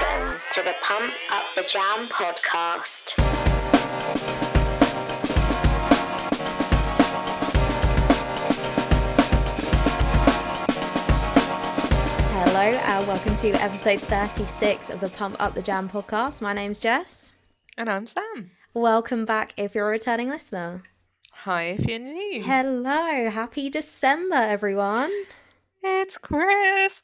Welcome 0.00 0.40
to 0.54 0.62
the 0.62 0.74
Pump 0.82 1.12
Up 1.30 1.44
the 1.54 1.62
Jam 1.62 2.08
podcast. 2.08 3.12
Hello 12.32 12.60
and 12.60 13.06
welcome 13.06 13.36
to 13.36 13.50
episode 13.62 14.00
36 14.00 14.90
of 14.90 15.00
the 15.00 15.10
Pump 15.10 15.36
Up 15.38 15.54
the 15.54 15.62
Jam 15.62 15.88
podcast. 15.88 16.40
My 16.40 16.52
name's 16.52 16.78
Jess. 16.78 17.32
And 17.76 17.88
I'm 17.88 18.06
Sam. 18.06 18.50
Welcome 18.72 19.24
back 19.24 19.54
if 19.56 19.74
you're 19.74 19.88
a 19.88 19.90
returning 19.90 20.28
listener. 20.28 20.82
Hi 21.30 21.64
if 21.64 21.86
you're 21.86 21.98
new. 22.00 22.42
Hello, 22.42 23.30
happy 23.30 23.70
December, 23.70 24.36
everyone. 24.36 25.12
It's 25.82 26.18
Christmas. 26.18 27.02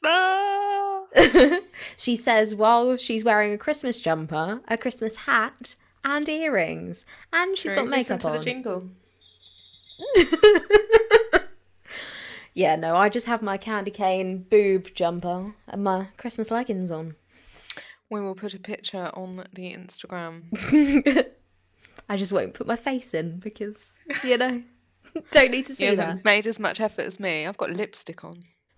she 1.97 2.15
says 2.15 2.55
while 2.55 2.95
she's 2.97 3.23
wearing 3.23 3.53
a 3.53 3.57
Christmas 3.57 3.99
jumper, 4.01 4.61
a 4.67 4.77
Christmas 4.77 5.17
hat, 5.17 5.75
and 6.03 6.27
earrings, 6.27 7.05
and 7.31 7.57
she's 7.57 7.73
got 7.73 7.85
Listen 7.87 7.89
makeup 8.15 8.19
to 8.21 8.27
on. 8.29 8.33
the 8.33 8.39
jingle. 8.39 8.89
yeah, 12.53 12.75
no, 12.75 12.95
I 12.95 13.09
just 13.09 13.27
have 13.27 13.41
my 13.41 13.57
candy 13.57 13.91
cane 13.91 14.45
boob 14.49 14.93
jumper 14.93 15.53
and 15.67 15.83
my 15.83 16.07
Christmas 16.17 16.51
leggings 16.51 16.91
on. 16.91 17.15
We 18.09 18.19
will 18.19 18.35
put 18.35 18.53
a 18.53 18.59
picture 18.59 19.09
on 19.13 19.45
the 19.53 19.73
Instagram. 19.73 20.43
I 22.09 22.17
just 22.17 22.33
won't 22.33 22.53
put 22.53 22.67
my 22.67 22.75
face 22.75 23.13
in 23.13 23.39
because, 23.39 23.99
you 24.23 24.37
know, 24.37 24.63
don't 25.31 25.51
need 25.51 25.65
to 25.67 25.75
see 25.75 25.85
You 25.87 25.95
that. 25.95 26.25
made 26.25 26.45
as 26.45 26.59
much 26.59 26.81
effort 26.81 27.03
as 27.03 27.19
me. 27.21 27.45
I've 27.47 27.57
got 27.57 27.71
lipstick 27.71 28.25
on. 28.25 28.33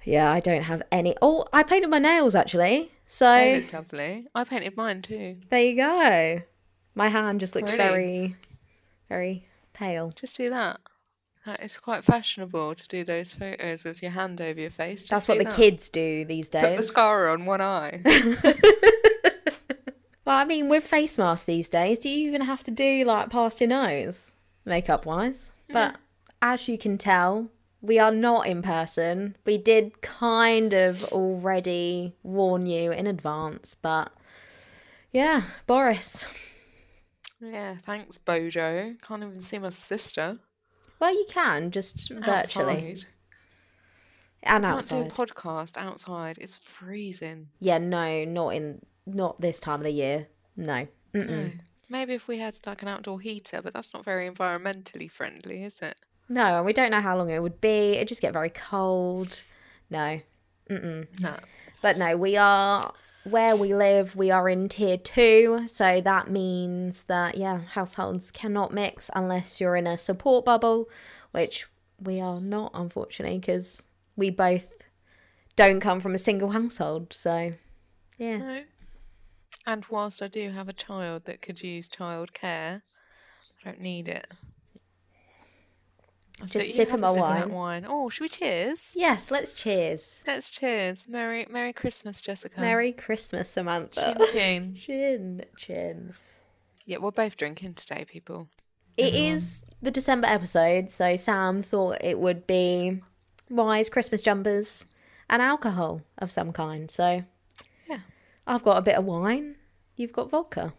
Yeah, 0.05 0.31
I 0.31 0.39
don't 0.39 0.63
have 0.63 0.83
any. 0.91 1.15
Oh, 1.21 1.45
I 1.53 1.63
painted 1.63 1.89
my 1.89 1.99
nails 1.99 2.35
actually. 2.35 2.91
So 3.07 3.25
They 3.35 3.61
look 3.61 3.73
lovely. 3.73 4.27
I 4.33 4.43
painted 4.43 4.75
mine 4.77 5.01
too. 5.01 5.37
there 5.49 5.63
you 5.63 5.75
go. 5.75 6.41
My 6.95 7.09
hand 7.09 7.39
just 7.39 7.55
looks 7.55 7.71
Really? 7.71 7.79
very, 7.83 8.35
very 9.09 9.47
pale. 9.73 10.11
Just 10.15 10.37
do 10.37 10.49
that. 10.49 10.79
That 11.45 11.61
is 11.61 11.77
quite 11.77 12.03
fashionable 12.05 12.75
to 12.75 12.87
do 12.87 13.03
those 13.03 13.33
photos 13.33 13.83
with 13.83 14.01
your 14.01 14.11
hand 14.11 14.39
over 14.39 14.59
your 14.59 14.69
face. 14.69 15.01
Just 15.01 15.09
That's 15.09 15.27
what 15.27 15.37
the 15.39 15.43
that. 15.45 15.53
kids 15.55 15.89
do 15.89 16.23
these 16.23 16.47
days. 16.47 16.61
Put 16.63 16.75
mascara 16.77 17.33
on 17.33 17.45
one 17.45 17.61
eye. 17.61 18.01
Well, 20.25 20.37
I 20.37 20.45
mean, 20.45 20.69
with 20.69 20.85
face 20.85 21.17
masks 21.17 21.45
these 21.45 21.67
days, 21.67 21.99
do 21.99 22.07
you 22.09 22.27
even 22.29 22.41
have 22.43 22.63
to 22.63 22.71
do 22.71 23.03
like 23.03 23.29
past 23.29 23.59
your 23.59 23.67
nose, 23.67 24.35
makeup 24.63 25.05
wise? 25.05 25.51
Mm. 25.69 25.73
But 25.73 25.95
as 26.41 26.69
you 26.69 26.77
can 26.77 26.97
tell, 26.97 27.49
we 27.83 27.99
are 27.99 28.11
not 28.11 28.47
in 28.47 28.61
person. 28.61 29.35
We 29.45 29.57
did 29.57 30.01
kind 30.01 30.73
of 30.73 31.03
already 31.11 32.15
warn 32.23 32.65
you 32.65 32.93
in 32.93 33.05
advance, 33.05 33.75
but 33.75 34.11
yeah, 35.11 35.43
Boris. 35.67 36.25
yeah, 37.41 37.75
thanks, 37.83 38.17
Bojo. 38.17 38.95
Can't 39.05 39.21
even 39.21 39.39
see 39.41 39.59
my 39.59 39.69
sister. 39.69 40.39
Well, 40.99 41.13
you 41.13 41.25
can 41.29 41.71
just 41.71 42.09
virtually 42.09 42.93
Outside. 42.93 43.05
and 44.43 44.63
Can't 44.63 44.89
do 44.89 44.97
a 45.01 45.05
podcast 45.05 45.75
outside. 45.75 46.37
It's 46.39 46.57
freezing. 46.57 47.49
Yeah, 47.59 47.79
no, 47.79 48.23
not 48.23 48.55
in 48.55 48.81
not 49.05 49.41
this 49.41 49.59
time 49.59 49.79
of 49.79 49.83
the 49.83 49.91
year. 49.91 50.27
No. 50.55 50.87
Mm-mm. 51.13 51.29
No. 51.29 51.51
Maybe 51.89 52.13
if 52.13 52.29
we 52.29 52.37
had 52.37 52.55
like 52.65 52.81
an 52.81 52.87
outdoor 52.87 53.19
heater, 53.19 53.61
but 53.61 53.73
that's 53.73 53.93
not 53.93 54.05
very 54.05 54.29
environmentally 54.29 55.11
friendly, 55.11 55.65
is 55.65 55.81
it? 55.81 55.99
No, 56.29 56.57
and 56.57 56.65
we 56.65 56.73
don't 56.73 56.91
know 56.91 57.01
how 57.01 57.17
long 57.17 57.29
it 57.29 57.41
would 57.41 57.61
be. 57.61 57.95
It 57.95 58.07
just 58.07 58.21
get 58.21 58.33
very 58.33 58.49
cold. 58.49 59.41
No. 59.89 60.21
Mm-mm. 60.69 61.07
No. 61.19 61.35
But 61.81 61.97
no, 61.97 62.15
we 62.17 62.37
are 62.37 62.93
where 63.23 63.55
we 63.55 63.73
live. 63.73 64.15
We 64.15 64.31
are 64.31 64.47
in 64.49 64.69
tier 64.69 64.97
two, 64.97 65.67
so 65.67 66.01
that 66.01 66.29
means 66.29 67.03
that 67.03 67.37
yeah, 67.37 67.59
households 67.59 68.31
cannot 68.31 68.73
mix 68.73 69.09
unless 69.15 69.59
you're 69.61 69.75
in 69.75 69.87
a 69.87 69.97
support 69.97 70.45
bubble, 70.45 70.89
which 71.31 71.67
we 71.99 72.19
are 72.19 72.39
not, 72.39 72.71
unfortunately, 72.73 73.39
because 73.39 73.83
we 74.15 74.29
both 74.29 74.71
don't 75.55 75.79
come 75.79 75.99
from 75.99 76.15
a 76.15 76.19
single 76.19 76.51
household. 76.51 77.13
So 77.13 77.53
yeah, 78.17 78.37
No. 78.37 78.63
And 79.65 79.85
whilst 79.89 80.21
I 80.21 80.27
do 80.27 80.49
have 80.51 80.67
a 80.67 80.73
child 80.73 81.23
that 81.25 81.41
could 81.41 81.61
use 81.61 81.87
childcare, 81.87 82.81
I 82.81 83.63
don't 83.63 83.79
need 83.79 84.09
it. 84.09 84.27
Just 86.47 86.69
So 86.69 86.73
sipping 86.75 86.99
my 86.99 87.09
wine. 87.11 87.51
wine. 87.51 87.85
Oh, 87.87 88.09
should 88.09 88.23
we 88.23 88.29
cheers? 88.29 88.79
yes, 88.93 89.31
let's 89.31 89.53
cheers. 89.53 90.23
Let's 90.27 90.51
cheers. 90.51 91.07
Merry 91.07 91.45
Merry 91.49 91.73
Christmas, 91.73 92.21
Jessica. 92.21 92.59
Merry 92.59 92.91
Christmas, 92.91 93.49
Samantha. 93.49 94.15
Chin 94.17 94.27
chin. 94.31 94.75
Chin, 94.79 95.45
chin. 95.57 96.13
Yeah, 96.85 96.97
we're 96.97 97.11
both 97.11 97.37
drinking 97.37 97.75
today, 97.75 98.05
people. 98.05 98.47
It 98.97 99.15
is 99.15 99.65
the 99.81 99.89
December 99.91 100.27
episode, 100.27 100.89
so 100.91 101.15
Sam 101.15 101.63
thought 101.63 101.97
it 102.01 102.19
would 102.19 102.45
be 102.45 103.01
wise 103.49 103.89
Christmas 103.89 104.21
jumpers 104.21 104.85
and 105.29 105.41
alcohol 105.41 106.01
of 106.17 106.29
some 106.31 106.51
kind. 106.51 106.91
So 106.91 107.23
Yeah. 107.89 107.99
I've 108.45 108.63
got 108.63 108.77
a 108.77 108.81
bit 108.81 108.95
of 108.95 109.05
wine. 109.05 109.55
You've 109.95 110.13
got 110.13 110.29
vodka. 110.29 110.73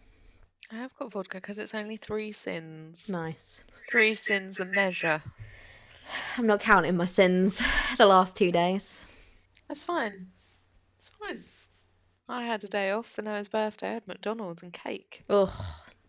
I 0.71 0.75
have 0.75 0.95
got 0.95 1.11
vodka 1.11 1.37
because 1.37 1.59
it's 1.59 1.75
only 1.75 1.97
three 1.97 2.31
syns. 2.33 3.07
Nice. 3.09 3.63
Three 3.89 4.13
syns 4.13 4.59
a 4.59 4.65
measure. 4.65 5.21
I'm 6.37 6.47
not 6.47 6.59
counting 6.59 6.97
my 6.97 7.05
syns 7.05 7.61
the 7.97 8.05
last 8.05 8.35
two 8.35 8.51
days. 8.51 9.05
That's 9.67 9.83
fine. 9.83 10.27
It's 10.97 11.09
fine. 11.09 11.43
I 12.27 12.43
had 12.45 12.63
a 12.63 12.67
day 12.67 12.91
off 12.91 13.07
for 13.07 13.21
Noah's 13.21 13.49
birthday. 13.49 13.89
I 13.89 13.93
had 13.93 14.07
McDonald's 14.07 14.63
and 14.63 14.73
cake. 14.73 15.23
Ugh, 15.29 15.49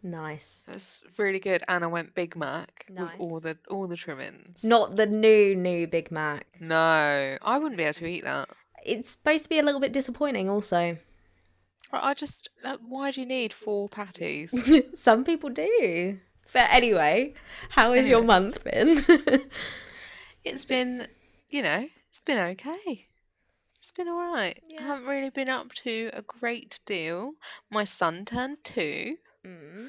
nice. 0.03 0.65
That's 0.67 1.03
really 1.19 1.39
good, 1.39 1.63
and 1.69 1.85
I 1.85 1.87
went 1.87 2.15
Big 2.15 2.35
Mac 2.37 2.87
Nice. 2.89 3.11
with 3.13 3.21
all 3.21 3.41
the 3.41 3.59
all 3.69 3.87
the 3.87 3.97
trimmings. 3.97 4.65
Not 4.65 4.97
the 4.97 5.07
new, 5.07 5.55
new 5.55 5.87
Big 5.87 6.11
Mac. 6.11 6.47
No, 6.61 7.37
I 7.43 7.59
wouldn't 7.59 7.77
be 7.77 7.85
able 7.85 7.95
to 7.95 8.07
eat 8.07 8.25
that. 8.25 8.49
It's 8.85 9.11
supposed 9.11 9.45
to 9.45 9.51
be 9.51 9.59
a 9.59 9.63
little 9.63 9.81
bit 9.81 9.93
disappointing, 9.93 10.49
also. 10.49 10.97
I 11.93 12.15
just, 12.15 12.49
uh, 12.65 12.77
why 12.87 13.11
do 13.11 13.21
you 13.21 13.27
need 13.27 13.53
four 13.53 13.89
patties? 13.89 14.55
Some 14.95 15.25
people 15.25 15.51
do. 15.51 16.19
But 16.53 16.69
anyway, 16.71 17.35
how 17.71 17.93
has 17.93 18.09
your 18.09 18.23
month 18.23 18.63
been? 18.65 18.99
It's 20.45 20.65
been, 20.65 21.09
you 21.51 21.63
know, 21.63 21.89
it's 22.09 22.21
been 22.21 22.39
okay. 22.39 23.07
It's 23.79 23.91
been 23.91 24.07
all 24.09 24.33
right. 24.33 24.57
Yeah. 24.69 24.81
I 24.81 24.83
haven't 24.85 25.07
really 25.07 25.31
been 25.31 25.49
up 25.49 25.73
to 25.85 26.11
a 26.13 26.23
great 26.23 26.79
deal. 26.87 27.33
My 27.71 27.83
son 27.85 28.25
turned 28.25 28.59
two, 28.63 29.17
Mm. 29.45 29.89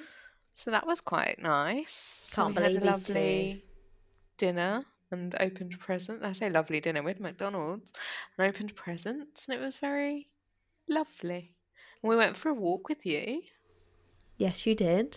so 0.55 0.71
that 0.71 0.85
was 0.87 0.99
quite 1.01 1.37
nice. 1.39 2.23
So 2.29 2.43
Can't 2.43 2.55
had 2.57 2.63
believe 2.63 2.81
a 2.81 2.85
he's 2.91 3.09
lovely 3.09 3.63
dinner 4.37 4.85
and 5.11 5.35
opened 5.39 5.79
presents. 5.79 6.23
I 6.25 6.33
say 6.33 6.49
lovely 6.49 6.79
dinner 6.79 7.01
with 7.03 7.19
McDonald's 7.19 7.91
and 8.37 8.47
opened 8.47 8.75
presents, 8.75 9.47
and 9.47 9.55
it 9.55 9.63
was 9.63 9.77
very 9.77 10.27
lovely. 10.87 11.53
We 12.07 12.15
went 12.15 12.35
for 12.35 12.49
a 12.49 12.53
walk 12.53 12.89
with 12.89 13.05
you, 13.05 13.41
Yes, 14.37 14.65
you 14.65 14.75
did. 14.75 15.15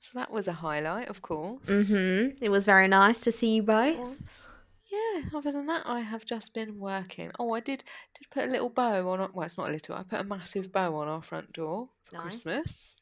so 0.00 0.10
that 0.14 0.30
was 0.30 0.48
a 0.48 0.52
highlight, 0.52 1.08
of 1.08 1.20
course. 1.22 1.64
Mm-hmm. 1.66 2.42
It 2.44 2.48
was 2.48 2.64
very 2.64 2.88
nice 2.88 3.20
to 3.20 3.32
see 3.32 3.54
you 3.56 3.62
both. 3.62 4.48
Yeah, 4.86 5.22
other 5.34 5.50
than 5.52 5.66
that, 5.66 5.82
I 5.86 6.00
have 6.00 6.24
just 6.24 6.54
been 6.54 6.78
working. 6.78 7.30
Oh, 7.38 7.52
I 7.54 7.60
did 7.60 7.82
did 8.18 8.30
put 8.30 8.44
a 8.44 8.50
little 8.52 8.68
bow 8.70 9.08
on. 9.10 9.20
our- 9.20 9.30
Well, 9.32 9.44
it's 9.46 9.58
not 9.58 9.68
a 9.68 9.72
little. 9.72 9.96
I 9.96 10.02
put 10.02 10.20
a 10.20 10.24
massive 10.24 10.70
bow 10.72 10.94
on 10.96 11.08
our 11.08 11.22
front 11.22 11.52
door 11.52 11.88
for 12.04 12.16
Nice. 12.16 12.22
Christmas, 12.42 12.96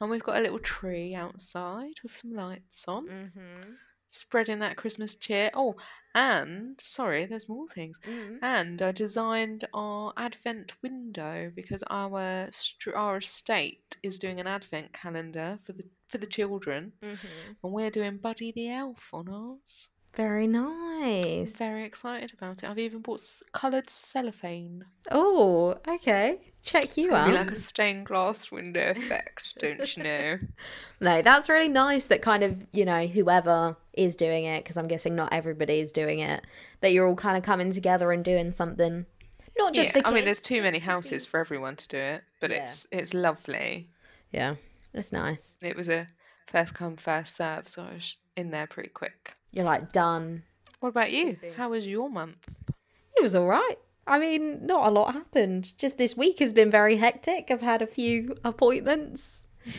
and 0.00 0.10
we've 0.10 0.22
got 0.22 0.38
a 0.38 0.42
little 0.42 0.58
tree 0.58 1.14
outside 1.14 1.94
with 2.02 2.16
some 2.16 2.32
lights 2.34 2.84
on, 2.88 3.06
Mm-hmm. 3.06 3.70
Spreading 4.10 4.58
that 4.58 4.76
Christmas 4.76 5.14
cheer. 5.14 5.50
Oh, 5.54 5.76
and 6.14 6.78
sorry, 6.80 7.26
there's 7.26 7.48
more 7.48 7.66
things. 7.68 7.98
And 8.42 8.82
I 8.82 8.92
designed 8.92 9.66
our 9.72 10.12
advent 10.16 10.72
window 10.82 11.50
because 11.54 11.82
our 11.88 12.50
our 12.94 13.16
estate 13.16 13.96
is 14.02 14.18
doing 14.18 14.40
an 14.40 14.46
advent 14.46 14.92
calendar 14.92 15.58
for 15.64 15.72
the 15.72 15.84
for 16.08 16.18
the 16.18 16.26
children, 16.26 16.92
Mm-hmm. 17.02 17.52
and 17.64 17.72
we're 17.72 17.90
doing 17.90 18.16
Buddy 18.18 18.52
the 18.52 18.70
Elf 18.70 19.10
on 19.14 19.28
ours. 19.28 19.90
Very 20.16 20.48
nice. 20.48 21.52
very 21.54 21.84
excited 21.84 22.32
about 22.34 22.64
it. 22.64 22.68
I've 22.68 22.80
even 22.80 23.00
bought 23.00 23.22
coloured 23.52 23.88
cellophane. 23.88 24.84
Oh, 25.08 25.76
okay. 25.86 26.40
Check 26.64 26.96
you 26.96 27.14
out. 27.14 27.28
be 27.28 27.32
like 27.32 27.52
a 27.52 27.54
stained 27.54 28.06
glass 28.06 28.50
window 28.50 28.90
effect, 28.96 29.54
don't 29.60 29.96
you 29.96 30.02
know? 30.02 30.38
No, 31.00 31.22
that's 31.22 31.48
really 31.48 31.68
nice 31.68 32.08
that 32.08 32.22
kind 32.22 32.42
of, 32.42 32.66
you 32.72 32.84
know, 32.84 33.06
whoever 33.06 33.76
is 34.00 34.16
doing 34.16 34.44
it, 34.44 34.64
because 34.64 34.76
I'm 34.76 34.88
guessing 34.88 35.14
not 35.14 35.32
everybody 35.32 35.80
is 35.80 35.92
doing 35.92 36.18
it, 36.20 36.44
that 36.80 36.92
you're 36.92 37.06
all 37.06 37.14
kind 37.16 37.36
of 37.36 37.42
coming 37.42 37.70
together 37.72 38.10
and 38.12 38.24
doing 38.24 38.52
something. 38.52 39.06
Not 39.58 39.74
just 39.74 39.94
yeah, 39.94 40.02
I 40.04 40.12
mean, 40.12 40.24
there's 40.24 40.40
too 40.42 40.62
many 40.62 40.78
houses 40.78 41.26
for 41.26 41.38
everyone 41.38 41.76
to 41.76 41.88
do 41.88 41.96
it, 41.98 42.22
but 42.40 42.50
Yeah. 42.50 42.64
it's 42.64 42.86
it's 42.90 43.14
lovely. 43.14 43.88
Yeah, 44.32 44.54
it's 44.94 45.12
nice. 45.12 45.56
It 45.60 45.76
was 45.76 45.88
a 45.88 46.06
first 46.46 46.74
come 46.74 46.96
first 46.96 47.36
serve, 47.36 47.68
so 47.68 47.82
I 47.82 47.94
was 47.94 48.16
in 48.36 48.50
there 48.50 48.66
pretty 48.66 48.88
quick. 48.90 49.34
You're 49.52 49.64
like 49.66 49.92
done. 49.92 50.44
What 50.80 50.90
about 50.90 51.10
you? 51.12 51.36
How 51.56 51.68
was 51.70 51.86
your 51.86 52.08
month? 52.08 52.38
It 53.16 53.22
was 53.22 53.34
all 53.34 53.46
right. 53.46 53.76
I 54.06 54.18
mean, 54.18 54.64
not 54.66 54.86
a 54.86 54.90
lot 54.90 55.12
happened. 55.12 55.76
Just 55.76 55.98
this 55.98 56.16
week 56.16 56.38
has 56.38 56.52
been 56.54 56.70
very 56.70 56.96
hectic. 56.96 57.50
I've 57.50 57.60
had 57.60 57.82
a 57.82 57.86
few 57.86 58.36
appointments. 58.44 59.44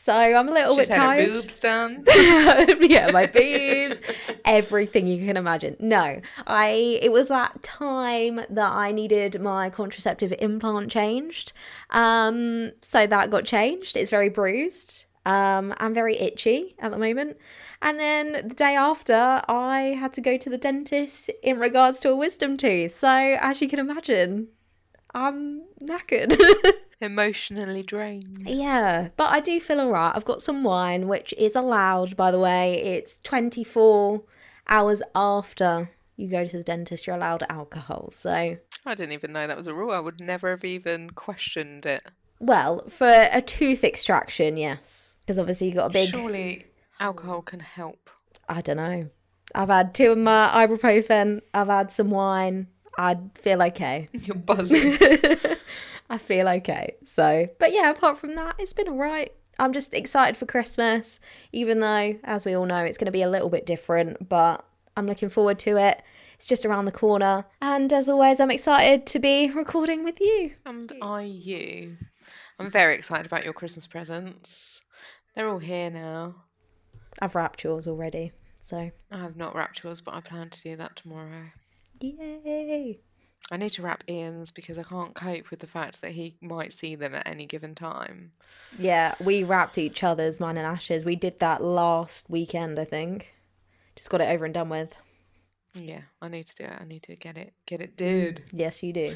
So 0.00 0.14
I'm 0.14 0.48
a 0.48 0.52
little 0.52 0.76
She's 0.76 0.86
bit 0.86 0.94
tired. 0.94 1.32
boobs 1.32 1.58
done. 1.58 2.04
yeah, 2.08 3.10
my 3.12 3.26
boobs, 3.26 4.00
everything 4.44 5.08
you 5.08 5.26
can 5.26 5.36
imagine. 5.36 5.76
No, 5.80 6.20
I 6.46 7.00
it 7.02 7.10
was 7.10 7.26
that 7.28 7.64
time 7.64 8.36
that 8.48 8.72
I 8.72 8.92
needed 8.92 9.42
my 9.42 9.70
contraceptive 9.70 10.32
implant 10.38 10.92
changed. 10.92 11.52
Um, 11.90 12.70
so 12.80 13.08
that 13.08 13.32
got 13.32 13.44
changed. 13.44 13.96
It's 13.96 14.08
very 14.08 14.28
bruised. 14.28 15.06
Um, 15.26 15.74
I'm 15.78 15.94
very 15.94 16.16
itchy 16.16 16.76
at 16.78 16.92
the 16.92 16.98
moment. 16.98 17.36
And 17.82 17.98
then 17.98 18.32
the 18.48 18.54
day 18.54 18.76
after, 18.76 19.42
I 19.48 19.96
had 19.98 20.12
to 20.12 20.20
go 20.20 20.36
to 20.36 20.48
the 20.48 20.58
dentist 20.58 21.28
in 21.42 21.58
regards 21.58 21.98
to 22.00 22.10
a 22.10 22.16
wisdom 22.16 22.56
tooth. 22.56 22.94
So 22.94 23.36
as 23.40 23.60
you 23.60 23.68
can 23.68 23.80
imagine, 23.80 24.48
I'm 25.12 25.62
knackered. 25.82 26.36
Emotionally 27.00 27.82
drained. 27.82 28.42
Yeah, 28.46 29.08
but 29.16 29.30
I 29.30 29.40
do 29.40 29.60
feel 29.60 29.80
alright. 29.80 30.12
I've 30.16 30.24
got 30.24 30.42
some 30.42 30.64
wine, 30.64 31.06
which 31.06 31.32
is 31.38 31.54
allowed, 31.54 32.16
by 32.16 32.30
the 32.30 32.38
way. 32.40 32.82
It's 32.82 33.18
24 33.22 34.22
hours 34.68 35.02
after 35.14 35.90
you 36.16 36.28
go 36.28 36.44
to 36.44 36.56
the 36.56 36.64
dentist, 36.64 37.06
you're 37.06 37.14
allowed 37.14 37.44
alcohol. 37.48 38.08
So, 38.10 38.56
I 38.84 38.94
didn't 38.96 39.12
even 39.12 39.32
know 39.32 39.46
that 39.46 39.56
was 39.56 39.68
a 39.68 39.74
rule. 39.74 39.92
I 39.92 40.00
would 40.00 40.20
never 40.20 40.50
have 40.50 40.64
even 40.64 41.10
questioned 41.10 41.86
it. 41.86 42.02
well, 42.40 42.84
for 42.88 43.28
a 43.30 43.40
tooth 43.40 43.84
extraction, 43.84 44.56
yes. 44.56 45.16
Because 45.20 45.38
obviously 45.38 45.68
you 45.68 45.74
got 45.74 45.86
a 45.86 45.90
big. 45.90 46.10
Surely 46.10 46.64
alcohol 46.98 47.42
can 47.42 47.60
help. 47.60 48.10
I 48.48 48.60
don't 48.60 48.78
know. 48.78 49.10
I've 49.54 49.68
had 49.68 49.94
two 49.94 50.10
of 50.12 50.18
my 50.18 50.50
ibuprofen, 50.52 51.42
I've 51.54 51.68
had 51.68 51.92
some 51.92 52.10
wine. 52.10 52.66
I 52.98 53.16
feel 53.36 53.62
okay. 53.62 54.08
You're 54.12 54.36
buzzing. 54.36 54.98
I 56.10 56.18
feel 56.18 56.48
okay. 56.48 56.96
So, 57.06 57.48
but 57.58 57.72
yeah, 57.72 57.90
apart 57.90 58.18
from 58.18 58.34
that, 58.34 58.56
it's 58.58 58.72
been 58.72 58.88
alright. 58.88 59.32
I'm 59.58 59.72
just 59.72 59.94
excited 59.94 60.36
for 60.36 60.46
Christmas, 60.46 61.20
even 61.52 61.80
though, 61.80 62.16
as 62.24 62.44
we 62.44 62.54
all 62.54 62.66
know, 62.66 62.84
it's 62.84 62.98
going 62.98 63.06
to 63.06 63.12
be 63.12 63.22
a 63.22 63.30
little 63.30 63.48
bit 63.48 63.66
different, 63.66 64.28
but 64.28 64.64
I'm 64.96 65.06
looking 65.06 65.28
forward 65.28 65.58
to 65.60 65.76
it. 65.76 66.02
It's 66.34 66.46
just 66.46 66.64
around 66.64 66.84
the 66.84 66.92
corner. 66.92 67.46
And 67.60 67.92
as 67.92 68.08
always, 68.08 68.38
I'm 68.40 68.50
excited 68.50 69.06
to 69.06 69.18
be 69.18 69.50
recording 69.50 70.04
with 70.04 70.20
you. 70.20 70.52
and 70.66 70.92
are 71.02 71.22
you? 71.22 71.96
I'm 72.58 72.70
very 72.70 72.94
excited 72.94 73.26
about 73.26 73.44
your 73.44 73.52
Christmas 73.52 73.86
presents. 73.86 74.80
They're 75.34 75.48
all 75.48 75.58
here 75.58 75.90
now. 75.90 76.34
I've 77.20 77.34
wrapped 77.34 77.62
yours 77.64 77.86
already. 77.86 78.32
So, 78.64 78.90
I 79.10 79.18
have 79.18 79.36
not 79.36 79.54
wrapped 79.54 79.82
yours, 79.82 80.00
but 80.00 80.14
I 80.14 80.20
plan 80.20 80.50
to 80.50 80.62
do 80.62 80.76
that 80.76 80.96
tomorrow. 80.96 81.46
Yay. 82.00 83.00
I 83.50 83.56
need 83.56 83.70
to 83.70 83.82
wrap 83.82 84.04
Ian's 84.08 84.50
because 84.50 84.78
I 84.78 84.82
can't 84.82 85.14
cope 85.14 85.50
with 85.50 85.60
the 85.60 85.66
fact 85.66 86.02
that 86.02 86.10
he 86.10 86.36
might 86.40 86.72
see 86.72 86.96
them 86.96 87.14
at 87.14 87.26
any 87.26 87.46
given 87.46 87.74
time. 87.74 88.32
Yeah, 88.78 89.14
we 89.24 89.42
wrapped 89.42 89.78
each 89.78 90.04
other's, 90.04 90.38
mine 90.38 90.58
and 90.58 90.66
Ash's. 90.66 91.04
We 91.06 91.16
did 91.16 91.38
that 91.38 91.62
last 91.62 92.28
weekend, 92.28 92.78
I 92.78 92.84
think. 92.84 93.32
Just 93.96 94.10
got 94.10 94.20
it 94.20 94.28
over 94.28 94.44
and 94.44 94.52
done 94.52 94.68
with. 94.68 94.94
Yeah, 95.74 96.02
I 96.20 96.28
need 96.28 96.46
to 96.46 96.54
do 96.56 96.64
it. 96.64 96.78
I 96.78 96.84
need 96.84 97.02
to 97.04 97.16
get 97.16 97.36
it 97.36 97.54
get 97.66 97.80
it 97.80 97.92
mm, 97.92 97.96
did. 97.96 98.42
Yes, 98.52 98.82
you 98.82 98.92
do. 98.92 99.14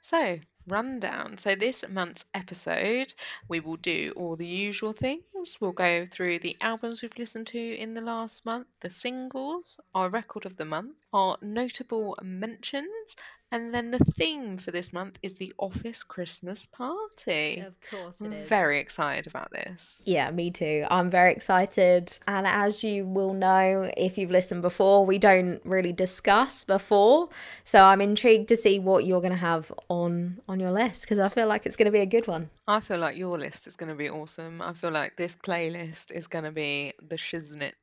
So, 0.00 0.38
rundown. 0.66 1.38
So, 1.38 1.54
this 1.54 1.84
month's 1.88 2.24
episode, 2.34 3.14
we 3.48 3.60
will 3.60 3.76
do 3.76 4.12
all 4.16 4.36
the 4.36 4.46
usual 4.46 4.92
things. 4.92 5.58
We'll 5.60 5.72
go 5.72 6.06
through 6.06 6.38
the 6.40 6.56
albums 6.60 7.02
we've 7.02 7.18
listened 7.18 7.46
to 7.48 7.76
in 7.76 7.94
the 7.94 8.00
last 8.00 8.44
month, 8.46 8.66
the 8.80 8.90
singles, 8.90 9.80
our 9.94 10.08
record 10.08 10.46
of 10.46 10.56
the 10.56 10.64
month, 10.64 10.96
our 11.12 11.38
notable 11.42 12.16
mentions, 12.22 13.16
and 13.52 13.72
then 13.74 13.90
the 13.90 13.98
theme 13.98 14.56
for 14.56 14.70
this 14.70 14.92
month 14.92 15.18
is 15.22 15.34
the 15.34 15.52
Office 15.58 16.02
Christmas 16.02 16.66
Party. 16.66 17.60
Of 17.60 17.74
course 17.90 18.16
I'm 18.20 18.32
very 18.46 18.80
excited 18.80 19.26
about 19.26 19.50
this. 19.52 20.00
Yeah, 20.06 20.30
me 20.30 20.50
too. 20.50 20.86
I'm 20.90 21.10
very 21.10 21.32
excited. 21.32 22.18
And 22.26 22.46
as 22.46 22.82
you 22.82 23.06
will 23.06 23.34
know, 23.34 23.92
if 23.96 24.16
you've 24.16 24.30
listened 24.30 24.62
before, 24.62 25.04
we 25.04 25.18
don't 25.18 25.60
really 25.64 25.92
discuss 25.92 26.64
before. 26.64 27.28
So 27.62 27.84
I'm 27.84 28.00
intrigued 28.00 28.48
to 28.48 28.56
see 28.56 28.78
what 28.78 29.04
you're 29.04 29.20
going 29.20 29.32
to 29.32 29.38
have 29.38 29.70
on 29.88 30.40
on 30.48 30.58
your 30.58 30.72
list 30.72 31.02
because 31.02 31.18
I 31.18 31.28
feel 31.28 31.46
like 31.46 31.66
it's 31.66 31.76
going 31.76 31.86
to 31.86 31.92
be 31.92 32.00
a 32.00 32.06
good 32.06 32.26
one. 32.26 32.48
I 32.66 32.80
feel 32.80 32.98
like 32.98 33.16
your 33.18 33.38
list 33.38 33.66
is 33.66 33.76
going 33.76 33.90
to 33.90 33.94
be 33.94 34.08
awesome. 34.08 34.62
I 34.62 34.72
feel 34.72 34.90
like 34.90 35.16
this 35.16 35.36
playlist 35.36 36.10
is 36.10 36.26
going 36.26 36.44
to 36.44 36.52
be 36.52 36.94
the 37.06 37.16
shiznit. 37.16 37.74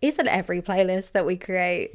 Isn't 0.00 0.28
every 0.28 0.62
playlist 0.62 1.12
that 1.12 1.26
we 1.26 1.36
create? 1.36 1.90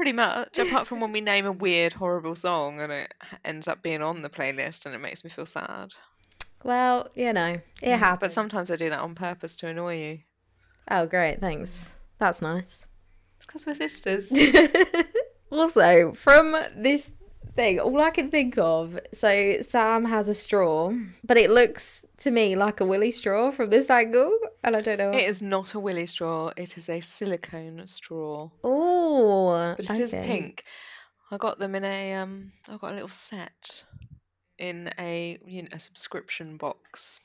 Pretty 0.00 0.12
much, 0.12 0.58
apart 0.58 0.86
from 0.86 1.00
when 1.00 1.12
we 1.12 1.20
name 1.20 1.44
a 1.44 1.52
weird, 1.52 1.92
horrible 1.92 2.34
song 2.34 2.80
and 2.80 2.90
it 2.90 3.12
ends 3.44 3.68
up 3.68 3.82
being 3.82 4.00
on 4.00 4.22
the 4.22 4.30
playlist 4.30 4.86
and 4.86 4.94
it 4.94 4.98
makes 4.98 5.22
me 5.22 5.28
feel 5.28 5.44
sad. 5.44 5.92
Well, 6.64 7.10
you 7.14 7.34
know, 7.34 7.60
it 7.82 7.86
mm, 7.86 7.98
happens. 7.98 8.20
But 8.20 8.32
sometimes 8.32 8.70
I 8.70 8.76
do 8.76 8.88
that 8.88 9.00
on 9.00 9.14
purpose 9.14 9.56
to 9.56 9.66
annoy 9.66 9.98
you. 9.98 10.18
Oh, 10.90 11.04
great. 11.04 11.40
Thanks. 11.40 11.92
That's 12.16 12.40
nice. 12.40 12.86
It's 13.36 13.46
because 13.46 13.66
we're 13.66 13.74
sisters. 13.74 14.32
Also, 15.52 16.12
from 16.12 16.56
this 16.76 17.10
thing, 17.54 17.80
all 17.80 18.00
I 18.00 18.10
can 18.10 18.30
think 18.30 18.58
of, 18.58 18.98
so 19.12 19.56
Sam 19.62 20.04
has 20.04 20.28
a 20.28 20.34
straw, 20.34 20.92
but 21.24 21.36
it 21.36 21.50
looks 21.50 22.04
to 22.18 22.30
me 22.30 22.56
like 22.56 22.80
a 22.80 22.84
willy 22.84 23.10
straw 23.10 23.50
from 23.50 23.68
this 23.68 23.90
angle, 23.90 24.36
and 24.64 24.76
I 24.76 24.80
don't 24.80 24.98
know. 24.98 25.10
it 25.10 25.28
is 25.28 25.42
not 25.42 25.74
a 25.74 25.80
willy 25.80 26.06
straw, 26.06 26.52
it 26.56 26.76
is 26.76 26.88
a 26.88 27.00
silicone 27.00 27.86
straw. 27.86 28.50
Oh, 28.64 29.74
But 29.76 29.90
it 29.90 30.00
is 30.00 30.12
pink. 30.12 30.64
I 31.30 31.36
got 31.36 31.58
them 31.58 31.74
in 31.74 31.84
a 31.84 32.14
um 32.14 32.50
I 32.68 32.76
got 32.76 32.90
a 32.90 32.94
little 32.94 33.08
set 33.08 33.84
in 34.58 34.90
a 34.98 35.38
you 35.46 35.62
know 35.62 35.68
a 35.72 35.78
subscription 35.78 36.56
box. 36.56 37.20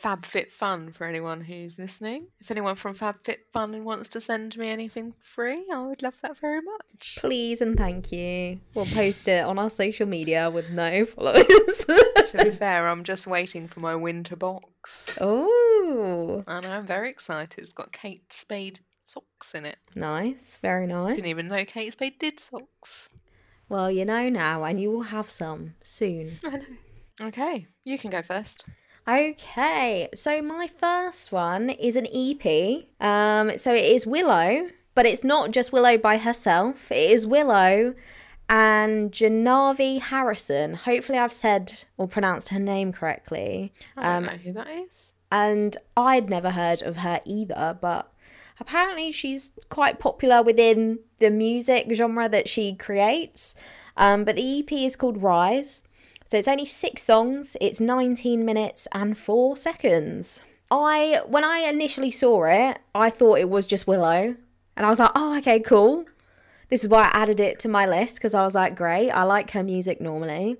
FabFitFun 0.00 0.94
for 0.94 1.06
anyone 1.06 1.40
who's 1.40 1.78
listening. 1.78 2.26
If 2.40 2.50
anyone 2.50 2.74
from 2.76 2.94
FabFitFun 2.94 3.82
wants 3.82 4.08
to 4.10 4.20
send 4.20 4.56
me 4.56 4.68
anything 4.68 5.14
free, 5.20 5.64
I 5.72 5.80
would 5.82 6.02
love 6.02 6.20
that 6.22 6.38
very 6.38 6.60
much. 6.62 7.16
Please 7.18 7.60
and 7.60 7.76
thank 7.76 8.12
you. 8.12 8.60
We'll 8.74 8.86
post 8.86 9.28
it 9.28 9.44
on 9.44 9.58
our 9.58 9.70
social 9.70 10.06
media 10.06 10.50
with 10.50 10.70
no 10.70 11.04
followers. 11.06 11.44
to 11.86 12.40
be 12.44 12.50
fair, 12.50 12.88
I'm 12.88 13.04
just 13.04 13.26
waiting 13.26 13.68
for 13.68 13.80
my 13.80 13.94
winter 13.94 14.36
box. 14.36 15.16
oh, 15.20 16.42
And 16.46 16.66
I'm 16.66 16.86
very 16.86 17.10
excited. 17.10 17.58
It's 17.60 17.72
got 17.72 17.92
Kate 17.92 18.32
Spade 18.32 18.80
socks 19.06 19.54
in 19.54 19.64
it. 19.64 19.78
nice. 19.94 20.58
Very 20.58 20.86
nice. 20.86 21.14
Didn't 21.16 21.28
even 21.30 21.48
know 21.48 21.64
Kate 21.64 21.92
Spade 21.92 22.18
did 22.18 22.40
socks. 22.40 23.10
Well, 23.68 23.90
you 23.90 24.04
know 24.04 24.28
now, 24.28 24.64
and 24.64 24.80
you 24.80 24.90
will 24.90 25.02
have 25.02 25.30
some 25.30 25.74
soon. 25.82 26.30
I 26.44 26.50
know. 27.20 27.26
Okay, 27.28 27.66
you 27.84 27.96
can 27.98 28.10
go 28.10 28.22
first. 28.22 28.64
Okay, 29.06 30.08
so 30.14 30.40
my 30.40 30.66
first 30.66 31.30
one 31.30 31.68
is 31.70 31.94
an 31.94 32.06
EP. 32.12 32.84
Um, 33.00 33.56
so 33.58 33.74
it 33.74 33.84
is 33.84 34.06
Willow, 34.06 34.70
but 34.94 35.04
it's 35.04 35.22
not 35.22 35.50
just 35.50 35.72
Willow 35.72 35.98
by 35.98 36.16
herself. 36.16 36.90
It 36.90 37.10
is 37.10 37.26
Willow 37.26 37.94
and 38.48 39.12
Jahnavi 39.12 40.00
Harrison. 40.00 40.74
Hopefully, 40.74 41.18
I've 41.18 41.32
said 41.34 41.84
or 41.98 42.08
pronounced 42.08 42.48
her 42.48 42.58
name 42.58 42.92
correctly. 42.92 43.72
I 43.96 44.02
don't 44.02 44.12
Um, 44.16 44.24
know 44.24 44.42
who 44.42 44.52
that 44.54 44.68
is. 44.68 45.12
and 45.30 45.76
I'd 45.96 46.30
never 46.30 46.50
heard 46.52 46.80
of 46.82 46.96
her 46.98 47.20
either, 47.26 47.76
but 47.78 48.10
apparently 48.58 49.12
she's 49.12 49.50
quite 49.68 49.98
popular 49.98 50.42
within 50.42 51.00
the 51.18 51.30
music 51.30 51.88
genre 51.92 52.26
that 52.30 52.48
she 52.48 52.74
creates. 52.74 53.54
Um, 53.98 54.24
but 54.24 54.34
the 54.36 54.58
EP 54.60 54.72
is 54.72 54.96
called 54.96 55.22
Rise. 55.22 55.83
So 56.26 56.38
it's 56.38 56.48
only 56.48 56.64
six 56.64 57.02
songs, 57.02 57.56
it's 57.60 57.80
19 57.80 58.44
minutes 58.44 58.88
and 58.92 59.16
four 59.16 59.56
seconds. 59.56 60.42
I 60.70 61.20
when 61.26 61.44
I 61.44 61.58
initially 61.58 62.10
saw 62.10 62.44
it, 62.44 62.78
I 62.94 63.10
thought 63.10 63.38
it 63.38 63.50
was 63.50 63.66
just 63.66 63.86
Willow. 63.86 64.36
And 64.76 64.86
I 64.86 64.88
was 64.88 64.98
like, 64.98 65.12
oh 65.14 65.36
okay, 65.38 65.60
cool. 65.60 66.06
This 66.70 66.82
is 66.82 66.88
why 66.88 67.04
I 67.04 67.22
added 67.22 67.40
it 67.40 67.58
to 67.60 67.68
my 67.68 67.86
list 67.86 68.16
because 68.16 68.34
I 68.34 68.42
was 68.42 68.54
like, 68.54 68.74
great, 68.74 69.10
I 69.10 69.22
like 69.24 69.50
her 69.52 69.62
music 69.62 70.00
normally. 70.00 70.56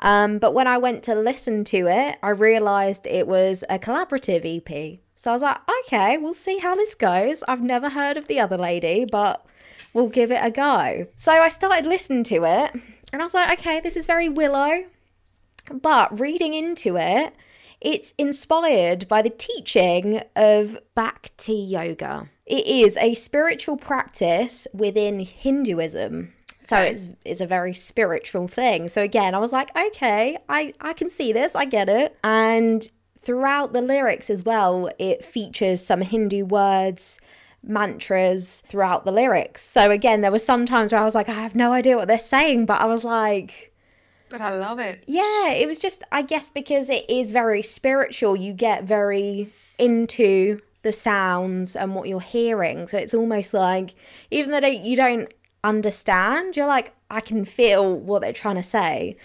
Um, 0.00 0.38
but 0.38 0.54
when 0.54 0.66
I 0.66 0.78
went 0.78 1.02
to 1.04 1.14
listen 1.14 1.64
to 1.64 1.88
it, 1.88 2.18
I 2.22 2.28
realised 2.30 3.06
it 3.06 3.26
was 3.26 3.64
a 3.68 3.78
collaborative 3.78 4.44
EP. 4.44 5.00
So 5.16 5.30
I 5.30 5.34
was 5.34 5.42
like, 5.42 5.58
okay, 5.86 6.16
we'll 6.18 6.34
see 6.34 6.58
how 6.58 6.76
this 6.76 6.94
goes. 6.94 7.42
I've 7.48 7.62
never 7.62 7.90
heard 7.90 8.16
of 8.16 8.28
the 8.28 8.38
other 8.38 8.56
lady, 8.56 9.04
but 9.04 9.44
we'll 9.92 10.08
give 10.08 10.30
it 10.30 10.38
a 10.40 10.50
go. 10.50 11.08
So 11.16 11.32
I 11.32 11.48
started 11.48 11.86
listening 11.86 12.22
to 12.24 12.44
it, 12.44 12.72
and 13.12 13.20
I 13.20 13.24
was 13.24 13.34
like, 13.34 13.58
okay, 13.58 13.80
this 13.80 13.96
is 13.96 14.06
very 14.06 14.28
Willow. 14.28 14.84
But 15.72 16.18
reading 16.18 16.54
into 16.54 16.96
it, 16.96 17.34
it's 17.80 18.12
inspired 18.18 19.06
by 19.08 19.22
the 19.22 19.30
teaching 19.30 20.22
of 20.34 20.78
Bhakti 20.94 21.54
Yoga. 21.54 22.28
It 22.44 22.66
is 22.66 22.96
a 22.96 23.14
spiritual 23.14 23.76
practice 23.76 24.66
within 24.72 25.20
Hinduism. 25.20 26.32
So 26.62 26.76
it's 26.76 27.06
it's 27.24 27.40
a 27.40 27.46
very 27.46 27.72
spiritual 27.72 28.46
thing. 28.46 28.88
So 28.88 29.02
again, 29.02 29.34
I 29.34 29.38
was 29.38 29.52
like, 29.52 29.74
okay, 29.76 30.38
I 30.48 30.74
I 30.80 30.92
can 30.92 31.08
see 31.08 31.32
this, 31.32 31.54
I 31.54 31.64
get 31.64 31.88
it. 31.88 32.16
And 32.22 32.88
throughout 33.18 33.72
the 33.72 33.80
lyrics 33.80 34.28
as 34.28 34.44
well, 34.44 34.90
it 34.98 35.24
features 35.24 35.80
some 35.80 36.02
Hindu 36.02 36.44
words, 36.44 37.20
mantras 37.62 38.62
throughout 38.66 39.04
the 39.04 39.12
lyrics. 39.12 39.62
So 39.62 39.90
again, 39.90 40.20
there 40.20 40.30
were 40.30 40.38
some 40.38 40.66
times 40.66 40.92
where 40.92 41.00
I 41.00 41.04
was 41.04 41.14
like, 41.14 41.28
I 41.28 41.34
have 41.34 41.54
no 41.54 41.72
idea 41.72 41.96
what 41.96 42.08
they're 42.08 42.18
saying, 42.18 42.66
but 42.66 42.80
I 42.80 42.86
was 42.86 43.04
like, 43.04 43.72
But 44.28 44.40
I 44.40 44.54
love 44.54 44.78
it. 44.78 45.04
Yeah, 45.06 45.50
it 45.50 45.66
was 45.66 45.78
just, 45.78 46.02
I 46.12 46.22
guess, 46.22 46.50
because 46.50 46.90
it 46.90 47.08
is 47.08 47.32
very 47.32 47.62
spiritual, 47.62 48.36
you 48.36 48.52
get 48.52 48.84
very 48.84 49.50
into 49.78 50.60
the 50.82 50.92
sounds 50.92 51.74
and 51.74 51.94
what 51.94 52.08
you're 52.08 52.20
hearing. 52.20 52.86
So 52.86 52.98
it's 52.98 53.14
almost 53.14 53.54
like, 53.54 53.94
even 54.30 54.50
though 54.50 54.66
you 54.66 54.96
don't 54.96 55.32
understand, 55.64 56.56
you're 56.56 56.66
like, 56.66 56.94
I 57.10 57.20
can 57.20 57.44
feel 57.44 57.94
what 57.96 58.22
they're 58.22 58.32
trying 58.32 58.56
to 58.56 58.62
say. 58.62 59.16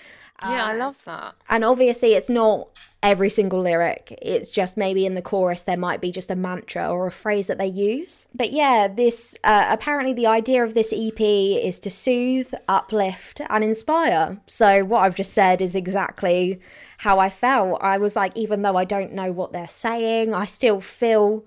Yeah, 0.42 0.66
I 0.66 0.72
um, 0.74 0.80
love 0.80 1.04
that. 1.06 1.36
And 1.50 1.64
obviously, 1.64 2.14
it's 2.14 2.30
not 2.30 2.68
every 3.04 3.30
single 3.30 3.60
lyric. 3.60 4.18
It's 4.22 4.50
just 4.50 4.78
maybe 4.78 5.06
in 5.06 5.14
the 5.14 5.22
chorus 5.22 5.62
there 5.62 5.78
might 5.78 6.02
be 6.02 6.12
just 6.12 6.32
a 6.32 6.36
mantra 6.36 6.88
or 6.88 7.06
a 7.06 7.12
phrase 7.12 7.48
that 7.48 7.58
they 7.60 7.68
use. 7.68 8.28
But 8.34 8.52
yeah, 8.52 8.88
this 8.88 9.38
uh, 9.44 9.68
apparently 9.70 10.14
the 10.14 10.26
idea 10.26 10.64
of 10.64 10.74
this 10.74 10.94
EP 10.96 11.20
is 11.20 11.80
to 11.82 11.92
soothe, 11.92 12.54
uplift, 12.68 13.42
and 13.50 13.64
inspire. 13.64 14.40
So 14.48 14.86
what 14.86 15.04
I've 15.04 15.16
just 15.16 15.34
said 15.34 15.62
is 15.62 15.76
exactly 15.76 16.60
how 17.00 17.20
I 17.20 17.30
felt. 17.30 17.84
I 17.84 17.98
was 17.98 18.16
like, 18.16 18.36
even 18.36 18.62
though 18.62 18.78
I 18.78 18.86
don't 18.86 19.12
know 19.12 19.32
what 19.32 19.52
they're 19.52 19.68
saying, 19.68 20.34
I 20.34 20.46
still 20.46 20.80
feel 20.80 21.46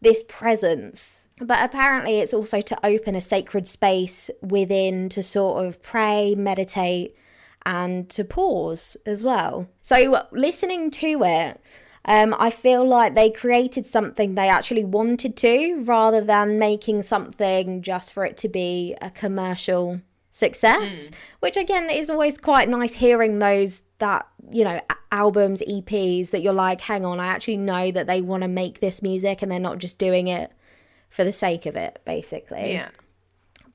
this 0.00 0.24
presence. 0.26 1.26
But 1.38 1.62
apparently, 1.62 2.20
it's 2.20 2.32
also 2.32 2.62
to 2.62 2.86
open 2.86 3.14
a 3.14 3.20
sacred 3.20 3.68
space 3.68 4.30
within 4.40 5.10
to 5.10 5.22
sort 5.22 5.66
of 5.66 5.82
pray, 5.82 6.34
meditate 6.34 7.14
and 7.66 8.08
to 8.08 8.24
pause 8.24 8.96
as 9.04 9.24
well. 9.24 9.68
So, 9.82 10.24
listening 10.30 10.90
to 10.92 11.24
it, 11.24 11.60
um, 12.04 12.34
I 12.38 12.50
feel 12.50 12.86
like 12.86 13.16
they 13.16 13.28
created 13.28 13.84
something 13.86 14.34
they 14.36 14.48
actually 14.48 14.84
wanted 14.84 15.36
to 15.38 15.82
rather 15.82 16.22
than 16.22 16.60
making 16.60 17.02
something 17.02 17.82
just 17.82 18.12
for 18.12 18.24
it 18.24 18.36
to 18.38 18.48
be 18.48 18.94
a 19.02 19.10
commercial 19.10 20.00
success, 20.30 21.08
mm. 21.08 21.14
which 21.40 21.56
again 21.56 21.90
is 21.90 22.08
always 22.08 22.38
quite 22.38 22.68
nice 22.68 22.94
hearing 22.94 23.40
those 23.40 23.82
that, 23.98 24.28
you 24.50 24.62
know, 24.62 24.80
albums, 25.10 25.60
EPs 25.68 26.30
that 26.30 26.42
you're 26.42 26.52
like, 26.52 26.82
hang 26.82 27.04
on, 27.04 27.18
I 27.18 27.26
actually 27.26 27.56
know 27.56 27.90
that 27.90 28.06
they 28.06 28.22
want 28.22 28.42
to 28.42 28.48
make 28.48 28.78
this 28.78 29.02
music 29.02 29.42
and 29.42 29.50
they're 29.50 29.58
not 29.58 29.78
just 29.78 29.98
doing 29.98 30.28
it 30.28 30.52
for 31.10 31.24
the 31.24 31.32
sake 31.32 31.66
of 31.66 31.74
it, 31.74 32.00
basically. 32.04 32.74
Yeah. 32.74 32.90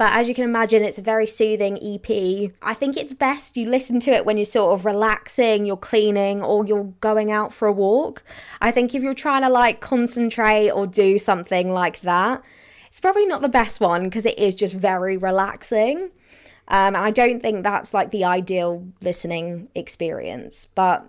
But 0.01 0.13
as 0.13 0.27
you 0.27 0.33
can 0.33 0.45
imagine, 0.45 0.83
it's 0.83 0.97
a 0.97 1.03
very 1.03 1.27
soothing 1.27 1.77
EP. 1.77 2.51
I 2.59 2.73
think 2.73 2.97
it's 2.97 3.13
best 3.13 3.55
you 3.55 3.69
listen 3.69 3.99
to 3.99 4.09
it 4.09 4.25
when 4.25 4.35
you're 4.35 4.47
sort 4.47 4.73
of 4.73 4.83
relaxing, 4.83 5.67
you're 5.67 5.77
cleaning, 5.77 6.41
or 6.41 6.65
you're 6.65 6.91
going 7.01 7.29
out 7.29 7.53
for 7.53 7.67
a 7.67 7.71
walk. 7.71 8.23
I 8.59 8.71
think 8.71 8.95
if 8.95 9.03
you're 9.03 9.13
trying 9.13 9.43
to 9.43 9.49
like 9.49 9.79
concentrate 9.79 10.71
or 10.71 10.87
do 10.87 11.19
something 11.19 11.71
like 11.71 12.01
that, 12.01 12.41
it's 12.87 12.99
probably 12.99 13.27
not 13.27 13.43
the 13.43 13.47
best 13.47 13.79
one 13.79 14.05
because 14.05 14.25
it 14.25 14.39
is 14.39 14.55
just 14.55 14.73
very 14.73 15.17
relaxing. 15.17 16.09
Um, 16.67 16.95
and 16.95 16.97
I 16.97 17.11
don't 17.11 17.39
think 17.39 17.61
that's 17.61 17.93
like 17.93 18.09
the 18.09 18.23
ideal 18.23 18.87
listening 19.03 19.67
experience. 19.75 20.65
But 20.65 21.05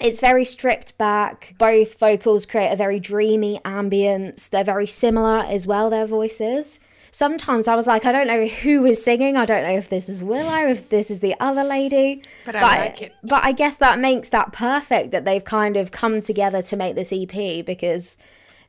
it's 0.00 0.18
very 0.18 0.44
stripped 0.44 0.98
back. 0.98 1.54
Both 1.58 2.00
vocals 2.00 2.44
create 2.44 2.72
a 2.72 2.76
very 2.76 2.98
dreamy 2.98 3.60
ambience. 3.64 4.48
They're 4.48 4.64
very 4.64 4.88
similar 4.88 5.44
as 5.46 5.64
well, 5.64 5.90
their 5.90 6.06
voices 6.06 6.80
sometimes 7.10 7.68
I 7.68 7.74
was 7.74 7.86
like, 7.86 8.04
I 8.04 8.12
don't 8.12 8.26
know 8.26 8.46
who 8.46 8.84
is 8.84 9.02
singing. 9.02 9.36
I 9.36 9.44
don't 9.44 9.62
know 9.62 9.76
if 9.76 9.88
this 9.88 10.08
is 10.08 10.22
Willow, 10.22 10.68
if 10.68 10.88
this 10.88 11.10
is 11.10 11.20
the 11.20 11.34
other 11.40 11.64
lady. 11.64 12.22
But, 12.44 12.56
I 12.56 12.60
like 12.60 13.02
it. 13.02 13.14
But 13.22 13.44
I 13.44 13.52
guess 13.52 13.76
that 13.76 13.98
makes 13.98 14.28
that 14.30 14.52
perfect 14.52 15.10
that 15.12 15.24
they've 15.24 15.44
kind 15.44 15.76
of 15.76 15.90
come 15.90 16.20
together 16.22 16.62
to 16.62 16.76
make 16.76 16.94
this 16.94 17.12
EP 17.12 17.64
because 17.64 18.16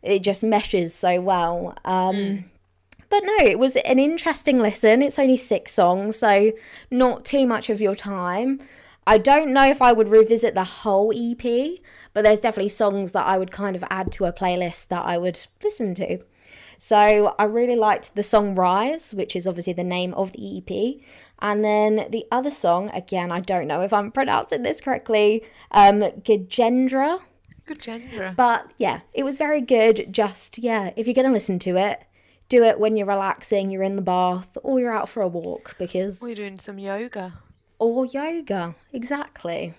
it 0.02 0.20
just 0.20 0.44
meshes 0.44 0.94
so 0.94 1.22
well. 1.22 1.76
Um, 1.86 2.16
mm. 2.16 2.44
But 3.10 3.24
no, 3.24 3.38
it 3.40 3.58
was 3.58 3.76
an 3.78 4.00
interesting 4.00 4.60
listen. 4.60 5.02
It's 5.02 5.20
only 5.20 5.38
six 5.38 5.74
songs, 5.74 6.18
so 6.18 6.52
not 6.92 7.24
too 7.24 7.48
much 7.48 7.70
of 7.70 7.80
your 7.80 7.96
time. 7.96 8.60
I 9.06 9.18
don't 9.18 9.54
know 9.54 9.66
if 9.66 9.82
I 9.82 9.94
would 9.94 10.10
revisit 10.10 10.54
the 10.54 10.66
whole 10.66 11.14
EP, 11.16 11.80
but 12.14 12.24
there's 12.24 12.42
definitely 12.42 12.70
songs 12.70 13.14
that 13.14 13.26
I 13.26 13.38
would 13.38 13.52
kind 13.52 13.76
of 13.76 13.84
add 13.90 14.12
to 14.14 14.26
a 14.26 14.34
playlist 14.34 14.90
that 14.90 15.06
I 15.06 15.18
would 15.18 15.48
listen 15.64 15.96
to. 15.96 16.20
So 16.78 17.36
I 17.40 17.44
really 17.46 17.76
liked 17.76 18.16
the 18.16 18.24
song 18.24 18.56
Rise, 18.56 19.14
which 19.14 19.36
is 19.36 19.48
obviously 19.48 19.74
the 19.74 19.84
name 19.84 20.14
of 20.14 20.32
the 20.34 20.58
EP. 20.58 21.02
And 21.40 21.64
then 21.64 22.08
the 22.10 22.26
other 22.32 22.52
song, 22.52 22.90
again, 22.92 23.32
I 23.32 23.40
don't 23.40 23.68
know 23.68 23.82
if 23.82 23.94
I'm 23.94 24.12
pronouncing 24.12 24.64
this 24.64 24.82
correctly, 24.82 25.44
um, 25.72 26.02
Gajendra. 26.02 27.22
Gajendra. 27.68 28.36
But 28.36 28.74
yeah, 28.78 29.02
it 29.14 29.24
was 29.24 29.38
very 29.38 29.62
good. 29.62 30.08
Just, 30.12 30.58
yeah, 30.58 30.92
if 30.96 31.06
you're 31.06 31.14
going 31.14 31.28
to 31.28 31.34
listen 31.34 31.60
to 31.60 31.78
it, 31.78 32.04
do 32.50 32.64
it 32.64 32.80
when 32.80 32.96
you're 32.96 33.08
relaxing, 33.08 33.70
you're 33.70 33.84
in 33.84 33.98
the 33.98 34.02
bath, 34.02 34.58
or 34.64 34.80
you're 34.80 34.94
out 34.94 35.10
for 35.10 35.22
a 35.22 35.28
walk 35.28 35.76
because. 35.78 36.22
Or 36.22 36.28
you're 36.28 36.36
doing 36.36 36.60
some 36.60 36.80
yoga. 36.80 37.34
Or 37.80 38.06
yoga, 38.06 38.76
exactly. 38.94 39.74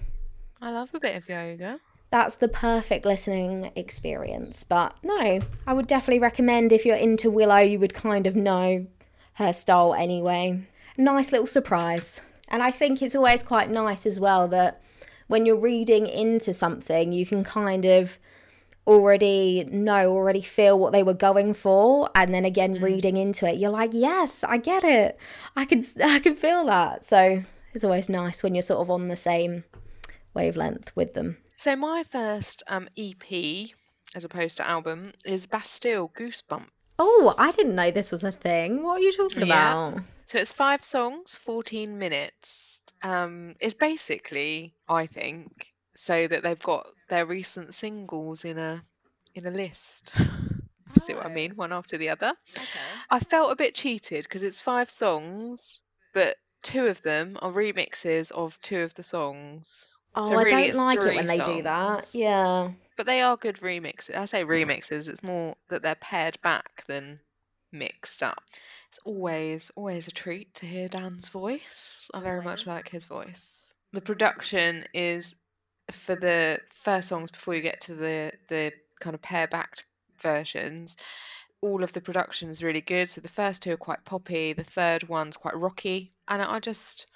I 0.60 0.70
love 0.70 0.90
a 0.94 1.00
bit 1.00 1.16
of 1.16 1.28
yoga 1.28 1.80
that's 2.10 2.36
the 2.36 2.48
perfect 2.48 3.04
listening 3.04 3.70
experience. 3.76 4.64
But 4.64 4.96
no, 5.02 5.40
I 5.66 5.72
would 5.72 5.86
definitely 5.86 6.20
recommend 6.20 6.72
if 6.72 6.86
you're 6.86 6.96
into 6.96 7.30
Willow, 7.30 7.58
you 7.58 7.78
would 7.78 7.94
kind 7.94 8.26
of 8.26 8.34
know 8.34 8.86
her 9.34 9.52
style 9.52 9.94
anyway. 9.94 10.66
Nice 10.96 11.32
little 11.32 11.46
surprise. 11.46 12.20
And 12.48 12.62
I 12.62 12.70
think 12.70 13.02
it's 13.02 13.14
always 13.14 13.42
quite 13.42 13.70
nice 13.70 14.06
as 14.06 14.18
well 14.18 14.48
that 14.48 14.82
when 15.26 15.44
you're 15.44 15.60
reading 15.60 16.06
into 16.06 16.52
something, 16.52 17.12
you 17.12 17.26
can 17.26 17.44
kind 17.44 17.84
of 17.84 18.18
already 18.86 19.64
know, 19.70 20.10
already 20.10 20.40
feel 20.40 20.78
what 20.78 20.92
they 20.92 21.02
were 21.02 21.14
going 21.14 21.52
for, 21.52 22.08
and 22.14 22.34
then 22.34 22.46
again 22.46 22.76
mm. 22.76 22.82
reading 22.82 23.18
into 23.18 23.46
it, 23.46 23.58
you're 23.58 23.70
like, 23.70 23.90
yes, 23.92 24.42
I 24.42 24.56
get 24.56 24.82
it. 24.82 25.18
I 25.54 25.66
can 25.66 25.82
I 26.02 26.18
can 26.18 26.34
feel 26.34 26.64
that. 26.64 27.04
So 27.04 27.44
it's 27.74 27.84
always 27.84 28.08
nice 28.08 28.42
when 28.42 28.54
you're 28.54 28.62
sort 28.62 28.80
of 28.80 28.90
on 28.90 29.08
the 29.08 29.16
same 29.16 29.64
wavelength 30.32 30.90
with 30.96 31.12
them. 31.12 31.36
So 31.58 31.74
my 31.74 32.04
first 32.04 32.62
um, 32.68 32.88
EP, 32.96 33.70
as 34.14 34.24
opposed 34.24 34.58
to 34.58 34.68
album, 34.68 35.12
is 35.24 35.48
Bastille 35.48 36.08
Goosebumps. 36.16 36.68
Oh, 37.00 37.34
I 37.36 37.50
didn't 37.50 37.74
know 37.74 37.90
this 37.90 38.12
was 38.12 38.22
a 38.22 38.30
thing. 38.30 38.84
What 38.84 39.00
are 39.00 39.02
you 39.02 39.12
talking 39.12 39.48
yeah. 39.48 39.88
about? 39.88 40.02
So 40.26 40.38
it's 40.38 40.52
five 40.52 40.84
songs, 40.84 41.36
14 41.38 41.98
minutes. 41.98 42.78
Um, 43.02 43.56
it's 43.58 43.74
basically, 43.74 44.72
I 44.88 45.06
think, 45.06 45.66
so 45.96 46.28
that 46.28 46.44
they've 46.44 46.62
got 46.62 46.86
their 47.08 47.26
recent 47.26 47.74
singles 47.74 48.44
in 48.44 48.56
a 48.56 48.80
in 49.34 49.44
a 49.44 49.50
list. 49.50 50.14
Oh. 50.90 51.04
See 51.04 51.12
what 51.12 51.26
I 51.26 51.28
mean? 51.28 51.50
One 51.54 51.70
after 51.70 51.98
the 51.98 52.08
other. 52.08 52.32
Okay. 52.56 52.80
I 53.10 53.20
felt 53.20 53.52
a 53.52 53.56
bit 53.56 53.74
cheated 53.74 54.24
because 54.24 54.42
it's 54.42 54.62
five 54.62 54.88
songs, 54.88 55.80
but 56.14 56.38
two 56.62 56.86
of 56.86 57.02
them 57.02 57.36
are 57.42 57.52
remixes 57.52 58.32
of 58.32 58.58
two 58.62 58.80
of 58.80 58.94
the 58.94 59.02
songs. 59.02 59.97
Oh, 60.18 60.28
so 60.28 60.34
really 60.34 60.52
I 60.52 60.70
don't 60.70 60.86
like 60.86 60.98
it 60.98 61.14
when 61.14 61.26
they 61.26 61.38
do 61.38 61.62
that. 61.62 62.08
Yeah. 62.12 62.72
But 62.96 63.06
they 63.06 63.20
are 63.20 63.36
good 63.36 63.58
remixes. 63.58 64.16
I 64.16 64.24
say 64.24 64.44
remixes, 64.44 65.06
it's 65.06 65.22
more 65.22 65.54
that 65.68 65.82
they're 65.82 65.94
pared 65.94 66.40
back 66.42 66.84
than 66.88 67.20
mixed 67.70 68.24
up. 68.24 68.42
It's 68.88 68.98
always, 69.04 69.70
always 69.76 70.08
a 70.08 70.10
treat 70.10 70.52
to 70.54 70.66
hear 70.66 70.88
Dan's 70.88 71.28
voice. 71.28 72.10
I 72.12 72.20
very 72.20 72.42
much 72.42 72.66
like 72.66 72.88
his 72.88 73.04
voice. 73.04 73.72
The 73.92 74.00
production 74.00 74.86
is 74.92 75.36
for 75.92 76.16
the 76.16 76.58
first 76.70 77.08
songs 77.08 77.30
before 77.30 77.54
you 77.54 77.62
get 77.62 77.82
to 77.82 77.94
the 77.94 78.32
the 78.48 78.72
kind 78.98 79.14
of 79.14 79.22
pare 79.22 79.46
back 79.46 79.84
versions. 80.20 80.96
All 81.60 81.84
of 81.84 81.92
the 81.92 82.00
production 82.00 82.50
is 82.50 82.64
really 82.64 82.80
good. 82.80 83.08
So 83.08 83.20
the 83.20 83.28
first 83.28 83.62
two 83.62 83.72
are 83.72 83.76
quite 83.76 84.04
poppy, 84.04 84.52
the 84.52 84.64
third 84.64 85.08
one's 85.08 85.36
quite 85.36 85.56
rocky, 85.56 86.12
and 86.26 86.42
I 86.42 86.58
just 86.58 87.06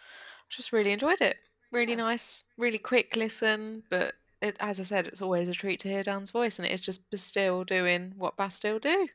just 0.50 0.72
really 0.72 0.92
enjoyed 0.92 1.20
it 1.20 1.36
really 1.72 1.96
nice, 1.96 2.44
really 2.56 2.78
quick 2.78 3.16
listen, 3.16 3.82
but 3.90 4.14
it, 4.40 4.56
as 4.60 4.78
I 4.80 4.82
said, 4.84 5.06
it's 5.06 5.22
always 5.22 5.48
a 5.48 5.52
treat 5.52 5.80
to 5.80 5.88
hear 5.88 6.02
Dan's 6.02 6.30
voice, 6.30 6.58
and 6.58 6.66
it 6.66 6.72
is 6.72 6.80
just 6.80 7.10
Bastille 7.10 7.64
doing 7.64 8.12
what 8.16 8.36
Bastille 8.36 8.78
do, 8.78 9.08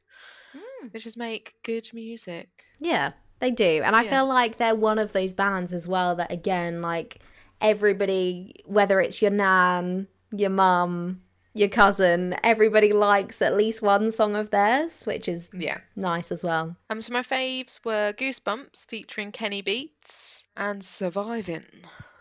mm. 0.55 0.93
which 0.93 1.05
is 1.05 1.15
make 1.17 1.55
good 1.63 1.89
music. 1.93 2.49
Yeah, 2.79 3.11
they 3.39 3.51
do, 3.51 3.81
and 3.83 3.95
I 3.95 4.03
yeah. 4.03 4.09
feel 4.09 4.27
like 4.27 4.57
they're 4.57 4.75
one 4.75 4.99
of 4.99 5.13
those 5.13 5.33
bands 5.33 5.73
as 5.73 5.87
well 5.87 6.15
that, 6.15 6.31
again, 6.31 6.81
like 6.81 7.19
everybody, 7.61 8.55
whether 8.65 8.99
it's 8.99 9.21
your 9.21 9.31
nan, 9.31 10.07
your 10.31 10.49
mum, 10.49 11.21
your 11.53 11.69
cousin, 11.69 12.35
everybody 12.43 12.93
likes 12.93 13.41
at 13.41 13.57
least 13.57 13.81
one 13.81 14.11
song 14.11 14.35
of 14.35 14.51
theirs, 14.51 15.05
which 15.05 15.27
is 15.27 15.49
yeah 15.53 15.79
nice 15.95 16.31
as 16.31 16.43
well. 16.43 16.75
Um, 16.89 17.01
so 17.01 17.13
my 17.13 17.21
faves 17.21 17.83
were 17.83 18.13
Goosebumps 18.13 18.87
featuring 18.87 19.31
Kenny 19.31 19.61
Beats 19.61 20.45
and 20.55 20.83
Surviving. 20.85 21.65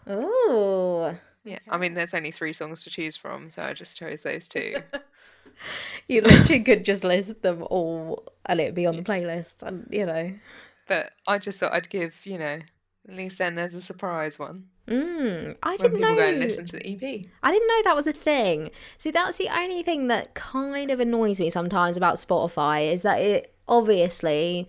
Oh. 0.06 1.16
Yeah, 1.44 1.58
I 1.68 1.78
mean, 1.78 1.94
there's 1.94 2.14
only 2.14 2.32
three 2.32 2.52
songs 2.52 2.82
to 2.84 2.90
choose 2.90 3.16
from, 3.16 3.50
so 3.50 3.62
I 3.62 3.72
just 3.72 3.96
chose 3.96 4.22
those 4.22 4.48
two. 4.48 4.74
you 6.08 6.20
literally 6.22 6.62
could 6.62 6.84
just 6.84 7.04
list 7.04 7.42
them 7.42 7.62
all 7.70 8.24
and 8.46 8.60
it'd 8.60 8.74
be 8.74 8.86
on 8.86 8.96
the 8.96 9.02
playlist, 9.02 9.62
and 9.62 9.86
you 9.90 10.06
know. 10.06 10.32
But 10.88 11.12
I 11.26 11.38
just 11.38 11.58
thought 11.58 11.72
I'd 11.72 11.88
give, 11.88 12.14
you 12.24 12.38
know, 12.38 12.58
at 13.08 13.14
least 13.14 13.38
then 13.38 13.54
there's 13.54 13.74
a 13.74 13.80
surprise 13.80 14.38
one. 14.38 14.66
Mm, 14.88 15.56
I 15.62 15.76
didn't 15.76 16.00
know. 16.00 16.14
Listen 16.14 16.64
to 16.66 16.76
the 16.76 16.86
EP. 16.86 17.26
I 17.42 17.52
didn't 17.52 17.68
know 17.68 17.82
that 17.84 17.96
was 17.96 18.06
a 18.06 18.12
thing. 18.12 18.70
See, 18.98 19.10
that's 19.10 19.38
the 19.38 19.48
only 19.48 19.82
thing 19.82 20.08
that 20.08 20.34
kind 20.34 20.90
of 20.90 21.00
annoys 21.00 21.40
me 21.40 21.50
sometimes 21.50 21.96
about 21.96 22.16
Spotify 22.16 22.92
is 22.92 23.02
that 23.02 23.20
it 23.20 23.54
obviously 23.68 24.68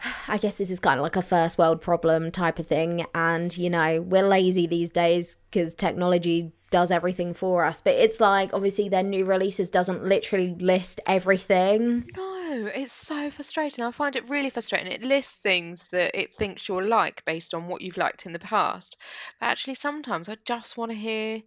I 0.28 0.38
guess 0.38 0.56
this 0.56 0.70
is 0.70 0.80
kind 0.80 0.98
of 0.98 1.02
like 1.02 1.16
a 1.16 1.22
first 1.22 1.58
world 1.58 1.80
problem 1.80 2.30
type 2.30 2.58
of 2.58 2.66
thing. 2.66 3.06
And, 3.14 3.56
you 3.56 3.70
know, 3.70 4.02
we're 4.02 4.26
lazy 4.26 4.66
these 4.66 4.90
days 4.90 5.36
because 5.50 5.74
technology 5.74 6.52
does 6.70 6.90
everything 6.90 7.34
for 7.34 7.64
us. 7.64 7.80
But 7.80 7.94
it's 7.94 8.20
like, 8.20 8.52
obviously, 8.52 8.88
their 8.88 9.02
new 9.02 9.24
releases 9.24 9.68
doesn't 9.68 10.04
literally 10.04 10.54
list 10.54 11.00
everything. 11.06 12.10
No, 12.16 12.70
it's 12.74 12.92
so 12.92 13.30
frustrating. 13.30 13.84
I 13.84 13.90
find 13.90 14.16
it 14.16 14.28
really 14.28 14.50
frustrating. 14.50 14.92
It 14.92 15.02
lists 15.02 15.38
things 15.38 15.88
that 15.88 16.18
it 16.18 16.34
thinks 16.34 16.68
you'll 16.68 16.86
like 16.86 17.24
based 17.24 17.54
on 17.54 17.68
what 17.68 17.80
you've 17.80 17.96
liked 17.96 18.26
in 18.26 18.32
the 18.32 18.38
past. 18.38 18.96
But 19.40 19.46
actually, 19.46 19.74
sometimes 19.74 20.28
I 20.28 20.36
just 20.44 20.76
want 20.76 20.90
to 20.90 20.96
hear 20.96 21.42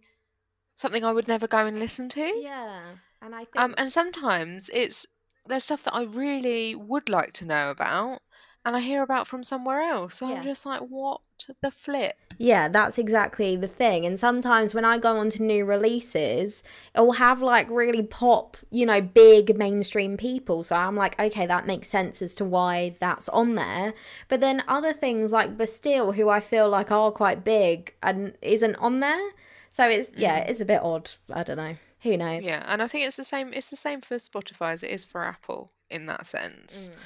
something 0.74 1.04
I 1.04 1.12
would 1.12 1.28
never 1.28 1.46
go 1.46 1.66
and 1.66 1.78
listen 1.78 2.08
to. 2.10 2.20
Yeah. 2.20 2.82
And 3.20 3.34
I 3.34 3.44
think. 3.44 3.56
Um, 3.56 3.74
and 3.78 3.92
sometimes 3.92 4.70
it's 4.72 5.06
there's 5.46 5.64
stuff 5.64 5.84
that 5.84 5.94
I 5.94 6.04
really 6.04 6.74
would 6.74 7.08
like 7.08 7.32
to 7.34 7.44
know 7.44 7.70
about, 7.70 8.20
and 8.64 8.76
I 8.76 8.80
hear 8.80 9.02
about 9.02 9.26
from 9.26 9.42
somewhere 9.42 9.80
else. 9.80 10.16
So 10.16 10.28
Yeah. 10.28 10.36
I'm 10.36 10.42
just 10.42 10.64
like, 10.64 10.80
what 10.80 11.20
the 11.60 11.70
flip? 11.70 12.16
Yeah, 12.38 12.68
that's 12.68 12.98
exactly 12.98 13.56
the 13.56 13.68
thing. 13.68 14.06
And 14.06 14.18
sometimes 14.18 14.74
when 14.74 14.84
I 14.84 14.98
go 14.98 15.16
on 15.16 15.30
to 15.30 15.42
new 15.42 15.64
releases, 15.64 16.62
it 16.94 17.00
will 17.00 17.12
have 17.12 17.42
like 17.42 17.68
really 17.70 18.02
pop, 18.02 18.56
you 18.70 18.86
know, 18.86 19.00
big 19.00 19.56
mainstream 19.56 20.16
people. 20.16 20.62
So 20.62 20.76
I'm 20.76 20.96
like, 20.96 21.18
okay, 21.18 21.46
that 21.46 21.66
makes 21.66 21.88
sense 21.88 22.22
as 22.22 22.34
to 22.36 22.44
why 22.44 22.96
that's 23.00 23.28
on 23.30 23.56
there. 23.56 23.94
But 24.28 24.40
then 24.40 24.62
other 24.68 24.92
things 24.92 25.32
like 25.32 25.58
Bastille, 25.58 26.12
who 26.12 26.28
I 26.28 26.40
feel 26.40 26.68
like 26.68 26.90
are 26.90 27.10
quite 27.10 27.44
big 27.44 27.94
and 28.02 28.34
isn't 28.40 28.76
on 28.76 29.00
there. 29.00 29.30
So 29.70 29.88
it's, 29.88 30.10
mm. 30.10 30.14
yeah, 30.18 30.38
it's 30.38 30.60
a 30.60 30.66
bit 30.66 30.82
odd. 30.82 31.10
I 31.32 31.42
don't 31.42 31.56
know. 31.56 31.76
Who 32.02 32.16
knows? 32.16 32.42
Yeah, 32.42 32.64
and 32.66 32.82
I 32.82 32.88
think 32.88 33.06
it's 33.06 33.16
the 33.16 33.24
same. 33.24 33.52
It's 33.52 33.70
the 33.70 33.76
same 33.76 34.00
for 34.00 34.16
Spotify 34.16 34.72
as 34.72 34.82
it 34.82 34.90
is 34.90 35.04
for 35.04 35.22
Apple 35.22 35.70
in 35.88 36.06
that 36.06 36.26
sense. 36.26 36.88
Mm. 36.90 36.96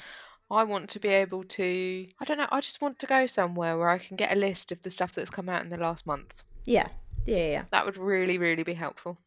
I 0.49 0.63
want 0.63 0.89
to 0.91 0.99
be 0.99 1.09
able 1.09 1.43
to. 1.43 2.07
I 2.19 2.25
don't 2.25 2.37
know. 2.37 2.47
I 2.51 2.61
just 2.61 2.81
want 2.81 2.99
to 2.99 3.07
go 3.07 3.25
somewhere 3.25 3.77
where 3.77 3.89
I 3.89 3.97
can 3.97 4.15
get 4.15 4.31
a 4.31 4.39
list 4.39 4.71
of 4.71 4.81
the 4.81 4.89
stuff 4.91 5.11
that's 5.11 5.29
come 5.29 5.49
out 5.49 5.61
in 5.61 5.69
the 5.69 5.77
last 5.77 6.05
month. 6.05 6.43
Yeah. 6.65 6.87
Yeah, 7.25 7.47
yeah. 7.47 7.63
That 7.71 7.85
would 7.85 7.97
really, 7.97 8.37
really 8.37 8.63
be 8.63 8.73
helpful, 8.73 9.17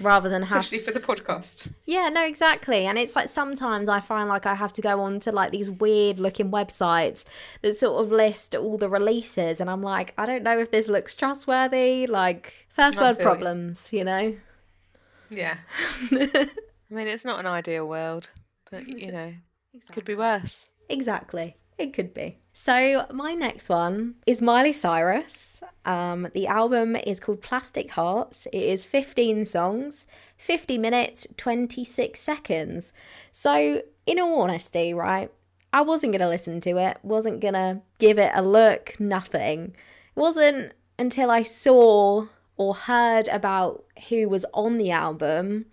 Rather 0.00 0.28
than 0.28 0.42
have 0.42 0.60
especially 0.60 0.84
for 0.84 0.92
the 0.92 1.00
podcast. 1.00 1.72
Yeah, 1.84 2.08
no, 2.08 2.24
exactly. 2.24 2.86
And 2.86 2.96
it's 2.96 3.16
like 3.16 3.28
sometimes 3.28 3.88
I 3.88 3.98
find 3.98 4.28
like 4.28 4.46
I 4.46 4.54
have 4.54 4.72
to 4.74 4.82
go 4.82 5.00
on 5.00 5.18
to 5.20 5.32
like 5.32 5.50
these 5.50 5.68
weird 5.68 6.20
looking 6.20 6.52
websites 6.52 7.24
that 7.62 7.74
sort 7.74 8.04
of 8.04 8.12
list 8.12 8.54
all 8.54 8.78
the 8.78 8.88
releases, 8.88 9.60
and 9.60 9.68
I'm 9.68 9.82
like, 9.82 10.14
I 10.16 10.26
don't 10.26 10.44
know 10.44 10.58
if 10.60 10.70
this 10.70 10.86
looks 10.86 11.16
trustworthy. 11.16 12.06
Like, 12.06 12.68
first 12.68 13.00
world 13.00 13.18
problems, 13.18 13.88
you 13.90 14.04
know? 14.04 14.36
Yeah. 15.30 15.56
I 16.12 16.48
mean, 16.90 17.08
it's 17.08 17.24
not 17.24 17.40
an 17.40 17.46
ideal 17.46 17.88
world, 17.88 18.28
but 18.70 18.86
you 18.86 19.10
know, 19.10 19.34
could 19.86 20.04
be 20.04 20.14
worse. 20.14 20.68
Exactly. 20.88 21.56
It 21.78 21.92
could 21.92 22.12
be. 22.12 22.38
So, 22.52 23.06
my 23.12 23.34
next 23.34 23.68
one 23.68 24.16
is 24.26 24.42
Miley 24.42 24.72
Cyrus. 24.72 25.62
Um, 25.84 26.28
the 26.34 26.48
album 26.48 26.96
is 26.96 27.20
called 27.20 27.40
Plastic 27.40 27.92
Hearts. 27.92 28.46
It 28.52 28.62
is 28.62 28.84
15 28.84 29.44
songs, 29.44 30.06
50 30.38 30.76
minutes, 30.76 31.28
26 31.36 32.18
seconds. 32.18 32.92
So, 33.30 33.82
in 34.06 34.18
all 34.18 34.40
honesty, 34.40 34.92
right, 34.92 35.30
I 35.72 35.82
wasn't 35.82 36.12
going 36.12 36.20
to 36.22 36.28
listen 36.28 36.60
to 36.62 36.78
it, 36.78 36.98
wasn't 37.04 37.40
going 37.40 37.54
to 37.54 37.80
give 38.00 38.18
it 38.18 38.32
a 38.34 38.42
look, 38.42 38.98
nothing. 38.98 39.76
It 40.16 40.20
wasn't 40.20 40.72
until 40.98 41.30
I 41.30 41.42
saw 41.42 42.26
or 42.56 42.74
heard 42.74 43.28
about 43.28 43.84
who 44.08 44.28
was 44.28 44.44
on 44.52 44.78
the 44.78 44.90
album 44.90 45.66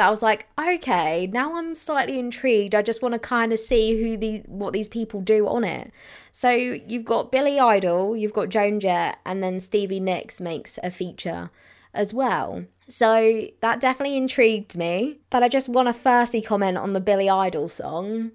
that 0.00 0.06
I 0.06 0.10
was 0.10 0.22
like, 0.22 0.46
okay, 0.58 1.26
now 1.26 1.56
I'm 1.56 1.74
slightly 1.74 2.18
intrigued. 2.18 2.74
I 2.74 2.80
just 2.80 3.02
want 3.02 3.12
to 3.12 3.18
kind 3.18 3.52
of 3.52 3.60
see 3.60 4.00
who 4.00 4.16
the 4.16 4.38
what 4.46 4.72
these 4.72 4.88
people 4.88 5.20
do 5.20 5.46
on 5.46 5.62
it. 5.62 5.92
So 6.32 6.48
you've 6.48 7.04
got 7.04 7.30
Billy 7.30 7.60
Idol, 7.60 8.16
you've 8.16 8.32
got 8.32 8.48
Joan 8.48 8.80
Jett, 8.80 9.18
and 9.26 9.42
then 9.42 9.60
Stevie 9.60 10.00
Nicks 10.00 10.40
makes 10.40 10.78
a 10.82 10.90
feature 10.90 11.50
as 11.92 12.14
well. 12.14 12.64
So 12.88 13.48
that 13.60 13.78
definitely 13.78 14.16
intrigued 14.16 14.74
me. 14.74 15.18
But 15.28 15.42
I 15.42 15.48
just 15.50 15.68
want 15.68 15.88
to 15.88 15.92
firstly 15.92 16.40
comment 16.40 16.78
on 16.78 16.94
the 16.94 17.00
Billy 17.00 17.28
Idol 17.28 17.68
song. 17.68 18.30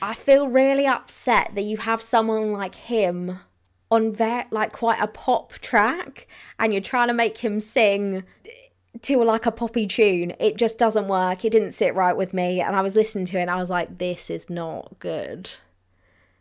I 0.00 0.14
feel 0.14 0.46
really 0.46 0.86
upset 0.86 1.56
that 1.56 1.62
you 1.62 1.78
have 1.78 2.02
someone 2.02 2.52
like 2.52 2.76
him 2.76 3.40
on 3.90 4.12
very 4.12 4.44
like 4.52 4.70
quite 4.70 5.02
a 5.02 5.08
pop 5.08 5.54
track 5.54 6.28
and 6.56 6.72
you're 6.72 6.80
trying 6.80 7.08
to 7.08 7.14
make 7.14 7.38
him 7.38 7.58
sing 7.58 8.22
to 9.02 9.22
like 9.22 9.46
a 9.46 9.50
poppy 9.50 9.86
tune. 9.86 10.34
It 10.38 10.56
just 10.56 10.78
doesn't 10.78 11.08
work. 11.08 11.44
It 11.44 11.50
didn't 11.50 11.72
sit 11.72 11.94
right 11.94 12.16
with 12.16 12.32
me. 12.32 12.60
And 12.60 12.76
I 12.76 12.80
was 12.80 12.96
listening 12.96 13.24
to 13.26 13.38
it 13.38 13.42
and 13.42 13.50
I 13.50 13.56
was 13.56 13.70
like, 13.70 13.98
this 13.98 14.30
is 14.30 14.48
not 14.48 14.98
good. 14.98 15.50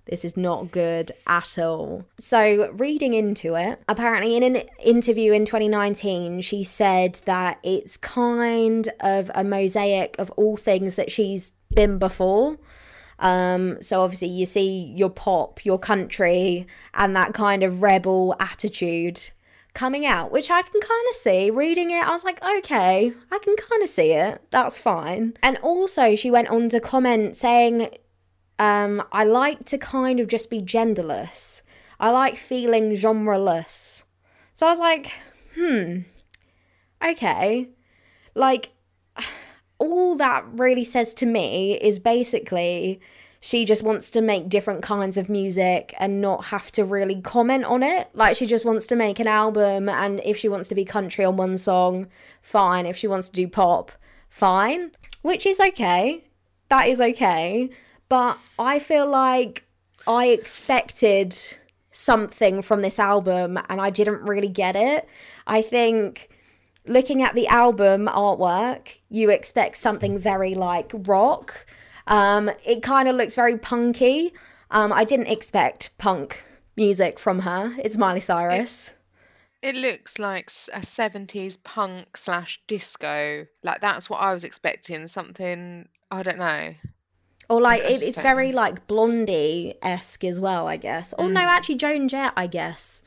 This 0.05 0.25
is 0.25 0.35
not 0.35 0.71
good 0.71 1.13
at 1.25 1.57
all. 1.57 2.05
So, 2.17 2.71
reading 2.73 3.13
into 3.13 3.55
it, 3.55 3.81
apparently 3.87 4.35
in 4.35 4.43
an 4.43 4.63
interview 4.83 5.31
in 5.31 5.45
2019, 5.45 6.41
she 6.41 6.61
said 6.63 7.21
that 7.25 7.57
it's 7.63 7.95
kind 7.95 8.89
of 8.99 9.31
a 9.33 9.45
mosaic 9.45 10.17
of 10.19 10.29
all 10.31 10.57
things 10.57 10.97
that 10.97 11.09
she's 11.09 11.53
been 11.73 11.99
before. 11.99 12.57
Um, 13.19 13.81
so 13.81 14.01
obviously 14.01 14.27
you 14.29 14.45
see 14.45 14.91
your 14.95 15.09
pop, 15.09 15.63
your 15.63 15.79
country, 15.79 16.67
and 16.93 17.15
that 17.15 17.33
kind 17.33 17.63
of 17.63 17.81
rebel 17.81 18.35
attitude 18.39 19.29
coming 19.73 20.05
out, 20.05 20.31
which 20.31 20.51
I 20.51 20.61
can 20.61 20.79
kind 20.81 21.05
of 21.09 21.15
see. 21.15 21.49
Reading 21.49 21.91
it, 21.91 22.05
I 22.05 22.11
was 22.11 22.23
like, 22.23 22.43
okay, 22.43 23.11
I 23.31 23.39
can 23.39 23.55
kind 23.55 23.83
of 23.83 23.89
see 23.89 24.11
it. 24.11 24.41
That's 24.51 24.77
fine. 24.77 25.33
And 25.41 25.57
also, 25.57 26.15
she 26.15 26.29
went 26.29 26.49
on 26.49 26.69
to 26.69 26.79
comment 26.79 27.35
saying, 27.35 27.89
um, 28.59 29.03
I 29.11 29.23
like 29.23 29.65
to 29.65 29.77
kind 29.77 30.19
of 30.19 30.27
just 30.27 30.49
be 30.49 30.61
genderless. 30.61 31.61
I 31.99 32.11
like 32.11 32.35
feeling 32.35 32.91
genreless. 32.91 34.03
So 34.51 34.67
I 34.67 34.69
was 34.69 34.79
like, 34.79 35.13
hmm, 35.55 35.99
okay. 37.03 37.69
Like, 38.35 38.71
all 39.79 40.15
that 40.15 40.45
really 40.51 40.83
says 40.83 41.13
to 41.15 41.25
me 41.25 41.79
is 41.79 41.99
basically 41.99 43.01
she 43.45 43.65
just 43.65 43.83
wants 43.83 44.09
to 44.09 44.21
make 44.21 44.47
different 44.47 44.81
kinds 44.81 45.17
of 45.17 45.27
music 45.27 45.93
and 45.99 46.21
not 46.21 46.45
have 46.45 46.71
to 46.71 46.85
really 46.85 47.19
comment 47.19 47.65
on 47.65 47.83
it. 47.83 48.07
Like 48.13 48.37
she 48.37 48.45
just 48.45 48.63
wants 48.63 48.87
to 48.87 48.95
make 48.95 49.19
an 49.19 49.27
album 49.27 49.89
and 49.89 50.21
if 50.23 50.37
she 50.37 50.47
wants 50.47 50.69
to 50.69 50.75
be 50.75 50.85
country 50.85 51.25
on 51.25 51.35
one 51.35 51.57
song, 51.57 52.07
fine. 52.41 52.85
If 52.85 52.95
she 52.95 53.05
wants 53.05 53.27
to 53.27 53.35
do 53.35 53.49
pop, 53.49 53.91
fine. 54.29 54.91
Which 55.23 55.45
is 55.45 55.59
okay. 55.59 56.23
That 56.69 56.87
is 56.87 57.01
okay. 57.01 57.69
But 58.07 58.37
I 58.57 58.79
feel 58.79 59.05
like 59.05 59.65
I 60.07 60.27
expected 60.27 61.35
something 61.91 62.61
from 62.61 62.81
this 62.81 62.97
album 62.97 63.59
and 63.67 63.81
I 63.81 63.89
didn't 63.89 64.21
really 64.21 64.47
get 64.47 64.77
it. 64.77 65.05
I 65.45 65.61
think 65.61 66.29
looking 66.87 67.21
at 67.21 67.35
the 67.35 67.47
album 67.47 68.07
artwork, 68.07 68.99
you 69.09 69.29
expect 69.29 69.75
something 69.75 70.17
very 70.17 70.55
like 70.55 70.93
rock. 70.93 71.65
Um, 72.07 72.49
it 72.65 72.83
kind 72.83 73.07
of 73.07 73.15
looks 73.15 73.35
very 73.35 73.57
punky. 73.57 74.33
Um, 74.71 74.91
I 74.91 75.03
didn't 75.03 75.27
expect 75.27 75.97
punk 75.97 76.43
music 76.75 77.19
from 77.19 77.39
her. 77.39 77.75
It's 77.83 77.97
Miley 77.97 78.19
Cyrus. 78.19 78.93
It 79.61 79.75
looks 79.75 80.19
like 80.19 80.49
a 80.73 80.79
70s 80.81 81.57
punk 81.63 82.17
slash 82.17 82.61
disco. 82.67 83.45
Like 83.63 83.79
that's 83.81 84.09
what 84.09 84.17
I 84.17 84.33
was 84.33 84.43
expecting. 84.43 85.07
Something 85.07 85.87
I 86.11 86.21
don't 86.23 86.37
know. 86.39 86.73
Or 87.49 87.61
like 87.61 87.81
it, 87.83 88.01
it's 88.01 88.19
very 88.19 88.49
know. 88.49 88.57
like 88.57 88.87
blondie 88.87 89.75
esque 89.81 90.23
as 90.25 90.39
well, 90.39 90.67
I 90.67 90.77
guess. 90.77 91.13
Or 91.17 91.29
no, 91.29 91.39
Mm. 91.41 91.45
actually 91.45 91.75
Joan 91.75 92.07
Jett, 92.09 92.33
I 92.35 92.47
guess. 92.47 93.01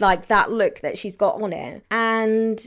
Like 0.00 0.28
that 0.28 0.50
look 0.50 0.80
that 0.80 0.96
she's 0.96 1.16
got 1.16 1.42
on 1.42 1.52
it. 1.52 1.84
And 1.90 2.58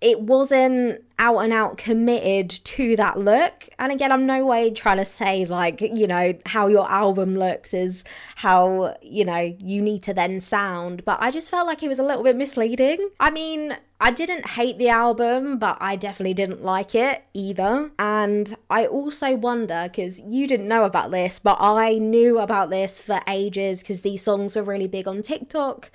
it 0.00 0.20
wasn't 0.20 1.02
out 1.18 1.38
and 1.38 1.52
out 1.52 1.76
committed 1.76 2.48
to 2.50 2.94
that 2.94 3.18
look. 3.18 3.68
And 3.80 3.90
again, 3.90 4.12
I'm 4.12 4.26
no 4.26 4.46
way 4.46 4.70
trying 4.70 4.98
to 4.98 5.04
say 5.04 5.44
like, 5.44 5.80
you 5.80 6.06
know, 6.06 6.34
how 6.46 6.68
your 6.68 6.88
album 6.90 7.36
looks 7.36 7.74
is 7.74 8.04
how, 8.36 8.96
you 9.02 9.24
know, 9.24 9.56
you 9.58 9.82
need 9.82 10.04
to 10.04 10.14
then 10.14 10.38
sound. 10.38 11.04
But 11.04 11.20
I 11.20 11.32
just 11.32 11.50
felt 11.50 11.66
like 11.66 11.82
it 11.82 11.88
was 11.88 11.98
a 11.98 12.04
little 12.04 12.22
bit 12.22 12.36
misleading. 12.36 13.10
I 13.18 13.30
mean, 13.30 13.76
I 14.00 14.12
didn't 14.12 14.50
hate 14.50 14.78
the 14.78 14.90
album, 14.90 15.58
but 15.58 15.76
I 15.80 15.96
definitely 15.96 16.34
didn't 16.34 16.62
like 16.62 16.94
it 16.94 17.24
either. 17.34 17.90
And 17.98 18.54
I 18.70 18.86
also 18.86 19.34
wonder 19.34 19.88
because 19.90 20.20
you 20.20 20.46
didn't 20.46 20.68
know 20.68 20.84
about 20.84 21.10
this, 21.10 21.40
but 21.40 21.56
I 21.60 21.94
knew 21.94 22.38
about 22.38 22.70
this 22.70 23.00
for 23.00 23.20
ages 23.26 23.80
because 23.80 24.02
these 24.02 24.22
songs 24.22 24.54
were 24.54 24.62
really 24.62 24.86
big 24.86 25.08
on 25.08 25.22
TikTok. 25.22 25.90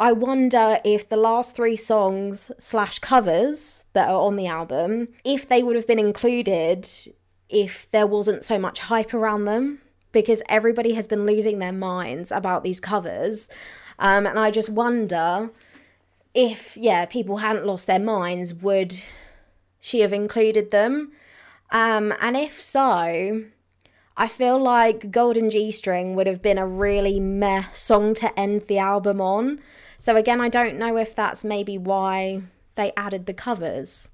I 0.00 0.12
wonder 0.12 0.78
if 0.82 1.10
the 1.10 1.18
last 1.18 1.54
three 1.54 1.76
songs 1.76 2.50
slash 2.58 3.00
covers 3.00 3.84
that 3.92 4.08
are 4.08 4.22
on 4.22 4.36
the 4.36 4.46
album, 4.46 5.08
if 5.26 5.46
they 5.46 5.62
would 5.62 5.76
have 5.76 5.86
been 5.86 5.98
included 5.98 6.88
if 7.50 7.86
there 7.90 8.06
wasn't 8.06 8.42
so 8.42 8.58
much 8.58 8.80
hype 8.80 9.12
around 9.12 9.44
them, 9.44 9.82
because 10.10 10.42
everybody 10.48 10.94
has 10.94 11.06
been 11.06 11.26
losing 11.26 11.58
their 11.58 11.70
minds 11.72 12.32
about 12.32 12.64
these 12.64 12.80
covers. 12.80 13.50
Um, 13.98 14.26
and 14.26 14.38
I 14.38 14.50
just 14.50 14.70
wonder 14.70 15.50
if, 16.32 16.78
yeah, 16.78 17.04
people 17.04 17.36
hadn't 17.36 17.66
lost 17.66 17.86
their 17.86 17.98
minds, 17.98 18.54
would 18.54 19.02
she 19.80 20.00
have 20.00 20.14
included 20.14 20.70
them? 20.70 21.12
Um, 21.72 22.14
and 22.22 22.38
if 22.38 22.62
so, 22.62 23.44
I 24.16 24.28
feel 24.28 24.58
like 24.62 25.10
Golden 25.10 25.50
G 25.50 25.70
String 25.70 26.14
would 26.14 26.26
have 26.26 26.40
been 26.40 26.58
a 26.58 26.66
really 26.66 27.20
meh 27.20 27.64
song 27.74 28.14
to 28.14 28.38
end 28.38 28.62
the 28.66 28.78
album 28.78 29.20
on. 29.20 29.60
So 30.00 30.16
again, 30.16 30.40
I 30.40 30.48
don't 30.48 30.78
know 30.78 30.96
if 30.96 31.14
that's 31.14 31.44
maybe 31.44 31.76
why 31.76 32.42
they 32.74 32.90
added 32.96 33.26
the 33.26 33.34
covers. 33.34 34.08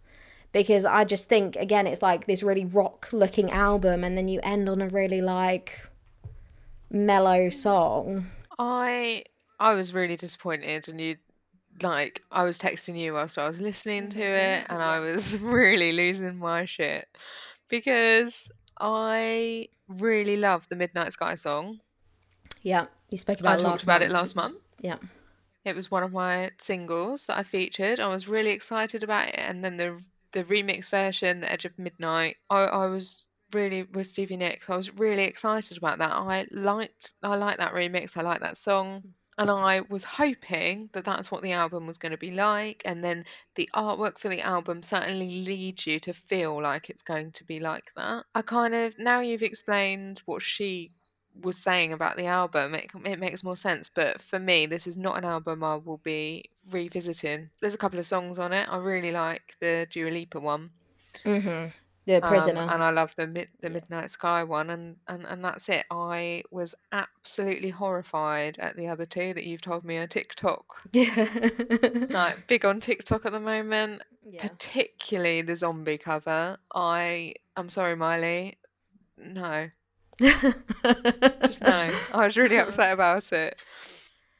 Because 0.53 0.85
I 0.85 1.05
just 1.05 1.29
think 1.29 1.55
again 1.57 1.87
it's 1.87 2.03
like 2.03 2.27
this 2.27 2.42
really 2.42 2.64
rock 2.64 3.09
looking 3.12 3.51
album 3.51 4.03
and 4.03 4.16
then 4.18 4.27
you 4.27 4.40
end 4.42 4.68
on 4.68 4.83
a 4.83 4.88
really 4.88 5.20
like 5.20 5.87
mellow 6.90 7.51
song. 7.51 8.27
I 8.59 9.25
I 9.61 9.75
was 9.75 9.94
really 9.94 10.16
disappointed, 10.16 10.88
and 10.88 11.01
you 11.01 11.16
like 11.83 12.22
I 12.33 12.44
was 12.44 12.59
texting 12.59 12.99
you 12.99 13.12
whilst 13.12 13.38
I 13.38 13.46
was 13.46 13.61
listening 13.61 14.09
to 14.11 14.18
mm-hmm. 14.18 14.62
it, 14.62 14.66
and 14.68 14.83
I 14.83 15.01
was 15.01 15.38
really 15.40 15.92
losing 15.92 16.38
my 16.38 16.64
shit 16.64 17.07
because 17.68 18.49
I 18.81 19.68
really 19.88 20.37
love 20.37 20.68
the 20.68 20.77
Midnight 20.77 21.12
Sky 21.12 21.35
song. 21.35 21.81
Yeah, 22.62 22.87
you 23.11 23.18
spoke 23.18 23.40
about 23.40 23.61
I 23.61 23.62
talked 23.62 23.83
about 23.83 24.03
it 24.03 24.11
last 24.11 24.35
month. 24.35 24.57
Yeah. 24.81 24.96
It 25.66 25.74
was 25.74 25.90
one 25.90 26.05
of 26.05 26.12
my 26.12 26.52
singles 26.59 27.26
that 27.26 27.38
I 27.38 27.42
featured. 27.42 27.98
I 27.98 28.07
was 28.07 28.29
really 28.29 28.50
excited 28.50 29.02
about 29.02 29.29
it, 29.29 29.38
and 29.38 29.64
then 29.64 29.76
the 29.76 30.00
the 30.33 30.44
remix 30.44 30.90
version, 30.90 31.40
The 31.40 31.50
Edge 31.50 31.64
of 31.64 31.79
Midnight. 31.79 32.37
I, 32.50 32.64
I 32.64 32.87
was 32.87 33.26
really 33.52 33.85
with 33.85 34.07
Stevie 34.07 34.37
Nicks. 34.37 34.70
I 34.70 34.76
was 34.76 34.94
really 34.94 35.24
excited 35.24 35.76
about 35.76 35.98
that. 35.98 36.12
I 36.12 36.46
liked 36.50 37.14
I 37.22 37.35
liked 37.37 37.59
that 37.59 37.74
remix. 37.74 38.16
I 38.16 38.22
liked 38.22 38.42
that 38.42 38.57
song. 38.57 39.00
Mm. 39.00 39.11
And 39.38 39.50
I 39.50 39.83
was 39.90 40.02
hoping 40.02 40.88
that 40.94 41.05
that's 41.05 41.31
what 41.31 41.42
the 41.42 41.52
album 41.52 41.87
was 41.87 41.98
going 41.98 42.12
to 42.12 42.16
be 42.16 42.31
like, 42.31 42.81
and 42.87 43.05
then 43.05 43.26
the 43.55 43.68
artwork 43.76 44.18
for 44.18 44.31
the 44.31 44.40
album 44.40 44.83
certainly 44.83 45.42
leads 45.42 45.87
you 45.87 46.00
to 46.00 46.14
feel 46.14 46.62
like 46.62 46.88
it's 46.88 47.02
going 47.02 47.33
to 47.33 47.44
be 47.44 47.61
like 47.61 47.90
that. 47.96 48.24
I 48.35 48.40
kind 48.40 48.74
of 48.74 48.98
now 48.98 49.20
you've 49.20 49.42
explained 49.42 50.22
what 50.24 50.40
she 50.40 50.92
was 51.42 51.57
saying 51.57 51.92
about 51.92 52.16
the 52.16 52.27
album, 52.27 52.75
it, 52.75 52.90
it 53.05 53.18
makes 53.18 53.44
more 53.44 53.57
sense. 53.57 53.90
But 53.94 54.20
for 54.20 54.38
me, 54.38 54.66
this 54.66 54.87
is 54.87 54.96
not 54.99 55.18
an 55.18 55.25
album 55.25 55.62
I 55.62 55.77
will 55.77 55.99
be 55.99 56.51
revisiting. 56.70 57.51
There's 57.61 57.75
a 57.75 57.79
couple 57.79 57.99
of 57.99 58.07
songs 58.07 58.38
on 58.38 58.53
it. 58.53 58.68
I 58.70 58.79
really 58.79 59.12
like 59.12 59.55
the 59.61 59.87
Dua 59.90 60.11
Lipa 60.11 60.40
one, 60.40 60.70
Mm-hmm. 61.25 61.68
The 62.07 62.22
um, 62.22 62.29
prisoner. 62.29 62.61
and 62.61 62.83
I 62.85 62.90
love 62.90 63.16
the 63.16 63.27
mid, 63.27 63.49
the 63.61 63.68
Midnight 63.70 64.11
Sky 64.12 64.44
one, 64.44 64.70
and, 64.70 64.96
and 65.09 65.27
and 65.27 65.44
that's 65.44 65.68
it. 65.68 65.87
I 65.90 66.44
was 66.53 66.75
absolutely 66.92 67.70
horrified 67.70 68.59
at 68.61 68.77
the 68.77 68.87
other 68.87 69.07
two 69.07 69.35
that 69.35 69.44
you've 69.44 69.61
told 69.61 69.85
me 69.85 69.96
are 69.96 70.07
TikTok. 70.07 70.83
Yeah. 70.92 71.51
Like 72.11 72.46
big 72.46 72.64
on 72.64 72.79
TikTok 72.79 73.27
at 73.27 73.33
the 73.33 73.40
moment, 73.40 74.03
yeah. 74.25 74.46
particularly 74.46 75.42
the 75.42 75.57
zombie 75.57 75.99
cover. 75.99 76.59
I 76.72 77.35
I'm 77.57 77.68
sorry, 77.68 77.96
Miley. 77.96 78.59
No, 79.18 79.68
just 80.20 81.61
no. 81.62 81.92
I 82.12 82.24
was 82.24 82.37
really 82.37 82.57
upset 82.59 82.92
about 82.92 83.33
it. 83.33 83.64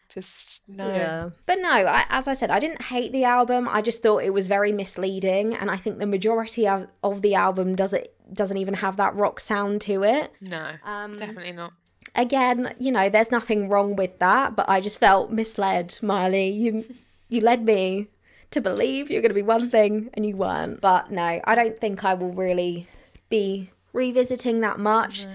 Just 0.09 0.63
no. 0.67 0.89
Yeah. 0.89 1.31
But 1.45 1.59
no, 1.61 1.69
I, 1.71 2.05
as 2.09 2.27
I 2.27 2.33
said, 2.35 2.51
I 2.51 2.59
didn't 2.59 2.83
hate 2.83 3.13
the 3.13 3.25
album. 3.25 3.69
I 3.69 3.83
just 3.83 4.03
thought 4.03 4.23
it 4.25 4.33
was 4.33 4.47
very 4.47 4.73
misleading, 4.73 5.55
and 5.55 5.71
I 5.71 5.77
think 5.77 5.99
the 5.99 6.07
majority 6.07 6.67
of, 6.67 6.89
of 7.03 7.23
the 7.23 7.35
album 7.35 7.77
doesn't 7.77 8.07
doesn't 8.33 8.57
even 8.57 8.75
have 8.75 8.97
that 8.97 9.15
rock 9.15 9.41
sound 9.41 9.81
to 9.83 10.03
it. 10.05 10.33
No, 10.41 10.73
Um, 10.85 11.19
definitely 11.19 11.53
not. 11.53 11.73
Again, 12.15 12.75
you 12.79 12.91
know, 12.91 13.11
there's 13.11 13.31
nothing 13.31 13.69
wrong 13.69 13.95
with 13.95 14.19
that, 14.21 14.57
but 14.57 14.69
I 14.71 14.81
just 14.81 14.99
felt 14.99 15.31
misled, 15.31 15.99
Miley. 16.01 16.49
You 16.49 16.85
you 17.29 17.41
led 17.43 17.65
me 17.65 18.09
to 18.53 18.61
believe 18.61 19.11
you're 19.11 19.21
going 19.21 19.31
to 19.31 19.35
be 19.35 19.43
one 19.43 19.69
thing 19.71 20.09
and 20.15 20.25
you 20.25 20.37
weren't. 20.37 20.81
But 20.81 21.11
no, 21.11 21.41
I 21.45 21.55
don't 21.55 21.79
think 21.79 22.05
I 22.05 22.15
will 22.15 22.33
really 22.33 22.89
be 23.29 23.71
revisiting 23.93 24.61
that 24.61 24.79
much. 24.79 25.27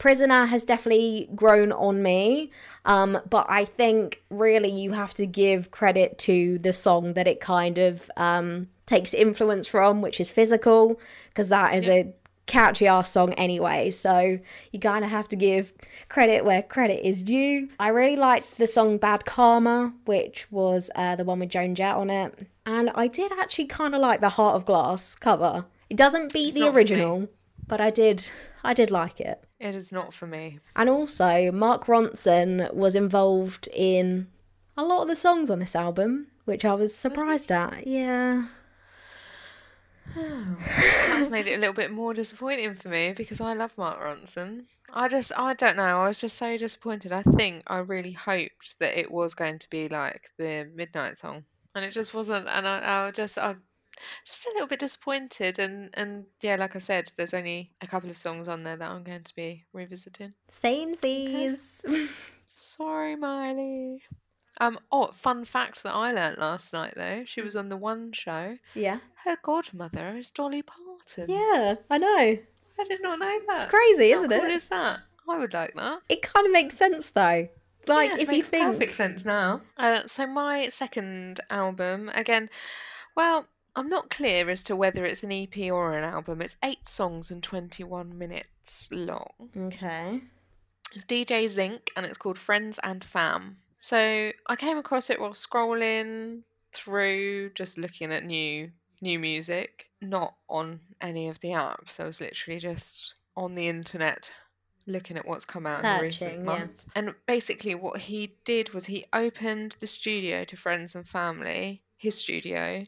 Prisoner 0.00 0.46
has 0.46 0.64
definitely 0.64 1.28
grown 1.34 1.72
on 1.72 2.02
me, 2.02 2.50
um, 2.86 3.18
but 3.28 3.44
I 3.50 3.66
think 3.66 4.22
really 4.30 4.70
you 4.70 4.92
have 4.92 5.12
to 5.14 5.26
give 5.26 5.70
credit 5.70 6.16
to 6.20 6.56
the 6.58 6.72
song 6.72 7.12
that 7.12 7.28
it 7.28 7.38
kind 7.38 7.76
of 7.76 8.10
um, 8.16 8.68
takes 8.86 9.12
influence 9.12 9.68
from, 9.68 10.00
which 10.00 10.18
is 10.18 10.32
Physical, 10.32 10.98
because 11.28 11.50
that 11.50 11.74
is 11.74 11.86
a 11.86 12.14
catchy 12.46 12.86
ass 12.86 13.10
song 13.10 13.34
anyway. 13.34 13.90
So 13.90 14.38
you 14.72 14.80
kind 14.80 15.04
of 15.04 15.10
have 15.10 15.28
to 15.28 15.36
give 15.36 15.74
credit 16.08 16.46
where 16.46 16.62
credit 16.62 17.06
is 17.06 17.22
due. 17.22 17.68
I 17.78 17.88
really 17.88 18.16
liked 18.16 18.56
the 18.56 18.66
song 18.66 18.96
Bad 18.96 19.26
Karma, 19.26 19.92
which 20.06 20.50
was 20.50 20.90
uh, 20.94 21.14
the 21.14 21.24
one 21.24 21.40
with 21.40 21.50
Joan 21.50 21.74
Jett 21.74 21.96
on 21.96 22.08
it, 22.08 22.46
and 22.64 22.88
I 22.94 23.06
did 23.06 23.32
actually 23.38 23.66
kind 23.66 23.94
of 23.94 24.00
like 24.00 24.22
the 24.22 24.30
Heart 24.30 24.56
of 24.56 24.64
Glass 24.64 25.14
cover. 25.14 25.66
It 25.90 25.98
doesn't 25.98 26.32
beat 26.32 26.54
the 26.54 26.60
for 26.60 26.72
me. 26.72 26.72
original, 26.74 27.28
but 27.68 27.82
I 27.82 27.90
did 27.90 28.30
I 28.64 28.72
did 28.72 28.90
like 28.90 29.20
it. 29.20 29.44
It 29.60 29.74
is 29.74 29.92
not 29.92 30.14
for 30.14 30.26
me. 30.26 30.58
And 30.74 30.88
also, 30.88 31.52
Mark 31.52 31.84
Ronson 31.84 32.72
was 32.72 32.96
involved 32.96 33.68
in 33.74 34.28
a 34.74 34.82
lot 34.82 35.02
of 35.02 35.08
the 35.08 35.16
songs 35.16 35.50
on 35.50 35.58
this 35.58 35.76
album, 35.76 36.28
which 36.46 36.64
I 36.64 36.72
was 36.72 36.94
surprised 36.94 37.52
at. 37.52 37.86
Yeah. 37.86 38.46
Oh. 40.16 40.56
That's 41.08 41.28
made 41.28 41.46
it 41.46 41.56
a 41.56 41.58
little 41.58 41.74
bit 41.74 41.92
more 41.92 42.14
disappointing 42.14 42.74
for 42.74 42.88
me 42.88 43.12
because 43.12 43.40
I 43.40 43.52
love 43.52 43.76
Mark 43.76 44.00
Ronson. 44.00 44.64
I 44.92 45.08
just, 45.08 45.30
I 45.36 45.52
don't 45.54 45.76
know. 45.76 46.00
I 46.00 46.08
was 46.08 46.20
just 46.20 46.38
so 46.38 46.56
disappointed. 46.56 47.12
I 47.12 47.22
think 47.22 47.62
I 47.66 47.78
really 47.78 48.12
hoped 48.12 48.78
that 48.80 48.98
it 48.98 49.10
was 49.10 49.34
going 49.34 49.58
to 49.58 49.70
be 49.70 49.88
like 49.88 50.30
the 50.38 50.68
Midnight 50.74 51.18
song, 51.18 51.44
and 51.74 51.84
it 51.84 51.90
just 51.90 52.14
wasn't. 52.14 52.48
And 52.48 52.66
I, 52.66 53.06
I 53.06 53.10
just, 53.10 53.38
I'm 53.38 53.62
just 54.24 54.46
a 54.46 54.50
little 54.52 54.66
bit 54.68 54.78
disappointed. 54.80 55.58
And 55.58 55.90
and 55.94 56.24
yeah, 56.40 56.56
like 56.56 56.76
I 56.76 56.78
said, 56.80 57.10
there's 57.16 57.34
only 57.34 57.70
a 57.82 57.86
couple 57.86 58.10
of 58.10 58.16
songs 58.16 58.48
on 58.48 58.62
there 58.62 58.76
that 58.76 58.90
I'm 58.90 59.02
going 59.04 59.22
to 59.24 59.34
be 59.36 59.64
revisiting. 59.72 60.34
Samesies. 60.50 61.84
Sorry, 62.46 63.16
Miley. 63.16 64.02
Um. 64.60 64.78
Oh, 64.92 65.10
fun 65.12 65.44
fact 65.44 65.82
that 65.82 65.94
I 65.94 66.12
learnt 66.12 66.38
last 66.38 66.72
night 66.72 66.94
though. 66.96 67.22
She 67.24 67.40
was 67.40 67.56
on 67.56 67.68
the 67.68 67.76
One 67.76 68.12
show. 68.12 68.56
yeah. 68.74 68.98
Her 69.24 69.36
godmother 69.42 70.16
is 70.16 70.30
Dolly 70.30 70.62
Parton. 70.62 71.28
Yeah, 71.28 71.74
I 71.90 71.98
know. 71.98 72.08
I 72.78 72.84
did 72.88 73.02
not 73.02 73.18
know 73.18 73.38
that. 73.48 73.56
It's 73.56 73.64
crazy, 73.66 74.10
How 74.12 74.16
isn't 74.18 74.30
cool 74.30 74.44
it? 74.48 74.50
is 74.52 74.64
that? 74.66 75.00
I 75.28 75.38
would 75.38 75.52
like 75.52 75.74
that. 75.74 76.00
It 76.08 76.22
kind 76.22 76.46
of 76.46 76.52
makes 76.52 76.76
sense 76.76 77.10
though. 77.10 77.48
Like 77.86 78.10
Yeah, 78.12 78.16
it 78.16 78.22
if 78.22 78.32
you 78.32 78.42
think 78.42 78.64
perfect 78.72 78.94
sense 78.94 79.24
now. 79.24 79.60
Uh, 79.76 80.06
so 80.06 80.26
my 80.26 80.68
second 80.68 81.40
album 81.50 82.10
again, 82.14 82.48
well, 83.16 83.46
I'm 83.76 83.88
not 83.88 84.10
clear 84.10 84.48
as 84.50 84.64
to 84.64 84.76
whether 84.76 85.04
it's 85.04 85.22
an 85.22 85.32
EP 85.32 85.70
or 85.70 85.92
an 85.92 86.04
album. 86.04 86.42
It's 86.42 86.56
eight 86.62 86.88
songs 86.88 87.30
and 87.30 87.42
21 87.42 88.18
minutes 88.18 88.88
long. 88.90 89.30
Okay. 89.56 90.20
It's 90.94 91.04
DJ 91.04 91.48
Zinc 91.48 91.90
and 91.96 92.04
it's 92.04 92.18
called 92.18 92.38
Friends 92.38 92.78
and 92.82 93.02
Fam. 93.04 93.56
So 93.80 94.32
I 94.46 94.56
came 94.56 94.76
across 94.76 95.10
it 95.10 95.20
while 95.20 95.32
scrolling 95.32 96.42
through, 96.72 97.50
just 97.50 97.78
looking 97.78 98.12
at 98.12 98.24
new 98.24 98.70
new 99.02 99.18
music, 99.18 99.88
not 100.02 100.34
on 100.48 100.78
any 101.00 101.28
of 101.28 101.40
the 101.40 101.48
apps. 101.48 102.00
I 102.00 102.04
was 102.04 102.20
literally 102.20 102.60
just 102.60 103.14
on 103.36 103.54
the 103.54 103.68
internet 103.68 104.30
looking 104.86 105.16
at 105.16 105.26
what's 105.26 105.44
come 105.44 105.66
out 105.66 105.82
in 105.82 105.96
the 105.96 106.02
recent 106.02 106.30
Searching, 106.30 106.44
yeah. 106.44 106.66
And 106.94 107.14
basically 107.26 107.74
what 107.74 107.98
he 108.00 108.34
did 108.44 108.74
was 108.74 108.84
he 108.84 109.06
opened 109.12 109.76
the 109.80 109.86
studio 109.86 110.44
to 110.44 110.56
friends 110.56 110.94
and 110.96 111.06
family, 111.06 111.82
his 111.96 112.16
studio, 112.16 112.82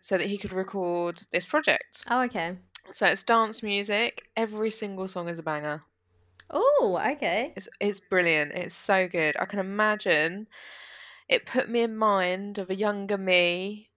so 0.00 0.18
that 0.18 0.26
he 0.26 0.38
could 0.38 0.52
record 0.52 1.20
this 1.30 1.46
project. 1.46 2.04
Oh, 2.08 2.22
okay. 2.22 2.56
So 2.92 3.06
it's 3.06 3.22
dance 3.22 3.62
music. 3.62 4.28
Every 4.36 4.70
single 4.70 5.06
song 5.08 5.28
is 5.28 5.38
a 5.38 5.42
banger. 5.42 5.82
Oh, 6.50 7.00
okay. 7.12 7.52
It's 7.56 7.68
it's 7.80 8.00
brilliant. 8.00 8.52
It's 8.52 8.74
so 8.74 9.06
good. 9.08 9.36
I 9.38 9.44
can 9.44 9.58
imagine 9.60 10.48
it 11.28 11.46
put 11.46 11.68
me 11.68 11.82
in 11.82 11.96
mind 11.96 12.58
of 12.58 12.70
a 12.70 12.74
younger 12.74 13.16
me 13.18 13.88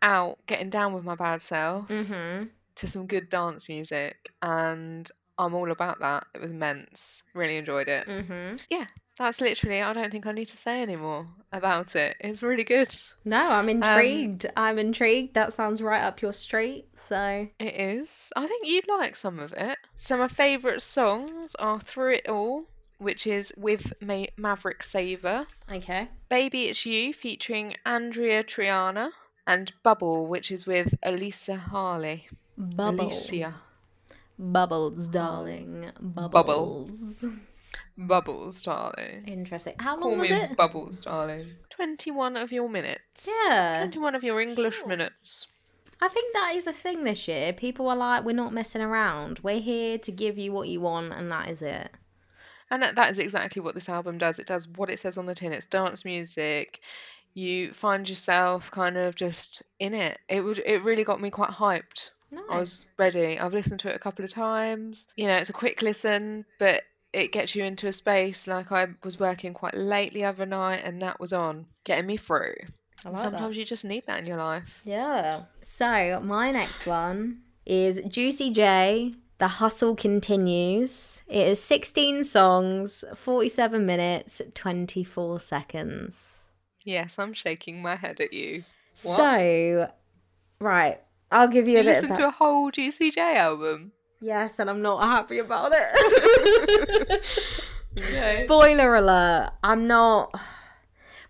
out 0.00 0.38
getting 0.46 0.70
down 0.70 0.94
with 0.94 1.04
my 1.04 1.14
bad 1.14 1.42
self 1.42 1.88
Mm-hmm. 1.88 2.44
to 2.76 2.88
some 2.88 3.06
good 3.06 3.28
dance 3.28 3.68
music 3.68 4.32
and 4.40 5.10
I'm 5.38 5.54
all 5.54 5.70
about 5.70 6.00
that. 6.00 6.24
It 6.34 6.40
was 6.40 6.50
immense. 6.52 7.22
Really 7.34 7.56
enjoyed 7.56 7.88
it. 7.88 8.06
Mm-hmm. 8.06 8.56
Yeah, 8.70 8.86
that's 9.20 9.40
literally 9.42 9.82
I 9.82 9.92
don't 9.92 10.10
think 10.10 10.26
I 10.26 10.32
need 10.32 10.48
to 10.48 10.56
say 10.56 10.80
any 10.80 10.96
more 10.96 11.26
about 11.52 11.94
it. 11.94 12.16
It's 12.20 12.42
really 12.42 12.64
good. 12.64 12.88
No, 13.24 13.50
I'm 13.50 13.66
um, 13.66 13.68
intrigued. 13.68 14.46
I'm 14.56 14.78
intrigued. 14.78 15.34
That 15.34 15.52
sounds 15.52 15.82
right 15.82 16.02
up 16.02 16.22
your 16.22 16.32
street. 16.32 16.86
So 16.96 17.46
It 17.58 17.74
is. 17.74 18.30
I 18.34 18.46
think 18.46 18.66
you'd 18.66 18.88
like 18.88 19.14
some 19.14 19.38
of 19.38 19.52
it. 19.52 19.76
So 19.98 20.16
my 20.16 20.26
favourite 20.28 20.80
songs 20.80 21.54
are 21.56 21.78
Through 21.78 22.14
It 22.14 22.28
All, 22.30 22.64
which 22.96 23.26
is 23.26 23.52
with 23.58 23.92
Ma- 24.00 24.32
Maverick 24.38 24.82
Sabre. 24.82 25.46
okay. 25.70 26.08
Baby 26.30 26.68
It's 26.68 26.86
You 26.86 27.12
featuring 27.12 27.74
Andrea 27.84 28.42
Triana 28.42 29.10
and 29.46 29.70
Bubble, 29.82 30.26
which 30.28 30.50
is 30.50 30.66
with 30.66 30.94
Elisa 31.02 31.56
Harley. 31.56 32.26
Bubble. 32.56 33.08
Alicia. 33.08 33.54
Bubbles, 34.38 35.08
darling. 35.08 35.90
Bubbles. 36.00 37.26
Bubbles, 38.06 38.62
darling. 38.62 39.24
Interesting. 39.26 39.74
How 39.78 39.96
Call 39.96 40.10
long 40.10 40.20
was 40.20 40.30
me 40.30 40.36
it? 40.36 40.56
Bubbles, 40.56 41.00
darling. 41.00 41.46
21 41.70 42.36
of 42.36 42.50
your 42.52 42.68
minutes. 42.68 43.28
Yeah. 43.46 43.80
21 43.82 44.14
of 44.14 44.24
your 44.24 44.40
English 44.40 44.76
Short. 44.76 44.88
minutes. 44.88 45.46
I 46.00 46.08
think 46.08 46.32
that 46.34 46.54
is 46.56 46.66
a 46.66 46.72
thing 46.72 47.04
this 47.04 47.28
year. 47.28 47.52
People 47.52 47.88
are 47.88 47.96
like, 47.96 48.24
we're 48.24 48.32
not 48.32 48.54
messing 48.54 48.80
around. 48.80 49.40
We're 49.42 49.60
here 49.60 49.98
to 49.98 50.10
give 50.12 50.38
you 50.38 50.52
what 50.52 50.68
you 50.68 50.80
want, 50.80 51.12
and 51.12 51.30
that 51.30 51.50
is 51.50 51.60
it. 51.60 51.90
And 52.70 52.82
that, 52.82 52.94
that 52.94 53.10
is 53.10 53.18
exactly 53.18 53.60
what 53.60 53.74
this 53.74 53.88
album 53.88 54.16
does. 54.16 54.38
It 54.38 54.46
does 54.46 54.66
what 54.68 54.88
it 54.88 54.98
says 54.98 55.18
on 55.18 55.26
the 55.26 55.34
tin. 55.34 55.52
It's 55.52 55.66
dance 55.66 56.04
music. 56.04 56.80
You 57.34 57.72
find 57.72 58.08
yourself 58.08 58.70
kind 58.70 58.96
of 58.96 59.14
just 59.14 59.62
in 59.78 59.92
it. 59.92 60.18
It 60.28 60.40
would. 60.42 60.58
It 60.64 60.82
really 60.84 61.04
got 61.04 61.20
me 61.20 61.30
quite 61.30 61.50
hyped. 61.50 62.10
Nice. 62.30 62.44
I 62.48 62.58
was 62.58 62.86
ready. 62.96 63.38
I've 63.38 63.52
listened 63.52 63.80
to 63.80 63.90
it 63.90 63.96
a 63.96 64.00
couple 64.00 64.24
of 64.24 64.30
times. 64.30 65.06
You 65.16 65.26
know, 65.26 65.36
it's 65.36 65.50
a 65.50 65.54
quick 65.54 65.82
listen, 65.82 66.44
but 66.58 66.82
it 67.12 67.32
gets 67.32 67.54
you 67.54 67.64
into 67.64 67.88
a 67.88 67.92
space. 67.92 68.46
Like 68.46 68.72
I 68.72 68.88
was 69.02 69.18
working 69.18 69.54
quite 69.54 69.74
late 69.74 70.14
the 70.14 70.24
other 70.24 70.46
night, 70.46 70.82
and 70.84 71.02
that 71.02 71.20
was 71.20 71.32
on, 71.32 71.66
getting 71.84 72.06
me 72.06 72.16
through. 72.16 72.54
Like 73.04 73.16
Sometimes 73.16 73.56
you 73.56 73.64
just 73.64 73.84
need 73.84 74.06
that 74.06 74.20
in 74.20 74.26
your 74.26 74.36
life. 74.36 74.80
Yeah. 74.84 75.40
So 75.62 76.20
my 76.22 76.50
next 76.50 76.86
one 76.86 77.42
is 77.64 78.00
Juicy 78.06 78.50
J. 78.50 79.14
The 79.38 79.48
Hustle 79.48 79.96
Continues. 79.96 81.22
It 81.26 81.48
is 81.48 81.62
16 81.62 82.24
songs, 82.24 83.04
47 83.14 83.86
minutes, 83.86 84.42
24 84.54 85.40
seconds. 85.40 86.50
Yes, 86.84 87.18
I'm 87.18 87.32
shaking 87.32 87.80
my 87.80 87.96
head 87.96 88.20
at 88.20 88.34
you. 88.34 88.64
What? 89.02 89.16
So, 89.16 89.90
right, 90.60 91.00
I'll 91.30 91.48
give 91.48 91.68
you, 91.68 91.74
You 91.74 91.80
a 91.80 91.84
bit 91.84 91.88
listened 91.88 92.12
of 92.12 92.18
to 92.18 92.28
a 92.28 92.30
whole 92.30 92.70
Juicy 92.70 93.10
J 93.12 93.36
album. 93.36 93.92
Yes, 94.20 94.58
and 94.58 94.68
I'm 94.68 94.82
not 94.82 95.02
happy 95.02 95.38
about 95.38 95.72
it. 95.74 97.26
Okay. 97.98 98.42
Spoiler 98.44 98.94
alert, 98.94 99.50
I'm 99.64 99.88
not. 99.88 100.32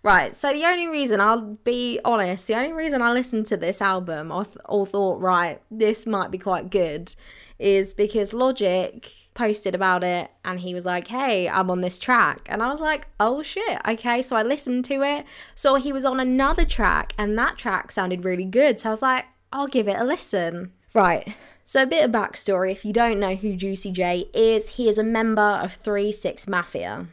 Right, 0.03 0.35
so 0.35 0.53
the 0.53 0.64
only 0.64 0.88
reason, 0.88 1.20
I'll 1.20 1.57
be 1.62 2.00
honest, 2.05 2.46
the 2.46 2.55
only 2.55 2.72
reason 2.72 3.03
I 3.03 3.12
listened 3.12 3.46
to 3.46 3.57
this 3.57 3.83
album 3.83 4.31
or, 4.31 4.44
th- 4.44 4.57
or 4.66 4.87
thought, 4.87 5.20
right, 5.20 5.61
this 5.70 6.07
might 6.07 6.31
be 6.31 6.38
quite 6.38 6.70
good, 6.70 7.14
is 7.59 7.92
because 7.92 8.33
Logic 8.33 9.11
posted 9.35 9.74
about 9.74 10.03
it 10.03 10.31
and 10.44 10.61
he 10.61 10.74
was 10.74 10.87
like, 10.87 11.09
hey, 11.09 11.48
I'm 11.48 11.70
on 11.70 11.83
this 11.83 11.98
track. 11.98 12.46
And 12.46 12.62
I 12.62 12.68
was 12.68 12.81
like, 12.81 13.09
oh 13.18 13.42
shit, 13.42 13.79
okay. 13.87 14.22
So 14.22 14.37
I 14.37 14.42
listened 14.42 14.85
to 14.87 15.03
it, 15.03 15.26
saw 15.55 15.74
he 15.76 15.92
was 15.92 16.05
on 16.07 16.18
another 16.18 16.64
track, 16.64 17.12
and 17.18 17.38
that 17.38 17.59
track 17.59 17.90
sounded 17.92 18.24
really 18.24 18.46
good. 18.46 18.81
So 18.81 18.88
I 18.88 18.92
was 18.92 19.03
like, 19.03 19.26
I'll 19.53 19.66
give 19.66 19.88
it 19.88 19.98
a 19.98 20.05
listen. 20.05 20.72
Right, 20.94 21.35
so 21.70 21.85
a 21.85 21.87
bit 21.87 22.04
of 22.04 22.11
backstory 22.11 22.72
if 22.72 22.85
you 22.85 22.92
don't 22.92 23.20
know 23.20 23.37
who 23.37 23.54
Juicy 23.54 23.92
J 23.92 24.24
is, 24.35 24.70
he 24.70 24.88
is 24.88 24.98
a 24.98 25.04
member 25.04 25.40
of 25.40 25.74
3 25.74 26.11
6 26.11 26.48
Mafia. 26.48 27.06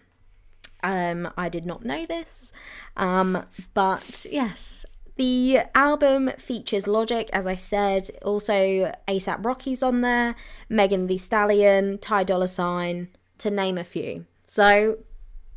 Um, 0.82 1.32
I 1.38 1.48
did 1.48 1.64
not 1.64 1.86
know 1.86 2.08
this. 2.08 2.52
Um, 2.96 3.46
but 3.76 4.26
yes, 4.32 4.84
the 5.16 5.60
album 5.76 6.32
features 6.40 6.88
Logic, 6.88 7.30
as 7.32 7.46
I 7.46 7.54
said, 7.54 8.10
also 8.24 8.92
ASAP 9.08 9.46
Rocky's 9.46 9.84
on 9.84 10.02
there, 10.02 10.34
Megan 10.70 11.06
Thee 11.06 11.20
Stallion, 11.20 12.00
Ty 12.00 12.24
Dolla 12.24 12.48
Sign, 12.48 13.10
to 13.38 13.52
name 13.52 13.78
a 13.78 13.84
few. 13.84 14.26
So 14.48 14.98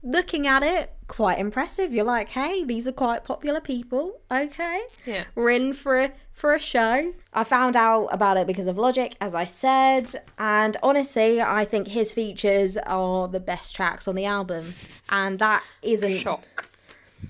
looking 0.03 0.47
at 0.47 0.63
it, 0.63 0.93
quite 1.09 1.39
impressive. 1.39 1.93
You're 1.93 2.05
like, 2.05 2.31
hey, 2.31 2.65
these 2.65 2.87
are 2.89 2.93
quite 2.93 3.25
popular 3.25 3.61
people. 3.61 4.21
Okay. 4.31 4.81
Yeah. 5.05 5.25
We're 5.35 5.51
in 5.51 5.73
for 5.73 6.01
a 6.01 6.13
for 6.33 6.55
a 6.55 6.59
show. 6.59 7.13
I 7.35 7.45
found 7.45 7.77
out 7.77 8.07
about 8.07 8.39
it 8.39 8.47
because 8.47 8.67
of 8.67 8.79
Logic, 8.79 9.15
as 9.21 9.35
I 9.35 9.45
said, 9.45 10.23
and 10.39 10.77
honestly, 10.83 11.41
I 11.43 11.67
think 11.67 11.89
his 11.89 12.15
features 12.15 12.79
are 12.79 13.29
the 13.29 13.41
best 13.41 13.77
tracks 13.77 14.09
on 14.09 14.15
the 14.15 14.25
album. 14.25 14.73
And 15.11 15.39
that 15.39 15.63
isn't 15.83 16.19
Shock. 16.19 16.71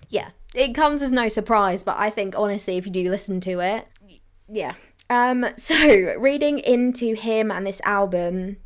yeah, 0.08 0.30
it 0.54 0.74
comes 0.74 1.02
as 1.02 1.10
no 1.10 1.26
surprise, 1.28 1.82
but 1.82 1.96
I 1.98 2.08
think 2.10 2.38
honestly, 2.38 2.76
if 2.76 2.86
you 2.86 2.92
do 2.92 3.10
listen 3.10 3.40
to 3.40 3.58
it, 3.60 3.88
yeah. 4.48 4.74
Um, 5.08 5.46
so 5.56 6.14
reading 6.18 6.60
into 6.60 7.14
him 7.16 7.50
and 7.50 7.66
this 7.66 7.80
album, 7.80 8.58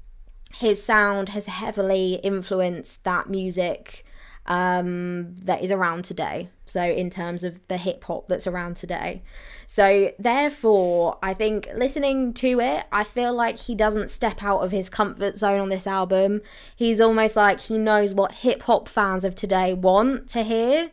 his 0.58 0.82
sound 0.82 1.30
has 1.30 1.46
heavily 1.46 2.14
influenced 2.22 3.04
that 3.04 3.28
music 3.28 4.04
um, 4.46 5.34
that 5.36 5.62
is 5.62 5.70
around 5.70 6.04
today. 6.04 6.50
So 6.66 6.82
in 6.82 7.10
terms 7.10 7.44
of 7.44 7.60
the 7.68 7.76
hip 7.76 8.04
hop 8.04 8.28
that's 8.28 8.46
around 8.46 8.76
today, 8.76 9.22
so 9.66 10.12
therefore, 10.18 11.18
I 11.22 11.34
think 11.34 11.68
listening 11.74 12.32
to 12.34 12.60
it, 12.60 12.84
I 12.92 13.04
feel 13.04 13.32
like 13.32 13.58
he 13.58 13.74
doesn't 13.74 14.10
step 14.10 14.42
out 14.42 14.60
of 14.60 14.70
his 14.70 14.88
comfort 14.88 15.36
zone 15.36 15.60
on 15.60 15.68
this 15.68 15.86
album. 15.86 16.42
He's 16.74 17.00
almost 17.00 17.36
like 17.36 17.60
he 17.60 17.78
knows 17.78 18.14
what 18.14 18.32
hip 18.32 18.62
hop 18.62 18.88
fans 18.88 19.24
of 19.24 19.34
today 19.34 19.74
want 19.74 20.28
to 20.30 20.42
hear. 20.42 20.90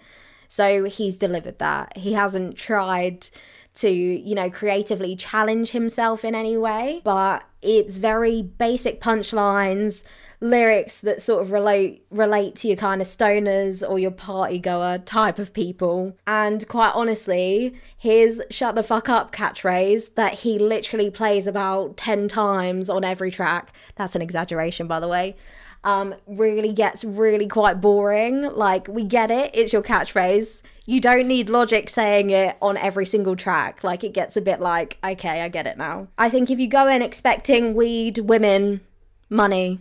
So 0.47 0.83
he's 0.85 1.17
delivered 1.17 1.59
that. 1.59 1.97
He 1.97 2.13
hasn't 2.13 2.57
tried 2.57 3.29
to, 3.75 3.89
you 3.89 4.35
know, 4.35 4.49
creatively 4.49 5.15
challenge 5.15 5.71
himself 5.71 6.25
in 6.25 6.35
any 6.35 6.57
way, 6.57 7.01
but 7.03 7.43
it's 7.61 7.97
very 7.97 8.41
basic 8.41 8.99
punchlines, 8.99 10.03
lyrics 10.39 10.99
that 11.01 11.21
sort 11.21 11.43
of 11.43 11.51
relate 11.51 12.03
relate 12.09 12.55
to 12.55 12.67
your 12.67 12.75
kind 12.75 12.99
of 12.99 13.07
stoners 13.07 13.87
or 13.87 13.99
your 13.99 14.11
party 14.11 14.57
goer 14.57 14.97
type 14.97 15.39
of 15.39 15.53
people. 15.53 16.17
And 16.25 16.67
quite 16.67 16.91
honestly, 16.95 17.75
his 17.97 18.41
shut 18.49 18.75
the 18.75 18.83
fuck 18.83 19.07
up 19.07 19.31
catchphrase 19.31 20.15
that 20.15 20.39
he 20.39 20.57
literally 20.57 21.09
plays 21.09 21.47
about 21.47 21.95
10 21.97 22.27
times 22.27 22.89
on 22.89 23.03
every 23.03 23.31
track. 23.31 23.71
That's 23.95 24.15
an 24.15 24.21
exaggeration 24.21 24.87
by 24.87 24.99
the 24.99 25.07
way 25.07 25.35
um, 25.83 26.15
really 26.27 26.73
gets 26.73 27.03
really 27.03 27.47
quite 27.47 27.81
boring. 27.81 28.43
Like, 28.43 28.87
we 28.87 29.03
get 29.03 29.31
it, 29.31 29.51
it's 29.53 29.73
your 29.73 29.81
catchphrase. 29.81 30.61
You 30.85 30.99
don't 30.99 31.27
need 31.27 31.49
logic 31.49 31.89
saying 31.89 32.31
it 32.31 32.57
on 32.61 32.75
every 32.77 33.05
single 33.05 33.35
track. 33.35 33.83
Like, 33.83 34.03
it 34.03 34.13
gets 34.13 34.35
a 34.35 34.41
bit 34.41 34.59
like, 34.59 34.97
okay, 35.03 35.41
I 35.41 35.47
get 35.47 35.67
it 35.67 35.77
now. 35.77 36.07
I 36.17 36.29
think 36.29 36.49
if 36.49 36.59
you 36.59 36.67
go 36.67 36.87
in 36.87 37.01
expecting 37.01 37.75
weed, 37.75 38.17
women, 38.19 38.81
money, 39.29 39.79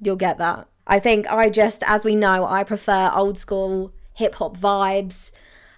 you'll 0.00 0.16
get 0.16 0.38
that. 0.38 0.68
I 0.86 0.98
think 0.98 1.26
I 1.28 1.48
just, 1.48 1.82
as 1.86 2.04
we 2.04 2.14
know, 2.14 2.44
I 2.44 2.64
prefer 2.64 3.10
old 3.14 3.38
school 3.38 3.92
hip 4.14 4.34
hop 4.36 4.56
vibes. 4.56 5.32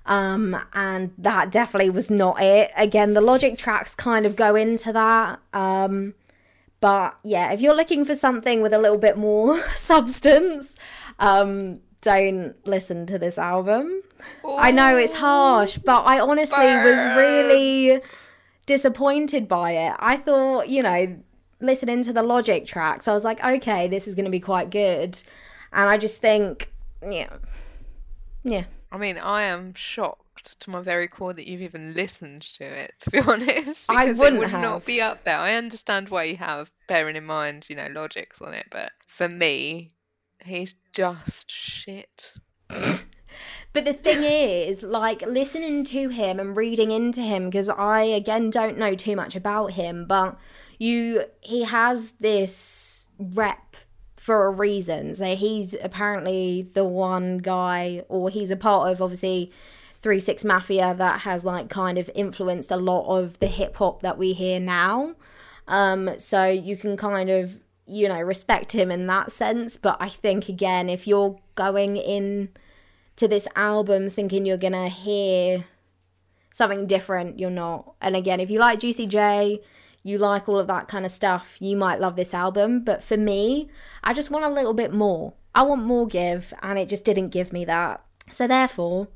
Um, 0.07 0.57
and 0.75 1.13
that 1.17 1.51
definitely 1.51 1.91
was 1.91 2.11
not 2.11 2.41
it. 2.43 2.71
Again, 2.77 3.15
the 3.15 3.21
logic 3.21 3.57
tracks 3.57 3.95
kind 3.95 4.27
of 4.27 4.37
go 4.37 4.55
into 4.55 4.93
that. 4.93 5.41
Um, 5.53 6.15
but 6.81 7.17
yeah, 7.23 7.53
if 7.53 7.61
you're 7.63 7.75
looking 7.75 8.05
for 8.05 8.15
something 8.15 8.61
with 8.61 8.75
a 8.75 8.79
little 8.79 8.99
bit 8.99 9.17
more 9.17 9.63
substance, 9.75 10.77
um, 11.19 11.81
don't 12.05 12.55
listen 12.67 13.07
to 13.07 13.19
this 13.19 13.39
album. 13.39 14.03
I 14.47 14.71
know 14.71 14.97
it's 14.97 15.15
harsh, 15.15 15.79
but 15.79 16.03
I 16.03 16.21
honestly 16.21 16.65
was 16.65 17.05
really 17.17 18.01
disappointed 18.67 19.49
by 19.49 19.73
it. 19.73 19.95
I 19.99 20.17
thought, 20.19 20.69
you 20.69 20.83
know, 20.83 21.17
listening 21.61 22.03
to 22.05 22.13
the 22.13 22.23
Logic 22.23 22.67
tracks, 22.67 23.09
I 23.09 23.15
was 23.15 23.25
like, 23.25 23.43
okay, 23.43 23.89
this 23.89 24.07
is 24.07 24.15
going 24.15 24.27
to 24.27 24.31
be 24.31 24.41
quite 24.41 24.71
good. 24.71 25.21
And 25.73 25.89
I 25.89 25.97
just 25.99 26.21
think, 26.21 26.71
yeah, 27.03 27.31
yeah. 28.45 28.65
I 28.93 28.99
mean, 28.99 29.19
I 29.19 29.45
am 29.45 29.75
shocked 29.75 30.61
to 30.61 30.71
my 30.71 30.81
very 30.83 31.09
core 31.09 31.33
that 31.33 31.49
you've 31.49 31.63
even 31.63 31.95
listened 31.95 32.43
to 32.59 32.65
it, 32.65 32.93
to 33.01 33.11
be 33.11 33.19
honest. 33.27 33.87
I 33.89 34.07
because 34.07 34.19
wouldn't 34.19 34.37
it 34.37 34.39
would 34.41 34.51
have. 34.51 34.61
not 34.61 34.85
be 34.87 35.01
up 35.01 35.25
there. 35.25 35.39
I 35.39 35.55
understand 35.55 36.11
why 36.11 36.25
you 36.25 36.37
have, 36.37 36.71
bearing 36.87 37.17
in 37.17 37.25
mind, 37.25 37.67
you 37.71 37.77
know, 37.77 37.89
logics 37.93 38.41
on 38.43 38.53
it, 38.55 38.67
but 38.71 38.93
for 39.07 39.29
me, 39.29 39.91
he's 40.45 40.75
just 40.93 41.51
shit. 41.51 42.35
But 43.73 43.85
the 43.85 43.93
thing 43.93 44.23
is, 44.23 44.83
like 44.83 45.23
listening 45.23 45.85
to 45.87 46.09
him 46.09 46.39
and 46.39 46.57
reading 46.57 46.93
into 46.93 47.23
him, 47.23 47.47
because 47.51 47.69
I 47.69 48.03
again 48.03 48.51
don't 48.51 48.79
know 48.79 48.95
too 48.95 49.17
much 49.17 49.35
about 49.35 49.73
him, 49.73 50.07
but 50.07 50.39
you 50.79 51.25
he 51.41 51.65
has 51.65 52.13
this 52.13 53.09
rep 53.19 53.77
for 54.17 54.47
a 54.47 54.51
reason. 54.53 55.15
So 55.17 55.35
he's 55.35 55.75
apparently 55.83 56.71
the 56.75 56.85
one 56.85 57.39
guy, 57.39 58.05
or 58.09 58.31
he's 58.31 58.53
a 58.53 58.57
part 58.57 58.93
of 58.93 59.03
obviously 59.03 59.51
Three 59.99 60.21
Six 60.21 60.45
Mafia 60.45 60.95
that 60.95 61.23
has 61.23 61.45
like 61.45 61.69
kind 61.69 61.99
of 61.99 62.09
influenced 62.15 62.71
a 62.71 62.77
lot 62.77 63.07
of 63.19 63.41
the 63.41 63.49
hip 63.49 63.77
hop 63.77 64.03
that 64.03 64.19
we 64.19 64.35
hear 64.35 64.61
now. 64.61 65.17
Um, 65.67 66.11
so 66.19 66.47
you 66.47 66.77
can 66.77 66.97
kind 66.97 67.31
of 67.31 67.59
you 67.87 68.09
know 68.09 68.21
respect 68.21 68.73
him 68.73 68.91
in 68.91 69.07
that 69.07 69.33
sense. 69.33 69.77
But 69.77 69.97
I 70.01 70.09
think 70.09 70.49
again, 70.49 70.89
if 70.89 71.07
you're 71.07 71.39
going 71.55 71.97
in 71.97 72.51
to 73.17 73.29
this 73.29 73.49
album 73.55 74.11
thinking 74.11 74.47
you're 74.47 74.57
gonna 74.57 74.89
hear 74.89 75.65
something 76.53 76.87
different, 76.87 77.39
you're 77.39 77.51
not. 77.51 77.95
And 78.01 78.17
again, 78.17 78.41
if 78.41 78.51
you 78.51 78.59
like 78.59 78.81
Juicy 78.81 79.07
J, 79.07 79.61
you 80.03 80.19
like 80.19 80.49
all 80.49 80.59
of 80.59 80.67
that 80.69 80.89
kind 80.89 81.07
of 81.07 81.13
stuff, 81.13 81.57
you 81.61 81.77
might 81.77 82.01
love 82.01 82.17
this 82.17 82.35
album. 82.35 82.85
But 82.85 83.03
for 83.03 83.17
me, 83.17 83.69
I 84.03 84.13
just 84.13 84.31
want 84.31 84.45
a 84.45 84.49
little 84.49 84.75
bit 84.75 84.93
more. 84.93 85.35
I 85.55 85.63
want 85.63 85.85
more 85.85 86.07
give, 86.07 86.53
and 86.63 86.79
it 86.79 86.89
just 86.89 87.05
didn't 87.05 87.29
give 87.29 87.53
me 87.53 87.65
that. 87.65 88.05
So 88.29 88.47
therefore, 88.47 89.09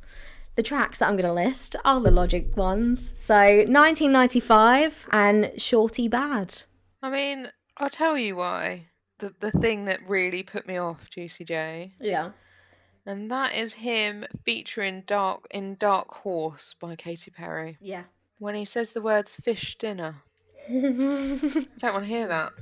the 0.56 0.62
tracks 0.62 0.98
that 0.98 1.08
I'm 1.08 1.16
gonna 1.16 1.34
list 1.34 1.76
are 1.84 2.00
the 2.00 2.10
Logic 2.10 2.56
ones. 2.56 3.12
So 3.14 3.34
1995 3.34 5.08
and 5.12 5.52
Shorty 5.56 6.08
Bad. 6.08 6.62
I 7.02 7.10
mean, 7.10 7.48
I'll 7.78 7.90
tell 7.90 8.16
you 8.18 8.36
why. 8.36 8.86
The 9.18 9.34
the 9.40 9.50
thing 9.52 9.86
that 9.86 10.08
really 10.08 10.42
put 10.42 10.66
me 10.66 10.76
off 10.78 11.10
Juicy 11.10 11.44
J, 11.44 11.92
Yeah. 12.00 12.30
and 13.06 13.30
that 13.32 13.54
is 13.56 13.72
him 13.72 14.24
featuring 14.44 15.02
Dark 15.06 15.46
in 15.50 15.74
Dark 15.76 16.10
Horse 16.12 16.74
by 16.80 16.94
Katy 16.96 17.30
Perry. 17.32 17.76
Yeah. 17.80 18.04
when 18.38 18.54
he 18.54 18.64
says 18.64 18.92
the 18.92 19.00
words 19.02 19.34
fish 19.36 19.76
dinner. 19.78 20.14
Don't 20.70 21.66
want 21.82 22.04
to 22.04 22.04
hear 22.04 22.28
that. 22.28 22.52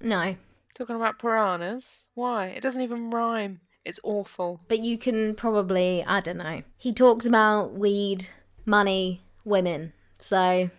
no, 0.00 0.34
Talking 0.74 0.96
about 0.96 1.18
piranhas. 1.20 2.06
Why? 2.14 2.46
It 2.46 2.62
doesn't 2.62 2.82
even 2.82 3.10
rhyme. 3.10 3.60
It's 3.84 4.00
awful. 4.02 4.60
but 4.68 4.80
you 4.80 4.96
can 4.98 5.34
probably, 5.34 6.02
I 6.04 6.20
don't 6.20 6.38
know. 6.38 6.62
He 6.76 6.92
talks 6.92 7.26
about 7.26 7.74
weed, 7.74 8.28
money, 8.64 9.22
women. 9.44 9.92
So, 10.18 10.70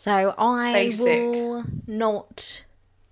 so 0.00 0.34
I 0.38 0.72
Basic. 0.72 1.04
will 1.04 1.64
not 1.86 2.64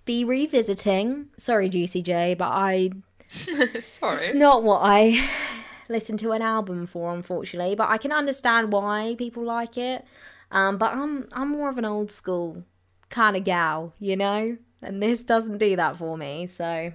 be 0.05 0.23
revisiting. 0.23 1.27
Sorry, 1.37 1.69
Juicy 1.69 2.01
J, 2.01 2.33
but 2.33 2.49
I 2.51 2.89
Sorry. 3.27 4.13
It's 4.13 4.33
not 4.33 4.63
what 4.63 4.79
I 4.81 5.29
listen 5.87 6.17
to 6.17 6.31
an 6.31 6.41
album 6.41 6.87
for, 6.87 7.13
unfortunately. 7.13 7.75
But 7.75 7.89
I 7.89 7.97
can 7.99 8.11
understand 8.11 8.71
why 8.73 9.13
people 9.19 9.43
like 9.43 9.77
it. 9.77 10.03
Um, 10.51 10.79
but 10.79 10.93
I'm 10.93 11.27
I'm 11.31 11.49
more 11.49 11.69
of 11.69 11.77
an 11.77 11.85
old 11.85 12.11
school 12.11 12.63
kind 13.11 13.37
of 13.37 13.43
gal, 13.43 13.93
you 13.99 14.15
know, 14.17 14.57
and 14.81 15.03
this 15.03 15.21
doesn't 15.21 15.59
do 15.59 15.75
that 15.75 15.95
for 15.95 16.17
me. 16.17 16.47
So, 16.47 16.93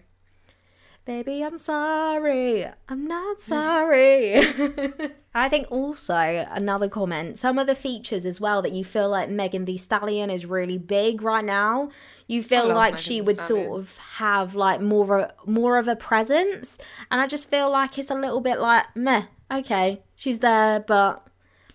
baby, 1.05 1.43
I'm 1.43 1.59
sorry. 1.59 2.67
I'm 2.89 3.07
not 3.07 3.41
sorry. 3.41 4.37
I 5.35 5.49
think 5.49 5.67
also 5.71 6.47
another 6.51 6.89
comment, 6.89 7.39
some 7.39 7.59
of 7.59 7.67
the 7.67 7.75
features 7.75 8.25
as 8.25 8.41
well 8.41 8.63
that 8.63 8.73
you 8.73 8.85
feel 8.85 9.09
like 9.09 9.29
Megan 9.29 9.65
Thee 9.65 9.77
Stallion 9.77 10.31
is 10.31 10.47
really 10.47 10.79
big 10.79 11.23
right 11.23 11.45
now. 11.45 11.91
You 12.29 12.43
feel 12.43 12.69
like 12.69 12.93
Megan 12.95 12.99
she 12.99 13.21
would 13.21 13.41
Stallion. 13.41 13.67
sort 13.67 13.81
of 13.81 13.97
have 13.97 14.55
like 14.55 14.81
more 14.81 15.19
of 15.19 15.31
a, 15.31 15.51
more 15.51 15.77
of 15.77 15.89
a 15.89 15.97
presence, 15.97 16.79
and 17.11 17.21
I 17.21 17.27
just 17.27 17.51
feel 17.51 17.71
like 17.71 17.99
it's 17.99 18.11
a 18.11 18.15
little 18.15 18.41
bit 18.41 18.61
like 18.61 18.85
meh. 18.95 19.25
Okay, 19.53 20.03
she's 20.15 20.39
there, 20.39 20.81
but 20.81 21.27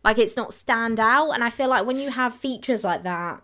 like 0.03 0.17
it's 0.17 0.37
not 0.37 0.53
stand 0.53 0.99
out. 0.99 1.31
And 1.31 1.43
I 1.43 1.49
feel 1.49 1.67
like 1.67 1.85
when 1.85 1.99
you 1.99 2.11
have 2.11 2.35
features 2.35 2.83
like 2.83 3.03
that, 3.03 3.43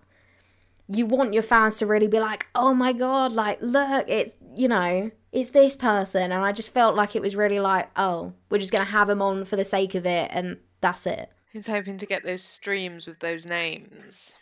you 0.87 1.05
want 1.05 1.33
your 1.33 1.43
fans 1.43 1.77
to 1.77 1.85
really 1.85 2.07
be 2.07 2.19
like, 2.19 2.47
oh 2.55 2.73
my 2.73 2.93
god, 2.93 3.33
like 3.33 3.59
look, 3.61 4.05
it's 4.07 4.33
you 4.55 4.69
know, 4.69 5.11
it's 5.35 5.51
this 5.51 5.75
person. 5.75 6.31
And 6.31 6.33
I 6.33 6.51
just 6.51 6.73
felt 6.73 6.95
like 6.95 7.15
it 7.15 7.21
was 7.21 7.35
really 7.35 7.59
like, 7.59 7.89
oh, 7.97 8.33
we're 8.49 8.57
just 8.57 8.71
gonna 8.71 8.85
have 8.85 9.09
him 9.09 9.21
on 9.21 9.43
for 9.43 9.57
the 9.57 9.65
sake 9.65 9.93
of 9.93 10.05
it, 10.05 10.31
and 10.33 10.57
that's 10.81 11.05
it. 11.05 11.29
Who's 11.51 11.67
hoping 11.67 11.97
to 11.99 12.05
get 12.05 12.23
those 12.23 12.41
streams 12.41 13.05
with 13.05 13.19
those 13.19 13.45
names? 13.45 14.37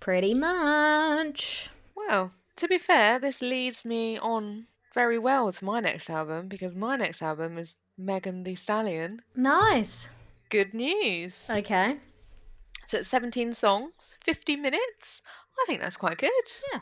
Pretty 0.00 0.34
much. 0.34 1.68
Well, 1.94 2.30
to 2.56 2.68
be 2.68 2.78
fair, 2.78 3.18
this 3.18 3.42
leads 3.42 3.84
me 3.84 4.18
on 4.18 4.66
very 4.94 5.18
well 5.18 5.52
to 5.52 5.64
my 5.64 5.80
next 5.80 6.08
album 6.08 6.48
because 6.48 6.74
my 6.74 6.96
next 6.96 7.22
album 7.22 7.58
is 7.58 7.76
Megan 7.98 8.42
Thee 8.44 8.54
Stallion. 8.54 9.20
Nice. 9.34 10.08
Good 10.48 10.74
news. 10.74 11.50
Okay. 11.50 11.98
So 12.86 12.98
it's 12.98 13.08
17 13.08 13.52
songs, 13.52 14.16
50 14.22 14.56
minutes. 14.56 15.22
I 15.58 15.64
think 15.66 15.80
that's 15.80 15.96
quite 15.96 16.18
good. 16.18 16.30
Yeah. 16.72 16.80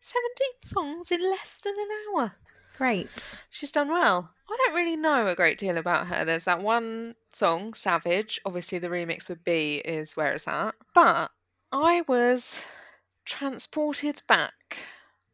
17 0.00 0.48
songs 0.64 1.10
in 1.12 1.22
less 1.22 1.52
than 1.62 1.74
an 1.74 1.88
hour. 2.16 2.32
Great. 2.78 3.08
She's 3.50 3.72
done 3.72 3.88
well. 3.88 4.30
I 4.48 4.56
don't 4.64 4.76
really 4.76 4.96
know 4.96 5.26
a 5.26 5.34
great 5.34 5.58
deal 5.58 5.76
about 5.78 6.06
her. 6.08 6.24
There's 6.24 6.44
that 6.44 6.62
one 6.62 7.14
song, 7.32 7.74
Savage. 7.74 8.40
Obviously, 8.44 8.78
the 8.78 8.88
remix 8.88 9.28
with 9.28 9.42
B 9.44 9.76
is 9.76 10.16
where 10.16 10.32
it's 10.34 10.46
at. 10.46 10.74
But 10.94 11.30
I 11.72 12.02
was 12.06 12.64
transported 13.24 14.22
back 14.28 14.76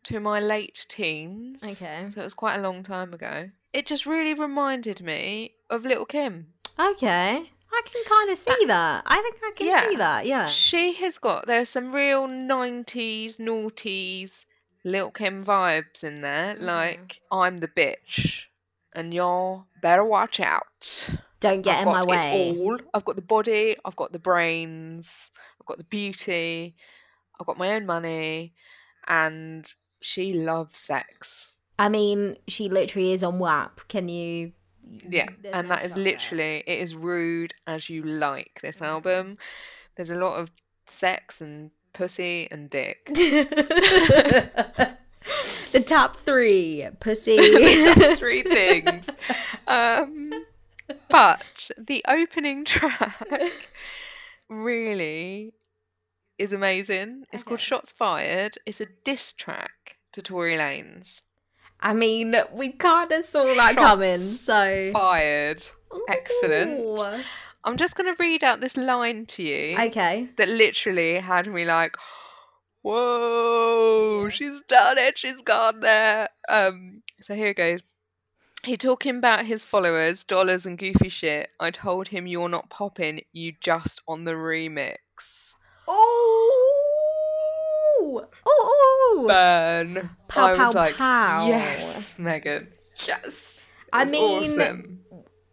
to 0.05 0.19
my 0.21 0.41
late 0.41 0.87
teens. 0.89 1.63
Okay. 1.63 2.07
So 2.11 2.21
it 2.21 2.25
was 2.25 2.35
quite 2.35 2.57
a 2.57 2.63
long 2.63 2.83
time 2.83 3.13
ago. 3.15 3.49
It 3.73 3.87
just 3.87 4.07
really 4.07 4.35
reminded 4.35 5.01
me 5.03 5.55
of 5.71 5.85
Lil' 5.85 6.07
Kim. 6.07 6.47
Okay. 6.79 7.51
I 7.75 7.83
can 7.85 8.05
kind 8.05 8.31
of 8.31 8.39
see 8.39 8.65
that. 8.67 9.03
I 9.07 9.21
think 9.23 9.37
I 9.43 9.53
can 9.57 9.67
Yeah. 9.67 9.89
see 9.89 9.97
that. 9.97 10.27
Yeah. 10.27 10.47
She 10.47 10.95
has 10.95 11.19
got, 11.19 11.47
there's 11.47 11.69
some 11.69 11.93
real 11.95 12.27
90s, 12.27 13.39
noughties, 13.39 14.45
Lil' 14.85 15.11
Kim 15.11 15.45
vibes 15.45 16.05
in 16.05 16.21
there. 16.21 16.55
Mm-hmm. 16.55 16.65
Like, 16.65 17.21
I'm 17.31 17.57
the 17.59 17.69
bitch 17.69 18.47
and 18.95 19.13
y'all 19.13 19.67
better 19.81 20.05
watch 20.05 20.41
out. 20.41 21.09
Don't 21.41 21.63
get 21.63 21.79
I've 21.79 21.87
in 21.87 21.93
my 21.93 22.01
got 22.01 22.09
way. 22.09 22.51
It 22.51 22.59
all. 22.59 22.79
I've 22.95 23.05
got 23.05 23.17
the 23.17 23.23
body, 23.23 23.77
I've 23.85 23.97
got 23.97 24.13
the 24.13 24.19
brains, 24.19 25.31
I've 25.61 25.67
got 25.67 25.79
the 25.79 25.85
beauty, 25.85 26.77
I've 27.41 27.47
got 27.47 27.59
my 27.59 27.75
own 27.75 27.87
money, 27.87 28.55
and 29.09 29.69
she 30.01 30.35
loves 30.35 30.79
sex. 30.79 31.53
I 31.79 31.89
mean, 31.89 32.37
she 32.47 32.69
literally 32.69 33.13
is 33.13 33.25
on 33.25 33.39
WAP. 33.39 33.81
Can 33.89 34.09
you? 34.09 34.53
Yeah, 35.09 35.27
There's 35.41 35.55
and 35.55 35.69
no 35.69 35.75
that 35.75 35.85
is 35.85 35.93
stop 35.93 35.97
there. 35.97 36.13
literally 36.13 36.65
it 36.67 36.79
is 36.81 36.95
rude 36.95 37.55
as 37.67 37.89
you 37.89 38.03
like 38.03 38.61
this 38.63 38.81
album. 38.81 39.39
There's 39.97 40.11
a 40.11 40.17
lot 40.17 40.39
of 40.39 40.51
sex 40.87 41.41
and 41.41 41.71
pussy 41.93 42.49
and 42.51 42.69
dick. 42.71 43.07
the 43.15 44.97
top 45.87 46.17
three: 46.17 46.87
pussy. 47.01 47.37
Just 47.83 48.19
three 48.19 48.43
things. 48.43 49.07
Um, 49.67 50.45
but 51.09 51.71
the 51.79 52.05
opening 52.09 52.65
track 52.65 53.69
really 54.49 55.53
is 56.39 56.53
amazing. 56.53 57.25
It's 57.33 57.45
called 57.45 57.61
Shots 57.61 57.93
Fired. 57.93 58.59
It's 58.67 58.81
a 58.81 58.87
diss 59.05 59.33
track 59.33 59.97
to 60.13 60.23
Tory 60.23 60.57
Lanez. 60.57 61.21
I 61.81 61.95
mean, 61.95 62.37
we 62.53 62.71
kind 62.73 63.11
of 63.11 63.25
saw 63.25 63.47
that 63.55 63.75
Shots 63.75 63.77
coming. 63.77 64.19
So 64.19 64.91
Fired. 64.93 65.63
Excellent. 66.09 67.25
I'm 67.65 67.77
just 67.77 67.95
going 67.95 68.15
to 68.15 68.21
read 68.23 68.43
out 68.43 68.61
this 68.61 68.77
line 68.77 69.27
to 69.27 69.43
you 69.43 69.79
Okay. 69.79 70.29
that 70.37 70.49
literally 70.49 71.19
had 71.19 71.47
me 71.47 71.65
like, 71.65 71.97
whoa, 72.83 74.29
she's 74.31 74.61
done 74.69 74.99
it, 74.99 75.19
she's 75.19 75.41
gone 75.43 75.81
there. 75.81 76.29
Um, 76.49 77.03
so 77.21 77.35
here 77.35 77.49
it 77.49 77.57
goes. 77.57 77.81
He 78.65 78.77
talking 78.77 79.17
about 79.17 79.45
his 79.45 79.65
followers, 79.65 80.23
dollars 80.25 80.67
and 80.67 80.79
goofy 80.79 81.09
shit. 81.09 81.51
I 81.59 81.71
told 81.73 82.07
him 82.09 82.27
you're 82.29 82.49
not 82.49 82.71
popping, 82.71 83.23
you 83.33 83.53
just 83.61 84.03
on 84.07 84.25
the 84.25 84.33
remix. 84.33 85.55
Oh. 85.89 86.69
Oh. 88.47 89.25
Burn. 89.29 90.11
Pow, 90.29 90.47
I 90.47 90.51
was 90.53 90.59
pow, 90.59 90.73
like, 90.73 90.97
pow. 90.97 91.47
yes, 91.49 92.19
Megan, 92.19 92.69
yes. 93.07 93.73
I 93.93 94.05
was 94.05 94.13
mean, 94.13 94.61
awesome. 94.61 95.01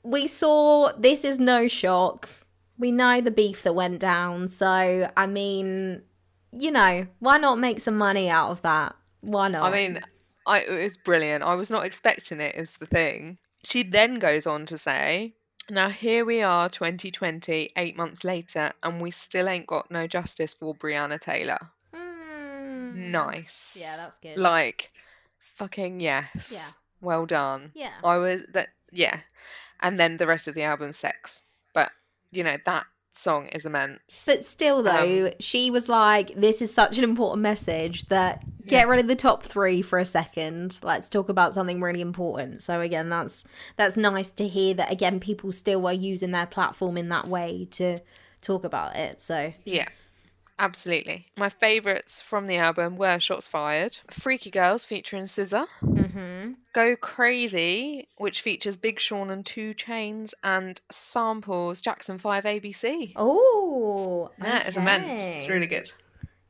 We 0.03 0.27
saw 0.27 0.91
this 0.97 1.23
is 1.23 1.39
no 1.39 1.67
shock. 1.67 2.29
We 2.77 2.91
know 2.91 3.19
the 3.21 3.31
beef 3.31 3.63
that 3.63 3.73
went 3.73 3.99
down, 3.99 4.47
so 4.47 5.11
I 5.17 5.27
mean, 5.27 6.01
you 6.51 6.71
know, 6.71 7.07
why 7.19 7.37
not 7.37 7.59
make 7.59 7.79
some 7.81 7.97
money 7.97 8.29
out 8.29 8.51
of 8.51 8.61
that? 8.61 8.95
Why 9.21 9.49
not? 9.49 9.63
I 9.63 9.75
mean, 9.75 10.01
I, 10.45 10.61
it 10.61 10.83
was 10.83 10.97
brilliant. 10.97 11.43
I 11.43 11.55
was 11.55 11.69
not 11.69 11.85
expecting 11.85 12.39
it, 12.39 12.55
is 12.55 12.77
the 12.77 12.85
thing. 12.85 13.37
She 13.63 13.83
then 13.83 14.19
goes 14.19 14.47
on 14.47 14.65
to 14.67 14.77
say, 14.77 15.33
Now 15.69 15.89
here 15.89 16.23
we 16.25 16.41
are, 16.41 16.69
2020, 16.69 17.71
eight 17.75 17.97
months 17.97 18.23
later, 18.23 18.71
and 18.81 19.01
we 19.01 19.11
still 19.11 19.49
ain't 19.49 19.67
got 19.67 19.91
no 19.91 20.07
justice 20.07 20.53
for 20.53 20.73
Breonna 20.73 21.19
Taylor. 21.19 21.59
Mm. 21.93 22.95
Nice. 23.11 23.77
Yeah, 23.79 23.97
that's 23.97 24.17
good. 24.19 24.37
Like, 24.37 24.91
fucking 25.55 25.99
yes. 25.99 26.51
Yeah. 26.53 26.71
Well 27.01 27.25
done. 27.25 27.71
yeah. 27.75 27.93
I 28.03 28.17
was, 28.17 28.41
that, 28.53 28.69
yeah. 28.91 29.19
And 29.81 29.99
then 29.99 30.17
the 30.17 30.27
rest 30.27 30.47
of 30.47 30.55
the 30.55 30.63
album's 30.63 30.97
sex. 30.97 31.41
But, 31.73 31.91
you 32.31 32.43
know, 32.43 32.57
that 32.65 32.85
song 33.13 33.47
is 33.47 33.65
immense. 33.65 34.23
But 34.25 34.45
still, 34.45 34.81
though, 34.83 35.27
Um, 35.27 35.33
she 35.39 35.69
was 35.71 35.89
like, 35.89 36.33
"This 36.35 36.61
is 36.61 36.73
such 36.73 36.97
an 36.97 37.03
important 37.03 37.41
message 37.41 38.05
that 38.05 38.43
get 38.65 38.87
rid 38.87 38.99
of 38.99 39.07
the 39.07 39.15
top 39.15 39.43
three 39.43 39.81
for 39.81 39.99
a 39.99 40.05
second. 40.05 40.79
Let's 40.83 41.09
talk 41.09 41.27
about 41.27 41.53
something 41.53 41.81
really 41.81 42.01
important." 42.01 42.61
So 42.61 42.81
again, 42.81 43.09
that's 43.09 43.43
that's 43.75 43.97
nice 43.97 44.29
to 44.31 44.47
hear 44.47 44.73
that 44.75 44.91
again 44.91 45.19
people 45.19 45.51
still 45.51 45.85
are 45.87 45.93
using 45.93 46.31
their 46.31 46.45
platform 46.45 46.97
in 46.97 47.09
that 47.09 47.27
way 47.27 47.67
to 47.71 47.99
talk 48.41 48.63
about 48.63 48.95
it. 48.95 49.19
So 49.21 49.53
Yeah, 49.65 49.87
absolutely. 50.59 51.25
My 51.37 51.49
favourites 51.49 52.21
from 52.21 52.45
the 52.45 52.57
album 52.57 52.97
were 52.97 53.19
Shots 53.19 53.47
Fired, 53.47 53.97
Freaky 54.09 54.51
Girls 54.51 54.85
featuring 54.85 55.23
SZA, 55.25 55.65
mm-hmm. 55.81 56.51
Go 56.73 56.95
Crazy, 56.95 58.07
which 58.17 58.41
features 58.41 58.77
Big 58.77 58.99
Sean 58.99 59.29
and 59.31 59.45
2 59.45 59.73
Chainz, 59.73 60.33
and 60.43 60.79
samples 60.91 61.81
Jackson 61.81 62.17
5 62.17 62.43
ABC. 62.43 63.13
oh, 63.15 64.29
That 64.39 64.67
is 64.67 64.77
immense. 64.77 65.07
It's 65.09 65.49
really 65.49 65.67
good. 65.67 65.91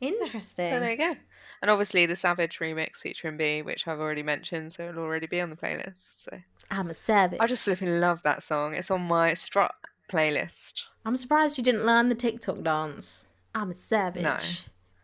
interesting. 0.01 0.67
So 0.67 0.79
there 0.79 0.91
you 0.91 0.97
go. 0.97 1.15
And 1.61 1.69
obviously 1.69 2.05
the 2.05 2.15
Savage 2.15 2.59
remix 2.59 2.97
featuring 2.97 3.37
B, 3.37 3.61
which 3.61 3.87
I've 3.87 3.99
already 3.99 4.23
mentioned, 4.23 4.73
so 4.73 4.87
it'll 4.87 5.03
already 5.03 5.27
be 5.27 5.41
on 5.41 5.49
the 5.49 5.55
playlist. 5.55 6.23
So 6.29 6.39
I'm 6.71 6.89
a 6.89 6.93
savage. 6.93 7.39
I 7.41 7.47
just 7.47 7.65
flipping 7.65 7.99
love 7.99 8.23
that 8.23 8.43
song. 8.43 8.75
It's 8.75 8.91
on 8.91 9.01
my 9.01 9.33
Strut 9.33 9.75
playlist. 10.09 10.83
I'm 11.05 11.15
surprised 11.15 11.57
you 11.57 11.63
didn't 11.63 11.85
learn 11.85 12.09
the 12.09 12.15
TikTok 12.15 12.61
dance. 12.63 13.25
I'm 13.53 13.71
a 13.71 13.73
savage. 13.73 14.23
No. 14.23 14.37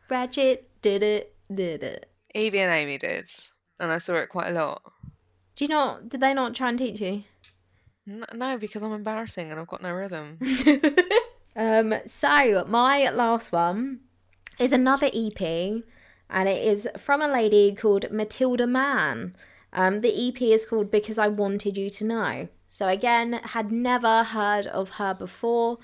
Ratchet 0.10 0.70
did 0.82 1.04
it, 1.04 1.36
did 1.54 1.84
it. 1.84 2.10
Evie 2.34 2.60
and 2.60 2.72
Amy 2.72 2.98
did, 2.98 3.32
and 3.80 3.92
I 3.92 3.98
saw 3.98 4.16
it 4.16 4.30
quite 4.30 4.50
a 4.50 4.54
lot. 4.54 4.82
Do 5.56 5.66
you 5.66 5.70
not? 5.70 6.10
Did 6.10 6.22
they 6.22 6.34
not 6.34 6.54
try 6.54 6.70
and 6.70 6.78
teach 6.78 7.02
you? 7.02 7.24
No, 8.06 8.58
because 8.58 8.84
I'm 8.84 8.94
embarrassing 8.94 9.50
and 9.50 9.60
I've 9.60 9.68
got 9.68 9.82
no 9.82 9.92
rhythm. 9.92 10.38
Um, 11.56 11.96
so 12.06 12.66
my 12.68 13.10
last 13.10 13.52
one 13.52 14.02
is 14.60 14.74
another 14.74 15.10
EP, 15.14 15.42
and 15.42 16.50
it 16.50 16.64
is 16.64 16.90
from 16.98 17.22
a 17.22 17.28
lady 17.28 17.74
called 17.74 18.12
Matilda 18.12 18.68
Mann. 18.68 19.36
Um, 19.72 20.02
the 20.02 20.28
EP 20.28 20.42
is 20.42 20.66
called 20.66 20.92
Because 20.92 21.18
I 21.18 21.28
Wanted 21.28 21.78
You 21.78 21.90
to 21.92 22.06
Know. 22.06 22.48
So 22.68 22.88
again, 22.90 23.34
had 23.34 23.72
never 23.72 24.24
heard 24.24 24.68
of 24.68 24.92
her 24.92 25.14
before. 25.14 25.78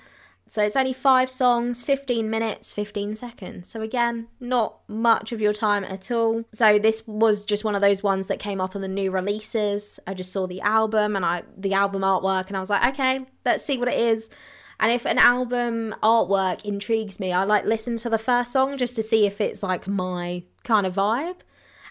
So 0.52 0.62
it's 0.62 0.76
only 0.76 0.92
five 0.92 1.30
songs, 1.30 1.82
15 1.82 2.28
minutes, 2.28 2.74
15 2.74 3.16
seconds. 3.16 3.70
So 3.70 3.80
again, 3.80 4.28
not 4.38 4.80
much 4.86 5.32
of 5.32 5.40
your 5.40 5.54
time 5.54 5.82
at 5.82 6.10
all. 6.10 6.44
So 6.52 6.78
this 6.78 7.06
was 7.06 7.46
just 7.46 7.64
one 7.64 7.74
of 7.74 7.80
those 7.80 8.02
ones 8.02 8.26
that 8.26 8.38
came 8.38 8.60
up 8.60 8.76
on 8.76 8.82
the 8.82 8.86
new 8.86 9.10
releases. 9.10 9.98
I 10.06 10.12
just 10.12 10.30
saw 10.30 10.46
the 10.46 10.60
album 10.60 11.16
and 11.16 11.24
I 11.24 11.44
the 11.56 11.72
album 11.72 12.02
artwork 12.02 12.48
and 12.48 12.56
I 12.58 12.60
was 12.60 12.68
like, 12.68 12.86
okay, 12.92 13.24
let's 13.46 13.64
see 13.64 13.78
what 13.78 13.88
it 13.88 13.98
is. 13.98 14.28
And 14.78 14.92
if 14.92 15.06
an 15.06 15.16
album 15.16 15.94
artwork 16.02 16.62
intrigues 16.66 17.18
me, 17.18 17.32
I 17.32 17.44
like 17.44 17.64
listen 17.64 17.96
to 17.96 18.10
the 18.10 18.18
first 18.18 18.52
song 18.52 18.76
just 18.76 18.94
to 18.96 19.02
see 19.02 19.24
if 19.24 19.40
it's 19.40 19.62
like 19.62 19.88
my 19.88 20.42
kind 20.64 20.84
of 20.84 20.94
vibe. 20.96 21.40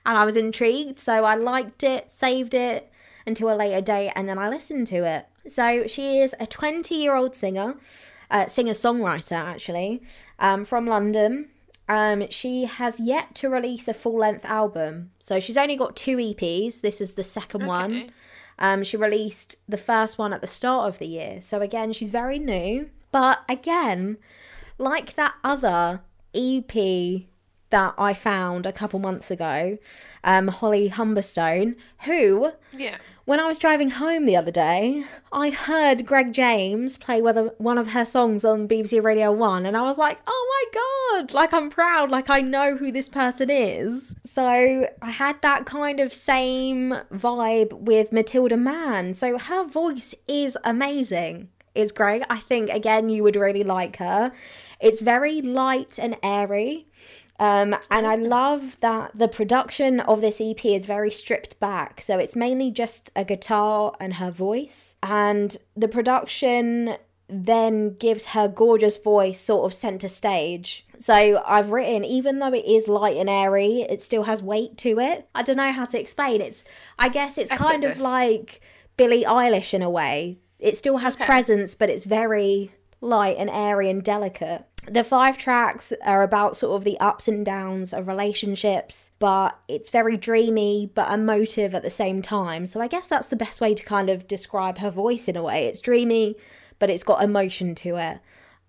And 0.05 0.20
I 0.20 0.24
was 0.24 0.36
intrigued, 0.36 0.99
so 0.99 1.26
I 1.26 1.34
liked 1.34 1.82
it, 1.82 2.12
saved 2.12 2.53
it 2.53 2.91
until 3.26 3.51
a 3.51 3.57
later 3.57 3.82
date, 3.82 4.12
and 4.16 4.30
then 4.30 4.38
I 4.38 4.49
listened 4.49 4.86
to 4.88 5.03
it. 5.03 5.26
So 5.47 5.88
she 5.88 6.20
is 6.20 6.36
a 6.39 6.45
20 6.45 6.93
year 6.93 7.16
old 7.16 7.36
singer 7.36 7.78
uh, 8.32 8.47
singer 8.47 8.73
songwriter 8.73 9.34
actually 9.38 10.01
um, 10.39 10.65
from 10.65 10.88
London. 10.88 11.49
Um, 11.88 12.27
she 12.29 12.65
has 12.65 12.99
yet 12.99 13.36
to 13.36 13.49
release 13.49 13.88
a 13.88 13.93
full 13.93 14.17
length 14.17 14.45
album, 14.45 15.11
so 15.19 15.39
she's 15.39 15.57
only 15.57 15.75
got 15.75 15.95
two 15.95 16.17
EPs. 16.17 16.82
This 16.82 17.01
is 17.01 17.13
the 17.13 17.23
second 17.23 17.63
Okay. 17.63 17.67
one. 17.67 18.11
Um, 18.57 18.84
she 18.84 18.95
released 18.95 19.57
the 19.67 19.77
first 19.77 20.17
one 20.17 20.34
at 20.34 20.41
the 20.41 20.47
start 20.47 20.88
of 20.88 20.99
the 20.99 21.07
year, 21.07 21.41
so 21.41 21.61
again, 21.61 21.91
she's 21.93 22.11
very 22.11 22.39
new. 22.39 22.89
But 23.11 23.39
again, 23.49 24.17
like 24.77 25.15
that 25.15 25.34
other 25.43 26.01
EP 26.34 27.23
that 27.72 27.93
I 27.97 28.13
found 28.13 28.65
a 28.65 28.72
couple 28.72 28.99
months 28.99 29.32
ago, 29.32 29.78
um, 30.24 30.47
Holly 30.49 30.89
Humberstone, 30.89 31.76
who 32.05 32.51
Yeah. 32.78 32.97
when 33.26 33.39
I 33.39 33.47
was 33.47 33.57
driving 33.57 33.89
home 33.91 34.26
the 34.26 34.36
other 34.38 34.51
day, 34.51 35.03
I 35.32 35.49
heard 35.49 36.05
Greg 36.05 36.32
James 36.34 36.97
play 36.97 37.22
one 37.22 37.78
of 37.78 37.88
her 37.91 38.05
songs 38.05 38.45
on 38.45 38.67
BBC 38.67 38.99
Radio 39.03 39.32
1, 39.32 39.65
and 39.65 39.76
I 39.76 39.82
was 39.82 39.97
like, 39.97 40.19
oh 40.28 40.47
my 40.74 40.82
god, 41.22 41.34
like 41.34 41.53
I'm 41.53 41.69
proud, 41.69 42.09
like 42.11 42.30
I 42.30 42.41
know 42.41 42.76
who 42.78 42.91
this 42.91 43.09
person 43.09 43.49
is. 43.49 44.15
So 44.26 44.45
I 45.01 45.09
had 45.09 45.41
that 45.41 45.65
kind 45.65 45.99
of 45.99 46.13
same 46.13 46.95
vibe 47.13 47.74
with 47.74 48.11
Matilda 48.11 48.57
Mann. 48.57 49.13
So 49.13 49.38
her 49.38 49.63
voice 49.65 50.13
is 50.28 50.57
amazing. 50.63 51.49
It's 51.74 51.93
great. 51.93 52.22
I 52.30 52.38
think, 52.39 52.69
again, 52.69 53.07
you 53.07 53.24
would 53.24 53.38
really 53.38 53.63
like 53.63 53.95
her. 53.97 54.34
It's 54.82 54.99
very 54.99 55.41
light 55.41 55.97
and 55.97 56.17
airy. 56.22 56.88
Um, 57.42 57.76
and 57.89 58.06
I 58.06 58.14
love 58.16 58.78
that 58.82 59.12
the 59.16 59.28
production 59.28 60.00
of 60.00 60.22
this 60.22 60.39
EP 60.39 60.64
is 60.64 60.86
very 60.86 61.10
stripped 61.10 61.60
back. 61.60 62.00
So 62.00 62.20
it's 62.20 62.36
mainly 62.36 62.70
just 62.70 63.10
a 63.16 63.26
guitar 63.26 63.94
and 64.00 64.14
her 64.16 64.30
voice. 64.30 64.96
And 65.02 65.58
the 65.76 65.88
production 65.88 66.98
then 67.28 67.96
gives 67.96 68.28
her 68.28 68.48
gorgeous 68.48 68.98
voice 68.98 69.39
sort 69.39 69.66
of 69.66 69.74
center 69.74 70.08
stage. 70.08 70.86
So 71.00 71.42
I've 71.48 71.72
written, 71.72 72.06
even 72.06 72.38
though 72.38 72.54
it 72.54 72.66
is 72.66 72.88
light 72.88 73.18
and 73.18 73.30
airy, 73.30 73.88
it 73.89 74.04
still 74.04 74.24
has 74.24 74.44
weight 74.44 74.78
to 74.80 75.00
it. 75.00 75.28
I 75.34 75.42
don't 75.42 75.58
know 75.58 75.72
how 75.72 75.86
to 75.86 76.00
explain. 76.00 76.42
It's, 76.42 76.64
I 77.00 77.10
guess 77.10 77.39
it's 77.39 77.52
kind 77.52 77.84
of 77.84 78.00
like 78.00 78.62
Billie 78.98 79.24
Eilish 79.24 79.74
in 79.74 79.82
a 79.82 79.89
way. 79.89 80.38
It 80.60 80.78
still 80.78 80.98
has 80.98 81.16
Okay. 81.16 81.26
presence, 81.26 81.74
but 81.74 81.89
it's 81.89 82.06
very 82.06 82.72
light 83.02 83.36
and 83.38 83.49
airy 83.49 83.89
and 83.89 84.04
delicate. 84.04 84.66
The 84.88 85.04
five 85.04 85.38
tracks 85.38 85.93
are 86.06 86.24
about 86.24 86.56
sort 86.56 86.76
of 86.76 86.84
the 86.84 86.99
ups 86.99 87.28
and 87.28 87.45
downs 87.45 87.93
of 87.93 88.08
relationships, 88.08 89.12
but 89.20 89.60
it's 89.68 89.89
very 89.91 90.18
dreamy 90.18 90.89
but 90.93 91.12
emotive 91.12 91.76
at 91.76 91.84
the 91.84 91.89
same 91.89 92.22
time. 92.22 92.66
So 92.66 92.82
I 92.82 92.88
guess 92.88 93.08
that's 93.08 93.28
the 93.28 93.36
best 93.36 93.62
way 93.62 93.76
to 93.76 93.84
kind 93.84 94.10
of 94.10 94.28
describe 94.28 94.80
her 94.80 94.89
voice 94.89 95.28
in 95.28 95.36
a 95.36 95.43
way. 95.43 95.66
It's 95.66 95.82
dreamy, 95.82 96.36
but 96.80 96.89
it's 96.89 97.04
got 97.04 97.24
emotion 97.24 97.76
to 97.76 97.97
it. 97.97 98.20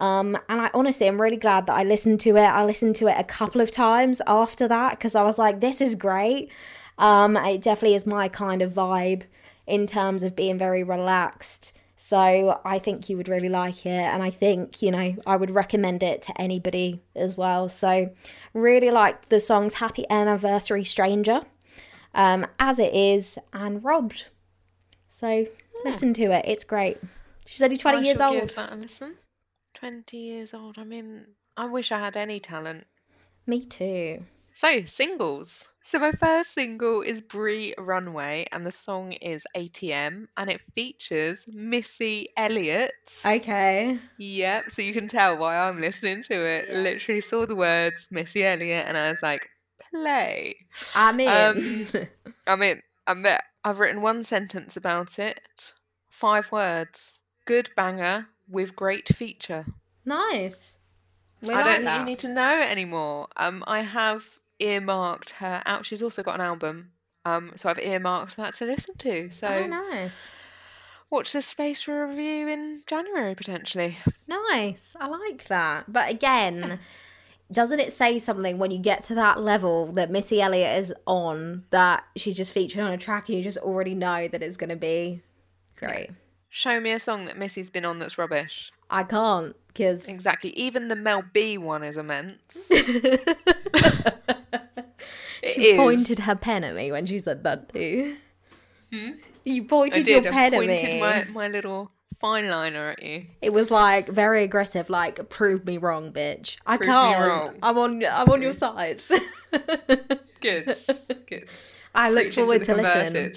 Um, 0.01 0.37
and 0.49 0.61
I 0.61 0.71
honestly, 0.75 1.07
I'm 1.07 1.21
really 1.21 1.37
glad 1.37 1.67
that 1.67 1.77
I 1.77 1.85
listened 1.85 2.21
to 2.21 2.37
it. 2.37 2.43
I 2.43 2.65
listened 2.65 2.97
to 2.97 3.07
it 3.07 3.15
a 3.17 3.25
couple 3.25 3.61
of 3.61 3.71
times 3.71 4.21
after 4.27 4.67
that 4.69 4.99
because 4.99 5.15
I 5.15 5.23
was 5.23 5.39
like, 5.39 5.61
this 5.61 5.81
is 5.81 5.95
great. 5.95 6.51
Um, 6.99 7.37
it 7.37 7.63
definitely 7.63 7.95
is 7.95 8.07
my 8.07 8.29
kind 8.29 8.61
of 8.61 8.73
vibe 8.73 9.23
in 9.67 9.87
terms 9.87 10.23
of 10.23 10.37
being 10.37 10.59
very 10.59 10.83
relaxed. 10.83 11.73
So 12.05 12.61
I 12.65 12.81
think 12.81 13.09
you 13.09 13.17
would 13.17 13.29
really 13.29 13.49
like 13.49 13.87
it, 13.87 13.91
and 13.91 14.25
I 14.25 14.31
think 14.31 14.83
you 14.83 14.91
know 14.91 15.15
I 15.25 15.37
would 15.37 15.53
recommend 15.53 16.03
it 16.03 16.21
to 16.23 16.41
anybody 16.41 17.01
as 17.15 17.37
well. 17.37 17.69
So 17.69 18.11
really 18.53 18.91
like 18.91 19.29
the 19.29 19.39
songs 19.39 19.75
"Happy 19.75 20.05
Anniversary, 20.11 20.83
Stranger," 20.83 21.43
um, 22.13 22.45
as 22.59 22.81
it 22.81 22.93
is, 22.93 23.39
and 23.53 23.85
"Robbed." 23.85 24.27
So 25.09 25.47
listen 25.85 26.13
to 26.15 26.33
it; 26.33 26.45
it's 26.45 26.65
great. 26.65 26.99
She's 27.47 27.63
only 27.63 27.77
twenty 27.77 27.99
I 27.99 28.01
years 28.01 28.21
old. 28.21 28.41
Give 28.41 28.55
that 28.57 28.73
a 28.73 28.75
listen. 28.75 29.15
Twenty 29.73 30.17
years 30.17 30.53
old. 30.53 30.79
I 30.79 30.85
mean, 30.85 31.37
I 31.57 31.67
wish 31.67 31.93
I 31.93 32.01
had 32.01 32.17
any 32.17 32.41
talent. 32.41 32.89
Me 33.47 33.65
too. 33.65 34.25
So, 34.55 34.85
singles. 34.87 35.69
So, 35.85 35.99
my 35.99 36.13
first 36.13 36.55
single 36.55 37.03
is 37.03 37.21
Bree 37.21 37.75
Runway, 37.77 38.47
and 38.53 38.65
the 38.65 38.71
song 38.71 39.13
is 39.13 39.45
ATM, 39.57 40.27
and 40.37 40.51
it 40.51 40.61
features 40.75 41.45
Missy 41.49 42.29
Elliott. 42.37 42.93
Okay. 43.27 43.99
Yep, 44.19 44.71
so 44.71 44.83
you 44.83 44.93
can 44.93 45.09
tell 45.09 45.37
why 45.37 45.59
I'm 45.59 45.81
listening 45.81 46.23
to 46.25 46.35
it. 46.35 46.71
Literally 46.71 47.21
saw 47.21 47.47
the 47.47 47.57
words 47.57 48.09
Missy 48.11 48.45
Elliott, 48.45 48.87
and 48.87 48.97
I 48.97 49.11
was 49.11 49.23
like, 49.23 49.49
play. 49.91 50.55
I'm 50.95 51.19
in. 51.21 51.87
Um, 51.93 52.07
I'm 52.47 52.63
in. 52.63 52.81
I'm 53.07 53.23
there. 53.23 53.41
I've 53.65 53.81
written 53.81 54.03
one 54.03 54.23
sentence 54.25 54.77
about 54.77 55.19
it. 55.19 55.41
Five 56.11 56.51
words. 56.53 57.19
Good 57.45 57.71
banger 57.77 58.27
with 58.49 58.77
great 58.77 59.09
feature. 59.09 59.65
nice. 60.05 60.79
We 61.43 61.55
I 61.55 61.57
like 61.57 61.65
don't 61.65 61.85
think 61.85 61.99
you 61.99 62.05
need 62.05 62.19
to 62.21 62.29
know 62.29 62.61
anymore. 62.61 63.27
Um, 63.37 63.65
I 63.67 63.81
have 63.81 64.25
earmarked 64.63 65.31
her 65.31 65.63
out. 65.67 65.85
She's 65.85 66.03
also 66.03 66.23
got 66.23 66.37
an 66.37 66.41
album. 66.41 66.93
Um, 67.25 67.53
so 67.57 67.69
I've 67.69 67.79
earmarked 67.79 68.37
that 68.37 68.55
to 68.57 68.65
listen 68.65 68.97
to. 68.99 69.31
So 69.31 69.47
Oh, 69.49 69.67
nice. 69.67 70.13
watch 71.11 71.33
this 71.33 71.47
space 71.47 71.83
for 71.83 72.03
a 72.03 72.07
review 72.09 72.49
in 72.49 72.83
January 72.87 73.35
potentially. 73.35 73.97
Nice. 74.27 74.97
I 74.99 75.07
like 75.09 75.47
that. 75.49 75.93
But 75.93 76.11
again, 76.11 76.79
doesn't 77.51 77.81
it 77.81 77.93
say 77.93 78.19
something 78.19 78.59
when 78.59 78.71
you 78.71 78.79
get 78.79 79.05
to 79.05 79.15
that 79.17 79.41
level 79.41 79.87
that 79.93 80.11
Missy 80.11 80.41
Elliott 80.41 80.79
is 80.79 80.95
on 81.07 81.65
that 81.71 82.05
she's 82.17 82.37
just 82.37 82.53
featured 82.53 82.81
on 82.83 82.91
a 82.91 82.99
track 82.99 83.29
and 83.29 83.37
you 83.39 83.45
just 83.45 83.59
already 83.59 83.95
know 83.95 84.27
that 84.27 84.43
it's 84.43 84.57
going 84.57 84.71
to 84.71 84.77
be 84.77 85.23
great? 85.77 86.11
Show 86.49 86.81
me 86.81 86.91
a 86.93 86.99
song 86.99 87.27
that 87.27 87.37
Missy's 87.39 87.71
been 87.71 87.85
on 87.85 87.99
that's 87.99 88.19
rubbish. 88.19 88.73
I 88.91 89.05
can't 89.05 89.55
because 89.69 90.09
Exactly. 90.09 90.51
Even 90.51 90.89
the 90.89 90.97
Mel 90.97 91.23
B 91.33 91.57
one 91.57 91.83
is 91.83 91.97
immense. 91.97 92.69
She 95.45 95.73
is. 95.73 95.77
pointed 95.77 96.21
her 96.21 96.37
pen 96.37 96.65
at 96.65 96.75
me 96.75 96.93
when 96.93 97.07
she 97.07 97.19
said 97.19 97.43
that 97.45 97.73
too. 97.73 98.17
Hmm? 98.93 99.11
You 99.45 99.65
I 99.65 99.67
pointed 99.67 100.07
did. 100.07 100.25
your 100.25 100.33
I 100.33 100.37
pen 100.37 100.55
at 100.55 100.61
me. 100.61 101.01
my, 101.01 101.25
my 101.25 101.49
little 101.49 101.91
fine 102.21 102.49
liner 102.49 102.91
at 102.91 103.03
you. 103.03 103.27
It 103.41 103.53
was 103.53 103.71
like 103.71 104.09
very 104.09 104.45
aggressive, 104.45 104.89
like 104.89 105.29
prove 105.29 105.67
me 105.67 105.79
wrong, 105.79 106.13
bitch. 106.13 106.57
I 106.65 106.77
Prove 106.77 106.89
me 106.89 106.95
can't. 106.95 107.27
wrong. 107.27 107.55
I'm 107.63 107.79
on. 107.79 108.05
I'm 108.05 108.29
on 108.31 108.41
your 108.43 108.53
side. 108.53 109.03
Good. 110.41 110.75
Good. 111.27 111.49
I 111.95 112.11
look 112.11 112.33
forward 112.33 112.65
to 112.65 112.75
listen. 112.75 113.33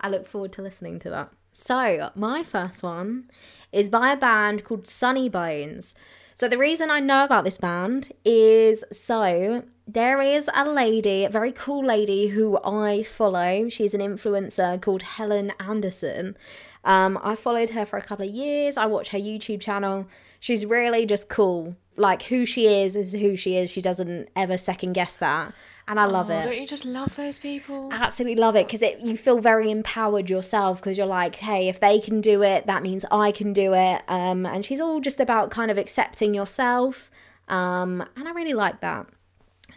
I 0.00 0.08
look 0.08 0.26
forward 0.26 0.52
to 0.52 0.62
listening 0.62 0.98
to 1.00 1.10
that. 1.10 1.30
So, 1.52 2.10
my 2.14 2.44
first 2.44 2.82
one 2.84 3.30
is 3.72 3.88
by 3.88 4.12
a 4.12 4.16
band 4.16 4.64
called 4.64 4.86
Sunny 4.86 5.28
Bones. 5.28 5.94
So, 6.36 6.46
the 6.48 6.56
reason 6.58 6.88
I 6.90 7.00
know 7.00 7.24
about 7.24 7.44
this 7.44 7.58
band 7.58 8.12
is 8.24 8.84
so 8.92 9.64
there 9.88 10.20
is 10.20 10.50
a 10.54 10.68
lady, 10.68 11.24
a 11.24 11.30
very 11.30 11.50
cool 11.50 11.82
lady 11.84 12.28
who 12.28 12.58
I 12.62 13.02
follow. 13.02 13.68
She's 13.70 13.94
an 13.94 14.00
influencer 14.02 14.80
called 14.82 15.02
Helen 15.02 15.50
Anderson. 15.58 16.36
Um, 16.84 17.18
I 17.22 17.34
followed 17.34 17.70
her 17.70 17.86
for 17.86 17.98
a 17.98 18.02
couple 18.02 18.28
of 18.28 18.34
years. 18.34 18.76
I 18.76 18.84
watch 18.84 19.08
her 19.10 19.18
YouTube 19.18 19.62
channel. 19.62 20.06
She's 20.40 20.66
really 20.66 21.06
just 21.06 21.30
cool. 21.30 21.74
Like, 21.96 22.24
who 22.24 22.44
she 22.44 22.66
is 22.66 22.94
is 22.94 23.14
who 23.14 23.34
she 23.34 23.56
is. 23.56 23.70
She 23.70 23.80
doesn't 23.80 24.28
ever 24.36 24.58
second 24.58 24.92
guess 24.92 25.16
that. 25.16 25.54
And 25.88 25.98
I 25.98 26.04
love 26.04 26.30
Oh, 26.30 26.34
it 26.34 26.44
Don't 26.44 26.60
you 26.60 26.66
just 26.66 26.84
love 26.84 27.16
those 27.16 27.38
people? 27.38 27.88
I 27.90 27.96
absolutely 27.96 28.36
love 28.36 28.56
it 28.56 28.66
because 28.66 28.82
it 28.82 29.00
you 29.00 29.16
feel 29.16 29.38
very 29.40 29.70
empowered 29.70 30.28
yourself 30.28 30.80
because 30.80 30.98
you're 30.98 31.06
like 31.06 31.36
hey 31.36 31.66
if 31.66 31.80
they 31.80 31.98
can 31.98 32.20
do 32.20 32.42
it 32.42 32.66
that 32.66 32.82
means 32.82 33.06
i 33.10 33.32
can 33.32 33.54
do 33.54 33.72
it 33.72 34.02
um 34.06 34.44
and 34.44 34.66
she's 34.66 34.82
all 34.82 35.00
just 35.00 35.18
about 35.18 35.50
kind 35.50 35.70
of 35.70 35.78
accepting 35.78 36.34
yourself 36.34 37.10
um 37.48 38.04
and 38.16 38.28
i 38.28 38.32
really 38.32 38.52
like 38.52 38.80
that 38.82 39.06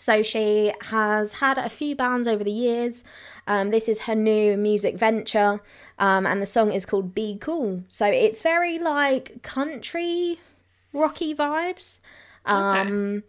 so 0.02 0.24
she 0.24 0.74
has 0.82 1.34
had 1.36 1.60
a 1.60 1.70
few 1.70 1.96
bands 1.96 2.28
over 2.28 2.44
the 2.44 2.52
years. 2.52 3.04
Um, 3.46 3.70
this 3.70 3.88
is 3.88 4.02
her 4.02 4.16
new 4.16 4.58
music 4.58 4.98
venture, 4.98 5.62
um, 6.00 6.26
and 6.26 6.42
the 6.42 6.48
song 6.48 6.72
is 6.72 6.88
called 6.88 7.14
"Be 7.14 7.38
Cool." 7.40 7.84
So 7.88 8.08
it's 8.08 8.42
very 8.42 8.80
like 8.80 9.44
country 9.44 10.40
rocky 10.92 11.36
vibes. 11.36 12.00
Um, 12.48 13.22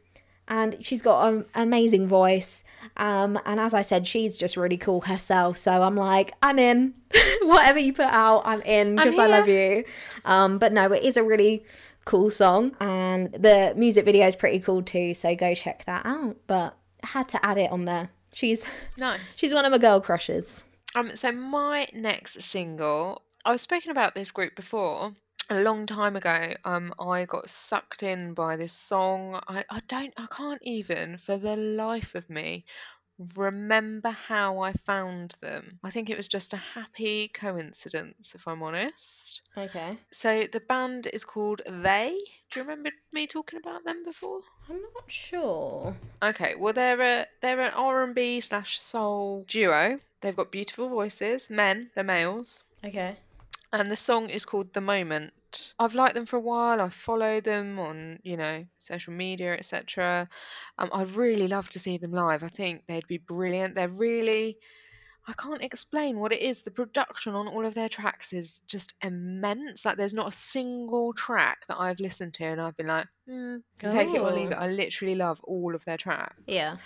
and 0.49 0.79
she's 0.81 1.03
got 1.03 1.31
an 1.31 1.45
amazing 1.55 2.07
voice. 2.09 2.65
Um, 2.97 3.39
and 3.45 3.61
as 3.61 3.75
I 3.75 3.83
said, 3.83 4.09
she's 4.09 4.39
just 4.39 4.57
really 4.57 4.79
cool 4.79 5.03
herself. 5.03 5.59
So 5.59 5.83
I'm 5.83 5.97
like, 5.97 6.33
I'm 6.43 6.59
in. 6.59 6.95
Whatever 7.43 7.81
you 7.81 7.93
put 7.93 8.07
out, 8.07 8.43
I'm 8.47 8.63
in 8.63 8.97
because 8.97 9.19
I 9.19 9.27
love 9.27 9.47
you. 9.47 9.85
Um, 10.25 10.57
but 10.57 10.73
no, 10.73 10.91
it 10.91 11.03
is 11.03 11.19
a 11.19 11.23
really 11.23 11.65
cool 12.05 12.31
song, 12.31 12.77
and 12.81 13.33
the 13.33 13.75
music 13.77 14.05
video 14.05 14.27
is 14.27 14.37
pretty 14.37 14.61
cool 14.61 14.83
too. 14.83 15.15
So 15.15 15.35
go 15.35 15.55
check 15.55 15.85
that 15.87 16.05
out. 16.05 16.37
But 16.47 16.77
I 17.03 17.09
had 17.09 17.29
to 17.31 17.45
add 17.45 17.59
it 17.59 17.71
on 17.71 17.85
there. 17.85 18.11
She's 18.33 18.67
Nice. 18.97 19.21
she's 19.37 19.55
one 19.55 19.65
of 19.65 19.73
my 19.73 19.79
girl 19.79 20.01
crushes. 20.01 20.65
Um, 20.95 21.17
so 21.17 21.33
my 21.33 21.89
next 21.95 22.43
single, 22.43 23.23
I've 23.45 23.61
spoken 23.61 23.91
about 23.91 24.15
this 24.15 24.31
group 24.31 24.55
before. 24.55 25.15
A 25.51 25.61
long 25.61 25.87
time 25.87 26.17
ago, 26.17 26.55
um, 26.65 26.95
I 26.99 27.25
got 27.25 27.49
sucked 27.51 28.03
in 28.03 28.33
by 28.33 28.57
this 28.57 28.73
song. 28.73 29.41
I, 29.49 29.65
I 29.69 29.81
don't, 29.89 30.15
I 30.17 30.27
can't 30.31 30.63
even, 30.63 31.19
for 31.19 31.37
the 31.37 31.57
life 31.57 32.15
of 32.15 32.31
me, 32.31 32.65
remember 33.37 34.11
how 34.11 34.61
I 34.61 34.73
found 34.73 35.35
them. 35.41 35.79
I 35.85 35.91
think 35.91 36.11
it 36.11 36.17
was 36.17 36.29
just 36.29 36.53
a 36.53 36.57
happy 36.59 37.29
coincidence, 37.29 38.35
if 38.35 38.47
I'm 38.49 38.63
honest. 38.63 39.43
Okay. 39.57 39.99
So 40.11 40.45
the 40.45 40.61
band 40.61 41.09
is 41.13 41.25
called 41.25 41.63
They. 41.67 42.19
Do 42.51 42.61
you 42.61 42.65
remember 42.65 42.91
me 43.13 43.27
talking 43.27 43.59
about 43.59 43.85
them 43.85 44.05
before? 44.05 44.41
I'm 44.69 44.81
not 44.95 45.11
sure. 45.11 45.97
Okay, 46.23 46.55
well 46.57 46.73
they're 46.73 47.01
a 47.01 47.27
they're 47.41 47.61
an 47.61 47.73
R 47.75 48.03
and 48.05 48.15
B 48.15 48.41
slash 48.41 48.79
soul 48.79 49.45
duo. 49.49 49.99
They've 50.21 50.37
got 50.37 50.53
beautiful 50.53 50.89
voices, 50.89 51.51
men, 51.51 51.91
they're 51.95 52.05
males, 52.05 52.63
Okay. 52.85 53.17
And 53.73 53.91
the 53.91 53.97
song 53.97 54.29
is 54.31 54.45
called 54.45 54.73
The 54.73 54.81
Moment. 54.81 55.33
I've 55.79 55.95
liked 55.95 56.15
them 56.15 56.27
for 56.27 56.37
a 56.37 56.41
while. 56.41 56.81
I've 56.81 56.95
followed 56.95 57.45
them 57.45 57.79
on 57.79 58.19
you 58.23 58.37
know 58.37 58.65
social 58.79 59.13
media, 59.13 59.53
etc. 59.55 60.29
Um, 60.79 60.91
I'd 60.93 61.11
really 61.17 61.49
love 61.49 61.69
to 61.71 61.79
see 61.79 61.99
them 61.99 62.13
live. 62.13 62.43
I 62.43 62.49
think 62.49 62.87
they'd 62.87 63.07
be 63.07 63.19
brilliant. 63.19 63.75
They're 63.75 63.89
really 63.89 64.59
I 65.29 65.35
can't 65.35 65.63
explain 65.63 66.19
what 66.19 66.33
it 66.33 66.41
is. 66.41 66.63
The 66.63 66.73
production 66.73 67.35
on 67.37 67.47
all 67.47 67.65
of 67.65 67.75
their 67.75 67.89
tracks 67.89 68.33
is 68.33 68.61
just 68.67 68.95
immense. 69.05 69.85
Like 69.85 69.97
there's 69.97 70.15
not 70.15 70.27
a 70.27 70.37
single 70.37 71.13
track 71.13 71.65
that 71.69 71.79
I've 71.79 72.01
listened 72.01 72.35
to 72.35 72.45
and 72.45 72.61
I've 72.61 72.77
been 72.77 72.89
like, 72.89 73.07
hmm, 73.29 73.59
can 73.79 73.93
take 73.93 74.13
it 74.13 74.19
or 74.21 74.33
leave 74.33 74.49
Oh. 74.49 74.53
it. 74.53 74.59
I 74.59 74.67
literally 74.69 75.15
love 75.15 75.41
all 75.45 75.77
of 75.77 75.85
their 75.85 75.97
tracks 75.97 76.43
Yeah. 76.47 76.77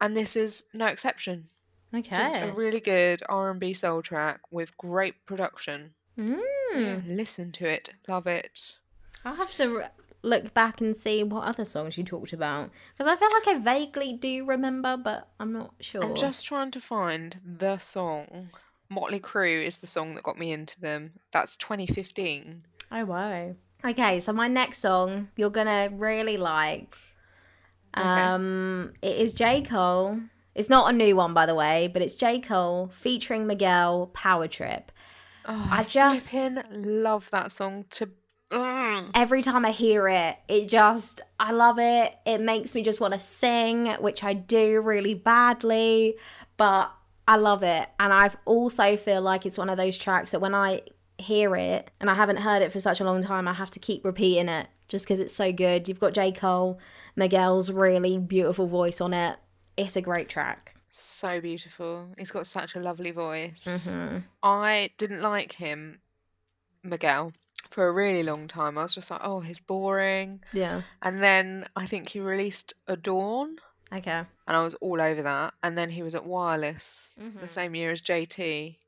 and 0.00 0.16
this 0.16 0.36
is 0.36 0.64
no 0.72 0.86
exception. 0.86 1.48
Okay. 1.94 2.16
Just 2.16 2.34
a 2.34 2.52
really 2.52 2.80
good 2.80 3.22
R&B 3.28 3.74
soul 3.74 4.00
track 4.00 4.40
with 4.50 4.74
great 4.78 5.26
production. 5.26 5.92
Mm. 6.18 6.40
Yeah, 6.74 7.00
listen 7.06 7.52
to 7.52 7.66
it, 7.66 7.90
love 8.08 8.26
it. 8.26 8.76
I'll 9.24 9.34
have 9.36 9.52
to 9.54 9.78
r- 9.82 9.90
look 10.22 10.52
back 10.54 10.80
and 10.80 10.96
see 10.96 11.22
what 11.24 11.44
other 11.44 11.64
songs 11.64 11.96
you 11.98 12.04
talked 12.04 12.32
about 12.32 12.70
because 12.96 13.06
I 13.10 13.16
feel 13.16 13.28
like 13.32 13.48
I 13.56 13.58
vaguely 13.60 14.12
do 14.14 14.44
remember, 14.44 14.96
but 14.96 15.28
I'm 15.40 15.52
not 15.52 15.74
sure. 15.80 16.04
I'm 16.04 16.14
just 16.14 16.44
trying 16.46 16.70
to 16.72 16.80
find 16.80 17.36
the 17.58 17.78
song. 17.78 18.48
Motley 18.88 19.20
Crue 19.20 19.64
is 19.64 19.78
the 19.78 19.86
song 19.86 20.14
that 20.14 20.24
got 20.24 20.38
me 20.38 20.52
into 20.52 20.78
them. 20.80 21.12
That's 21.32 21.56
2015. 21.56 22.62
Oh 22.90 23.04
wow. 23.06 23.54
Okay, 23.84 24.20
so 24.20 24.32
my 24.32 24.48
next 24.48 24.78
song 24.78 25.28
you're 25.36 25.50
gonna 25.50 25.88
really 25.92 26.36
like. 26.36 26.96
Um, 27.94 28.92
it 29.02 29.16
is 29.16 29.32
J 29.32 29.62
Cole. 29.62 30.20
It's 30.54 30.68
not 30.68 30.92
a 30.92 30.96
new 30.96 31.16
one, 31.16 31.32
by 31.34 31.46
the 31.46 31.54
way, 31.54 31.88
but 31.88 32.02
it's 32.02 32.14
J 32.14 32.40
Cole 32.40 32.90
featuring 32.92 33.46
Miguel 33.46 34.08
Power 34.12 34.48
Trip. 34.48 34.92
Oh, 35.44 35.68
I 35.70 35.84
just- 35.84 36.30
flipping 36.30 36.62
love 37.02 37.30
that 37.30 37.52
song 37.52 37.84
to. 37.90 38.08
Every 39.14 39.40
time 39.42 39.64
I 39.64 39.70
hear 39.70 40.06
it, 40.08 40.36
it 40.46 40.68
just 40.68 41.22
I 41.40 41.52
love 41.52 41.78
it. 41.78 42.14
It 42.26 42.40
makes 42.42 42.74
me 42.74 42.82
just 42.82 43.00
want 43.00 43.14
to 43.14 43.20
sing, 43.20 43.86
which 44.00 44.22
I 44.22 44.34
do 44.34 44.82
really 44.82 45.14
badly, 45.14 46.16
but 46.58 46.92
I 47.26 47.36
love 47.36 47.62
it. 47.62 47.88
And 47.98 48.12
I 48.12 48.30
also 48.44 48.96
feel 48.98 49.22
like 49.22 49.46
it's 49.46 49.56
one 49.56 49.70
of 49.70 49.78
those 49.78 49.96
tracks 49.96 50.32
that 50.32 50.40
when 50.40 50.54
I 50.54 50.82
hear 51.16 51.56
it 51.56 51.90
and 52.00 52.10
I 52.10 52.14
haven't 52.14 52.40
heard 52.40 52.60
it 52.60 52.72
for 52.72 52.80
such 52.80 53.00
a 53.00 53.04
long 53.04 53.22
time, 53.22 53.48
I 53.48 53.54
have 53.54 53.70
to 53.70 53.80
keep 53.80 54.04
repeating 54.04 54.48
it 54.50 54.66
just 54.88 55.06
because 55.06 55.20
it's 55.20 55.34
so 55.34 55.50
good. 55.52 55.88
You've 55.88 56.00
got 56.00 56.12
J. 56.12 56.30
Cole, 56.32 56.78
Miguel's 57.16 57.70
really 57.70 58.18
beautiful 58.18 58.66
voice 58.66 59.00
on 59.00 59.14
it. 59.14 59.38
It's 59.78 59.96
a 59.96 60.02
great 60.02 60.28
track. 60.28 60.71
So 60.92 61.40
beautiful. 61.40 62.14
He's 62.16 62.30
got 62.30 62.46
such 62.46 62.76
a 62.76 62.80
lovely 62.80 63.10
voice. 63.10 63.64
hmm 63.64 64.18
I 64.44 64.90
didn't 64.98 65.22
like 65.22 65.52
him, 65.52 66.00
Miguel, 66.84 67.32
for 67.70 67.88
a 67.88 67.92
really 67.92 68.22
long 68.22 68.48
time. 68.48 68.78
I 68.78 68.82
was 68.84 68.94
just 68.94 69.10
like, 69.10 69.20
oh, 69.24 69.40
he's 69.40 69.60
boring. 69.60 70.40
Yeah. 70.52 70.82
And 71.02 71.22
then 71.22 71.68
I 71.76 71.86
think 71.86 72.08
he 72.08 72.20
released 72.20 72.74
Adorn, 72.88 73.58
Okay. 73.92 74.10
and 74.46 74.56
I 74.56 74.62
was 74.62 74.74
all 74.76 75.00
over 75.00 75.22
that. 75.22 75.54
And 75.62 75.76
then 75.78 75.90
he 75.90 76.02
was 76.02 76.14
at 76.14 76.24
Wireless 76.26 77.12
Mhm. 77.18 77.40
the 77.40 77.48
same 77.48 77.74
year 77.74 77.90
as 77.92 78.02
JT. 78.02 78.78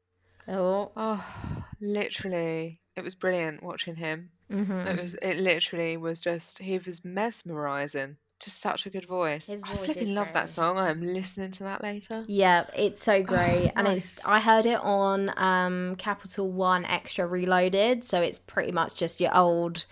Oh. 0.49 0.93
Oh, 0.97 1.67
literally, 1.81 2.81
it 2.97 3.03
was 3.05 3.15
brilliant 3.15 3.63
watching 3.63 3.97
him. 3.97 4.31
hmm 4.49 4.87
It 4.87 5.01
was, 5.01 5.15
it 5.15 5.37
literally 5.39 5.97
was 5.97 6.21
just, 6.21 6.59
he 6.59 6.79
was 6.79 7.05
mesmerizing. 7.05 8.17
Just 8.45 8.61
such 8.61 8.85
a 8.85 8.91
good 8.91 9.07
voice. 9.07 9.47
His 9.47 9.63
I 9.65 9.69
voice 9.69 9.85
flipping 9.87 10.03
is 10.03 10.11
love 10.11 10.33
that 10.35 10.51
song. 10.51 10.79
I 10.79 10.91
am 10.91 11.01
listening 11.01 11.51
to 11.53 11.65
that 11.65 11.83
later. 11.83 12.25
Yeah, 12.29 12.67
it's 12.77 13.03
so 13.03 13.23
great, 13.23 13.73
and 13.75 13.89
it's. 13.89 14.25
I 14.27 14.39
heard 14.41 14.67
it 14.67 14.81
on 14.81 15.33
um 15.37 15.97
Capital 15.97 16.51
One 16.51 16.85
Extra 16.85 17.27
Reloaded, 17.27 18.05
so 18.05 18.21
it's 18.21 18.39
pretty 18.39 18.73
much 18.73 18.95
just 18.97 19.21
your 19.21 19.35
old 19.35 19.87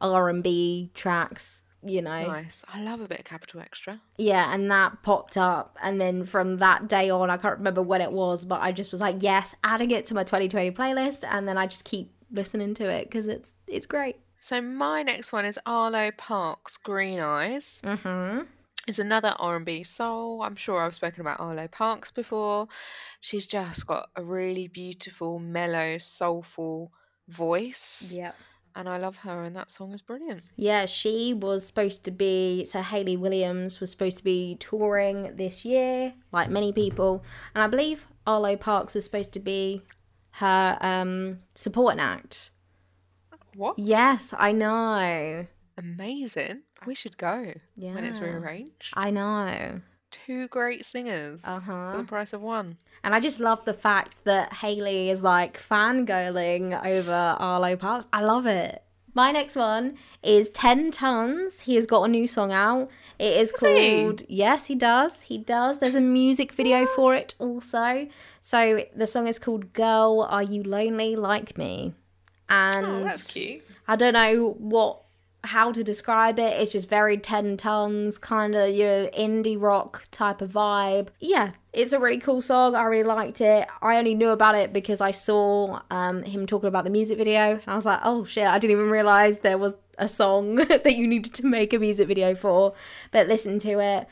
R 0.00 0.28
and 0.28 0.42
B 0.42 0.90
tracks, 0.94 1.64
you 1.82 2.00
know. 2.00 2.26
Nice. 2.26 2.64
I 2.68 2.82
love 2.82 3.00
a 3.00 3.08
bit 3.08 3.20
of 3.20 3.24
Capital 3.26 3.60
Extra. 3.60 4.00
Yeah, 4.16 4.52
and 4.54 4.70
that 4.70 5.02
popped 5.02 5.36
up, 5.36 5.76
and 5.82 6.00
then 6.00 6.24
from 6.24 6.58
that 6.58 6.88
day 6.88 7.10
on, 7.10 7.28
I 7.28 7.36
can't 7.36 7.58
remember 7.58 7.82
when 7.82 8.00
it 8.00 8.12
was, 8.12 8.44
but 8.44 8.62
I 8.62 8.72
just 8.72 8.90
was 8.90 9.00
like, 9.00 9.16
yes, 9.22 9.54
adding 9.62 9.90
it 9.90 10.06
to 10.06 10.14
my 10.14 10.24
2020 10.24 10.70
playlist, 10.70 11.24
and 11.28 11.46
then 11.46 11.58
I 11.58 11.66
just 11.66 11.84
keep 11.84 12.12
listening 12.30 12.74
to 12.74 12.84
it 12.84 13.04
because 13.04 13.26
it's 13.26 13.52
it's 13.66 13.86
great. 13.86 14.16
So 14.40 14.60
my 14.60 15.02
next 15.02 15.32
one 15.32 15.44
is 15.44 15.58
Arlo 15.66 16.10
Parks 16.16 16.76
Green 16.76 17.20
Eyes. 17.20 17.82
Mm-hmm. 17.84 18.42
It's 18.86 18.98
another 18.98 19.34
R&B 19.38 19.84
soul. 19.84 20.42
I'm 20.42 20.56
sure 20.56 20.80
I've 20.80 20.94
spoken 20.94 21.20
about 21.20 21.40
Arlo 21.40 21.68
Parks 21.68 22.10
before. 22.10 22.68
She's 23.20 23.46
just 23.46 23.86
got 23.86 24.08
a 24.16 24.24
really 24.24 24.68
beautiful, 24.68 25.38
mellow, 25.38 25.98
soulful 25.98 26.90
voice. 27.28 28.10
Yep. 28.14 28.34
And 28.74 28.88
I 28.88 28.96
love 28.96 29.16
her 29.18 29.42
and 29.42 29.56
that 29.56 29.70
song 29.70 29.92
is 29.92 30.00
brilliant. 30.00 30.42
Yeah, 30.56 30.86
she 30.86 31.34
was 31.34 31.66
supposed 31.66 32.04
to 32.04 32.10
be. 32.10 32.64
So 32.64 32.80
Hayley 32.80 33.16
Williams 33.16 33.80
was 33.80 33.90
supposed 33.90 34.18
to 34.18 34.24
be 34.24 34.56
touring 34.60 35.36
this 35.36 35.64
year, 35.64 36.14
like 36.32 36.48
many 36.48 36.72
people, 36.72 37.24
and 37.54 37.62
I 37.62 37.66
believe 37.66 38.06
Arlo 38.26 38.56
Parks 38.56 38.94
was 38.94 39.04
supposed 39.04 39.32
to 39.32 39.40
be 39.40 39.82
her 40.32 40.78
um 40.80 41.40
supporting 41.54 42.00
act. 42.00 42.52
What? 43.58 43.76
Yes, 43.76 44.32
I 44.38 44.52
know. 44.52 45.44
Amazing. 45.76 46.62
We 46.86 46.94
should 46.94 47.18
go 47.18 47.52
Yeah, 47.74 47.94
when 47.94 48.04
it's 48.04 48.20
rearranged. 48.20 48.92
I 48.94 49.10
know. 49.10 49.80
Two 50.12 50.46
great 50.46 50.84
singers 50.84 51.42
Uh 51.44 51.58
for 51.60 51.96
the 51.98 52.04
price 52.04 52.32
of 52.32 52.40
one. 52.40 52.78
And 53.02 53.16
I 53.16 53.20
just 53.20 53.40
love 53.40 53.64
the 53.64 53.74
fact 53.74 54.24
that 54.24 54.52
Haley 54.52 55.10
is 55.10 55.24
like 55.24 55.60
fangirling 55.60 56.66
over 56.86 57.36
Arlo 57.40 57.74
Parks. 57.74 58.06
I 58.12 58.22
love 58.22 58.46
it. 58.46 58.80
My 59.12 59.32
next 59.32 59.56
one 59.56 59.96
is 60.22 60.50
Ten 60.50 60.92
Tonnes. 60.92 61.62
He 61.62 61.74
has 61.74 61.86
got 61.86 62.04
a 62.04 62.08
new 62.08 62.28
song 62.28 62.52
out. 62.52 62.88
It 63.18 63.36
is 63.38 63.50
Does 63.50 63.60
he? 63.60 64.02
called 64.04 64.22
Yes, 64.28 64.66
he 64.66 64.76
does. 64.76 65.22
He 65.22 65.36
does. 65.36 65.78
There's 65.78 65.96
a 65.96 66.00
music 66.00 66.52
video 66.52 66.86
for 66.86 67.12
it 67.16 67.34
also. 67.40 68.06
So 68.40 68.84
the 68.94 69.08
song 69.08 69.26
is 69.26 69.40
called 69.40 69.72
Girl, 69.72 70.24
Are 70.30 70.44
You 70.44 70.62
Lonely 70.62 71.16
Like 71.16 71.58
Me? 71.58 71.94
And 72.48 72.86
Oh, 72.86 73.04
that's 73.04 73.30
cute. 73.32 73.62
I 73.86 73.96
don't 73.96 74.14
know 74.14 74.54
what 74.58 75.02
how 75.44 75.72
to 75.72 75.84
describe 75.84 76.38
it. 76.38 76.60
It's 76.60 76.72
just 76.72 76.88
very 76.88 77.16
Ten 77.16 77.56
Tonnes, 77.56 78.20
kind 78.20 78.54
of 78.54 78.74
your 78.74 79.06
indie 79.08 79.60
rock 79.60 80.06
type 80.10 80.42
of 80.42 80.52
vibe. 80.52 81.08
Yeah, 81.20 81.52
it's 81.72 81.92
a 81.92 82.00
really 82.00 82.18
cool 82.18 82.42
song. 82.42 82.74
I 82.74 82.82
really 82.84 83.08
liked 83.08 83.40
it. 83.40 83.68
I 83.80 83.96
only 83.96 84.14
knew 84.14 84.30
about 84.30 84.56
it 84.56 84.72
because 84.72 85.00
I 85.00 85.12
saw 85.12 85.80
um, 85.90 86.22
him 86.24 86.46
talking 86.46 86.68
about 86.68 86.84
the 86.84 86.90
music 86.90 87.18
video. 87.18 87.52
And 87.52 87.62
I 87.68 87.74
was 87.76 87.86
like, 87.86 88.00
oh 88.04 88.24
shit, 88.24 88.46
I 88.46 88.58
didn't 88.58 88.72
even 88.72 88.90
realize 88.90 89.38
there 89.38 89.58
was 89.58 89.76
a 89.96 90.08
song 90.08 90.54
that 90.68 90.96
you 90.96 91.06
needed 91.06 91.34
to 91.34 91.46
make 91.46 91.72
a 91.72 91.78
music 91.78 92.08
video 92.08 92.34
for. 92.34 92.74
But 93.12 93.28
listen 93.28 93.58
to 93.60 93.80
it. 93.80 94.08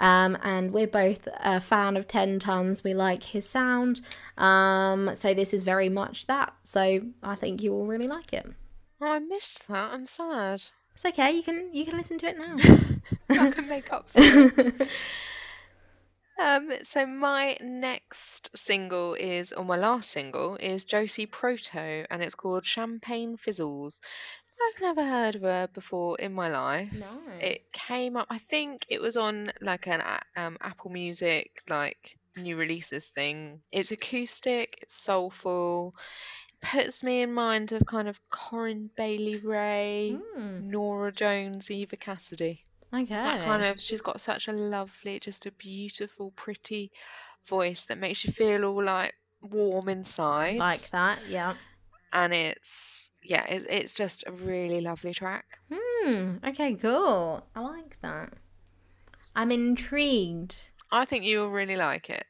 Um, 0.00 0.36
and 0.42 0.72
we're 0.72 0.88
both 0.88 1.28
a 1.40 1.60
fan 1.60 1.96
of 1.96 2.08
Ten 2.08 2.40
Tonnes. 2.40 2.82
We 2.82 2.94
like 2.94 3.22
his 3.22 3.48
sound. 3.48 4.00
Um, 4.36 5.12
so 5.14 5.34
this 5.34 5.54
is 5.54 5.62
very 5.62 5.88
much 5.88 6.26
that. 6.26 6.52
So 6.64 7.02
I 7.22 7.34
think 7.36 7.62
you 7.62 7.70
will 7.70 7.86
really 7.86 8.08
like 8.08 8.32
it. 8.32 8.50
Oh, 9.00 9.06
I 9.06 9.18
missed 9.18 9.68
that. 9.68 9.92
I'm 9.92 10.06
sad. 10.06 10.62
It's 10.94 11.04
okay. 11.04 11.30
You 11.30 11.42
can 11.42 11.70
you 11.72 11.84
can 11.84 11.96
listen 11.96 12.18
to 12.18 12.28
it 12.28 12.38
now. 12.38 12.56
I 13.30 13.50
can 13.50 13.68
make 13.68 13.92
up 13.92 14.10
for 14.10 14.18
it. 14.20 14.88
Um, 16.40 16.72
so 16.84 17.04
my 17.04 17.58
next 17.60 18.56
single 18.56 19.12
is, 19.12 19.52
or 19.52 19.62
my 19.62 19.76
last 19.76 20.10
single 20.10 20.56
is 20.56 20.86
Josie 20.86 21.26
Proto, 21.26 22.06
and 22.10 22.22
it's 22.22 22.34
called 22.34 22.64
Champagne 22.64 23.36
Fizzles. 23.36 24.00
I've 24.62 24.82
never 24.82 25.04
heard 25.04 25.36
of 25.36 25.42
her 25.42 25.68
before 25.72 26.18
in 26.18 26.32
my 26.34 26.48
life. 26.48 26.92
No. 26.92 27.20
It 27.40 27.72
came 27.72 28.16
up. 28.16 28.26
I 28.30 28.38
think 28.38 28.84
it 28.88 29.00
was 29.00 29.16
on 29.16 29.52
like 29.60 29.86
an 29.86 30.02
um, 30.36 30.56
Apple 30.60 30.90
Music 30.90 31.50
like 31.68 32.16
new 32.36 32.56
releases 32.56 33.06
thing. 33.08 33.60
It's 33.72 33.90
acoustic. 33.92 34.78
It's 34.82 34.94
soulful. 34.94 35.94
Puts 36.62 37.02
me 37.02 37.22
in 37.22 37.32
mind 37.32 37.72
of 37.72 37.86
kind 37.86 38.06
of 38.08 38.20
Corinne 38.30 38.90
Bailey 38.96 39.38
Rae, 39.38 40.16
Mm, 40.38 40.62
Norah 40.64 41.12
Jones, 41.12 41.70
Eva 41.70 41.96
Cassidy. 41.96 42.62
okay. 42.92 43.06
That 43.06 43.44
kind 43.44 43.64
of. 43.64 43.80
She's 43.80 44.02
got 44.02 44.20
such 44.20 44.48
a 44.48 44.52
lovely, 44.52 45.18
just 45.20 45.46
a 45.46 45.52
beautiful, 45.52 46.32
pretty 46.36 46.92
voice 47.46 47.86
that 47.86 47.98
makes 47.98 48.24
you 48.24 48.32
feel 48.32 48.64
all 48.64 48.84
like 48.84 49.14
warm 49.40 49.88
inside. 49.88 50.58
like 50.58 50.90
that. 50.90 51.18
Yeah. 51.28 51.54
and 52.12 52.32
it's 52.34 53.09
yeah, 53.22 53.44
it, 53.46 53.66
it's 53.68 53.94
just 53.94 54.24
a 54.26 54.32
really 54.32 54.80
lovely 54.80 55.14
track. 55.14 55.58
Hmm. 55.72 56.36
Okay. 56.44 56.74
Cool. 56.74 57.46
I 57.54 57.60
like 57.60 57.98
that. 58.02 58.32
I'm 59.36 59.50
intrigued. 59.52 60.70
I 60.90 61.04
think 61.04 61.24
you 61.24 61.40
will 61.40 61.50
really 61.50 61.76
like 61.76 62.10
it. 62.10 62.24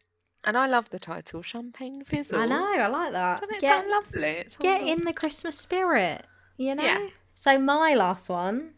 And 0.44 0.56
I 0.56 0.66
love 0.66 0.88
the 0.90 0.98
title, 0.98 1.42
Champagne 1.42 2.02
Fizzles. 2.04 2.40
I 2.40 2.46
know. 2.46 2.66
I 2.66 2.86
like 2.86 3.12
that. 3.12 3.40
Doesn't 3.40 3.56
it 3.56 3.60
Get, 3.60 3.72
sound 3.72 3.90
lovely? 3.90 4.22
It 4.22 4.56
get 4.58 4.78
sounds 4.78 4.90
in 4.90 5.04
the 5.04 5.12
Christmas 5.12 5.58
spirit. 5.58 6.24
You 6.56 6.74
know. 6.74 6.82
Yeah. 6.82 7.08
So 7.34 7.58
my 7.58 7.94
last 7.94 8.28
one 8.28 8.72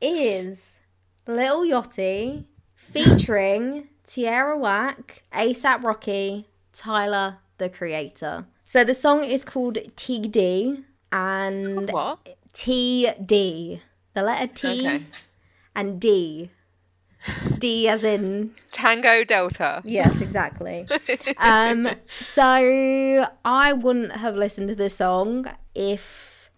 is 0.00 0.80
Lil 1.26 1.64
Yachty 1.64 2.46
featuring 2.74 3.88
Tierra 4.06 4.58
Whack, 4.58 5.22
ASAP 5.32 5.82
Rocky, 5.82 6.48
Tyler 6.72 7.38
the 7.58 7.68
Creator. 7.68 8.46
So 8.64 8.84
the 8.84 8.94
song 8.94 9.24
is 9.24 9.44
called 9.44 9.76
TD 9.76 10.84
and 11.12 11.90
What? 11.90 12.18
TD. 12.52 13.80
The 14.14 14.22
letter 14.22 14.46
T 14.52 14.80
Okay. 14.86 15.02
and 15.74 16.00
D. 16.00 16.50
D 17.58 17.88
as 17.88 18.02
in 18.02 18.50
Tango 18.72 19.22
Delta. 19.24 19.80
yes, 19.84 20.20
exactly. 20.20 20.88
um, 21.38 21.88
so 22.18 23.26
I 23.44 23.72
wouldn't 23.72 24.12
have 24.16 24.34
listened 24.34 24.68
to 24.68 24.74
this 24.74 24.96
song 24.96 25.46
if, 25.74 26.50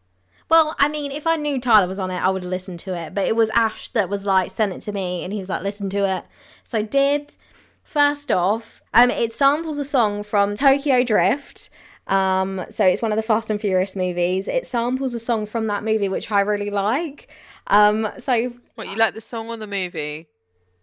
well, 0.48 0.74
I 0.78 0.88
mean, 0.88 1.12
if 1.12 1.26
I 1.26 1.36
knew 1.36 1.61
Tyler 1.61 1.86
was 1.86 1.98
on 1.98 2.11
it, 2.11 2.16
I 2.16 2.30
would 2.30 2.44
have 2.44 2.50
listened 2.50 2.80
to 2.80 2.96
it. 2.98 3.14
But 3.14 3.26
it 3.26 3.36
was 3.36 3.50
Ash 3.50 3.90
that 3.90 4.09
was 4.09 4.24
like 4.24 4.50
sent 4.50 4.72
it 4.72 4.80
to 4.82 4.92
me, 4.92 5.22
and 5.22 5.32
he 5.34 5.38
was 5.38 5.50
like, 5.50 5.62
"Listen 5.62 5.90
to 5.90 6.09
it." 6.16 6.24
So 6.62 6.78
I 6.78 6.82
did. 6.82 7.36
First 7.82 8.32
off, 8.32 8.80
um, 8.94 9.11
it 9.11 9.30
samples 9.34 9.78
a 9.78 9.84
song 9.84 10.22
from 10.22 10.55
Tokyo 10.55 11.05
Drift. 11.05 11.68
Um, 12.07 12.64
so 12.70 12.84
it's 12.86 13.00
one 13.02 13.12
of 13.12 13.16
the 13.16 13.22
Fast 13.22 13.50
and 13.50 13.61
Furious 13.61 13.96
movies. 13.96 14.46
It 14.48 14.66
samples 14.66 15.14
a 15.14 15.20
song 15.20 15.46
from 15.46 15.66
that 15.68 15.84
movie, 15.84 16.09
which 16.09 16.30
I 16.30 16.40
really 16.40 16.70
like. 16.70 17.28
Um, 17.68 18.09
so 18.18 18.52
What, 18.74 18.88
you 18.88 18.96
like 18.96 19.14
the 19.14 19.20
song 19.20 19.48
or 19.48 19.57
the 19.57 19.66
movie? 19.66 20.28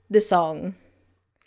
the 0.09 0.19
song, 0.21 0.75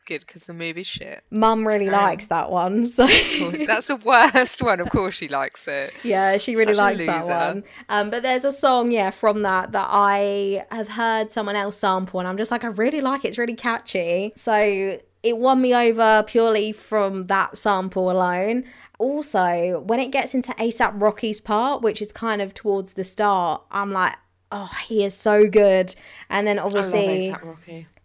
Good, 0.06 0.20
because 0.20 0.44
the 0.44 0.52
movie's 0.52 0.86
shit. 0.86 1.24
Mum 1.30 1.66
really 1.66 1.86
on. 1.88 1.92
likes 1.94 2.26
that 2.26 2.50
one. 2.50 2.86
So 2.94 3.06
That's 3.06 3.86
the 3.86 3.96
worst 4.04 4.60
one. 4.62 4.80
Of 4.80 4.90
course 4.90 5.14
she 5.14 5.28
likes 5.28 5.66
it. 5.66 5.92
Yeah, 6.02 6.36
she 6.36 6.56
really 6.56 6.74
Such 6.74 6.98
likes 6.98 7.06
that 7.06 7.24
one. 7.26 7.64
Um, 7.88 8.10
but 8.10 8.22
there's 8.22 8.44
a 8.44 8.52
song, 8.52 8.92
yeah, 8.92 9.10
from 9.10 9.42
that 9.42 9.72
that 9.72 9.88
I 9.90 10.66
have 10.70 10.88
heard 10.88 11.32
someone 11.32 11.56
else 11.56 11.76
sample, 11.78 12.20
and 12.20 12.28
I'm 12.28 12.36
just 12.36 12.50
like, 12.50 12.64
I 12.64 12.68
really 12.68 13.00
like 13.00 13.24
it. 13.24 13.28
It's 13.28 13.38
really 13.38 13.54
catchy. 13.54 14.32
So 14.36 14.98
it 15.22 15.38
won 15.38 15.62
me 15.62 15.74
over 15.74 16.22
purely 16.26 16.72
from 16.72 17.26
that 17.28 17.56
sample 17.56 18.10
alone. 18.10 18.64
Also, 18.98 19.82
when 19.86 19.98
it 20.00 20.10
gets 20.12 20.34
into 20.34 20.52
ASAP 20.52 21.00
Rocky's 21.00 21.40
part, 21.40 21.82
which 21.82 22.00
is 22.00 22.12
kind 22.12 22.40
of 22.40 22.54
towards 22.54 22.92
the 22.92 23.04
start, 23.04 23.62
I'm 23.70 23.92
like, 23.92 24.14
oh, 24.52 24.70
he 24.86 25.04
is 25.04 25.14
so 25.14 25.48
good. 25.48 25.94
And 26.30 26.46
then 26.46 26.58
obviously 26.58 27.34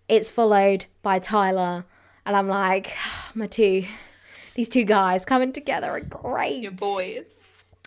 it's 0.07 0.29
followed 0.29 0.85
by 1.03 1.19
Tyler, 1.19 1.85
and 2.25 2.35
I'm 2.35 2.47
like, 2.47 2.91
my 3.35 3.47
two, 3.47 3.85
these 4.55 4.69
two 4.69 4.83
guys 4.83 5.25
coming 5.25 5.53
together 5.53 5.87
are 5.87 5.99
great. 5.99 6.61
Your 6.61 6.71
boys. 6.71 7.25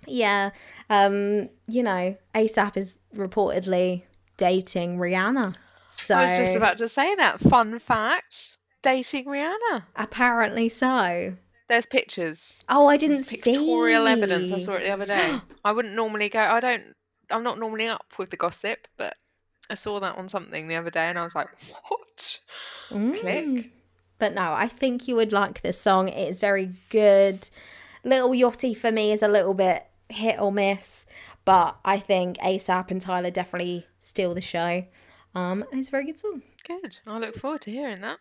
Yeah. 0.07 0.51
Um, 0.91 1.49
you 1.67 1.83
know, 1.83 2.17
ASAP 2.35 2.77
is 2.77 2.99
reportedly 3.15 4.03
dating 4.37 4.99
Rihanna. 4.99 5.57
So 5.89 6.15
I 6.15 6.23
was 6.23 6.39
just 6.39 6.57
about 6.57 6.79
to 6.79 6.89
say 6.89 7.15
that. 7.17 7.39
Fun 7.41 7.79
fact. 7.79 8.57
Dating 8.83 9.27
Rihanna. 9.27 9.85
apparently 9.95 10.69
so. 10.69 11.37
There's 11.73 11.87
pictures. 11.87 12.63
Oh, 12.69 12.87
I 12.87 12.99
didn't 12.99 13.23
see 13.23 13.39
Pictorial 13.39 14.05
see. 14.05 14.13
evidence. 14.13 14.53
I 14.53 14.59
saw 14.59 14.75
it 14.75 14.83
the 14.83 14.91
other 14.91 15.07
day. 15.07 15.41
I 15.65 15.73
wouldn't 15.73 15.95
normally 15.95 16.29
go. 16.29 16.39
I 16.39 16.61
don't. 16.61 16.95
I'm 17.31 17.43
not 17.43 17.59
normally 17.59 17.87
up 17.87 18.05
with 18.19 18.29
the 18.29 18.37
gossip, 18.37 18.87
but 18.99 19.17
I 19.71 19.75
saw 19.75 19.99
that 20.01 20.19
on 20.19 20.29
something 20.29 20.69
the 20.69 20.77
other 20.77 20.91
day, 20.91 21.09
and 21.09 21.19
I 21.19 21.25
was 21.25 21.35
like, 21.35 21.49
"What?" 21.89 22.41
Mm. 22.91 23.19
Click. 23.19 23.71
But 24.19 24.35
no, 24.35 24.53
I 24.53 24.69
think 24.69 25.09
you 25.09 25.17
would 25.17 25.33
like 25.33 25.63
this 25.63 25.81
song. 25.81 26.11
It 26.11 26.29
is 26.29 26.41
very 26.41 26.73
good. 26.91 27.49
Lil 28.05 28.33
Yachty 28.33 28.77
for 28.77 28.93
me 28.93 29.11
is 29.11 29.23
a 29.23 29.29
little 29.29 29.55
bit 29.55 29.87
hit 30.11 30.39
or 30.39 30.53
miss, 30.53 31.07
but 31.47 31.79
I 31.87 31.99
think 31.99 32.37
ASAP 32.41 32.91
and 32.91 33.01
Tyler 33.01 33.31
definitely 33.31 33.87
steal 33.99 34.35
the 34.35 34.43
show. 34.43 34.85
Um, 35.35 35.65
and 35.71 35.81
it's 35.81 35.89
a 35.89 35.91
very 35.91 36.05
good 36.05 36.21
song. 36.21 36.43
Good. 36.69 36.99
I 37.07 37.17
look 37.17 37.37
forward 37.37 37.63
to 37.63 37.71
hearing 37.71 38.03
that. 38.03 38.19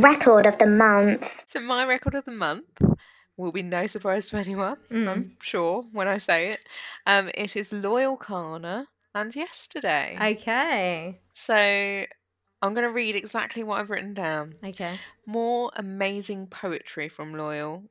Record 0.00 0.46
of 0.46 0.58
the 0.58 0.66
month. 0.66 1.44
So 1.46 1.60
my 1.60 1.84
record 1.84 2.14
of 2.14 2.24
the 2.24 2.32
month 2.32 2.64
will 3.36 3.52
be 3.52 3.62
no 3.62 3.86
surprise 3.86 4.28
to 4.28 4.36
anyone. 4.36 4.76
Mm. 4.90 5.08
I'm 5.08 5.36
sure 5.40 5.84
when 5.92 6.08
I 6.08 6.18
say 6.18 6.48
it. 6.48 6.64
Um, 7.06 7.30
it 7.34 7.56
is 7.56 7.72
Loyle 7.72 8.16
Carner 8.16 8.86
and 9.14 9.34
Yesterday. 9.34 10.16
Okay. 10.20 11.20
So 11.34 11.54
I'm 11.54 12.74
going 12.74 12.86
to 12.86 12.92
read 12.92 13.14
exactly 13.14 13.62
what 13.62 13.80
I've 13.80 13.90
written 13.90 14.14
down. 14.14 14.54
Okay. 14.64 14.94
More 15.26 15.70
amazing 15.76 16.46
poetry 16.48 17.08
from 17.08 17.34
Loyle. 17.34 17.84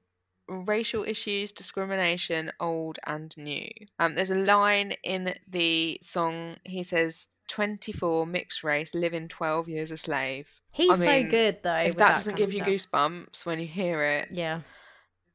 Racial 0.50 1.04
issues, 1.06 1.54
discrimination, 1.54 2.52
old 2.60 3.00
and 3.06 3.36
new. 3.38 3.70
Um, 4.00 4.16
there's 4.16 4.32
a 4.32 4.36
line 4.36 4.94
in 5.04 5.34
the 5.48 6.00
song. 6.02 6.58
He 6.66 6.84
says, 6.84 7.28
"24 7.48 8.26
mixed 8.26 8.64
race, 8.64 8.94
living 8.94 9.28
12 9.28 9.68
years 9.70 9.92
a 9.92 9.98
slave." 9.98 10.50
He's 10.72 10.98
so 11.00 11.06
mean, 11.06 11.30
good 11.30 11.60
though. 11.64 11.76
if 11.76 11.96
that 11.96 11.98
that 11.98 12.14
doesn't 12.16 12.36
give 12.36 12.54
you 12.54 12.64
goosebumps 12.64 13.46
when 13.46 13.60
you 13.60 13.68
hear 13.68 14.04
it, 14.04 14.30
Yeah. 14.32 14.62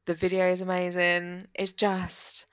the 0.05 0.13
video 0.13 0.49
is 0.51 0.61
amazing. 0.61 1.47
It's 1.53 1.71
just 1.71 2.45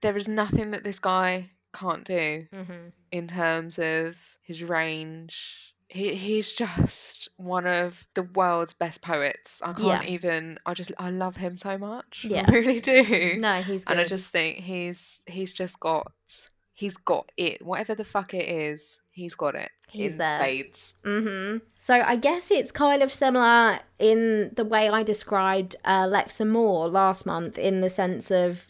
there 0.00 0.16
is 0.16 0.28
nothing 0.28 0.70
that 0.72 0.84
this 0.84 0.98
guy 1.00 1.50
can't 1.72 2.04
do 2.04 2.46
Mm-hmm. 2.52 2.88
in 3.12 3.28
terms 3.28 3.78
of 3.78 4.16
his 4.42 4.62
range. 4.64 5.74
He 5.88 6.14
he's 6.14 6.52
just 6.52 7.28
one 7.36 7.66
of 7.66 8.06
the 8.14 8.22
world's 8.22 8.74
best 8.74 9.02
poets. 9.02 9.60
I 9.60 9.72
can't 9.72 10.04
Yeah. 10.04 10.10
even. 10.10 10.58
I 10.64 10.74
just 10.74 10.92
I 10.98 11.10
love 11.10 11.36
him 11.36 11.56
so 11.56 11.78
much. 11.78 12.24
Yeah. 12.28 12.44
I 12.46 12.52
really 12.52 12.78
do. 12.80 13.36
No, 13.40 13.54
he's 13.60 13.84
good. 13.84 13.92
and 13.92 14.00
I 14.00 14.04
just 14.04 14.30
think 14.30 14.58
he's 14.58 15.22
he's 15.26 15.52
just 15.52 15.80
got 15.80 16.12
he's 16.80 16.96
got 16.96 17.30
it. 17.36 17.60
Whatever 17.64 17.94
the 17.94 18.04
fuck 18.04 18.32
it 18.34 18.48
is, 18.48 18.98
he's 19.10 19.34
got 19.34 19.54
it 19.54 19.70
He's 19.88 20.12
in 20.12 20.18
there. 20.18 20.40
spades. 20.40 20.94
hmm 21.04 21.56
So 21.78 21.94
I 22.12 22.16
guess 22.16 22.50
it's 22.50 22.72
kind 22.72 23.02
of 23.02 23.12
similar 23.12 23.80
in 23.98 24.50
the 24.56 24.64
way 24.64 24.88
I 24.88 25.02
described 25.02 25.76
uh, 25.84 26.06
Lex 26.08 26.40
Amor 26.40 26.88
last 26.88 27.26
month, 27.26 27.58
in 27.58 27.80
the 27.80 27.90
sense 27.90 28.30
of 28.30 28.66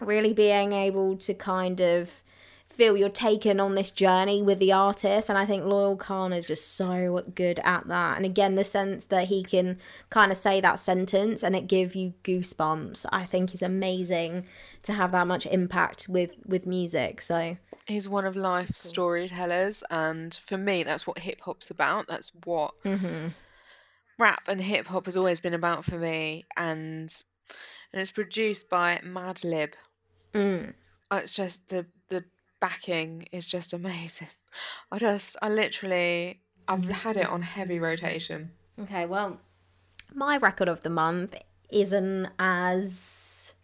really 0.00 0.32
being 0.34 0.72
able 0.72 1.16
to 1.16 1.32
kind 1.34 1.80
of 1.80 2.21
feel 2.76 2.96
you're 2.96 3.08
taken 3.08 3.60
on 3.60 3.74
this 3.74 3.90
journey 3.90 4.42
with 4.42 4.58
the 4.58 4.72
artist. 4.72 5.28
And 5.28 5.38
I 5.38 5.46
think 5.46 5.64
Loyle 5.64 5.96
Carner 5.96 6.38
is 6.38 6.46
just 6.46 6.74
so 6.74 7.22
good 7.34 7.60
at 7.64 7.88
that. 7.88 8.16
And 8.16 8.24
again, 8.24 8.54
the 8.54 8.64
sense 8.64 9.04
that 9.06 9.28
he 9.28 9.42
can 9.42 9.78
kind 10.10 10.32
of 10.32 10.38
say 10.38 10.60
that 10.60 10.78
sentence 10.78 11.42
and 11.42 11.54
it 11.54 11.66
give 11.66 11.94
you 11.94 12.14
goosebumps, 12.24 13.06
I 13.10 13.24
think 13.24 13.54
is 13.54 13.62
amazing 13.62 14.46
to 14.82 14.92
have 14.92 15.12
that 15.12 15.26
much 15.26 15.46
impact 15.46 16.08
with 16.08 16.30
with 16.46 16.66
music. 16.66 17.20
So 17.20 17.56
He's 17.86 18.08
one 18.08 18.26
of 18.26 18.36
life's 18.36 18.78
storytellers, 18.78 19.82
and 19.90 20.34
for 20.46 20.56
me, 20.56 20.84
that's 20.84 21.06
what 21.06 21.18
hip 21.18 21.40
hop's 21.40 21.70
about. 21.70 22.06
That's 22.06 22.30
what 22.44 22.74
mhm. 22.84 23.34
rap 24.18 24.42
and 24.46 24.60
hip 24.60 24.86
hop 24.86 25.06
has 25.06 25.16
always 25.16 25.40
been 25.40 25.54
about 25.54 25.84
for 25.84 25.98
me, 25.98 26.44
and 26.56 27.12
and 27.92 28.00
it's 28.00 28.12
produced 28.12 28.68
by 28.68 29.00
Madlib. 29.04 29.74
mm. 30.32 30.72
It's 31.12 31.34
just 31.34 31.68
the 31.68 31.84
backing 32.62 33.26
is 33.32 33.46
just 33.46 33.74
amazing. 33.74 34.28
I 34.90 34.98
just 34.98 35.36
I 35.42 35.50
literally 35.50 36.40
I've 36.68 36.88
had 36.88 37.16
it 37.18 37.26
on 37.26 37.42
heavy 37.42 37.78
rotation. 37.78 38.52
Okay, 38.80 39.04
well, 39.04 39.40
my 40.14 40.38
record 40.38 40.68
of 40.68 40.82
the 40.82 40.88
month 40.88 41.34
isn't 41.68 42.28
as 42.38 43.54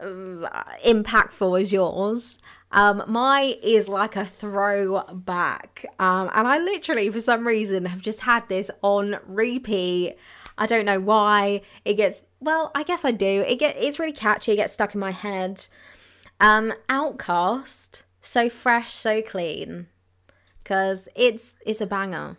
uh, 0.00 0.48
impactful 0.84 1.60
as 1.60 1.72
yours. 1.72 2.38
Um, 2.72 3.04
mine 3.06 3.54
is 3.62 3.88
like 3.88 4.16
a 4.16 4.24
throwback, 4.24 5.84
um, 5.98 6.30
and 6.34 6.48
I 6.48 6.58
literally, 6.58 7.10
for 7.10 7.20
some 7.20 7.46
reason, 7.46 7.84
have 7.84 8.00
just 8.00 8.20
had 8.20 8.48
this 8.48 8.70
on 8.82 9.18
repeat. 9.26 10.16
I 10.56 10.66
don't 10.66 10.86
know 10.86 11.00
why 11.00 11.60
it 11.84 11.94
gets. 11.94 12.22
Well, 12.40 12.70
I 12.74 12.82
guess 12.82 13.04
I 13.04 13.10
do. 13.10 13.44
It 13.46 13.58
get 13.58 13.76
it's 13.76 13.98
really 13.98 14.12
catchy. 14.12 14.52
It 14.52 14.56
gets 14.56 14.72
stuck 14.72 14.94
in 14.94 15.00
my 15.00 15.10
head. 15.10 15.66
Um, 16.40 16.72
OutKast, 16.88 18.02
so 18.20 18.48
fresh, 18.48 18.92
so 18.92 19.22
clean, 19.22 19.86
because 20.62 21.08
it's 21.14 21.54
it's 21.66 21.80
a 21.80 21.86
banger. 21.86 22.36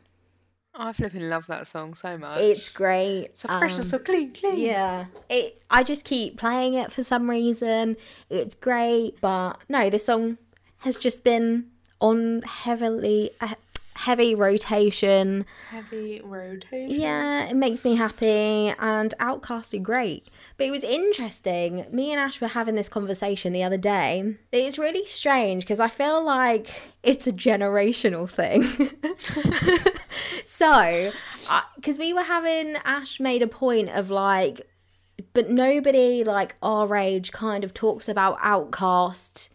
I 0.74 0.94
flipping 0.94 1.30
love 1.30 1.48
that 1.48 1.68
song 1.68 1.94
so 1.94 2.18
much. 2.18 2.40
It's 2.40 2.70
great. 2.70 3.38
so 3.38 3.50
fresh 3.60 3.74
and 3.74 3.82
Um, 3.82 3.88
so 3.88 4.00
clean, 4.00 4.32
clean. 4.34 4.58
Yeah, 4.58 5.06
it. 5.30 5.62
I 5.70 5.84
just 5.84 6.06
keep 6.06 6.38
playing 6.38 6.74
it 6.76 6.92
for 6.92 7.04
some 7.04 7.30
reason. 7.30 7.98
It's 8.30 8.56
great, 8.56 9.20
but 9.22 9.58
no, 9.68 9.90
this 9.90 10.06
song 10.06 10.38
has 10.80 10.98
just 10.98 11.24
been 11.24 11.68
on 12.00 12.42
heavily 12.44 13.32
uh, 13.42 13.56
heavy 14.02 14.34
rotation. 14.34 15.46
Heavy 15.70 16.22
rotation. 16.24 17.00
Yeah, 17.00 17.48
it 17.48 17.56
makes 17.56 17.84
me 17.84 17.96
happy, 17.96 18.74
and 18.80 19.14
OutKast 19.20 19.76
are 19.76 19.84
great. 19.84 20.28
But 20.58 20.68
it 20.68 20.72
was 20.72 20.84
interesting. 20.84 21.86
Me 21.92 22.12
and 22.12 22.20
Ash 22.20 22.42
were 22.42 22.48
having 22.48 22.76
this 22.76 22.90
conversation 22.90 23.54
the 23.54 23.64
other 23.64 23.78
day. 23.78 24.36
It's 24.52 24.80
really 24.80 25.06
strange 25.06 25.64
because 25.64 25.80
I 25.80 25.88
feel 25.88 26.24
like 26.24 26.94
it's 27.04 27.28
a 27.28 27.32
generational 27.32 28.30
thing. 28.30 28.64
so, 30.46 31.12
because 31.76 32.00
we 32.00 32.12
were 32.12 32.24
having, 32.24 32.78
Ash 32.84 33.20
made 33.20 33.44
a 33.44 33.48
point 33.48 33.90
of 33.90 34.10
like, 34.10 34.62
but 35.34 35.52
nobody 35.52 36.24
like 36.24 36.56
our 36.64 36.96
age 36.96 37.32
kind 37.32 37.64
of 37.64 37.74
talks 37.74 38.10
about 38.10 38.40
OutKast 38.40 39.50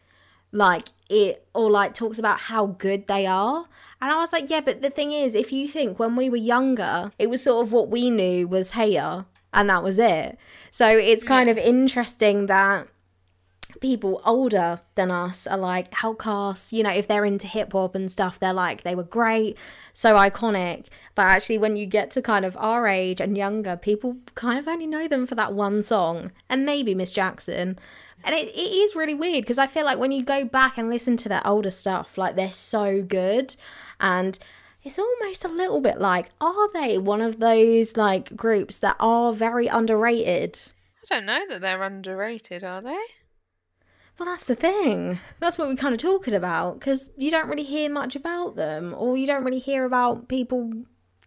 like 0.52 0.88
it 1.08 1.46
or 1.54 1.70
like 1.70 1.94
talks 1.94 2.18
about 2.18 2.40
how 2.40 2.66
good 2.66 3.06
they 3.06 3.26
are. 3.26 3.66
And 4.00 4.12
i 4.12 4.18
was 4.18 4.32
like 4.32 4.50
yeah 4.50 4.60
but 4.60 4.82
the 4.82 4.90
thing 4.90 5.12
is 5.12 5.34
if 5.34 5.52
you 5.52 5.68
think 5.68 5.98
when 5.98 6.16
we 6.16 6.28
were 6.28 6.36
younger 6.36 7.12
it 7.18 7.28
was 7.28 7.42
sort 7.42 7.66
of 7.66 7.72
what 7.72 7.88
we 7.88 8.10
knew 8.10 8.46
was 8.46 8.72
Hey 8.72 8.92
Ya 8.92 9.24
and 9.52 9.70
that 9.70 9.82
was 9.82 9.98
it. 9.98 10.38
So 10.70 10.86
it's 10.88 11.24
kind 11.24 11.48
of 11.48 11.56
interesting 11.56 12.46
that 12.46 12.88
people 13.80 14.22
older 14.24 14.80
than 14.94 15.10
us 15.10 15.46
are 15.46 15.58
like 15.58 15.92
outcasts 16.02 16.72
you 16.72 16.82
know 16.82 16.90
if 16.90 17.06
they're 17.06 17.26
into 17.26 17.46
hip 17.46 17.72
hop 17.72 17.94
and 17.94 18.10
stuff 18.10 18.38
they're 18.38 18.52
like 18.52 18.82
they 18.84 18.94
were 18.94 19.02
great 19.02 19.56
so 19.92 20.14
iconic. 20.14 20.86
But 21.14 21.22
actually 21.22 21.58
when 21.58 21.76
you 21.76 21.86
get 21.86 22.10
to 22.12 22.22
kind 22.22 22.44
of 22.44 22.56
our 22.58 22.86
age 22.86 23.20
and 23.20 23.36
younger 23.36 23.76
people 23.76 24.18
kind 24.34 24.58
of 24.58 24.68
only 24.68 24.86
know 24.86 25.08
them 25.08 25.26
for 25.26 25.34
that 25.34 25.54
one 25.54 25.82
song 25.82 26.32
and 26.48 26.64
maybe 26.66 26.94
miss 26.94 27.12
jackson 27.12 27.78
and 28.24 28.34
it, 28.34 28.48
it 28.48 28.58
is 28.58 28.94
really 28.96 29.14
weird 29.14 29.42
because 29.42 29.58
I 29.58 29.66
feel 29.66 29.84
like 29.84 29.98
when 29.98 30.12
you 30.12 30.24
go 30.24 30.44
back 30.44 30.78
and 30.78 30.88
listen 30.88 31.16
to 31.18 31.28
their 31.28 31.46
older 31.46 31.70
stuff, 31.70 32.18
like 32.18 32.36
they're 32.36 32.52
so 32.52 33.02
good. 33.02 33.56
And 34.00 34.38
it's 34.82 34.98
almost 34.98 35.44
a 35.44 35.48
little 35.48 35.80
bit 35.80 35.98
like, 35.98 36.30
are 36.40 36.72
they 36.72 36.98
one 36.98 37.20
of 37.20 37.38
those 37.38 37.96
like 37.96 38.36
groups 38.36 38.78
that 38.78 38.96
are 39.00 39.32
very 39.32 39.66
underrated? 39.66 40.60
I 41.10 41.14
don't 41.14 41.26
know 41.26 41.44
that 41.48 41.60
they're 41.60 41.82
underrated, 41.82 42.64
are 42.64 42.80
they? 42.82 42.98
Well, 44.18 44.26
that's 44.30 44.44
the 44.44 44.54
thing. 44.54 45.20
That's 45.40 45.58
what 45.58 45.68
we're 45.68 45.76
kind 45.76 45.94
of 45.94 46.00
talking 46.00 46.34
about 46.34 46.80
because 46.80 47.10
you 47.16 47.30
don't 47.30 47.48
really 47.48 47.64
hear 47.64 47.90
much 47.90 48.16
about 48.16 48.56
them, 48.56 48.94
or 48.96 49.16
you 49.16 49.26
don't 49.26 49.44
really 49.44 49.58
hear 49.58 49.84
about 49.84 50.28
people 50.28 50.72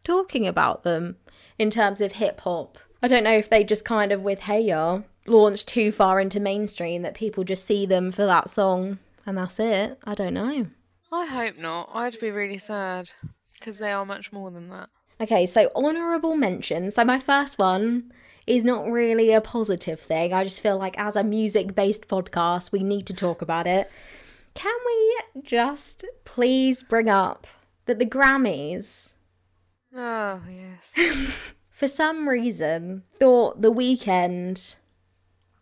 talking 0.04 0.48
about 0.48 0.84
them 0.84 1.18
in 1.60 1.70
terms 1.70 2.02
of 2.02 2.14
hip 2.14 2.42
hop. 2.42 2.80
I 3.02 3.08
don't 3.08 3.24
know 3.24 3.38
if 3.38 3.50
they 3.50 3.64
just 3.64 3.86
kind 3.86 4.12
of 4.12 4.22
with 4.22 4.42
Hey 4.42 4.62
Ya 4.62 5.02
launched 5.30 5.68
too 5.68 5.92
far 5.92 6.20
into 6.20 6.40
mainstream 6.40 7.02
that 7.04 7.14
people 7.14 7.44
just 7.44 7.66
see 7.66 7.86
them 7.86 8.12
for 8.12 8.26
that 8.26 8.50
song 8.50 9.00
and 9.26 9.38
that's 9.38 9.60
it. 9.60 9.98
I 10.04 10.16
don't 10.16 10.34
know. 10.34 10.68
I 11.12 11.26
hope 11.26 11.58
not. 11.58 11.90
I'd 11.94 12.20
be 12.20 12.32
really 12.32 12.58
sad 12.58 13.12
because 13.54 13.78
they 13.80 13.92
are 13.92 14.06
much 14.06 14.32
more 14.32 14.52
than 14.52 14.70
that. 14.70 14.90
Okay, 15.22 15.46
so 15.46 15.70
honourable 15.76 16.36
mention. 16.36 16.92
So 16.92 17.04
my 17.04 17.20
first 17.20 17.58
one 17.60 18.12
is 18.48 18.64
not 18.64 18.90
really 18.90 19.32
a 19.34 19.42
positive 19.42 20.00
thing. 20.00 20.34
I 20.34 20.44
just 20.44 20.62
feel 20.62 20.78
like 20.78 20.98
as 20.98 21.16
a 21.16 21.24
music 21.24 21.76
based 21.76 22.08
podcast, 22.08 22.72
we 22.72 22.84
need 22.84 23.06
to 23.08 23.14
talk 23.14 23.42
about 23.42 23.68
it. 23.68 23.92
Can 24.56 24.74
we 24.86 25.42
just 25.44 26.06
please 26.26 26.84
bring 26.84 27.10
up 27.10 27.46
that 27.86 28.00
the 28.00 28.06
Grammys, 28.06 29.14
Oh, 29.96 30.42
yes. 30.50 31.40
for 31.72 31.88
some 31.88 32.30
reason, 32.30 33.04
thought 33.20 33.62
The 33.62 33.72
Weeknd 33.74 34.76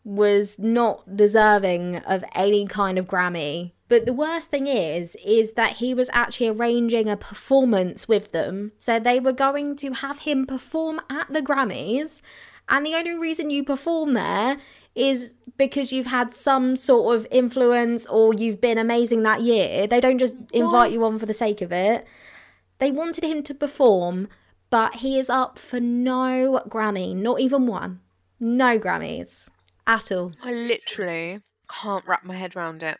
was 0.08 0.58
not 0.58 1.18
deserving 1.18 1.98
of 1.98 2.24
any 2.34 2.66
kind 2.66 2.98
of 2.98 3.08
Grammy. 3.08 3.74
But 3.90 4.06
the 4.06 4.14
worst 4.14 4.50
thing 4.50 4.66
is, 4.66 5.18
is 5.24 5.52
that 5.54 5.78
he 5.78 5.94
was 5.94 6.10
actually 6.14 6.48
arranging 6.48 7.10
a 7.10 7.18
performance 7.18 8.08
with 8.08 8.32
them. 8.32 8.72
So 8.78 9.00
they 9.00 9.20
were 9.20 9.34
going 9.34 9.76
to 9.78 9.92
have 9.92 10.20
him 10.20 10.48
perform 10.48 11.02
at 11.10 11.32
the 11.32 11.42
Grammys. 11.42 12.22
And 12.70 12.86
the 12.86 12.96
only 12.96 13.18
reason 13.18 13.50
you 13.50 13.66
perform 13.66 14.14
there 14.14 14.58
is 14.96 15.34
because 15.58 15.92
you've 15.92 16.06
had 16.06 16.32
some 16.32 16.78
sort 16.78 17.14
of 17.14 17.28
influence 17.30 18.06
or 18.06 18.34
you've 18.34 18.62
been 18.62 18.78
amazing 18.78 19.24
that 19.24 19.42
year. 19.42 19.88
They 19.88 20.00
don't 20.00 20.20
just 20.20 20.38
invite 20.54 20.94
you 20.94 21.04
on 21.04 21.20
for 21.20 21.26
the 21.26 21.34
sake 21.34 21.62
of 21.62 21.74
it. 21.74 22.08
They 22.80 22.92
wanted 22.92 23.26
him 23.26 23.44
to 23.44 23.54
perform, 23.54 24.30
but 24.70 24.96
he 24.96 25.20
is 25.20 25.30
up 25.30 25.60
for 25.60 25.82
no 25.82 26.62
Grammy, 26.70 27.14
not 27.14 27.42
even 27.42 27.66
one. 27.66 28.00
No 28.40 28.80
Grammys 28.80 29.50
at 29.88 30.12
all. 30.12 30.34
I 30.44 30.52
literally 30.52 31.42
can't 31.70 32.06
wrap 32.06 32.24
my 32.24 32.36
head 32.36 32.56
around 32.56 32.84
it. 32.84 32.98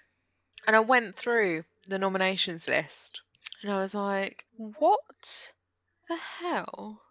And 0.66 0.76
I 0.76 0.80
went 0.80 1.16
through 1.16 1.64
the 1.88 2.00
nominations 2.00 2.68
list 2.68 3.22
and 3.62 3.72
I 3.72 3.80
was 3.82 3.94
like, 3.94 4.46
what 4.58 5.52
the 6.10 6.16
hell 6.18 7.02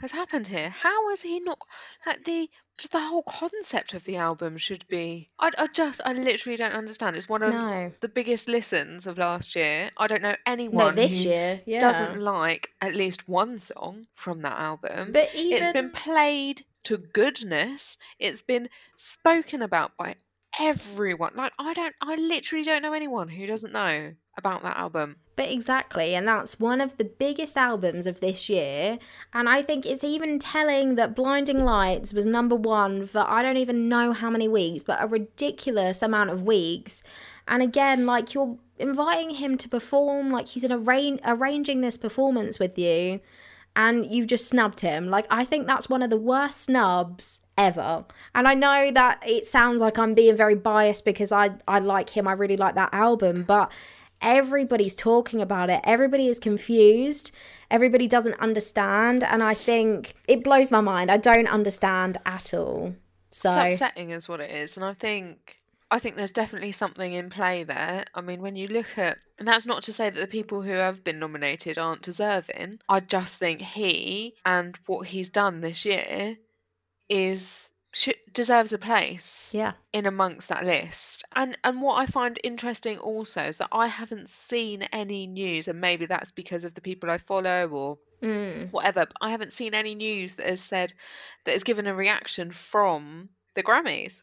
has 0.00 0.12
happened 0.12 0.46
here? 0.46 0.68
How 0.68 1.10
has 1.10 1.22
he 1.22 1.40
not 1.40 1.58
like 2.06 2.24
the 2.24 2.48
just 2.78 2.92
the 2.92 3.00
whole 3.00 3.22
concept 3.24 3.92
of 3.94 4.04
the 4.04 4.16
album 4.16 4.56
should 4.56 4.86
be 4.88 5.30
I, 5.38 5.50
I 5.58 5.66
just 5.66 6.00
I 6.04 6.12
literally 6.12 6.56
don't 6.56 6.72
understand. 6.72 7.16
It's 7.16 7.28
one 7.28 7.42
of 7.42 7.52
No. 7.54 7.92
the 8.00 8.08
biggest 8.08 8.48
listens 8.48 9.06
of 9.06 9.18
last 9.18 9.54
year. 9.56 9.90
I 9.96 10.06
don't 10.06 10.22
know 10.22 10.36
anyone 10.46 10.94
No, 10.94 11.02
this 11.02 11.24
year, 11.24 11.60
yeah. 11.66 11.80
doesn't 11.80 12.20
like 12.20 12.70
at 12.80 12.94
least 12.94 13.28
one 13.28 13.58
song 13.58 14.06
from 14.14 14.42
that 14.42 14.56
album. 14.58 15.12
But 15.12 15.34
even 15.34 15.62
It's 15.62 15.72
been 15.72 15.90
played 15.90 16.64
to 16.84 16.98
goodness. 16.98 17.98
It's 18.18 18.42
been 18.42 18.68
spoken 18.96 19.62
about 19.62 19.96
by 19.96 20.16
everyone. 20.58 21.32
Like 21.34 21.52
I 21.58 21.72
don't 21.72 21.94
I 22.00 22.16
literally 22.16 22.64
don't 22.64 22.82
know 22.82 22.92
anyone 22.92 23.28
who 23.28 23.46
doesn't 23.46 23.72
know 23.72 24.14
about 24.36 24.62
that 24.62 24.76
album. 24.76 25.16
But 25.34 25.50
exactly, 25.50 26.14
and 26.14 26.28
that's 26.28 26.60
one 26.60 26.80
of 26.80 26.98
the 26.98 27.04
biggest 27.04 27.56
albums 27.56 28.06
of 28.06 28.20
this 28.20 28.50
year. 28.50 28.98
And 29.32 29.48
I 29.48 29.62
think 29.62 29.86
it's 29.86 30.04
even 30.04 30.38
telling 30.38 30.94
that 30.96 31.16
Blinding 31.16 31.64
Lights 31.64 32.12
was 32.12 32.26
number 32.26 32.54
one 32.54 33.06
for 33.06 33.24
I 33.26 33.42
don't 33.42 33.56
even 33.56 33.88
know 33.88 34.12
how 34.12 34.28
many 34.28 34.48
weeks, 34.48 34.82
but 34.82 35.02
a 35.02 35.06
ridiculous 35.06 36.02
amount 36.02 36.30
of 36.30 36.42
weeks. 36.42 37.02
And 37.48 37.62
again, 37.62 38.06
like 38.06 38.34
you're 38.34 38.58
inviting 38.78 39.36
him 39.36 39.56
to 39.58 39.68
perform, 39.68 40.30
like 40.30 40.48
he's 40.48 40.64
in 40.64 40.72
arra- 40.72 41.18
arranging 41.24 41.80
this 41.80 41.96
performance 41.96 42.58
with 42.58 42.78
you, 42.78 43.20
and 43.74 44.06
you've 44.10 44.26
just 44.26 44.48
snubbed 44.48 44.80
him. 44.80 45.08
Like 45.08 45.26
I 45.30 45.44
think 45.44 45.66
that's 45.66 45.88
one 45.88 46.02
of 46.02 46.10
the 46.10 46.16
worst 46.16 46.62
snubs 46.62 47.42
ever. 47.56 48.04
And 48.34 48.46
I 48.46 48.54
know 48.54 48.90
that 48.92 49.22
it 49.26 49.46
sounds 49.46 49.80
like 49.80 49.98
I'm 49.98 50.14
being 50.14 50.36
very 50.36 50.54
biased 50.54 51.04
because 51.04 51.32
I 51.32 51.50
I 51.66 51.78
like 51.78 52.10
him. 52.10 52.28
I 52.28 52.32
really 52.32 52.56
like 52.56 52.74
that 52.74 52.92
album, 52.92 53.44
but 53.44 53.70
everybody's 54.20 54.94
talking 54.94 55.40
about 55.40 55.70
it. 55.70 55.80
Everybody 55.84 56.28
is 56.28 56.38
confused. 56.38 57.30
Everybody 57.70 58.06
doesn't 58.06 58.38
understand, 58.40 59.24
and 59.24 59.42
I 59.42 59.54
think 59.54 60.14
it 60.28 60.44
blows 60.44 60.70
my 60.70 60.80
mind. 60.80 61.10
I 61.10 61.16
don't 61.16 61.48
understand 61.48 62.18
at 62.26 62.52
all. 62.54 62.94
So 63.30 63.50
It's 63.50 63.76
upsetting 63.76 64.10
is 64.10 64.28
what 64.28 64.40
it 64.40 64.50
is. 64.50 64.76
And 64.76 64.84
I 64.84 64.92
think 64.92 65.61
I 65.92 65.98
think 66.00 66.16
there's 66.16 66.30
definitely 66.32 66.72
something 66.72 67.12
in 67.12 67.30
play 67.30 67.64
there. 67.64 68.04
I 68.14 68.20
mean, 68.22 68.40
when 68.40 68.56
you 68.56 68.66
look 68.66 68.98
at 68.98 69.18
and 69.38 69.46
that's 69.46 69.66
not 69.66 69.84
to 69.84 69.92
say 69.92 70.08
that 70.10 70.18
the 70.20 70.26
people 70.26 70.62
who 70.62 70.72
have 70.72 71.04
been 71.04 71.18
nominated 71.18 71.76
aren't 71.78 72.02
deserving. 72.02 72.80
I 72.88 73.00
just 73.00 73.38
think 73.38 73.60
he 73.60 74.34
and 74.44 74.76
what 74.86 75.06
he's 75.06 75.28
done 75.28 75.60
this 75.60 75.84
year 75.84 76.36
is 77.08 77.70
sh- 77.92 78.10
deserves 78.32 78.72
a 78.72 78.78
place. 78.78 79.50
yeah, 79.54 79.72
in 79.92 80.06
amongst 80.06 80.48
that 80.48 80.64
list. 80.64 81.24
And 81.36 81.58
and 81.62 81.82
what 81.82 81.96
I 81.98 82.06
find 82.06 82.38
interesting 82.42 82.98
also 82.98 83.42
is 83.42 83.58
that 83.58 83.68
I 83.72 83.86
haven't 83.88 84.30
seen 84.30 84.82
any 84.82 85.26
news, 85.26 85.68
and 85.68 85.80
maybe 85.80 86.06
that's 86.06 86.32
because 86.32 86.64
of 86.64 86.74
the 86.74 86.80
people 86.80 87.10
I 87.10 87.18
follow 87.18 87.68
or 87.68 87.98
Mm. 88.22 88.70
whatever. 88.70 89.04
But 89.06 89.16
I 89.20 89.30
haven't 89.30 89.52
seen 89.52 89.74
any 89.74 89.96
news 89.96 90.36
that 90.36 90.46
has 90.46 90.62
said 90.62 90.94
that 91.44 91.52
has 91.52 91.64
given 91.64 91.86
a 91.88 91.94
reaction 91.94 92.52
from 92.52 93.28
the 93.54 93.62
Grammys. 93.64 94.22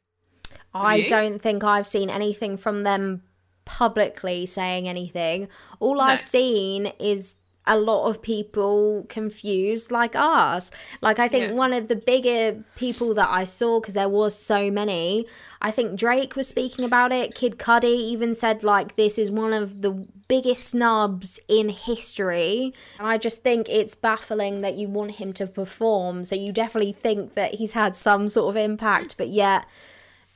I 0.74 0.95
you? 0.95 1.10
don't 1.10 1.41
think 1.41 1.64
I've 1.64 1.88
seen 1.88 2.10
anything 2.10 2.58
from 2.58 2.84
them 2.84 3.24
publicly 3.66 4.45
saying 4.45 4.88
anything. 4.88 5.47
All 5.80 6.02
I've 6.02 6.22
seen 6.22 6.91
is 7.00 7.36
a 7.68 7.78
lot 7.78 8.08
of 8.10 8.20
people 8.24 9.06
confused 9.10 9.91
like 9.91 10.16
us. 10.16 10.72
Like 11.02 11.20
I 11.20 11.28
think 11.28 11.50
Yeah. 11.50 11.52
one 11.52 11.72
of 11.72 11.88
the 11.88 11.95
bigger 11.95 12.64
people 12.76 13.14
that 13.14 13.30
I 13.30 13.45
saw 13.45 13.80
because 13.80 13.93
there 13.93 14.10
was 14.10 14.36
so 14.36 14.72
many. 14.72 15.28
I 15.62 15.70
think 15.70 16.00
Drake 16.00 16.36
was 16.36 16.47
speaking 16.47 16.84
about 16.84 17.12
it. 17.12 17.36
Kid 17.36 17.60
Cudi 17.60 17.86
even 18.14 18.34
said 18.34 18.64
like 18.64 18.95
this 18.95 19.20
is 19.20 19.30
one 19.30 19.54
of 19.54 19.84
the 19.84 20.08
biggest 20.28 20.64
snubs 20.68 21.39
in 21.47 21.70
history. 21.70 22.74
And 22.97 23.08
I 23.08 23.20
just 23.20 23.43
think 23.43 23.70
it's 23.70 23.93
baffling 23.93 24.62
that 24.62 24.74
you 24.76 24.88
want 24.88 25.12
him 25.12 25.32
to 25.34 25.45
perform. 25.45 26.24
So 26.24 26.34
you 26.34 26.52
definitely 26.52 26.93
think 26.93 27.36
that 27.36 27.56
he's 27.56 27.74
had 27.74 27.95
some 27.95 28.30
sort 28.30 28.50
of 28.50 28.58
impact, 28.58 29.16
but 29.16 29.28
yet 29.28 29.66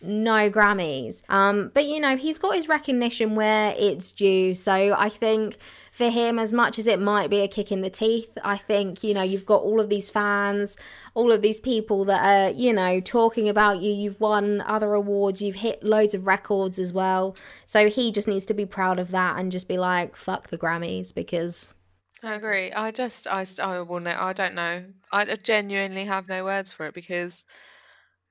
no 0.04 0.49
Grammys. 0.49 1.24
Um, 1.30 1.72
but 1.74 1.86
you 1.86 1.99
know, 1.99 2.18
he's 2.18 2.38
got 2.38 2.56
his 2.56 2.68
recognition 2.68 3.36
where 3.36 3.74
it's 3.78 4.12
due. 4.12 4.54
So 4.54 4.95
I 4.97 5.10
think 5.10 5.58
for 5.91 6.10
him, 6.10 6.39
as 6.39 6.51
much 6.51 6.80
as 6.80 6.88
it 6.88 6.99
might 6.99 7.30
be 7.30 7.41
a 7.41 7.47
kick 7.47 7.72
in 7.72 7.82
the 7.82 7.89
teeth, 7.89 8.38
I 8.43 8.58
think, 8.58 9.04
you 9.04 9.14
know, 9.14 9.22
you've 9.22 9.45
got 9.45 9.62
all 9.62 9.80
of 9.80 9.89
these 9.89 10.10
fans, 10.10 10.76
all 11.14 11.32
of 11.32 11.41
these 11.41 11.60
people 11.60 12.04
that 12.06 12.28
are, 12.28 12.51
you 12.51 12.74
know, 12.74 12.99
talking 12.99 13.47
about 13.47 13.82
you. 13.82 13.93
You've 13.93 14.20
won 14.20 14.62
other 14.62 14.93
awards, 14.93 15.41
you've 15.41 15.56
hit 15.56 15.84
loads 15.84 16.14
of 16.14 16.26
records 16.26 16.80
as 16.80 16.91
well. 16.91 17.36
So 17.66 17.89
he 17.89 18.12
just 18.12 18.28
needs 18.28 18.45
to 18.45 18.54
be 18.54 18.66
proud 18.66 18.99
of 18.99 19.12
that 19.12 19.38
and 19.38 19.51
just 19.51 19.68
be 19.68 19.78
like, 19.78 20.16
fuck 20.16 20.49
the 20.49 20.58
Grammys 20.58 21.14
because 21.14 21.76
I 22.24 22.36
agree. 22.36 22.72
I 22.72 22.91
just, 22.91 23.28
I, 23.28 23.45
I 23.62 23.82
will 23.82 23.99
know. 23.99 24.16
I 24.18 24.34
don't 24.34 24.56
know. 24.56 24.86
I 25.12 25.26
genuinely 25.26 26.06
have 26.06 26.28
no 26.28 26.43
words 26.43 26.72
for 26.72 26.88
it 26.88 26.93
because 26.93 27.45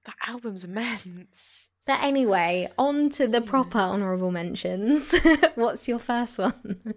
that 0.04 0.16
album's 0.26 0.64
immense. 0.64 1.61
But 1.84 2.02
anyway, 2.02 2.70
on 2.78 3.10
to 3.10 3.26
the 3.26 3.40
proper 3.40 3.78
honourable 3.78 4.30
mentions. 4.30 5.14
What's 5.56 5.88
your 5.88 5.98
first 5.98 6.38
one? 6.38 6.94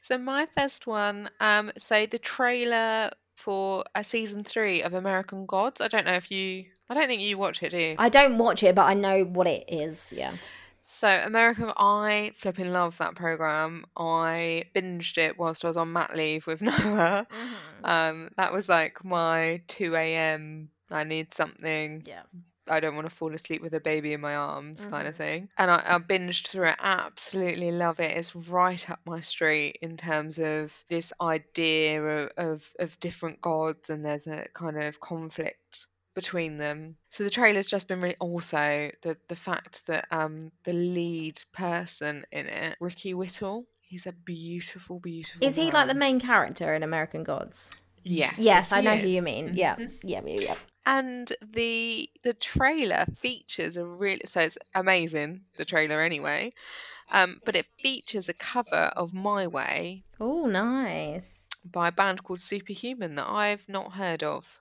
So 0.00 0.18
my 0.18 0.46
first 0.56 0.86
one, 0.86 1.30
um, 1.40 1.70
so 1.78 2.06
the 2.06 2.18
trailer 2.18 3.10
for 3.36 3.84
a 3.94 4.02
season 4.02 4.42
three 4.42 4.82
of 4.82 4.94
American 4.94 5.46
Gods. 5.46 5.80
I 5.80 5.88
don't 5.88 6.06
know 6.06 6.14
if 6.14 6.30
you, 6.30 6.64
I 6.88 6.94
don't 6.94 7.06
think 7.06 7.22
you 7.22 7.38
watch 7.38 7.62
it, 7.62 7.70
do 7.70 7.78
you? 7.78 7.96
I 7.98 8.08
don't 8.08 8.38
watch 8.38 8.62
it, 8.62 8.74
but 8.74 8.86
I 8.86 8.94
know 8.94 9.24
what 9.24 9.46
it 9.46 9.64
is. 9.68 10.12
Yeah. 10.16 10.32
So 10.80 11.08
American, 11.08 11.72
I 11.76 12.32
flipping 12.36 12.72
love 12.72 12.98
that 12.98 13.14
program. 13.14 13.86
I 13.96 14.64
binged 14.74 15.16
it 15.18 15.38
whilst 15.38 15.64
I 15.64 15.68
was 15.68 15.76
on 15.76 15.92
mat 15.92 16.14
leave 16.16 16.46
with 16.46 16.60
Noah. 16.62 17.26
Um, 17.82 18.30
that 18.36 18.52
was 18.52 18.68
like 18.68 19.04
my 19.04 19.62
2 19.68 19.94
a.m. 19.94 20.70
I 20.90 21.04
need 21.04 21.34
something. 21.34 22.02
Yeah. 22.04 22.22
I 22.68 22.80
don't 22.80 22.94
want 22.94 23.08
to 23.08 23.14
fall 23.14 23.34
asleep 23.34 23.62
with 23.62 23.74
a 23.74 23.80
baby 23.80 24.12
in 24.12 24.20
my 24.20 24.34
arms 24.34 24.84
kind 24.84 25.08
of 25.08 25.16
thing. 25.16 25.48
And 25.58 25.70
I, 25.70 25.82
I 25.84 25.98
binged 25.98 26.48
through 26.48 26.68
it, 26.68 26.76
absolutely 26.78 27.70
love 27.72 28.00
it. 28.00 28.16
It's 28.16 28.34
right 28.34 28.90
up 28.90 29.00
my 29.06 29.20
street 29.20 29.78
in 29.82 29.96
terms 29.96 30.38
of 30.38 30.74
this 30.88 31.12
idea 31.20 32.02
of, 32.02 32.30
of, 32.36 32.72
of 32.78 33.00
different 33.00 33.40
gods 33.40 33.90
and 33.90 34.04
there's 34.04 34.26
a 34.26 34.46
kind 34.54 34.82
of 34.82 35.00
conflict 35.00 35.86
between 36.14 36.58
them. 36.58 36.96
So 37.10 37.24
the 37.24 37.30
trailer's 37.30 37.66
just 37.66 37.88
been 37.88 38.00
really 38.00 38.16
also 38.20 38.90
the 39.02 39.16
the 39.28 39.36
fact 39.36 39.84
that 39.86 40.06
um 40.10 40.52
the 40.64 40.72
lead 40.72 41.40
person 41.52 42.24
in 42.30 42.46
it, 42.46 42.76
Ricky 42.80 43.14
Whittle, 43.14 43.66
he's 43.80 44.06
a 44.06 44.12
beautiful, 44.12 45.00
beautiful 45.00 45.46
Is 45.46 45.56
he 45.56 45.70
like 45.70 45.88
the 45.88 45.94
main 45.94 46.20
character 46.20 46.74
in 46.74 46.82
American 46.82 47.24
Gods? 47.24 47.70
Yes. 48.04 48.34
Yes, 48.38 48.72
I 48.72 48.80
know 48.80 48.96
who 48.96 49.08
you 49.08 49.22
mean. 49.22 49.52
Yeah. 49.54 49.76
Yeah, 50.02 50.20
yeah, 50.24 50.40
yeah. 50.40 50.54
And 50.86 51.32
the 51.54 52.10
the 52.22 52.34
trailer 52.34 53.06
features 53.18 53.76
a 53.76 53.84
really 53.84 54.22
so 54.26 54.40
it's 54.40 54.58
amazing 54.74 55.42
the 55.56 55.64
trailer 55.64 56.00
anyway, 56.00 56.52
um, 57.10 57.40
but 57.44 57.56
it 57.56 57.66
features 57.80 58.28
a 58.28 58.34
cover 58.34 58.92
of 58.96 59.14
My 59.14 59.46
Way 59.46 60.04
Oh, 60.20 60.46
nice. 60.46 61.46
by 61.64 61.88
a 61.88 61.92
band 61.92 62.22
called 62.22 62.40
Superhuman 62.40 63.14
that 63.14 63.28
I've 63.28 63.66
not 63.68 63.92
heard 63.92 64.22
of, 64.22 64.60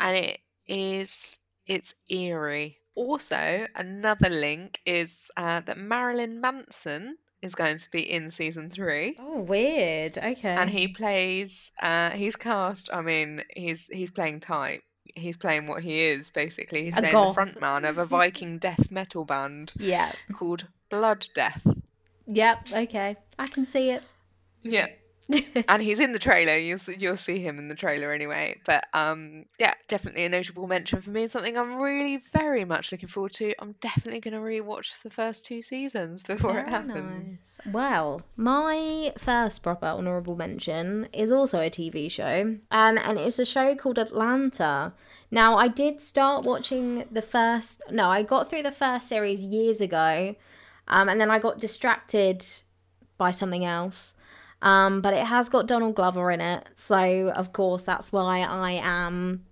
and 0.00 0.16
it 0.16 0.40
is 0.66 1.38
it's 1.66 1.94
eerie. 2.10 2.78
Also, 2.96 3.66
another 3.74 4.28
link 4.30 4.80
is 4.86 5.30
uh, 5.36 5.60
that 5.60 5.78
Marilyn 5.78 6.40
Manson 6.40 7.16
is 7.42 7.54
going 7.54 7.78
to 7.78 7.90
be 7.90 8.00
in 8.10 8.30
season 8.30 8.68
three. 8.68 9.16
Oh, 9.20 9.40
weird. 9.40 10.16
Okay. 10.18 10.48
and 10.48 10.70
he 10.70 10.88
plays 10.88 11.70
uh 11.82 12.10
he's 12.10 12.36
cast 12.36 12.88
i 12.92 13.00
mean 13.02 13.42
he's 13.54 13.86
he's 13.88 14.10
playing 14.10 14.40
type 14.40 14.82
he's 15.14 15.36
playing 15.36 15.66
what 15.66 15.82
he 15.82 16.00
is 16.00 16.30
basically 16.30 16.84
he's 16.84 16.96
A 16.96 17.00
playing 17.00 17.12
goth. 17.12 17.34
the 17.36 17.40
frontman 17.40 17.88
of 17.88 17.98
a 17.98 18.06
viking 18.06 18.58
death 18.66 18.90
metal 18.90 19.24
band 19.24 19.72
Yeah. 19.76 20.12
called 20.32 20.66
blood 20.90 21.28
death 21.34 21.66
Yep. 22.26 22.68
Okay. 22.72 23.16
I 23.38 23.46
can 23.46 23.64
see 23.66 23.90
it. 23.90 24.02
yeah 24.62 24.86
and 25.68 25.82
he's 25.82 26.00
in 26.00 26.12
the 26.12 26.18
trailer 26.18 26.56
you'll 26.56 26.78
you'll 26.98 27.16
see 27.16 27.38
him 27.38 27.58
in 27.58 27.68
the 27.68 27.74
trailer 27.74 28.12
anyway 28.12 28.58
but 28.66 28.86
um 28.92 29.44
yeah 29.58 29.72
definitely 29.88 30.24
a 30.24 30.28
notable 30.28 30.66
mention 30.66 31.00
for 31.00 31.10
me 31.10 31.26
something 31.26 31.56
i'm 31.56 31.76
really 31.76 32.22
very 32.32 32.64
much 32.64 32.92
looking 32.92 33.08
forward 33.08 33.32
to 33.32 33.54
i'm 33.58 33.74
definitely 33.80 34.20
going 34.20 34.34
to 34.34 34.40
rewatch 34.40 35.00
the 35.02 35.10
first 35.10 35.46
two 35.46 35.62
seasons 35.62 36.22
before 36.22 36.58
it 36.58 36.68
happens 36.68 36.94
nice. 37.28 37.60
Well, 37.72 38.22
my 38.36 39.12
first 39.18 39.62
proper 39.62 39.86
honourable 39.86 40.36
mention 40.36 41.08
is 41.12 41.30
also 41.30 41.60
a 41.60 41.70
TV 41.70 42.10
show, 42.10 42.56
um, 42.70 42.98
and 42.98 43.18
it's 43.18 43.38
a 43.38 43.44
show 43.44 43.74
called 43.74 43.98
Atlanta. 43.98 44.92
Now, 45.30 45.56
I 45.56 45.68
did 45.68 46.00
start 46.00 46.44
watching 46.44 47.04
the 47.10 47.22
first. 47.22 47.82
No, 47.90 48.08
I 48.08 48.22
got 48.22 48.48
through 48.48 48.62
the 48.62 48.70
first 48.70 49.08
series 49.08 49.40
years 49.40 49.80
ago, 49.80 50.34
um, 50.88 51.08
and 51.08 51.20
then 51.20 51.30
I 51.30 51.38
got 51.38 51.58
distracted 51.58 52.44
by 53.16 53.30
something 53.30 53.64
else. 53.64 54.13
Um, 54.64 55.00
but 55.00 55.14
it 55.14 55.26
has 55.26 55.48
got 55.48 55.68
Donald 55.68 55.94
Glover 55.94 56.32
in 56.32 56.40
it, 56.40 56.66
so 56.74 57.30
of 57.36 57.52
course 57.52 57.84
that's 57.84 58.10
why 58.10 58.40
I 58.40 58.80
am 58.82 59.44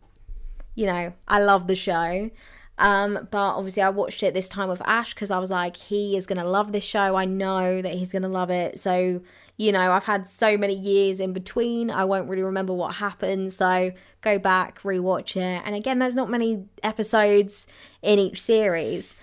you 0.75 0.87
know, 0.87 1.13
I 1.29 1.41
love 1.41 1.67
the 1.67 1.77
show. 1.77 2.31
Um, 2.79 3.29
but 3.31 3.55
obviously, 3.55 3.83
I 3.83 3.91
watched 3.91 4.23
it 4.23 4.35
this 4.35 4.49
time 4.49 4.69
with 4.69 4.83
Ash 4.87 5.15
because 5.15 5.31
I 5.31 5.39
was 5.39 5.51
like, 5.51 5.77
he 5.77 6.17
is 6.17 6.27
gonna 6.27 6.45
love 6.45 6.73
this 6.73 6.85
show. 6.85 7.17
I 7.17 7.25
know 7.25 7.83
that 7.83 7.93
he's 7.93 8.13
gonna 8.13 8.29
love 8.29 8.51
it. 8.51 8.81
So, 8.81 9.21
you 9.57 9.73
know, 9.73 9.93
I've 9.93 10.05
had 10.05 10.27
so 10.27 10.57
many 10.57 10.75
years 10.75 11.21
in 11.21 11.33
between. 11.33 11.91
I 11.91 12.05
won't 12.05 12.29
really 12.29 12.43
remember 12.43 12.73
what 12.73 12.97
happened. 12.97 13.53
So, 13.53 13.93
go 14.23 14.39
back, 14.39 14.81
rewatch 14.81 15.37
it. 15.37 15.63
And 15.65 15.75
again, 15.75 15.99
there's 15.99 16.15
not 16.15 16.31
many 16.31 16.65
episodes 16.83 17.67
in 18.01 18.19
each 18.19 18.41
series. 18.41 19.15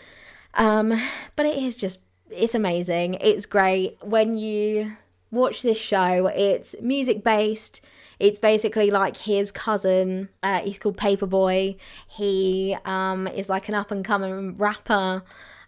Um, 0.53 1.01
but 1.35 1.45
it 1.45 1.57
is 1.57 1.75
just, 1.75 1.99
it's 2.29 2.55
amazing. 2.55 3.15
It's 3.15 3.45
great 3.45 3.97
when 4.01 4.37
you 4.37 4.91
watch 5.32 5.61
this 5.61 5.77
show. 5.77 6.27
It's 6.27 6.75
music 6.82 7.23
based. 7.23 7.82
It's 8.19 8.39
basically 8.39 8.91
like 8.91 9.17
his 9.17 9.51
cousin. 9.51 10.30
Uh, 10.43 10.61
he's 10.61 10.80
called 10.80 10.97
Paper 10.97 11.25
Boi. 11.25 11.77
He 12.07 12.75
um, 12.86 13.27
is 13.27 13.49
like 13.49 13.69
an 13.69 13.75
up 13.75 13.91
and 13.91 14.03
coming 14.03 14.55
rapper. 14.55 15.23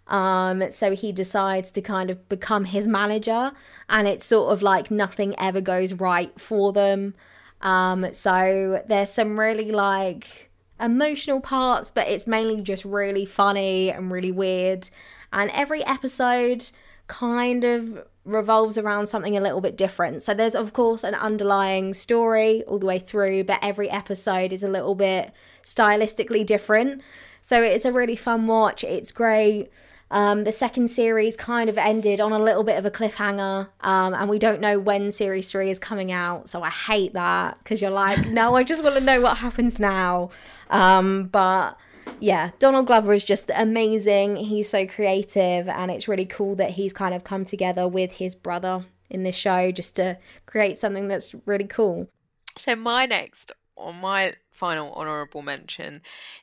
Um, 0.08 0.70
so 0.70 0.94
he 0.94 1.12
decides 1.12 1.70
to 1.70 1.80
kind 1.80 2.10
of 2.10 2.28
become 2.28 2.66
his 2.66 2.86
manager, 2.86 3.52
and 3.88 4.06
it's 4.08 4.26
sort 4.26 4.52
of 4.52 4.60
like 4.60 4.90
nothing 4.90 5.34
ever 5.38 5.60
goes 5.60 5.94
right 5.94 6.38
for 6.38 6.72
them. 6.72 7.14
Um, 7.62 8.12
so 8.12 8.82
there's 8.86 9.10
some 9.10 9.38
really 9.38 9.70
like 9.70 10.50
emotional 10.80 11.40
parts, 11.40 11.90
but 11.90 12.08
it's 12.08 12.26
mainly 12.26 12.60
just 12.60 12.84
really 12.84 13.24
funny 13.24 13.90
and 13.90 14.10
really 14.10 14.32
weird. 14.32 14.90
And 15.32 15.50
every 15.52 15.84
episode 15.86 16.70
kind 17.06 17.64
of 17.64 18.04
revolves 18.24 18.78
around 18.78 19.06
something 19.06 19.36
a 19.36 19.40
little 19.40 19.60
bit 19.60 19.76
different. 19.76 20.22
So 20.22 20.32
there's 20.34 20.54
of 20.54 20.72
course 20.72 21.02
an 21.02 21.14
underlying 21.14 21.92
story 21.94 22.62
all 22.64 22.78
the 22.78 22.86
way 22.86 22.98
through, 22.98 23.44
but 23.44 23.58
every 23.62 23.90
episode 23.90 24.52
is 24.52 24.62
a 24.62 24.68
little 24.68 24.94
bit 24.94 25.32
stylistically 25.64 26.46
different. 26.46 27.02
So 27.40 27.62
it's 27.62 27.84
a 27.84 27.92
really 27.92 28.16
fun 28.16 28.46
watch. 28.46 28.84
It's 28.84 29.10
great. 29.10 29.70
Um, 30.12 30.44
the 30.44 30.52
second 30.52 30.88
series 30.88 31.36
kind 31.36 31.70
of 31.70 31.78
ended 31.78 32.20
on 32.20 32.32
a 32.32 32.38
little 32.38 32.64
bit 32.64 32.78
of 32.78 32.84
a 32.84 32.90
cliffhanger, 32.90 33.68
um, 33.80 34.12
and 34.12 34.28
we 34.28 34.38
don't 34.38 34.60
know 34.60 34.78
when 34.78 35.10
series 35.10 35.50
three 35.50 35.70
is 35.70 35.78
coming 35.78 36.12
out. 36.12 36.50
So 36.50 36.62
I 36.62 36.68
hate 36.68 37.14
that 37.14 37.58
because 37.58 37.80
you're 37.80 37.90
like, 37.90 38.28
no, 38.28 38.54
I 38.54 38.62
just 38.62 38.84
want 38.84 38.96
to 38.96 39.00
know 39.00 39.22
what 39.22 39.38
happens 39.38 39.78
now. 39.78 40.28
Um, 40.68 41.28
but 41.28 41.78
yeah, 42.20 42.50
Donald 42.58 42.86
Glover 42.86 43.12
is 43.12 43.24
just 43.24 43.50
amazing. 43.54 44.36
He's 44.36 44.68
so 44.68 44.86
creative, 44.86 45.68
and 45.68 45.90
it's 45.90 46.08
really 46.08 46.26
cool 46.26 46.54
that 46.56 46.72
he's 46.72 46.92
kind 46.92 47.14
of 47.14 47.24
come 47.24 47.44
together 47.44 47.88
with 47.88 48.12
his 48.12 48.34
brother 48.34 48.84
in 49.10 49.22
this 49.22 49.36
show 49.36 49.70
just 49.70 49.96
to 49.96 50.18
create 50.46 50.78
something 50.78 51.08
that's 51.08 51.34
really 51.46 51.66
cool. 51.66 52.08
So 52.56 52.74
my 52.76 53.06
next 53.06 53.52
or 53.76 53.92
my 53.92 54.34
final 54.50 54.92
honourable 54.94 55.42
mention 55.42 56.02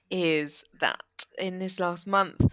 is 0.10 0.64
that 0.80 1.02
in 1.38 1.60
this 1.60 1.80
last 1.80 2.08
month 2.08 2.46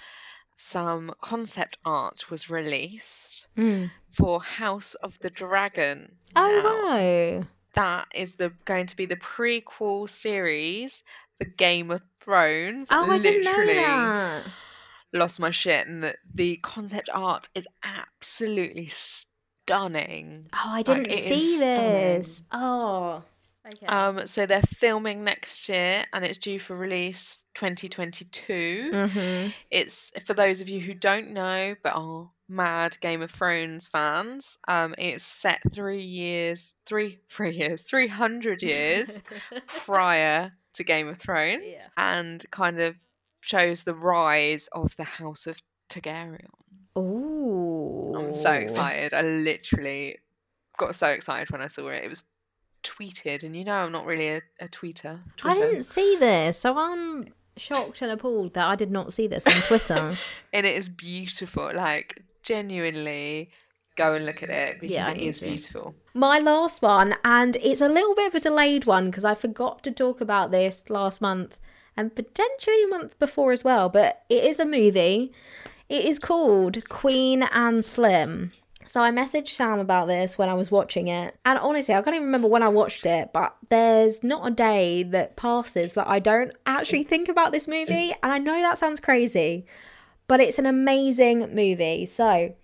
some 0.57 1.12
concept 1.21 1.77
art 1.85 2.31
was 2.31 2.49
released 2.49 3.47
hmm. 3.57 3.87
for 4.09 4.41
House 4.41 4.95
of 4.95 5.19
the 5.21 5.31
Dragon. 5.31 6.17
Oh 6.35 6.62
Now, 6.62 7.39
wow! 7.39 7.47
that 7.75 8.09
is 8.14 8.37
the 8.37 8.53
going 8.64 8.87
to 8.87 8.97
be 8.97 9.07
the 9.07 9.17
prequel 9.17 10.09
series 10.09 11.03
for 11.39 11.45
Game 11.45 11.91
of 11.91 12.03
Thrones. 12.20 12.89
Oh, 12.91 13.11
I 13.11 13.18
didn't 13.18 13.45
know 13.45 13.51
Literally 13.51 13.74
that. 13.74 14.43
lost 15.12 15.41
my 15.41 15.51
shit 15.51 15.87
and 15.87 16.03
the, 16.03 16.14
the 16.34 16.57
concept 16.62 17.09
art 17.12 17.49
is 17.55 17.66
absolutely 17.82 18.89
stunning. 18.89 20.49
Oh, 20.53 20.59
I 20.70 20.82
didn't 20.82 21.07
is 21.07 21.24
see 21.24 21.59
stunning. 21.59 21.74
this. 21.74 22.43
Oh. 22.53 23.22
Okay. 23.66 23.87
Um, 23.87 24.26
so 24.28 24.47
they're 24.47 24.62
filming 24.62 25.24
next 25.24 25.68
year, 25.68 26.05
and 26.12 26.24
it's 26.24 26.39
due 26.39 26.61
for 26.61 26.76
release 26.76 27.43
2022. 27.55 28.91
mm-hmm. 28.93 29.49
It's 29.70 30.12
for 30.24 30.34
those 30.34 30.61
of 30.61 30.68
you 30.68 30.80
who 30.80 30.95
don't 30.95 31.32
know 31.32 31.74
but 31.82 31.95
are 31.97 32.30
mad 32.49 32.97
Game 33.01 33.22
of 33.22 33.30
Thrones 33.32 33.89
fans. 33.89 34.57
Um, 34.68 34.95
it's 34.99 35.24
set 35.24 35.61
three 35.72 36.03
years, 36.03 36.74
three, 36.87 37.18
three 37.28 37.57
years, 37.57 37.82
three 37.82 38.07
hundred 38.07 38.62
years 38.62 39.20
prior 39.66 40.53
to 40.77 40.85
Game 40.85 41.09
of 41.09 41.18
Thrones, 41.18 41.62
Yeah. 41.64 41.87
and 41.97 42.45
kind 42.51 42.81
of 42.81 42.97
shows 43.41 43.85
the 43.85 43.95
rise 43.95 44.68
of 44.72 44.97
the 44.97 45.05
House 45.05 45.47
of 45.47 45.61
Targaryen. 45.91 46.47
Oh, 46.95 48.14
I'm 48.16 48.33
so 48.33 48.53
excited. 48.53 49.12
I 49.14 49.20
literally 49.22 50.18
got 50.79 50.95
so 50.95 51.09
excited 51.09 51.51
when 51.51 51.61
I 51.61 51.68
saw 51.68 51.89
it. 51.89 52.05
It 52.05 52.09
was 52.09 52.24
tweeted, 52.83 53.43
and 53.45 53.55
you 53.57 53.64
know 53.64 53.74
I'm 53.74 53.93
not 53.93 54.07
really 54.07 54.29
a, 54.29 54.43
a 54.61 54.68
tweeter. 54.68 55.20
I 55.45 55.55
didn't 55.55 55.83
see 55.85 56.16
this, 56.16 56.59
so 56.59 56.77
I'm 56.79 57.29
shocked 57.57 58.03
and 58.03 58.11
appalled 58.12 58.55
that 58.55 58.66
I 58.66 58.77
did 58.77 58.91
not 58.91 59.12
see 59.12 59.27
this 59.27 59.47
on 59.47 59.61
Twitter. 59.62 60.16
and 60.53 60.66
it 60.66 60.74
is 60.74 60.89
beautiful. 60.89 61.70
Like 61.74 62.22
genuinely, 62.43 63.51
go 63.97 64.15
and 64.15 64.25
look 64.27 64.43
at 64.43 64.51
it 64.51 64.81
because 64.81 64.95
Yeah, 64.95 65.11
it 65.11 65.19
is 65.19 65.41
to. 65.41 65.47
beautiful. 65.47 65.95
My 66.15 66.39
last 66.39 66.83
one, 66.83 67.15
and 67.25 67.57
it's 67.57 67.81
a 67.81 67.89
little 67.89 68.15
bit 68.15 68.29
of 68.29 68.35
a 68.35 68.41
delayed 68.41 68.85
one 68.87 69.11
because 69.11 69.25
I 69.25 69.35
forgot 69.35 69.83
to 69.85 69.91
talk 69.91 70.21
about 70.21 70.51
this 70.51 70.85
last 70.89 71.21
month 71.21 71.59
and 71.97 72.15
potentially 72.15 72.85
a 72.85 72.89
month 72.89 73.19
before 73.19 73.53
as 73.53 73.65
well, 73.65 73.89
but 73.89 74.23
it 74.29 74.45
is 74.45 74.61
a 74.61 74.67
movie. 74.67 75.33
It 75.89 76.05
is 76.05 76.19
called 76.19 76.89
Queen 76.89 77.43
and 77.45 77.85
Slim. 77.85 78.53
So 78.89 79.03
I 79.03 79.11
messaged 79.11 79.49
Sam 79.49 79.81
about 79.81 80.07
this 80.07 80.39
when 80.39 80.49
I 80.49 80.55
was 80.55 80.71
watching 80.71 81.09
it. 81.09 81.37
And 81.45 81.59
honestly, 81.59 81.95
I 81.95 82.03
can't 82.03 82.15
even 82.15 82.27
remember 82.27 82.47
when 82.49 82.63
I 82.63 82.69
watched 82.69 83.05
it, 83.05 83.33
but 83.33 83.57
there's 83.69 84.23
not 84.23 84.47
a 84.47 84.51
day 84.51 85.03
that 85.03 85.37
passes 85.37 85.95
that 85.95 86.09
I 86.09 86.19
don't 86.21 86.53
actually 86.67 87.03
think 87.03 87.29
about 87.29 87.51
this 87.51 87.67
movie. 87.67 88.15
And 88.23 88.31
I 88.33 88.39
know 88.39 88.61
that 88.61 88.79
sounds 88.79 89.01
crazy, 89.01 89.67
but 90.29 90.39
it's 90.39 90.59
an 90.61 90.67
amazing 90.67 91.53
movie. 91.55 92.07
So 92.07 92.55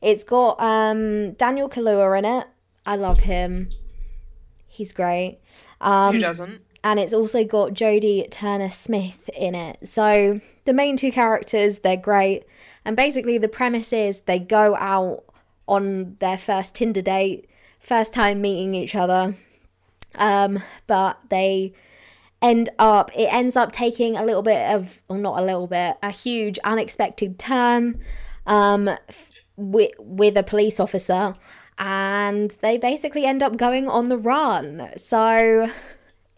it's 0.00 0.24
got 0.24 0.60
um, 0.60 1.32
Daniel 1.32 1.68
Kaluuya 1.68 2.18
in 2.18 2.24
it. 2.24 2.46
I 2.86 2.96
love 2.96 3.20
him. 3.20 3.70
He's 4.66 4.92
great. 4.92 5.38
Um, 5.80 6.14
Who 6.14 6.20
doesn't? 6.20 6.62
and 6.82 6.98
it's 6.98 7.12
also 7.12 7.44
got 7.44 7.74
Jodie 7.74 8.30
Turner 8.30 8.70
Smith 8.70 9.28
in 9.36 9.54
it. 9.54 9.86
So 9.86 10.40
the 10.64 10.72
main 10.72 10.96
two 10.96 11.12
characters, 11.12 11.80
they're 11.80 11.96
great. 11.96 12.44
And 12.84 12.96
basically, 12.96 13.36
the 13.38 13.48
premise 13.48 13.92
is 13.92 14.20
they 14.20 14.38
go 14.38 14.74
out 14.76 15.24
on 15.68 16.16
their 16.20 16.38
first 16.38 16.74
Tinder 16.74 17.02
date, 17.02 17.48
first 17.78 18.14
time 18.14 18.40
meeting 18.40 18.74
each 18.74 18.94
other. 18.94 19.34
Um, 20.14 20.62
but 20.86 21.20
they 21.28 21.74
end 22.40 22.70
up, 22.78 23.10
it 23.14 23.32
ends 23.32 23.56
up 23.56 23.72
taking 23.72 24.16
a 24.16 24.24
little 24.24 24.42
bit 24.42 24.74
of, 24.74 25.02
or 25.08 25.18
not 25.18 25.38
a 25.38 25.44
little 25.44 25.66
bit, 25.66 25.98
a 26.02 26.10
huge 26.10 26.58
unexpected 26.64 27.38
turn 27.38 28.00
um, 28.46 28.90
with, 29.60 29.92
with 29.98 30.36
a 30.36 30.42
police 30.42 30.80
officer. 30.80 31.34
And 31.78 32.50
they 32.62 32.76
basically 32.76 33.24
end 33.24 33.42
up 33.42 33.56
going 33.56 33.88
on 33.88 34.08
the 34.08 34.18
run. 34.18 34.90
So 34.96 35.70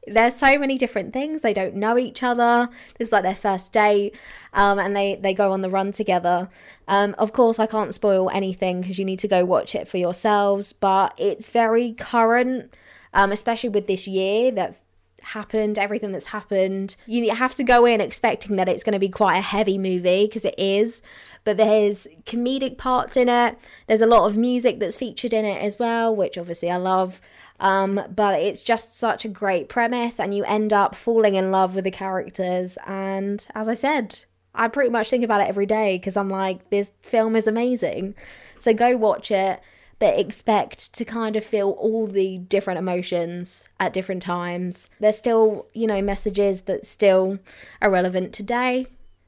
there's 0.07 0.35
so 0.35 0.59
many 0.59 0.77
different 0.77 1.13
things 1.13 1.43
they 1.43 1.55
don't 1.55 1.77
know 1.77 1.97
each 1.97 2.23
other 2.23 2.69
this 2.99 3.09
is 3.09 3.13
like 3.13 3.23
their 3.23 3.37
first 3.37 3.73
date 3.73 4.17
um, 4.53 4.79
and 4.79 4.97
they 4.97 5.15
they 5.15 5.33
go 5.33 5.53
on 5.53 5.61
the 5.61 5.71
run 5.71 5.93
together 5.93 6.49
um, 6.89 7.15
of 7.19 7.33
course 7.33 7.61
i 7.61 7.67
can't 7.67 7.95
spoil 7.95 8.29
anything 8.31 8.81
because 8.81 8.99
you 8.99 9.05
need 9.05 9.21
to 9.21 9.29
go 9.29 9.45
watch 9.45 9.75
it 9.75 9.87
for 9.87 9.99
yourselves 9.99 10.73
but 10.73 11.15
it's 11.19 11.51
very 11.51 11.93
current 11.93 12.75
um, 13.15 13.31
especially 13.31 13.69
with 13.69 13.87
this 13.87 14.09
year 14.09 14.51
that's 14.51 14.83
happened 15.23 15.79
everything 15.79 16.13
that's 16.13 16.27
happened. 16.27 16.97
You 17.07 17.35
have 17.35 17.55
to 17.57 17.65
go 17.65 17.85
in 17.85 18.01
expecting 18.01 18.57
that 18.57 18.69
it's 18.69 18.85
going 18.85 18.95
to 18.95 18.99
be 18.99 19.09
quite 19.09 19.37
a 19.37 19.43
heavy 19.43 19.79
movie 19.79 20.27
because 20.27 20.45
it 20.45 20.55
is. 20.59 21.03
But 21.45 21.57
there's 21.57 22.07
comedic 22.25 22.79
parts 22.79 23.17
in 23.17 23.29
it. 23.29 23.59
There's 23.87 24.03
a 24.03 24.07
lot 24.07 24.27
of 24.29 24.37
music 24.37 24.79
that's 24.79 24.97
featured 24.97 25.33
in 25.33 25.45
it 25.45 25.61
as 25.61 25.79
well 25.79 26.15
which 26.15 26.39
obviously 26.39 26.71
i 26.71 26.77
love. 26.77 27.21
Um, 27.61 28.01
but 28.15 28.41
it's 28.41 28.63
just 28.63 28.97
such 28.97 29.25
a 29.25 29.29
great 29.29 29.69
premise 29.69 30.19
and 30.19 30.35
you 30.35 30.45
end 30.45 30.73
up 30.73 30.95
falling 30.95 31.35
in 31.35 31.51
love 31.51 31.75
with 31.75 31.85
the 31.85 31.91
characters. 31.91 32.79
And 32.87 33.47
as 33.55 33.69
i 33.69 33.75
said 33.75 34.25
i 34.55 34.69
pretty 34.69 34.91
much 34.91 35.09
think 35.09 35.25
about 35.25 35.41
it 35.41 35.49
every 35.49 35.65
day 35.65 35.97
because 35.97 36.15
i'm 36.15 36.29
like 36.29 36.69
this 36.71 36.93
film 37.03 37.37
is 37.37 37.47
amazing. 37.47 38.15
So 38.59 38.73
go 38.73 38.97
watch 38.97 39.31
it 39.31 39.61
but 40.03 40.19
expect 40.19 40.93
to 40.95 41.05
kind 41.05 41.37
of 41.37 41.45
feel 41.45 41.71
all 41.71 42.09
the 42.09 42.39
different 42.39 42.77
emotions 42.79 43.69
at 43.79 43.93
different 43.93 44.21
times. 44.21 44.91
There's 44.99 45.17
still, 45.17 45.67
you 45.75 45.87
know, 45.87 46.03
messages 46.03 46.63
that 46.63 46.85
still 46.85 47.39
are 47.81 47.89
relevant 47.89 48.33
today, 48.33 48.87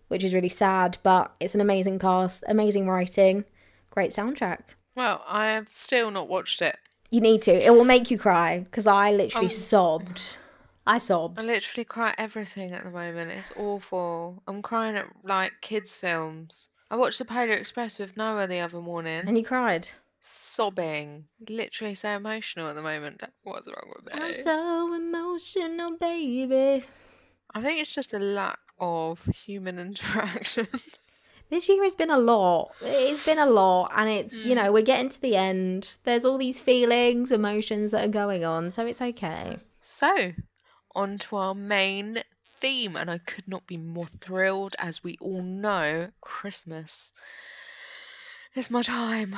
which 0.08 0.24
is 0.24 0.34
really 0.34 0.48
sad, 0.48 0.98
but 1.04 1.32
it's 1.38 1.54
an 1.54 1.60
amazing 1.60 2.00
cast, 2.00 2.42
amazing 2.48 2.88
writing, 2.88 3.44
great 3.90 4.10
soundtrack. 4.10 4.60
Well, 4.96 5.22
I 5.28 5.52
have 5.52 5.72
still 5.72 6.10
not 6.10 6.28
watched 6.28 6.60
it. 6.60 6.76
You 7.08 7.20
need 7.20 7.42
to. 7.42 7.52
It 7.52 7.70
will 7.72 7.84
make 7.84 8.10
you 8.10 8.18
cry 8.18 8.58
because 8.58 8.88
I 8.88 9.12
literally 9.12 9.46
Um, 9.46 9.52
sobbed. 9.52 10.38
I 10.86 10.98
sobbed. 10.98 11.38
I 11.38 11.42
literally 11.42 11.84
cry 11.84 12.14
everything 12.18 12.72
at 12.72 12.82
the 12.82 12.90
moment. 12.90 13.30
It's 13.30 13.52
awful. 13.56 14.42
I'm 14.48 14.60
crying 14.60 14.96
at 14.96 15.06
like 15.22 15.52
kids' 15.60 15.96
films. 15.96 16.68
I 16.90 16.96
watched 16.96 17.18
The 17.20 17.24
Polar 17.24 17.52
Express 17.54 17.98
with 18.00 18.16
Noah 18.16 18.48
the 18.48 18.58
other 18.58 18.80
morning, 18.80 19.22
And 19.26 19.38
you 19.38 19.44
cried. 19.44 19.86
Sobbing. 20.24 21.24
Literally 21.48 21.94
so 21.94 22.10
emotional 22.10 22.68
at 22.68 22.74
the 22.74 22.82
moment. 22.82 23.22
What's 23.42 23.66
wrong 23.66 23.92
with 23.94 24.06
me? 24.06 24.12
I'm 24.14 24.42
so 24.42 24.94
emotional, 24.94 25.96
baby. 25.98 26.84
I 27.54 27.62
think 27.62 27.80
it's 27.80 27.94
just 27.94 28.14
a 28.14 28.18
lack 28.18 28.58
of 28.80 29.24
human 29.26 29.78
interaction. 29.86 30.68
This 31.50 31.68
year 31.68 31.82
has 31.82 31.94
been 31.94 32.10
a 32.10 32.18
lot. 32.18 32.72
It's 32.80 33.24
been 33.24 33.38
a 33.38 33.46
lot, 33.46 33.92
and 33.94 34.08
it's, 34.08 34.42
you 34.44 34.54
know, 34.54 34.70
mm. 34.70 34.72
we're 34.72 34.82
getting 34.82 35.10
to 35.10 35.20
the 35.20 35.36
end. 35.36 35.98
There's 36.04 36.24
all 36.24 36.38
these 36.38 36.58
feelings, 36.58 37.30
emotions 37.30 37.90
that 37.90 38.04
are 38.04 38.08
going 38.08 38.44
on, 38.44 38.70
so 38.70 38.86
it's 38.86 39.02
okay. 39.02 39.58
So, 39.80 40.32
on 40.94 41.18
to 41.18 41.36
our 41.36 41.54
main 41.54 42.24
theme, 42.60 42.96
and 42.96 43.10
I 43.10 43.18
could 43.18 43.46
not 43.46 43.66
be 43.66 43.76
more 43.76 44.06
thrilled 44.06 44.74
as 44.78 45.04
we 45.04 45.18
all 45.20 45.42
know 45.42 46.10
Christmas 46.22 47.12
is 48.54 48.70
my 48.70 48.82
time. 48.82 49.34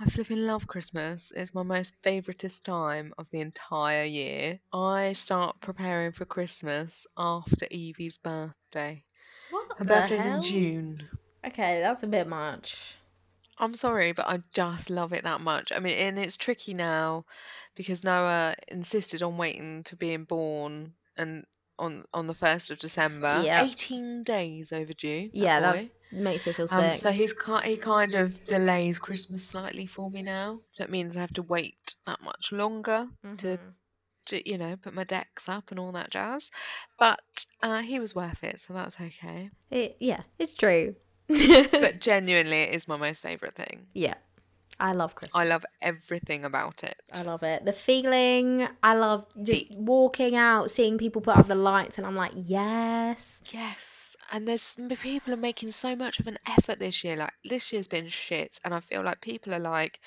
I 0.00 0.06
flipping 0.06 0.44
love 0.46 0.66
Christmas. 0.66 1.32
It's 1.34 1.54
my 1.54 1.62
most 1.62 1.94
favouriteest 2.02 2.62
time 2.62 3.14
of 3.16 3.30
the 3.30 3.40
entire 3.40 4.04
year. 4.04 4.58
I 4.72 5.12
start 5.12 5.60
preparing 5.60 6.12
for 6.12 6.24
Christmas 6.24 7.06
after 7.16 7.66
Evie's 7.70 8.16
birthday. 8.16 9.04
What 9.50 9.66
Her 9.78 9.84
birthday's 9.84 10.24
in 10.24 10.42
June. 10.42 11.08
Okay, 11.46 11.80
that's 11.80 12.02
a 12.02 12.08
bit 12.08 12.26
much. 12.26 12.96
I'm 13.58 13.74
sorry, 13.74 14.12
but 14.12 14.26
I 14.26 14.42
just 14.52 14.90
love 14.90 15.12
it 15.12 15.24
that 15.24 15.40
much. 15.40 15.72
I 15.72 15.78
mean, 15.78 15.96
and 15.96 16.18
it's 16.18 16.36
tricky 16.36 16.74
now 16.74 17.24
because 17.76 18.02
Noah 18.02 18.56
insisted 18.68 19.22
on 19.22 19.36
waiting 19.36 19.84
to 19.84 19.96
being 19.96 20.24
born 20.24 20.92
and 21.16 21.46
on 21.78 22.04
on 22.12 22.26
the 22.26 22.34
first 22.34 22.70
of 22.70 22.78
December. 22.78 23.42
Yeah. 23.44 23.64
18 23.64 24.24
days 24.24 24.72
overdue. 24.72 25.30
Yeah, 25.32 25.60
boy. 25.60 25.66
that's 25.66 25.90
makes 26.12 26.46
me 26.46 26.52
feel 26.52 26.66
Um, 26.70 26.92
sick. 26.92 27.00
so 27.00 27.10
he's 27.10 27.34
he 27.64 27.76
kind 27.76 28.14
of 28.14 28.44
delays 28.46 28.98
Christmas 28.98 29.44
slightly 29.44 29.86
for 29.86 30.10
me 30.10 30.22
now. 30.22 30.60
So 30.74 30.84
it 30.84 30.90
means 30.90 31.16
I 31.16 31.20
have 31.20 31.34
to 31.34 31.42
wait 31.42 31.94
that 32.06 32.22
much 32.22 32.52
longer 32.52 33.08
to, 33.38 33.46
Mhm. 33.58 33.72
to 34.26 34.48
you 34.48 34.58
know 34.58 34.76
put 34.76 34.94
my 34.94 35.04
decks 35.04 35.48
up 35.48 35.70
and 35.70 35.78
all 35.80 35.92
that 35.92 36.10
jazz. 36.10 36.50
But 36.98 37.46
uh, 37.62 37.82
he 37.82 37.98
was 38.00 38.14
worth 38.14 38.42
it, 38.44 38.60
so 38.60 38.72
that's 38.74 39.00
okay. 39.00 39.50
It, 39.70 39.96
yeah, 40.00 40.22
it's 40.38 40.54
true. 40.54 40.94
But 41.28 41.98
genuinely, 42.00 42.62
it 42.62 42.74
is 42.74 42.86
my 42.86 42.96
most 42.96 43.22
favourite 43.22 43.54
thing. 43.56 43.86
yeah, 43.94 44.14
I 44.78 44.92
love 44.92 45.14
Christmas. 45.14 45.40
I 45.40 45.44
love 45.44 45.64
everything 45.82 46.44
about 46.44 46.84
it. 46.84 46.96
I 47.12 47.22
love 47.22 47.42
it. 47.42 47.64
The 47.64 47.72
feeling. 47.72 48.68
I 48.82 48.94
love 48.94 49.26
just 49.42 49.70
walking 49.72 50.36
out, 50.36 50.70
seeing 50.70 50.98
people 50.98 51.20
put 51.22 51.36
up 51.36 51.46
the 51.48 51.54
lights, 51.56 51.98
and 51.98 52.06
I'm 52.06 52.14
like, 52.14 52.32
yes. 52.34 53.42
Yes, 53.52 54.05
and 54.32 54.46
there's 54.46 54.76
people 55.00 55.32
are 55.34 55.36
making 55.36 55.72
so 55.72 55.96
much 55.96 56.18
of 56.20 56.26
an 56.26 56.38
effort 56.46 56.78
this 56.78 57.04
year. 57.04 57.16
Like 57.16 57.32
this 57.44 57.72
year's 57.72 57.88
been 57.88 58.08
shit, 58.08 58.58
and 58.64 58.74
I 58.74 58.80
feel 58.80 59.02
like 59.02 59.20
people 59.20 59.54
are 59.54 59.58
like, 59.60 60.00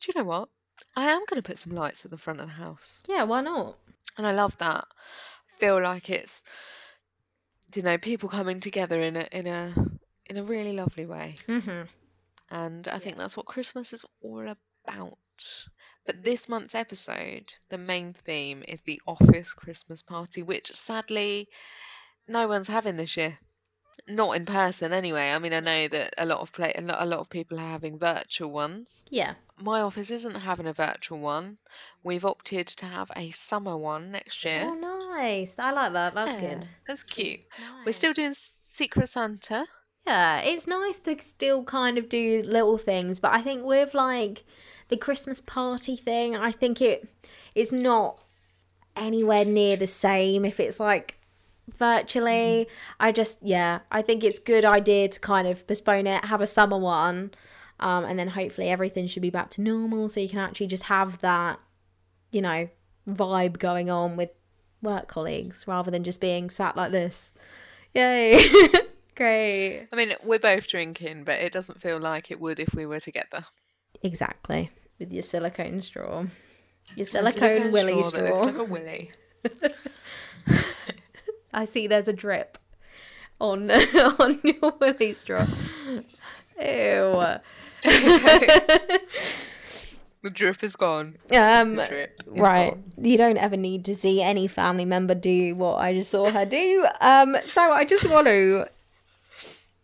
do 0.00 0.12
you 0.12 0.20
know 0.20 0.28
what? 0.28 0.48
I 0.96 1.10
am 1.10 1.24
going 1.26 1.40
to 1.42 1.46
put 1.46 1.58
some 1.58 1.74
lights 1.74 2.04
at 2.04 2.10
the 2.10 2.18
front 2.18 2.40
of 2.40 2.46
the 2.48 2.52
house, 2.54 3.02
Yeah, 3.08 3.24
why 3.24 3.42
not? 3.42 3.76
and 4.18 4.26
I 4.26 4.32
love 4.32 4.56
that. 4.58 4.86
Feel 5.58 5.80
like 5.82 6.10
it's, 6.10 6.42
you 7.74 7.82
know, 7.82 7.98
people 7.98 8.28
coming 8.28 8.60
together 8.60 9.00
in 9.00 9.16
a 9.16 9.28
in 9.32 9.46
a 9.46 9.72
in 10.28 10.36
a 10.36 10.44
really 10.44 10.72
lovely 10.72 11.06
way, 11.06 11.36
hmm 11.46 11.82
and 12.50 12.88
I 12.88 12.98
think 12.98 13.16
that's 13.18 13.36
what 13.36 13.46
Christmas 13.46 13.92
is 13.92 14.04
all 14.22 14.48
about. 14.48 15.18
But 16.06 16.22
this 16.22 16.48
month's 16.48 16.74
episode, 16.74 17.52
the 17.68 17.78
main 17.78 18.12
theme 18.14 18.64
is 18.68 18.80
the 18.82 19.00
office 19.06 19.52
Christmas 19.52 20.02
party, 20.02 20.42
which 20.42 20.74
sadly 20.74 21.48
no 22.28 22.48
one's 22.48 22.68
having 22.68 22.96
this 22.96 23.16
year. 23.16 23.38
Not 24.08 24.36
in 24.36 24.46
person 24.46 24.92
anyway. 24.92 25.30
I 25.30 25.38
mean, 25.38 25.52
I 25.52 25.60
know 25.60 25.88
that 25.88 26.14
a 26.18 26.26
lot 26.26 26.40
of 26.40 26.52
play 26.52 26.72
a 26.76 26.80
lot, 26.82 27.02
a 27.02 27.06
lot 27.06 27.20
of 27.20 27.30
people 27.30 27.58
are 27.58 27.68
having 27.68 27.98
virtual 27.98 28.50
ones. 28.50 29.04
Yeah. 29.10 29.34
My 29.58 29.80
office 29.80 30.10
isn't 30.10 30.34
having 30.34 30.66
a 30.66 30.72
virtual 30.72 31.18
one. 31.18 31.58
We've 32.02 32.24
opted 32.24 32.66
to 32.68 32.86
have 32.86 33.10
a 33.16 33.30
summer 33.30 33.76
one 33.76 34.12
next 34.12 34.44
year. 34.44 34.62
Oh, 34.64 34.74
nice. 34.74 35.54
I 35.58 35.72
like 35.72 35.92
that. 35.92 36.14
That's 36.14 36.34
Yeah, 36.34 36.40
good. 36.54 36.66
That's 36.86 37.02
cute. 37.02 37.40
We're 37.84 37.92
still 37.92 38.12
doing 38.12 38.34
Secret 38.74 39.08
Santa. 39.08 39.66
Yeah, 40.06 40.40
it's 40.40 40.66
nice 40.68 40.98
to 41.00 41.16
still 41.20 41.64
kind 41.64 41.98
of 41.98 42.08
do 42.08 42.42
little 42.46 42.78
things, 42.78 43.18
but 43.18 43.32
I 43.32 43.40
think 43.40 43.64
with 43.64 43.92
like 43.92 44.44
the 44.88 44.96
Christmas 44.96 45.40
party 45.40 45.96
thing, 45.96 46.36
I 46.36 46.52
think 46.52 46.80
it 46.80 47.08
it's 47.56 47.72
not 47.72 48.22
anywhere 48.94 49.44
near 49.44 49.76
the 49.76 49.86
same 49.88 50.44
if 50.44 50.60
it's 50.60 50.78
like 50.78 51.15
virtually. 51.74 52.68
I 53.00 53.12
just 53.12 53.38
yeah, 53.42 53.80
I 53.90 54.02
think 54.02 54.22
it's 54.24 54.38
good 54.38 54.64
idea 54.64 55.08
to 55.08 55.20
kind 55.20 55.46
of 55.48 55.66
postpone 55.66 56.06
it, 56.06 56.24
have 56.26 56.40
a 56.40 56.46
summer 56.46 56.78
one, 56.78 57.32
um, 57.80 58.04
and 58.04 58.18
then 58.18 58.28
hopefully 58.28 58.68
everything 58.68 59.06
should 59.06 59.22
be 59.22 59.30
back 59.30 59.50
to 59.50 59.60
normal 59.62 60.08
so 60.08 60.20
you 60.20 60.28
can 60.28 60.38
actually 60.38 60.68
just 60.68 60.84
have 60.84 61.18
that, 61.20 61.60
you 62.30 62.40
know, 62.42 62.68
vibe 63.08 63.58
going 63.58 63.90
on 63.90 64.16
with 64.16 64.30
work 64.82 65.08
colleagues 65.08 65.66
rather 65.66 65.90
than 65.90 66.04
just 66.04 66.20
being 66.20 66.50
sat 66.50 66.76
like 66.76 66.92
this. 66.92 67.34
Yay. 67.94 68.38
Great. 69.16 69.88
I 69.90 69.96
mean, 69.96 70.12
we're 70.22 70.38
both 70.38 70.66
drinking, 70.66 71.24
but 71.24 71.40
it 71.40 71.52
doesn't 71.52 71.80
feel 71.80 71.98
like 71.98 72.30
it 72.30 72.38
would 72.38 72.60
if 72.60 72.74
we 72.74 72.84
were 72.84 73.00
together. 73.00 73.44
Exactly. 74.02 74.70
With 74.98 75.12
your 75.12 75.22
silicone 75.22 75.80
straw. 75.80 76.26
Your 76.94 77.02
A 77.02 77.06
silicone 77.06 77.72
willy 77.72 77.94
that 77.94 78.04
straw. 78.06 78.20
looks 78.20 78.42
like 78.44 78.56
a 78.58 78.64
willy. 78.64 79.10
I 81.56 81.64
see 81.64 81.86
there's 81.88 82.06
a 82.06 82.12
drip 82.12 82.58
on 83.40 83.70
on 84.20 84.40
your 84.44 84.74
willy 84.78 85.14
straw. 85.14 85.46
Ew. 86.62 87.24
The 90.22 90.30
drip 90.30 90.64
is 90.64 90.74
gone. 90.74 91.14
Um 91.32 91.76
The 91.76 91.86
drip 91.86 92.20
is 92.26 92.38
right. 92.40 92.70
gone. 92.70 92.92
You 92.96 93.16
don't 93.16 93.38
ever 93.38 93.56
need 93.56 93.84
to 93.84 93.94
see 93.94 94.20
any 94.22 94.48
family 94.48 94.84
member 94.84 95.14
do 95.14 95.54
what 95.54 95.76
I 95.76 95.92
just 95.94 96.10
saw 96.10 96.30
her 96.30 96.44
do. 96.44 96.84
Um 97.00 97.36
so 97.46 97.62
I 97.62 97.84
just 97.84 98.04
want 98.08 98.26
to 98.26 98.66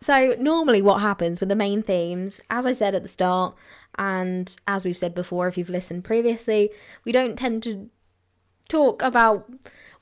So 0.00 0.34
normally 0.40 0.82
what 0.82 1.00
happens 1.00 1.38
with 1.38 1.48
the 1.48 1.54
main 1.54 1.80
themes, 1.80 2.40
as 2.50 2.66
I 2.66 2.72
said 2.72 2.92
at 2.96 3.02
the 3.02 3.08
start, 3.08 3.54
and 3.96 4.56
as 4.66 4.84
we've 4.84 4.98
said 4.98 5.14
before 5.14 5.46
if 5.46 5.56
you've 5.56 5.70
listened 5.70 6.02
previously, 6.02 6.70
we 7.04 7.12
don't 7.12 7.38
tend 7.38 7.62
to 7.62 7.88
talk 8.68 9.00
about 9.00 9.48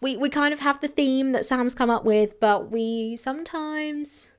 we 0.00 0.16
we 0.16 0.28
kind 0.30 0.52
of 0.52 0.60
have 0.60 0.80
the 0.80 0.88
theme 0.88 1.32
that 1.32 1.46
Sam's 1.46 1.74
come 1.74 1.90
up 1.90 2.04
with, 2.04 2.40
but 2.40 2.70
we 2.70 3.16
sometimes 3.16 4.30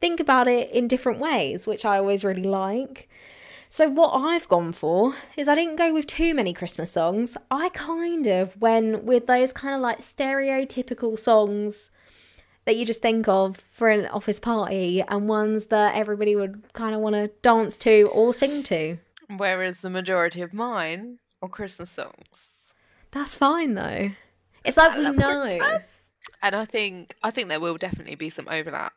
think 0.00 0.20
about 0.20 0.48
it 0.48 0.70
in 0.70 0.88
different 0.88 1.18
ways, 1.18 1.66
which 1.66 1.84
I 1.84 1.98
always 1.98 2.24
really 2.24 2.42
like. 2.42 3.08
So 3.68 3.88
what 3.88 4.10
I've 4.10 4.48
gone 4.48 4.72
for 4.72 5.14
is 5.36 5.48
I 5.48 5.54
didn't 5.54 5.76
go 5.76 5.92
with 5.92 6.06
too 6.06 6.34
many 6.34 6.52
Christmas 6.52 6.92
songs. 6.92 7.36
I 7.50 7.68
kind 7.70 8.26
of 8.26 8.60
went 8.60 9.04
with 9.04 9.26
those 9.26 9.52
kind 9.52 9.74
of 9.74 9.80
like 9.80 10.00
stereotypical 10.00 11.18
songs 11.18 11.90
that 12.64 12.76
you 12.76 12.86
just 12.86 13.02
think 13.02 13.28
of 13.28 13.56
for 13.56 13.88
an 13.88 14.06
office 14.06 14.40
party 14.40 15.02
and 15.06 15.28
ones 15.28 15.66
that 15.66 15.96
everybody 15.96 16.36
would 16.36 16.62
kind 16.72 16.94
of 16.94 17.00
want 17.00 17.14
to 17.14 17.28
dance 17.42 17.76
to 17.78 18.08
or 18.12 18.32
sing 18.32 18.62
to. 18.64 18.98
Whereas 19.36 19.80
the 19.80 19.90
majority 19.90 20.42
of 20.42 20.54
mine 20.54 21.18
are 21.42 21.48
Christmas 21.48 21.90
songs. 21.90 22.50
That's 23.10 23.34
fine 23.34 23.74
though. 23.74 24.10
It's 24.66 24.76
like 24.76 24.96
we 24.96 25.10
know. 25.10 25.58
And 26.42 26.54
I 26.54 26.64
think 26.64 27.14
I 27.22 27.30
think 27.30 27.48
there 27.48 27.60
will 27.60 27.76
definitely 27.76 28.14
be 28.14 28.30
some 28.30 28.48
overlap. 28.48 28.92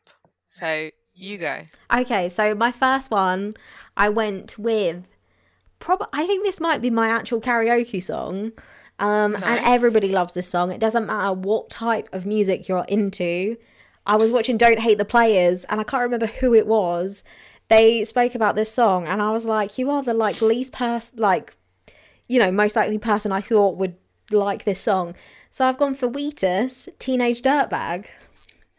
So 0.51 0.89
you 1.13 1.37
go. 1.37 1.61
Okay, 1.93 2.29
so 2.29 2.55
my 2.55 2.71
first 2.71 3.11
one, 3.11 3.55
I 3.95 4.09
went 4.09 4.57
with. 4.57 5.03
Prob- 5.79 6.09
I 6.11 6.25
think 6.27 6.43
this 6.43 6.59
might 6.59 6.81
be 6.81 6.89
my 6.89 7.07
actual 7.09 7.39
karaoke 7.39 8.03
song. 8.03 8.51
Um, 8.99 9.35
And 9.35 9.61
everybody 9.63 10.09
loves 10.09 10.33
this 10.33 10.47
song. 10.47 10.71
It 10.71 10.79
doesn't 10.79 11.05
matter 11.05 11.33
what 11.33 11.69
type 11.69 12.09
of 12.11 12.25
music 12.25 12.67
you're 12.67 12.85
into. 12.89 13.55
I 14.05 14.17
was 14.17 14.29
watching 14.31 14.57
Don't 14.57 14.79
Hate 14.79 14.97
the 14.97 15.05
Players, 15.05 15.63
and 15.65 15.79
I 15.79 15.83
can't 15.83 16.03
remember 16.03 16.25
who 16.27 16.53
it 16.53 16.67
was. 16.67 17.23
They 17.69 18.03
spoke 18.03 18.35
about 18.35 18.55
this 18.55 18.71
song, 18.71 19.07
and 19.07 19.21
I 19.21 19.31
was 19.31 19.45
like, 19.45 19.77
"You 19.77 19.89
are 19.91 20.03
the 20.03 20.13
like 20.13 20.41
least 20.41 20.73
person, 20.73 21.19
like, 21.19 21.55
you 22.27 22.39
know, 22.39 22.51
most 22.51 22.75
likely 22.75 22.97
person 22.97 23.31
I 23.31 23.39
thought 23.41 23.77
would 23.77 23.95
like 24.31 24.65
this 24.65 24.81
song." 24.81 25.15
So 25.49 25.67
I've 25.67 25.77
gone 25.77 25.95
for 25.95 26.07
Wheatus, 26.07 26.89
Teenage 26.99 27.41
Dirtbag. 27.41 28.07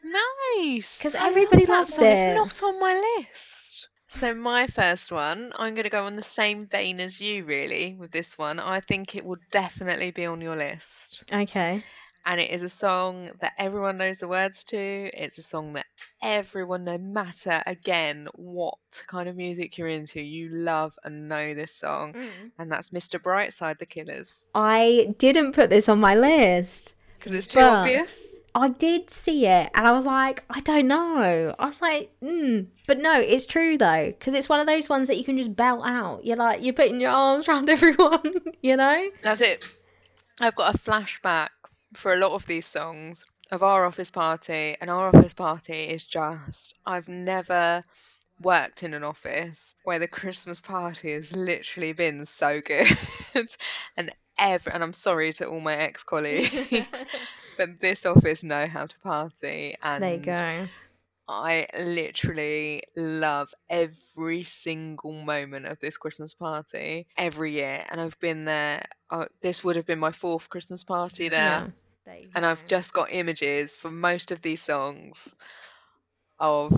Nice. 0.04 0.96
Because 0.98 1.14
everybody 1.14 1.66
loves 1.66 1.96
it. 1.98 2.02
It's 2.02 2.62
not 2.62 2.68
on 2.68 2.80
my 2.80 3.18
list. 3.18 3.88
So 4.08 4.34
my 4.34 4.66
first 4.66 5.12
one, 5.12 5.52
I'm 5.56 5.74
going 5.74 5.84
to 5.84 5.90
go 5.90 6.04
on 6.04 6.16
the 6.16 6.22
same 6.22 6.66
vein 6.66 6.98
as 7.00 7.20
you. 7.20 7.44
Really, 7.44 7.94
with 7.94 8.10
this 8.10 8.36
one, 8.36 8.58
I 8.58 8.80
think 8.80 9.14
it 9.14 9.24
will 9.24 9.38
definitely 9.50 10.10
be 10.10 10.26
on 10.26 10.40
your 10.40 10.56
list. 10.56 11.22
Okay. 11.32 11.84
And 12.26 12.40
it 12.40 12.50
is 12.50 12.62
a 12.62 12.68
song 12.68 13.30
that 13.40 13.52
everyone 13.58 13.98
knows 13.98 14.18
the 14.18 14.28
words 14.28 14.64
to. 14.64 15.10
It's 15.14 15.38
a 15.38 15.42
song 15.42 15.74
that 15.74 15.86
everyone, 16.22 16.84
no 16.84 16.98
matter 16.98 17.62
again 17.66 18.28
what 18.34 18.78
kind 19.06 19.28
of 19.28 19.36
music 19.36 19.78
you're 19.78 19.88
into, 19.88 20.20
you 20.20 20.48
love 20.50 20.98
and 21.04 21.28
know 21.28 21.54
this 21.54 21.74
song, 21.74 22.14
and 22.58 22.70
that's 22.70 22.90
Mr. 22.90 23.20
Brightside, 23.20 23.78
The 23.78 23.86
Killers, 23.86 24.48
I 24.54 25.14
didn't 25.18 25.52
put 25.52 25.70
this 25.70 25.88
on 25.88 26.00
my 26.00 26.14
list. 26.14 26.94
because 27.18 27.32
it's 27.32 27.46
too 27.46 27.60
obvious. 27.60 28.26
I 28.54 28.68
did 28.68 29.10
see 29.10 29.46
it 29.46 29.70
and 29.74 29.86
I 29.86 29.92
was 29.92 30.06
like, 30.06 30.44
I 30.50 30.60
don't 30.60 30.88
know. 30.88 31.54
I 31.58 31.66
was 31.66 31.80
like, 31.80 32.10
mm. 32.22 32.66
but 32.86 32.98
no, 32.98 33.14
it's 33.14 33.46
true 33.46 33.78
though, 33.78 34.06
because 34.06 34.34
it's 34.34 34.48
one 34.48 34.60
of 34.60 34.66
those 34.66 34.88
ones 34.88 35.08
that 35.08 35.16
you 35.16 35.24
can 35.24 35.36
just 35.36 35.54
belt 35.54 35.86
out. 35.86 36.24
You're 36.24 36.36
like, 36.36 36.64
you're 36.64 36.74
putting 36.74 37.00
your 37.00 37.12
arms 37.12 37.48
around 37.48 37.70
everyone, 37.70 38.34
you 38.62 38.76
know? 38.76 39.08
That's 39.22 39.40
it. 39.40 39.72
I've 40.40 40.56
got 40.56 40.74
a 40.74 40.78
flashback 40.78 41.50
for 41.94 42.12
a 42.12 42.16
lot 42.16 42.32
of 42.32 42.46
these 42.46 42.66
songs 42.66 43.24
of 43.50 43.62
our 43.62 43.84
office 43.84 44.10
party, 44.10 44.76
and 44.80 44.90
our 44.90 45.08
office 45.08 45.34
party 45.34 45.84
is 45.84 46.04
just, 46.04 46.74
I've 46.86 47.08
never 47.08 47.84
worked 48.40 48.82
in 48.82 48.94
an 48.94 49.04
office 49.04 49.74
where 49.84 49.98
the 49.98 50.08
Christmas 50.08 50.60
party 50.60 51.12
has 51.12 51.34
literally 51.34 51.92
been 51.92 52.24
so 52.26 52.60
good. 52.60 52.86
and 53.96 54.10
ever, 54.38 54.70
and 54.70 54.82
I'm 54.82 54.92
sorry 54.92 55.32
to 55.34 55.48
all 55.48 55.60
my 55.60 55.74
ex 55.74 56.02
colleagues, 56.04 57.04
but 57.56 57.80
this 57.80 58.06
office 58.06 58.42
know 58.42 58.66
how 58.66 58.86
to 58.86 58.98
party. 59.00 59.76
And 59.82 60.02
There 60.02 60.14
you 60.14 60.20
go. 60.20 60.68
I 61.30 61.66
literally 61.78 62.82
love 62.96 63.54
every 63.70 64.42
single 64.42 65.12
moment 65.12 65.66
of 65.66 65.80
this 65.80 65.98
Christmas 65.98 66.34
party 66.34 67.06
every 67.16 67.52
year, 67.52 67.84
and 67.90 68.00
I've 68.00 68.18
been 68.20 68.44
there. 68.44 68.84
Uh, 69.10 69.26
this 69.42 69.64
would 69.64 69.76
have 69.76 69.86
been 69.86 70.00
my 70.00 70.12
fourth 70.12 70.48
Christmas 70.50 70.84
party 70.84 71.28
there, 71.28 71.64
Yeah. 71.64 71.70
There 72.06 72.16
and 72.34 72.44
go. 72.44 72.46
I've 72.46 72.64
just 72.66 72.92
got 72.92 73.12
images 73.12 73.76
for 73.76 73.90
most 73.90 74.32
of 74.32 74.42
these 74.42 74.62
songs 74.62 75.34
of 76.38 76.72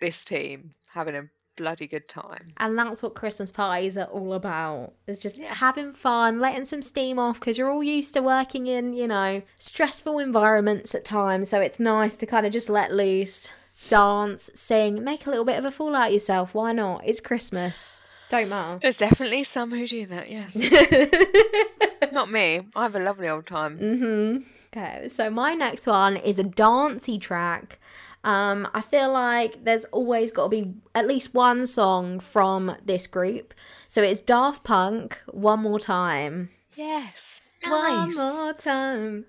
this 0.00 0.24
team 0.24 0.70
having 0.88 1.16
a 1.16 1.28
bloody 1.56 1.86
good 1.86 2.08
time. 2.08 2.52
And 2.58 2.76
that's 2.78 3.02
what 3.02 3.14
Christmas 3.14 3.50
parties 3.50 3.96
are 3.96 4.04
all 4.06 4.32
about. 4.34 4.92
It's 5.06 5.18
just 5.18 5.38
Yeah. 5.38 5.54
having 5.54 5.92
fun, 5.92 6.40
letting 6.40 6.64
some 6.64 6.82
steam 6.82 7.18
off 7.18 7.38
because 7.40 7.56
you're 7.58 7.70
all 7.70 7.82
used 7.84 8.14
to 8.14 8.22
working 8.22 8.66
in, 8.66 8.92
you 8.92 9.06
know, 9.06 9.42
stressful 9.56 10.18
environments 10.18 10.94
at 10.94 11.04
times. 11.04 11.48
So 11.50 11.60
it's 11.60 11.78
nice 11.80 12.16
to 12.16 12.26
kind 12.26 12.44
of 12.46 12.52
just 12.52 12.68
let 12.68 12.92
loose, 12.92 13.50
dance, 13.88 14.50
sing, 14.54 15.02
make 15.04 15.26
a 15.26 15.30
little 15.30 15.44
bit 15.44 15.58
of 15.58 15.64
a 15.64 15.70
fool 15.70 15.94
out 15.96 16.08
of 16.08 16.12
yourself. 16.14 16.54
Why 16.54 16.72
not? 16.72 17.02
It's 17.04 17.20
Christmas. 17.20 18.00
Don't 18.30 18.48
matter. 18.48 18.78
There's 18.80 18.96
definitely 18.96 19.44
some 19.44 19.70
who 19.70 19.86
do 19.86 20.06
that, 20.06 20.30
yes. 20.30 20.56
Not 22.12 22.30
me. 22.30 22.60
I 22.74 22.82
have 22.82 22.94
a 22.96 23.00
lovely 23.00 23.28
old 23.28 23.46
time. 23.46 23.78
hmm 23.78 24.36
Okay, 24.76 25.06
so 25.08 25.30
my 25.30 25.54
next 25.54 25.86
one 25.86 26.16
is 26.16 26.40
a 26.40 26.42
dancey 26.42 27.16
track. 27.16 27.78
Um, 28.24 28.66
I 28.72 28.80
feel 28.80 29.12
like 29.12 29.64
there's 29.64 29.84
always 29.86 30.32
got 30.32 30.44
to 30.44 30.48
be 30.48 30.74
at 30.94 31.06
least 31.06 31.34
one 31.34 31.66
song 31.66 32.20
from 32.20 32.74
this 32.84 33.06
group. 33.06 33.54
So 33.88 34.02
it's 34.02 34.20
Daft 34.20 34.64
Punk, 34.64 35.18
One 35.26 35.60
More 35.60 35.78
Time. 35.78 36.48
Yes. 36.74 37.50
Nice. 37.62 38.16
One 38.16 38.34
more 38.34 38.52
time. 38.54 39.26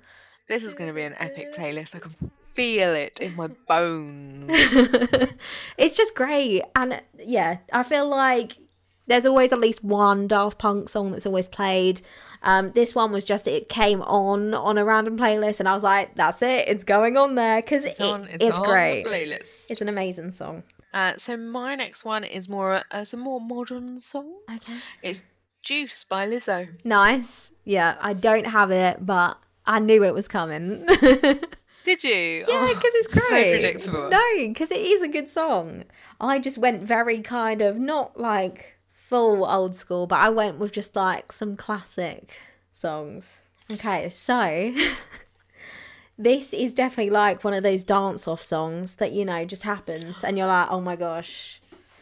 This 0.48 0.64
is 0.64 0.74
going 0.74 0.90
to 0.90 0.94
be 0.94 1.04
an 1.04 1.16
epic 1.18 1.56
playlist. 1.56 1.96
I 1.96 2.00
can 2.00 2.32
feel 2.54 2.94
it 2.94 3.20
in 3.20 3.36
my 3.36 3.48
bones. 3.68 4.46
it's 5.78 5.96
just 5.96 6.16
great. 6.16 6.64
And 6.76 7.02
yeah, 7.18 7.58
I 7.74 7.84
feel 7.84 8.08
like 8.08 8.54
there's 9.08 9.26
always 9.26 9.52
at 9.54 9.60
least 9.60 9.84
one 9.84 10.28
Daft 10.28 10.58
Punk 10.58 10.90
song 10.90 11.12
that's 11.12 11.26
always 11.26 11.48
played. 11.48 12.02
Um, 12.44 12.72
this 12.74 12.94
one 12.94 13.12
was 13.12 13.24
just, 13.24 13.48
it 13.48 13.70
came 13.70 14.02
on 14.04 14.54
on 14.54 14.78
a 14.78 14.86
random 14.86 15.18
playlist, 15.18 15.60
and 15.60 15.68
I 15.70 15.74
was 15.74 15.84
like, 15.84 16.14
that's 16.16 16.42
it, 16.42 16.68
it's 16.68 16.84
going 16.84 17.18
on 17.18 17.36
there 17.36 17.62
because 17.62 17.86
It's 17.86 18.00
it, 18.00 18.04
it's 18.32 18.44
it's 18.44 18.60
on 18.60 18.66
great. 18.68 19.06
playlist. 19.06 19.70
It's 19.72 19.82
an 19.82 19.90
amazing 19.90 20.32
song. 20.32 20.64
Uh, 20.94 21.14
so 21.18 21.36
my 21.36 21.76
next 21.76 22.06
one 22.06 22.24
is 22.24 22.48
more 22.48 22.76
uh, 22.76 22.84
it's 22.94 23.14
a 23.14 23.18
more 23.18 23.42
modern 23.42 24.00
song. 24.00 24.32
Okay. 24.54 24.74
It's 25.02 25.22
Juice 25.64 26.04
by 26.04 26.28
Lizzo. 26.28 26.68
Nice. 26.86 27.52
Yeah, 27.64 27.96
I 28.00 28.14
don't 28.14 28.46
have 28.46 28.70
it, 28.72 29.06
but 29.06 29.38
I 29.66 29.80
knew 29.80 30.04
it 30.04 30.14
was 30.14 30.28
coming. 30.28 30.86
Did 31.84 32.04
you? 32.04 32.46
Yeah, 32.48 32.66
Oh, 32.68 32.68
because 32.68 32.92
it's 32.96 33.14
So 33.28 33.30
predictable. 33.30 34.10
No, 34.10 34.22
because 34.38 34.72
it 34.72 34.82
is 34.82 35.02
a 35.04 35.08
good 35.08 35.28
song. 35.30 35.84
I 36.22 36.40
just 36.40 36.58
went 36.58 36.82
very 36.84 37.22
kind 37.22 37.62
of 37.62 37.78
not 37.78 38.20
like 38.20 38.75
full 39.08 39.46
old 39.46 39.76
school, 39.76 40.08
but 40.08 40.20
I 40.20 40.30
went 40.30 40.58
with 40.58 40.72
just 40.72 40.96
like 40.96 41.32
some 41.32 41.56
classic 41.56 42.38
songs. 42.74 43.42
Okay, 43.72 44.10
so 44.10 44.74
this 46.18 46.54
is 46.54 46.74
definitely 46.74 47.12
like 47.12 47.44
one 47.44 47.54
of 47.54 47.64
those 47.64 47.84
dance 47.84 48.28
off 48.28 48.42
songs 48.42 48.96
that 48.96 49.12
you 49.12 49.26
know 49.26 49.46
just 49.46 49.64
happens 49.64 50.24
and 50.24 50.38
you're 50.38 50.48
like, 50.48 50.72
"Oh 50.72 50.82
my 50.82 50.96
gosh. 50.96 51.62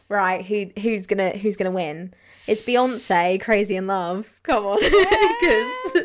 Right, 0.09 0.45
who 0.45 0.69
who's 0.81 1.07
going 1.07 1.31
to 1.31 1.37
who's 1.37 1.57
going 1.57 1.71
to 1.71 1.75
win?" 1.75 2.13
It's 2.47 2.61
Beyonce, 2.61 3.41
Crazy 3.41 3.75
in 3.75 3.87
Love. 3.87 4.39
Come 4.43 4.65
on. 4.65 4.79
Cuz 5.39 6.03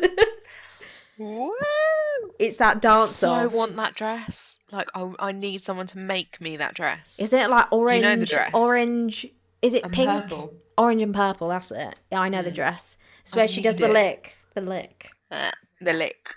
it's 2.39 2.55
that 2.57 2.81
dance 2.81 3.11
So 3.11 3.31
I 3.31 3.45
want 3.45 3.75
that 3.75 3.95
dress. 3.95 4.57
Like 4.71 4.89
I, 4.95 5.11
I 5.19 5.31
need 5.31 5.63
someone 5.63 5.87
to 5.87 5.97
make 5.97 6.39
me 6.39 6.57
that 6.57 6.73
dress. 6.73 7.19
Is 7.19 7.33
it 7.33 7.49
like 7.49 7.71
orange? 7.71 7.97
you 7.97 8.01
know 8.01 8.15
the 8.17 8.25
dress. 8.25 8.51
Orange. 8.53 9.27
Is 9.61 9.73
it 9.73 9.83
And 9.83 9.93
pink? 9.93 10.09
purple. 10.09 10.53
Orange 10.77 11.01
and 11.01 11.13
purple. 11.13 11.49
That's 11.49 11.71
it. 11.71 11.99
Yeah, 12.11 12.21
I 12.21 12.29
know 12.29 12.41
the 12.41 12.51
dress. 12.51 12.97
It's 13.23 13.33
I 13.33 13.37
where 13.39 13.47
she 13.47 13.61
does 13.61 13.75
the 13.75 13.85
it. 13.89 13.93
lick. 13.93 14.37
The 14.55 14.61
lick. 14.61 15.09
Uh, 15.29 15.51
the 15.81 15.93
lick, 15.93 16.35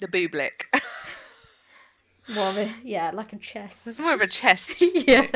the 0.00 0.08
boob 0.08 0.34
lick. 0.34 0.66
More 2.34 2.46
of 2.48 2.58
a, 2.58 2.72
yeah, 2.82 3.10
like 3.12 3.32
a 3.34 3.36
chest. 3.38 3.86
It's 3.86 4.00
more 4.00 4.14
of 4.14 4.20
a 4.22 4.26
chest. 4.26 4.82
yeah. 5.06 5.26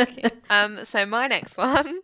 Um. 0.49 0.85
So 0.87 1.05
my 1.05 1.27
next 1.27 1.57
one, 1.59 2.01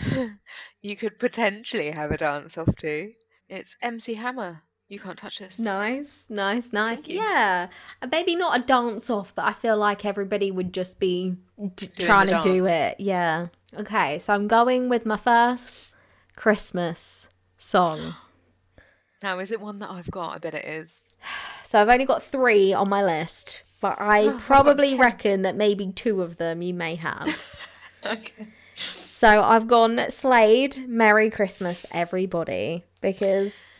you 0.82 0.96
could 0.96 1.18
potentially 1.18 1.90
have 1.90 2.10
a 2.10 2.16
dance 2.16 2.56
off 2.56 2.74
to. 2.76 3.10
It's 3.50 3.76
MC 3.82 4.14
Hammer. 4.14 4.62
You 4.88 4.98
can't 4.98 5.18
touch 5.18 5.38
this. 5.38 5.58
Nice, 5.58 6.24
nice, 6.30 6.72
nice. 6.72 7.00
Yeah, 7.04 7.68
Uh, 8.00 8.06
maybe 8.10 8.34
not 8.34 8.58
a 8.58 8.62
dance 8.62 9.10
off, 9.10 9.34
but 9.34 9.44
I 9.44 9.52
feel 9.52 9.76
like 9.76 10.04
everybody 10.06 10.50
would 10.50 10.72
just 10.72 10.98
be 10.98 11.36
d- 11.76 11.88
trying 11.98 12.28
to 12.28 12.40
do 12.42 12.64
it. 12.66 12.96
Yeah. 12.98 13.48
Okay, 13.78 14.18
so 14.18 14.32
I'm 14.32 14.48
going 14.48 14.88
with 14.88 15.04
my 15.04 15.18
first 15.18 15.92
Christmas 16.36 17.28
song. 17.58 18.14
Now, 19.20 19.40
is 19.40 19.50
it 19.50 19.60
one 19.60 19.80
that 19.80 19.90
I've 19.90 20.08
got? 20.12 20.36
I 20.36 20.38
bet 20.38 20.54
it 20.54 20.64
is. 20.64 20.96
So 21.64 21.80
I've 21.82 21.88
only 21.88 22.04
got 22.04 22.22
three 22.22 22.72
on 22.72 22.88
my 22.88 23.02
list, 23.04 23.62
but 23.80 24.00
I 24.00 24.20
I've 24.28 24.38
probably 24.40 24.90
ten. 24.90 24.98
reckon 24.98 25.42
that 25.42 25.56
maybe 25.56 25.90
two 25.90 26.22
of 26.22 26.36
them 26.36 26.62
you 26.62 26.72
may 26.72 26.94
have. 26.94 27.26
Okay. 28.06 28.46
So 28.94 29.42
I've 29.42 29.66
gone 29.66 30.00
Slade, 30.08 30.86
Merry 30.88 31.30
Christmas, 31.30 31.84
everybody, 31.92 32.84
because 33.00 33.77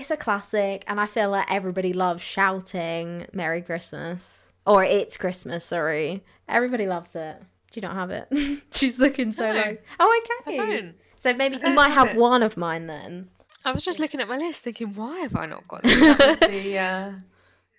it's 0.00 0.10
a 0.10 0.16
classic 0.16 0.84
and 0.86 1.00
I 1.00 1.06
feel 1.06 1.30
like 1.30 1.50
everybody 1.52 1.92
loves 1.92 2.22
shouting 2.22 3.26
Merry 3.32 3.62
Christmas. 3.62 4.52
Or 4.66 4.82
it's 4.84 5.16
Christmas, 5.16 5.64
sorry. 5.64 6.22
Everybody 6.48 6.86
loves 6.86 7.14
it. 7.14 7.36
Do 7.70 7.80
you 7.80 7.82
not 7.82 7.94
have 7.94 8.10
it? 8.10 8.28
She's 8.72 8.98
looking 8.98 9.32
so 9.32 9.52
No, 9.52 9.58
like, 9.58 9.84
oh, 10.00 10.06
I 10.06 10.48
okay. 10.48 10.56
don't. 10.56 10.94
So 11.16 11.32
maybe 11.34 11.54
you 11.56 11.60
don't 11.60 11.74
might 11.74 11.90
have 11.90 12.08
have 12.08 12.16
one 12.16 12.42
of 12.42 12.56
mine 12.56 12.86
then. 12.86 13.28
I 13.64 13.72
was 13.72 13.84
just 13.84 14.00
looking 14.00 14.20
at 14.20 14.28
my 14.28 14.38
list, 14.38 14.62
thinking, 14.62 14.94
why 14.94 15.20
have 15.20 15.36
I 15.36 15.46
not 15.46 15.68
got 15.68 15.82
this? 15.82 16.00
That 16.18 16.40
was 16.40 16.50
the 16.50 16.78
uh, 16.78 17.12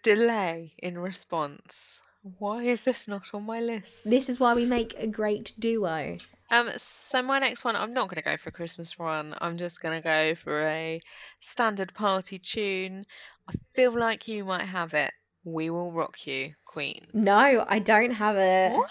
delay 0.03 0.73
in 0.77 0.97
response. 0.97 2.01
Why 2.37 2.63
is 2.63 2.83
this 2.83 3.07
not 3.07 3.23
on 3.33 3.45
my 3.45 3.59
list? 3.61 4.07
This 4.07 4.29
is 4.29 4.39
why 4.39 4.53
we 4.53 4.65
make 4.65 4.93
a 4.97 5.07
great 5.07 5.53
duo. 5.57 6.17
Um, 6.51 6.69
so 6.75 7.21
my 7.21 7.39
next 7.39 7.63
one, 7.63 7.77
I'm 7.77 7.93
not 7.93 8.09
going 8.09 8.21
to 8.21 8.29
go 8.29 8.35
for 8.35 8.49
a 8.49 8.51
Christmas 8.51 8.99
one. 8.99 9.33
I'm 9.39 9.57
just 9.57 9.81
going 9.81 9.99
to 9.99 10.03
go 10.03 10.35
for 10.35 10.61
a 10.67 11.01
standard 11.39 11.93
party 11.93 12.37
tune. 12.37 13.05
I 13.49 13.53
feel 13.73 13.97
like 13.97 14.27
you 14.27 14.43
might 14.43 14.65
have 14.65 14.93
it. 14.93 15.13
We 15.45 15.69
will 15.69 15.93
rock 15.93 16.27
you, 16.27 16.53
Queen. 16.65 17.07
No, 17.13 17.65
I 17.67 17.79
don't 17.79 18.11
have 18.11 18.35
it. 18.35 18.77
What? 18.77 18.89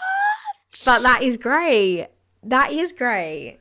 But 0.85 1.03
that 1.03 1.21
is 1.21 1.37
great. 1.37 2.07
That 2.43 2.71
is 2.71 2.93
great. 2.93 3.59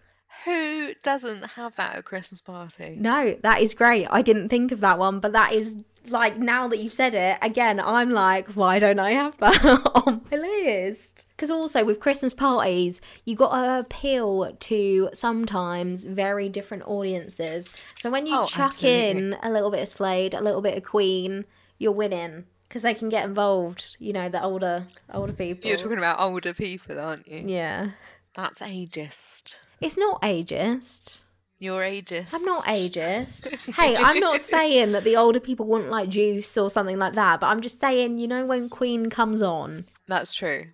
Who 0.51 0.95
doesn't 1.03 1.45
have 1.53 1.77
that 1.77 1.93
at 1.95 1.99
a 1.99 2.03
Christmas 2.03 2.41
party? 2.41 2.97
No, 2.99 3.37
that 3.43 3.61
is 3.61 3.75
great. 3.75 4.07
I 4.11 4.23
didn't 4.23 4.49
think 4.49 4.73
of 4.73 4.81
that 4.81 4.99
one, 4.99 5.21
but 5.21 5.33
that 5.33 5.53
is 5.53 5.77
like 6.09 6.39
now 6.39 6.67
that 6.67 6.79
you've 6.79 6.93
said 6.95 7.15
it 7.15 7.39
again, 7.43 7.79
I'm 7.79 8.11
like, 8.11 8.49
why 8.53 8.79
don't 8.79 8.99
I 8.99 9.13
have 9.13 9.37
that 9.39 9.63
on 9.95 10.23
my 10.31 10.37
list? 10.39 11.27
Because 11.37 11.51
also 11.51 11.85
with 11.85 12.01
Christmas 12.01 12.35
parties, 12.35 13.01
you 13.25 13.37
got 13.37 13.55
to 13.65 13.79
appeal 13.81 14.57
to 14.59 15.11
sometimes 15.13 16.05
very 16.05 16.49
different 16.49 16.85
audiences. 16.87 17.73
So 17.97 18.11
when 18.11 18.27
you 18.27 18.35
Oh, 18.37 18.47
chuck 18.47 18.83
in 18.83 19.37
a 19.43 19.51
little 19.51 19.71
bit 19.71 19.83
of 19.83 19.89
Slade, 19.89 20.35
a 20.35 20.41
little 20.41 20.63
bit 20.63 20.77
of 20.77 20.83
Queen, 20.85 21.45
you're 21.79 21.93
winning 21.93 22.47
because 22.69 22.83
they 22.83 22.95
can 22.95 23.09
get 23.09 23.25
involved. 23.27 23.97
You 24.01 24.13
know, 24.13 24.29
the 24.29 24.43
older 24.43 24.83
older 25.13 25.33
people. 25.35 25.69
You're 25.69 25.79
talking 25.79 25.99
about 25.99 26.19
older 26.21 26.55
people, 26.55 26.99
aren't 26.99 27.29
you? 27.29 27.45
yeah, 27.47 27.91
That's 28.35 28.63
ageist. 28.63 29.57
It's 29.81 29.97
not 29.97 30.21
ageist. 30.23 31.21
You're 31.59 31.83
ageist. 31.83 32.33
I'm 32.33 32.45
not 32.45 32.65
ageist. 32.65 33.75
hey, 33.75 33.95
I'm 33.97 34.19
not 34.19 34.41
saying 34.41 34.93
that 34.93 35.05
the 35.05 35.17
older 35.17 35.41
people 35.41 35.67
wouldn't 35.67 35.91
like 35.91 36.09
juice 36.09 36.57
or 36.57 36.71
something 36.71 36.99
like 36.99 37.13
that, 37.15 37.41
but 37.41 37.49
I'm 37.49 37.61
just 37.61 37.79
saying, 37.79 38.19
you 38.19 38.27
know, 38.29 38.47
when 38.47 38.69
Queen 38.71 39.11
comes 39.11 39.43
on, 39.43 39.85
That's 40.07 40.33
true. 40.33 40.65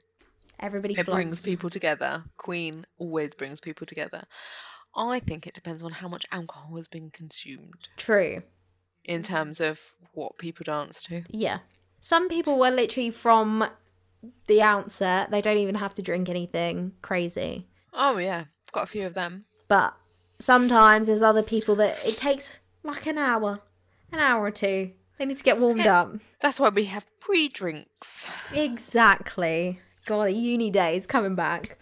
everybody 0.60 0.94
It 0.94 1.06
brings 1.06 1.42
people 1.42 1.70
together. 1.70 2.22
Queen 2.36 2.86
always 2.98 3.34
brings 3.34 3.60
people 3.60 3.86
together. 3.86 4.22
I 4.94 5.20
think 5.20 5.46
it 5.46 5.54
depends 5.54 5.82
on 5.82 5.90
how 5.92 6.08
much 6.08 6.24
alcohol 6.32 6.76
has 6.76 6.88
been 6.88 7.10
consumed 7.10 7.88
True. 7.96 8.42
in 9.04 9.22
terms 9.22 9.60
of 9.60 9.78
what 10.12 10.38
people 10.38 10.64
dance 10.64 11.02
to. 11.04 11.22
Yeah. 11.28 11.58
Some 12.00 12.28
people 12.28 12.58
were 12.58 12.70
literally 12.70 13.10
from 13.10 13.66
the 14.46 14.62
outset, 14.62 15.30
they 15.30 15.42
don't 15.42 15.58
even 15.58 15.74
have 15.74 15.94
to 15.94 16.02
drink 16.02 16.28
anything 16.28 16.92
crazy. 17.02 17.66
Oh 17.92 18.18
yeah, 18.18 18.44
got 18.76 18.84
a 18.84 18.86
few 18.86 19.06
of 19.06 19.14
them. 19.14 19.44
But 19.68 19.94
sometimes 20.38 21.06
there's 21.06 21.22
other 21.22 21.42
people 21.42 21.74
that 21.76 21.98
it 22.06 22.16
takes 22.18 22.60
like 22.82 23.06
an 23.06 23.18
hour, 23.18 23.58
an 24.12 24.18
hour 24.20 24.44
or 24.44 24.50
two. 24.50 24.92
They 25.18 25.24
need 25.24 25.38
to 25.38 25.42
get 25.42 25.58
warmed 25.58 25.80
Yeah. 25.84 26.00
up. 26.02 26.12
That's 26.40 26.60
why 26.60 26.68
we 26.68 26.84
have 26.84 27.04
pre-drinks. 27.20 28.26
Exactly. 28.52 29.80
God, 30.04 30.24
uni 30.26 30.70
days 30.70 31.06
coming 31.06 31.34
back. 31.34 31.78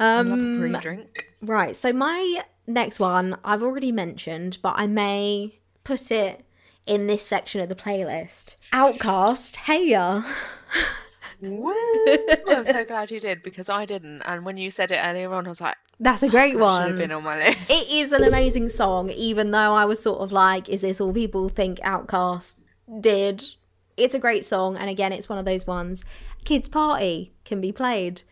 Um, 0.00 0.58
pre-drink. 0.58 1.26
Right, 1.42 1.76
so 1.76 1.92
my 1.92 2.42
next 2.66 2.98
one 2.98 3.36
I've 3.44 3.62
already 3.62 3.92
mentioned, 3.92 4.58
but 4.62 4.74
I 4.76 4.86
may 4.86 5.60
put 5.84 6.10
it 6.10 6.44
in 6.86 7.06
this 7.06 7.24
section 7.24 7.60
of 7.60 7.68
the 7.68 7.74
playlist. 7.74 8.56
OutKast, 8.72 9.56
hey 9.56 9.88
ya. 9.90 10.22
Woo! 11.40 11.72
I'm 12.48 12.64
so 12.64 12.84
glad 12.84 13.10
you 13.10 13.20
did 13.20 13.42
because 13.42 13.68
I 13.68 13.84
didn't. 13.86 14.22
And 14.22 14.44
when 14.44 14.56
you 14.56 14.70
said 14.70 14.90
it 14.90 15.00
earlier 15.04 15.32
on, 15.32 15.46
I 15.46 15.48
was 15.48 15.60
like, 15.60 15.76
That's 16.00 16.22
a 16.22 16.28
great 16.28 16.54
that 16.54 16.58
should 16.58 16.60
one. 16.60 16.88
have 16.88 16.98
been 16.98 17.12
on 17.12 17.22
my 17.24 17.38
list. 17.38 17.58
It 17.70 17.90
is 17.92 18.12
an 18.12 18.24
amazing 18.24 18.68
song, 18.70 19.10
even 19.10 19.50
though 19.52 19.72
I 19.74 19.84
was 19.84 20.00
sort 20.02 20.20
of 20.20 20.32
like, 20.32 20.68
is 20.68 20.80
this 20.82 21.00
all 21.00 21.12
people 21.12 21.48
think 21.48 21.78
OutKast 21.80 22.54
did? 23.00 23.44
It's 23.96 24.14
a 24.14 24.18
great 24.18 24.44
song, 24.44 24.76
and 24.76 24.88
again, 24.88 25.12
it's 25.12 25.28
one 25.28 25.38
of 25.38 25.44
those 25.44 25.66
ones. 25.66 26.04
Kids' 26.44 26.68
Party 26.68 27.32
can 27.44 27.60
be 27.60 27.72
played. 27.72 28.22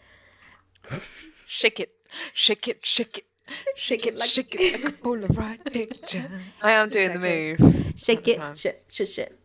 Shake 1.46 1.80
it, 1.80 1.90
shake 2.32 2.68
it, 2.68 2.84
shake 2.86 3.18
it. 3.18 3.24
Shake 3.76 4.06
it 4.06 4.16
like 4.16 4.28
Shake 4.28 4.56
it 4.58 4.82
like 4.82 4.92
a 4.92 4.96
Polaroid 4.96 5.72
picture. 5.72 6.28
I 6.62 6.72
am 6.72 6.88
doing 6.88 7.12
Exactly. 7.12 7.54
the 7.56 7.62
move. 7.62 7.92
shake 7.96 8.26
it, 8.26 8.38
fine. 8.38 8.54
shit, 8.56 8.84
shit, 8.88 9.08
shit. 9.08 9.38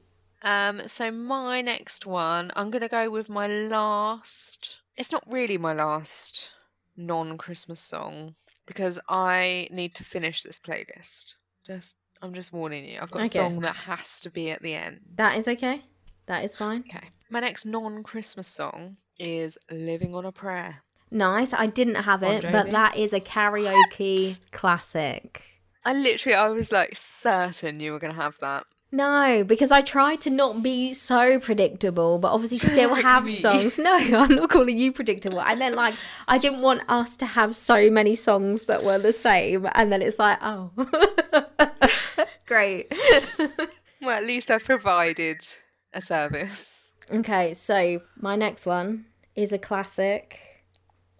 Um, 0.44 0.88
so 0.88 1.12
my 1.12 1.62
next 1.62 2.06
one, 2.06 2.52
I'm 2.56 2.72
gonna 2.72 2.90
go 2.90 3.10
with 3.12 3.30
my 3.30 3.48
last. 3.48 4.82
It's 4.98 5.12
not 5.12 5.24
really 5.28 5.58
my 5.58 5.74
last 5.74 6.52
non-Christmas 6.98 7.80
song 7.80 8.36
because 8.66 9.00
I 9.08 9.68
need 9.72 9.96
to 9.96 10.04
finish 10.04 10.44
this 10.44 10.60
playlist. 10.60 11.36
Just, 11.66 11.96
I'm 12.22 12.34
just 12.34 12.54
warning 12.54 12.86
you. 12.86 13.00
I've 13.02 13.12
got 13.12 13.22
Okay. 13.24 13.40
a 13.40 13.44
song 13.44 13.60
that 13.62 13.76
has 13.76 14.20
to 14.22 14.30
be 14.32 14.52
at 14.52 14.62
the 14.62 14.74
end. 14.74 15.00
That 15.16 15.38
is 15.38 15.48
okay. 15.48 15.84
That 16.26 16.44
is 16.44 16.56
fine. 16.56 16.84
Okay. 16.90 17.08
My 17.30 17.40
next 17.40 17.66
non-Christmas 17.66 18.48
song 18.48 18.98
is 19.20 19.58
"Living 19.70 20.16
on 20.16 20.26
a 20.26 20.32
Prayer." 20.32 20.82
Nice. 21.12 21.54
I 21.54 21.68
didn't 21.68 21.96
have 21.96 22.24
it, 22.24 22.42
but 22.42 22.68
Jovi. 22.68 22.72
that 22.72 22.98
is 22.98 23.14
a 23.14 23.20
karaoke 23.20 24.40
classic. 24.52 25.42
I 25.84 25.94
literally, 25.94 26.36
I 26.36 26.50
was 26.50 26.72
like 26.72 26.96
certain 26.96 27.80
you 27.80 27.92
were 27.92 28.00
gonna 28.00 28.14
have 28.14 28.38
that. 28.40 28.66
No, 28.94 29.46
because 29.46 29.72
I 29.72 29.82
try 29.82 30.18
to 30.18 30.30
not 30.30 30.62
be 30.62 30.94
so 30.94 31.40
predictable, 31.40 32.18
but 32.18 32.34
obviously 32.34 32.58
still 32.74 32.94
have 32.94 33.30
songs. 33.30 33.80
No, 33.80 33.96
I'm 33.96 34.36
not 34.36 34.50
calling 34.50 34.78
you 34.78 34.92
predictable. 34.92 35.40
I 35.40 35.56
meant 35.56 35.76
like 35.76 35.96
I 36.28 36.38
didn't 36.38 36.62
want 36.62 36.82
us 36.90 37.16
to 37.18 37.26
have 37.26 37.56
so 37.56 37.90
many 37.90 38.16
songs 38.16 38.66
that 38.66 38.84
were 38.84 39.00
the 39.00 39.14
same, 39.14 39.68
and 39.76 39.92
then 39.92 40.02
it's 40.02 40.20
like, 40.20 40.40
oh, 40.42 40.72
great. 42.46 42.94
Well, 44.04 44.18
at 44.18 44.24
least 44.24 44.50
I 44.50 44.58
provided 44.58 45.46
a 45.94 46.02
service. 46.02 46.90
okay, 47.14 47.54
so 47.54 48.02
my 48.20 48.36
next 48.36 48.66
one 48.66 49.06
is 49.36 49.54
a 49.54 49.60
classic, 49.60 50.40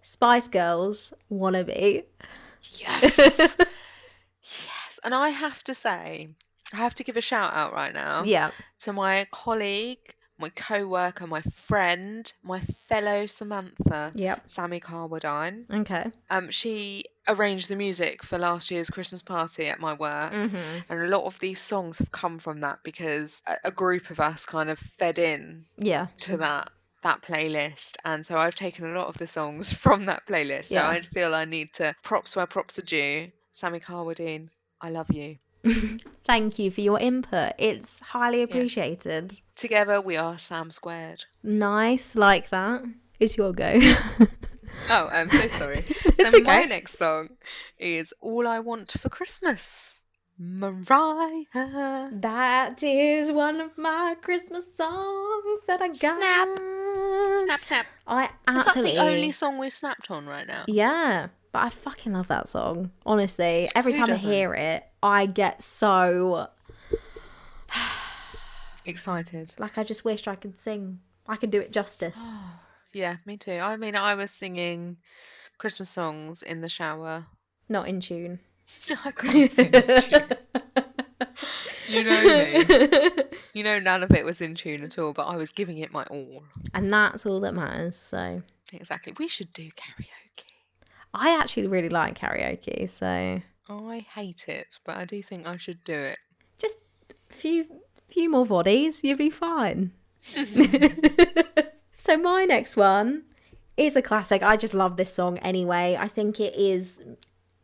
Spice 0.02 0.48
Girls 0.48 1.14
"Wannabe." 1.30 2.02
Yes. 2.72 3.18
yes. 3.18 3.56
And 5.04 5.14
I 5.14 5.28
have 5.28 5.62
to 5.62 5.74
say, 5.74 6.30
I 6.72 6.78
have 6.78 6.94
to 6.96 7.04
give 7.04 7.16
a 7.16 7.20
shout 7.20 7.52
out 7.54 7.72
right 7.72 7.92
now 7.92 8.24
Yeah, 8.24 8.50
to 8.80 8.92
my 8.92 9.26
colleague, 9.30 9.98
my 10.38 10.48
co-worker, 10.50 11.26
my 11.26 11.40
friend, 11.42 12.30
my 12.42 12.60
fellow 12.88 13.26
Samantha, 13.26 14.12
Yep. 14.14 14.42
Sammy 14.48 14.80
Carwadine. 14.80 15.70
Okay. 15.82 16.06
Um, 16.30 16.50
she 16.50 17.04
arranged 17.28 17.68
the 17.68 17.76
music 17.76 18.24
for 18.24 18.38
last 18.38 18.70
year's 18.70 18.90
Christmas 18.90 19.22
party 19.22 19.66
at 19.68 19.78
my 19.78 19.92
work. 19.92 20.32
Mm-hmm. 20.32 20.56
And 20.88 21.00
a 21.02 21.06
lot 21.08 21.24
of 21.24 21.38
these 21.38 21.60
songs 21.60 21.98
have 21.98 22.10
come 22.10 22.38
from 22.40 22.60
that 22.60 22.80
because 22.82 23.40
a, 23.46 23.56
a 23.64 23.70
group 23.70 24.10
of 24.10 24.18
us 24.18 24.44
kind 24.46 24.68
of 24.70 24.78
fed 24.78 25.18
in 25.18 25.64
Yeah. 25.76 26.06
to 26.20 26.38
that 26.38 26.70
that 27.02 27.20
playlist 27.20 27.96
and 28.04 28.24
so 28.24 28.38
I've 28.38 28.54
taken 28.54 28.84
a 28.84 28.96
lot 28.96 29.08
of 29.08 29.18
the 29.18 29.26
songs 29.26 29.72
from 29.84 30.04
that 30.06 30.24
playlist 30.24 30.66
so 30.66 30.76
Yeah. 30.76 30.88
I 30.88 31.00
feel 31.00 31.34
I 31.34 31.44
need 31.46 31.72
to 31.74 31.96
props 32.04 32.36
where 32.36 32.46
props 32.46 32.78
are 32.78 32.82
due 32.82 33.32
Sammy 33.52 33.80
Carwadine 33.80 34.50
I 34.80 34.90
love 34.90 35.10
you 35.12 35.38
Thank 36.24 36.58
you 36.58 36.70
for 36.70 36.80
your 36.80 36.98
input. 37.00 37.52
It's 37.58 38.00
highly 38.00 38.42
appreciated. 38.42 39.40
together 39.54 40.00
we 40.00 40.16
are 40.16 40.38
Sam 40.38 40.70
squared 40.70 41.24
Nice, 41.42 42.14
like 42.16 42.50
that. 42.50 42.82
It's 43.20 43.36
your 43.36 43.52
go. 43.52 43.72
oh 44.90 45.08
I'm 45.12 45.30
so 45.30 45.46
sorry 45.48 45.78
It's 45.88 46.32
so 46.32 46.40
my 46.40 46.64
next 46.64 46.98
song 46.98 47.30
is 47.78 48.14
All 48.20 48.46
I 48.46 48.60
Want 48.60 48.92
for 48.92 49.08
Christmas 49.08 50.00
Mariah 50.38 52.08
that 52.12 52.82
is 52.82 53.30
one 53.30 53.60
of 53.60 53.76
my 53.78 54.16
Christmas 54.20 54.74
songs 54.74 55.60
that 55.66 55.80
I 55.82 55.88
got. 55.88 55.98
Snap. 55.98 56.58
snap 57.44 57.58
snap 57.58 57.86
I 58.06 58.24
is 58.24 58.30
that 58.46 58.56
absolutely. 58.66 58.92
the 58.92 58.98
only 58.98 59.30
song 59.30 59.58
we've 59.58 59.72
snapped 59.72 60.10
on 60.10 60.26
right 60.26 60.46
now 60.46 60.64
Yeah, 60.66 61.28
but 61.52 61.62
I 61.64 61.68
fucking 61.68 62.12
love 62.12 62.28
that 62.28 62.48
song. 62.48 62.90
Honestly, 63.06 63.68
every 63.74 63.92
Who 63.92 63.98
time 63.98 64.06
doesn't? 64.08 64.28
I 64.28 64.32
hear 64.32 64.54
it, 64.54 64.84
I 65.02 65.26
get 65.26 65.62
so 65.62 66.48
excited 68.84 69.54
like 69.58 69.78
I 69.78 69.84
just 69.84 70.04
wish 70.04 70.26
I 70.26 70.34
could 70.34 70.58
sing. 70.58 71.00
I 71.28 71.36
could 71.36 71.50
do 71.50 71.60
it 71.60 71.72
justice. 71.72 72.20
Yeah, 72.94 73.16
me 73.24 73.38
too. 73.38 73.52
I 73.52 73.78
mean, 73.78 73.96
I 73.96 74.14
was 74.16 74.30
singing 74.30 74.98
Christmas 75.56 75.88
songs 75.88 76.42
in 76.42 76.60
the 76.60 76.68
shower. 76.68 77.24
Not 77.66 77.88
in 77.88 78.02
tune. 78.02 78.38
I 79.06 79.10
couldn't 79.12 79.50
sing 79.50 79.72
tune. 79.72 80.28
You 81.88 82.04
know 82.04 82.22
me. 82.22 83.12
You 83.54 83.64
know, 83.64 83.78
none 83.78 84.02
of 84.02 84.10
it 84.10 84.26
was 84.26 84.42
in 84.42 84.54
tune 84.54 84.82
at 84.82 84.98
all, 84.98 85.14
but 85.14 85.22
I 85.22 85.36
was 85.36 85.50
giving 85.50 85.78
it 85.78 85.90
my 85.90 86.04
all. 86.04 86.42
and 86.74 86.90
that's 86.90 87.24
all 87.24 87.40
that 87.40 87.54
matters. 87.54 87.96
So 87.96 88.42
Exactly. 88.74 89.14
We 89.18 89.26
should 89.26 89.50
do 89.54 89.70
karaoke. 89.70 90.21
I 91.14 91.38
actually 91.38 91.66
really 91.66 91.88
like 91.88 92.18
karaoke. 92.18 92.88
So 92.88 93.42
I 93.68 94.06
hate 94.14 94.48
it, 94.48 94.78
but 94.84 94.96
I 94.96 95.04
do 95.04 95.22
think 95.22 95.46
I 95.46 95.56
should 95.56 95.82
do 95.84 95.94
it. 95.94 96.18
just 96.58 96.78
a 97.30 97.32
few 97.32 97.66
few 98.08 98.30
more 98.30 98.46
bodies, 98.46 99.02
you'll 99.02 99.16
be 99.16 99.30
fine. 99.30 99.92
so 100.20 102.16
my 102.16 102.44
next 102.44 102.76
one 102.76 103.24
is 103.76 103.96
a 103.96 104.02
classic. 104.02 104.42
I 104.42 104.56
just 104.56 104.74
love 104.74 104.96
this 104.96 105.14
song 105.14 105.38
anyway. 105.38 105.96
I 105.98 106.08
think 106.08 106.38
it 106.38 106.54
is 106.54 107.00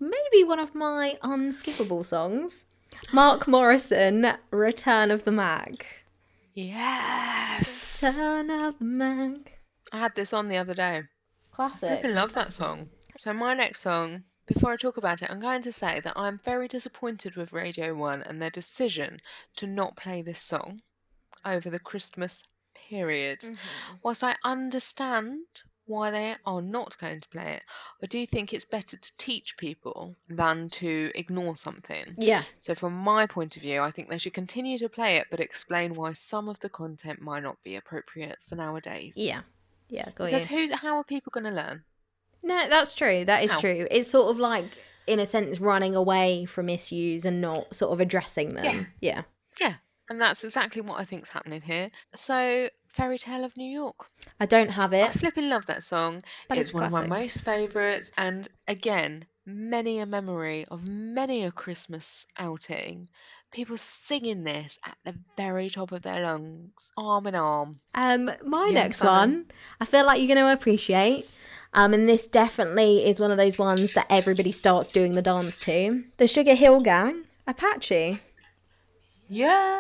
maybe 0.01 0.45
one 0.45 0.59
of 0.59 0.75
my 0.75 1.17
unskippable 1.23 2.05
songs. 2.05 2.65
Mark 3.13 3.47
Morrison, 3.47 4.35
Return 4.51 5.11
of 5.11 5.25
the 5.25 5.31
Mack. 5.31 6.05
Yes. 6.55 8.03
Return 8.03 8.51
of 8.51 8.79
the 8.79 8.85
Mack. 8.85 9.61
I 9.93 9.99
had 9.99 10.15
this 10.15 10.33
on 10.33 10.49
the 10.49 10.57
other 10.57 10.75
day. 10.75 11.03
Classic. 11.53 12.03
freaking 12.03 12.15
love 12.15 12.33
that 12.35 12.53
song. 12.53 12.89
So 13.19 13.33
my 13.33 13.53
next 13.53 13.81
song, 13.81 14.23
before 14.47 14.71
I 14.71 14.77
talk 14.77 14.97
about 14.97 15.23
it, 15.23 15.31
I'm 15.31 15.41
going 15.41 15.63
to 15.63 15.73
say 15.73 15.99
that 15.99 16.13
I'm 16.15 16.39
very 16.45 16.69
disappointed 16.69 17.35
with 17.35 17.53
Radio 17.53 17.93
1 17.93 18.23
and 18.23 18.41
their 18.41 18.49
decision 18.49 19.19
to 19.57 19.67
not 19.67 19.97
play 19.97 20.23
this 20.23 20.41
song 20.41 20.81
over 21.45 21.69
the 21.69 21.81
Christmas 21.81 22.45
period. 22.89 23.41
Mm-hmm. 23.41 23.97
Whilst 24.05 24.23
I 24.23 24.37
understand 24.45 25.41
why 25.87 26.13
they 26.13 26.37
are 26.47 26.63
not 26.63 26.97
going 26.99 27.21
to 27.21 27.29
play 27.31 27.55
it, 27.55 27.65
I 28.01 28.07
do 28.07 28.25
think 28.25 28.53
it's 28.53 28.65
better 28.65 28.97
to 28.97 29.17
teach 29.17 29.57
people 29.57 30.15
than 30.29 30.69
to 30.71 31.11
ignore 31.17 31.57
something. 31.57 32.15
Yeah. 32.19 32.45
So, 32.61 32.77
from 32.77 32.93
my 32.93 33.27
point 33.27 33.57
of 33.57 33.63
view, 33.63 33.81
I 33.81 33.91
think 33.91 34.11
they 34.11 34.19
should 34.19 34.35
continue 34.35 34.79
to 34.79 34.89
play 34.89 35.17
it, 35.17 35.27
but 35.29 35.41
explain 35.41 35.95
why 35.95 36.13
some 36.13 36.49
of 36.49 36.61
the 36.61 36.71
content 36.71 37.21
might 37.21 37.43
not 37.43 37.61
be 37.65 37.75
appropriate 37.75 38.39
for 38.49 38.55
nowadays. 38.55 39.15
Yeah. 39.17 39.41
Yeah, 39.89 40.09
got 40.15 40.27
Because 40.27 40.49
you. 40.49 40.69
who, 40.69 40.77
how 40.77 40.99
are 40.99 41.05
people 41.05 41.31
going 41.31 41.47
to 41.47 41.51
learn? 41.51 41.83
No, 42.43 42.69
that's 42.69 42.95
true. 42.95 43.25
That 43.25 43.45
is 43.45 43.53
How? 43.53 43.61
true. 43.61 43.87
It's 43.91 44.11
sort 44.11 44.31
of 44.31 44.39
like, 44.39 44.67
in 45.07 45.19
a 45.19 45.27
sense, 45.27 45.61
running 45.61 45.97
away 45.97 46.45
from 46.45 46.69
issues 46.69 47.25
and 47.25 47.41
not 47.41 47.75
sort 47.75 47.93
of 47.93 48.01
addressing 48.01 48.55
them. 48.55 48.89
Yeah. 49.01 49.23
Yeah, 49.61 49.75
and 50.09 50.21
that's 50.21 50.45
exactly 50.45 50.83
what 50.83 51.01
I 51.01 51.05
think's 51.05 51.31
happening 51.31 51.61
here. 51.61 51.91
So, 52.15 52.69
Fairy 52.89 53.19
Tale 53.19 53.45
of 53.45 53.57
New 53.57 53.71
York. 53.71 54.07
I 54.39 54.47
don't 54.47 54.71
have 54.71 54.93
it. 54.93 55.09
I 55.09 55.13
flipping 55.13 55.49
love 55.49 55.67
that 55.67 55.83
song. 55.83 56.23
But 56.49 56.59
it's 56.59 56.71
it's 56.71 56.75
one 56.75 56.85
of 56.85 56.93
my 56.93 57.07
most 57.07 57.45
favourites, 57.45 58.13
and 58.17 58.47
again, 58.69 59.27
many 59.45 59.99
a 59.99 60.07
memory 60.07 60.67
of 60.71 60.87
many 60.87 61.45
a 61.45 61.51
Christmas 61.51 62.27
outing. 62.37 63.09
People 63.51 63.79
singing 63.79 64.45
this 64.45 64.79
at 64.85 64.97
the 65.05 65.15
very 65.37 65.71
top 65.71 65.91
of 65.91 66.03
their 66.03 66.23
lungs, 66.23 66.93
arm 66.99 67.27
in 67.27 67.35
arm. 67.35 67.79
Um, 67.95 68.31
my 68.45 68.69
next 68.69 69.03
one, 69.03 69.47
I 69.81 69.87
feel 69.87 70.05
like 70.05 70.19
you're 70.19 70.35
going 70.35 70.47
to 70.47 70.53
appreciate. 70.53 71.27
Um, 71.75 71.93
and 71.93 72.09
this 72.09 72.27
definitely 72.27 73.05
is 73.05 73.21
one 73.21 73.31
of 73.31 73.37
those 73.37 73.59
ones 73.59 73.95
that 73.95 74.07
everybody 74.09 74.53
starts 74.53 74.91
doing 74.91 75.15
the 75.15 75.23
dance 75.23 75.59
to. 75.59 76.05
The 76.17 76.27
Sugar 76.27 76.55
Hill 76.55 76.81
Gang, 76.81 77.25
Apache. 77.47 78.21
Yes. 79.29 79.79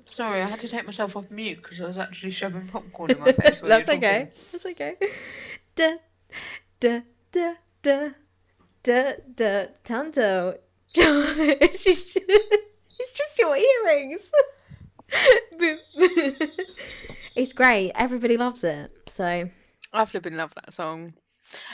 Sorry, 0.04 0.42
I 0.42 0.46
had 0.46 0.60
to 0.60 0.68
take 0.68 0.86
myself 0.86 1.16
off 1.16 1.30
mute 1.30 1.62
because 1.62 1.80
I 1.80 1.86
was 1.86 1.96
actually 1.98 2.32
shoving 2.32 2.66
popcorn 2.66 3.12
in 3.12 3.20
my 3.20 3.32
face. 3.32 3.60
That's 3.60 3.88
okay. 3.88 4.28
That's 4.52 4.66
okay. 4.66 4.96
Da, 5.76 5.92
da, 6.80 7.00
da, 7.30 7.54
da, 7.82 8.08
da, 8.82 9.12
da, 9.34 9.66
Tonto. 9.84 10.58
John, 10.92 11.34
it's 11.38 11.84
just, 11.84 12.16
it's 12.16 13.12
just 13.12 13.38
your 13.38 13.56
earrings. 13.56 14.32
it's 17.36 17.52
great. 17.52 17.92
Everybody 17.94 18.36
loves 18.36 18.64
it. 18.64 18.90
So, 19.08 19.48
I 19.96 20.04
flipping 20.04 20.36
love 20.36 20.54
that 20.54 20.72
song. 20.74 21.14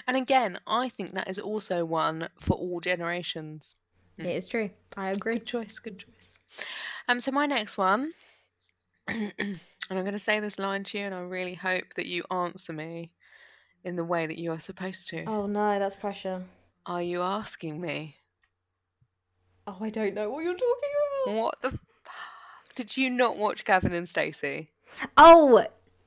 And 0.07 0.17
again, 0.17 0.59
I 0.67 0.89
think 0.89 1.15
that 1.15 1.29
is 1.29 1.39
also 1.39 1.85
one 1.85 2.29
for 2.39 2.55
all 2.55 2.81
generations. 2.81 3.75
it 4.19 4.27
is 4.27 4.49
true. 4.49 4.71
I 4.97 5.11
agree. 5.11 5.35
Good 5.35 5.47
choice, 5.47 5.79
good 5.79 5.99
choice. 5.99 6.67
Um, 7.09 7.21
so 7.21 7.33
my 7.33 7.47
next 7.47 7.79
one, 7.79 8.13
and 9.09 9.59
I'm 9.91 10.01
going 10.03 10.13
to 10.13 10.19
say 10.19 10.41
this 10.41 10.59
line 10.59 10.85
to 10.85 10.99
you, 10.99 11.05
and 11.05 11.15
I 11.15 11.21
really 11.21 11.55
hope 11.55 11.95
that 11.97 12.07
you 12.07 12.23
answer 12.31 12.73
me 12.73 13.11
in 13.85 13.97
the 13.97 14.05
way 14.05 14.27
that 14.27 14.39
you 14.39 14.53
are 14.53 14.59
supposed 14.59 15.09
to. 15.09 15.25
Oh 15.27 15.47
no, 15.47 15.79
that's 15.79 15.97
pressure. 15.97 16.45
Are 16.87 17.03
you 17.03 17.23
asking 17.23 17.81
me? 17.81 18.17
Oh, 19.67 19.79
I 19.81 19.91
don't 19.91 20.15
know 20.15 20.31
what 20.31 20.45
you're 20.45 20.55
talking 20.55 20.91
about. 21.27 21.43
What 21.43 21.63
the? 21.63 21.69
F- 21.69 21.79
Did 22.75 22.97
you 22.97 23.11
not 23.11 23.37
watch 23.37 23.65
Gavin 23.65 23.93
and 23.95 24.09
Stacey? 24.09 24.71
Oh, 25.17 25.65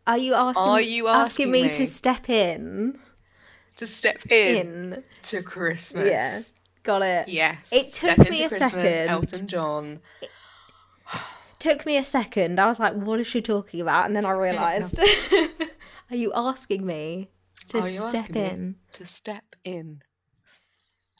are 0.07 0.17
you 0.17 0.33
asking? 0.33 0.63
Are 0.63 0.81
you 0.81 1.07
asking 1.07 1.49
asking 1.49 1.51
me, 1.51 1.63
me? 1.63 1.73
to 1.73 1.85
step 1.85 2.29
in? 2.29 2.99
To 3.77 3.87
step 3.87 4.25
in, 4.27 4.93
In. 4.93 5.03
to 5.23 5.41
Christmas. 5.41 6.07
Yeah, 6.07 6.41
got 6.83 7.01
it. 7.01 7.27
Yes. 7.27 7.57
It 7.71 7.93
took 7.93 8.11
step 8.11 8.29
me 8.29 8.43
into 8.43 8.55
a 8.55 8.59
Christmas, 8.59 8.71
second. 8.71 9.09
Elton 9.09 9.47
John. 9.47 9.99
Took 11.59 11.85
me 11.85 11.97
a 11.97 12.03
second. 12.03 12.59
I 12.59 12.67
was 12.67 12.79
like, 12.79 12.93
"What 12.93 13.19
is 13.19 13.27
she 13.27 13.41
talking 13.41 13.81
about?" 13.81 14.05
And 14.05 14.15
then 14.15 14.25
I 14.25 14.31
realised. 14.31 14.99
are 16.11 16.15
you 16.15 16.31
asking 16.35 16.85
me 16.85 17.29
to 17.69 17.83
step 17.83 18.35
in? 18.35 18.75
To 18.93 19.05
step 19.05 19.43
in. 19.63 20.01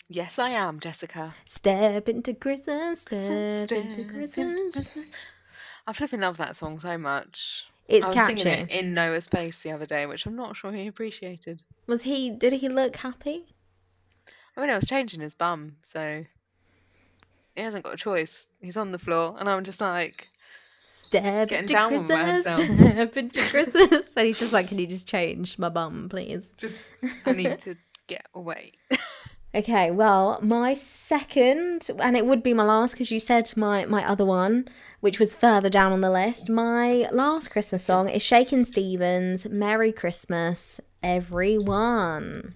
Yes, 0.07 0.37
I 0.37 0.51
am, 0.51 0.79
Jessica. 0.79 1.33
Step 1.45 2.07
into 2.07 2.35
Christmas. 2.35 3.01
Step, 3.01 3.67
Step 3.67 3.85
into. 3.85 4.05
Christmas. 4.05 4.91
I 5.87 5.93
flipping 5.93 6.19
love 6.21 6.37
that 6.37 6.55
song 6.55 6.79
so 6.79 6.97
much. 6.97 7.65
It's 7.87 8.05
I 8.05 8.09
was 8.09 8.15
catchy. 8.15 8.37
singing 8.39 8.47
it 8.65 8.69
in 8.71 8.93
Noah's 8.93 9.27
face 9.27 9.59
the 9.59 9.71
other 9.71 9.85
day, 9.85 10.05
which 10.05 10.25
I'm 10.25 10.35
not 10.35 10.55
sure 10.55 10.71
he 10.71 10.87
appreciated. 10.87 11.61
Was 11.87 12.03
he? 12.03 12.31
Did 12.31 12.53
he 12.53 12.67
look 12.69 12.95
happy? 12.95 13.45
I 14.57 14.61
mean, 14.61 14.69
I 14.69 14.75
was 14.75 14.87
changing 14.87 15.21
his 15.21 15.35
bum, 15.35 15.75
so 15.85 16.25
he 17.55 17.61
hasn't 17.61 17.83
got 17.83 17.93
a 17.93 17.97
choice. 17.97 18.47
He's 18.61 18.77
on 18.77 18.91
the 18.91 18.97
floor, 18.97 19.35
and 19.37 19.47
I'm 19.47 19.63
just 19.63 19.81
like, 19.81 20.27
Step 20.83 21.49
Getting 21.49 21.67
down 21.67 21.93
with 21.93 22.07
Christmas. 22.07 22.45
myself. 22.45 22.57
Step 22.57 23.17
into 23.17 23.49
Christmas. 23.49 24.09
and 24.17 24.25
he's 24.25 24.39
just 24.39 24.53
like, 24.53 24.67
"Can 24.69 24.79
you 24.79 24.87
just 24.87 25.07
change 25.07 25.57
my 25.59 25.69
bum, 25.69 26.09
please?" 26.09 26.45
just 26.57 26.89
I 27.25 27.33
need 27.33 27.59
to 27.59 27.75
get 28.07 28.25
away. 28.33 28.71
Okay, 29.55 29.89
well, 29.89 30.37
my 30.41 30.73
second, 30.73 31.89
and 31.99 32.17
it 32.17 32.25
would 32.25 32.43
be 32.43 32.53
my 32.53 32.65
last 32.65 32.91
because 32.91 33.09
you 33.09 33.21
said 33.21 33.49
my 33.55 33.85
my 33.85 34.05
other 34.05 34.25
one, 34.25 34.67
which 34.99 35.17
was 35.17 35.33
further 35.33 35.69
down 35.69 35.93
on 35.93 36.01
the 36.01 36.09
list. 36.11 36.49
My 36.49 37.07
last 37.13 37.51
Christmas 37.51 37.85
song 37.85 38.09
is 38.09 38.21
Shakin' 38.21 38.65
Stevens' 38.65 39.47
"Merry 39.47 39.93
Christmas, 39.93 40.81
Everyone." 41.01 42.53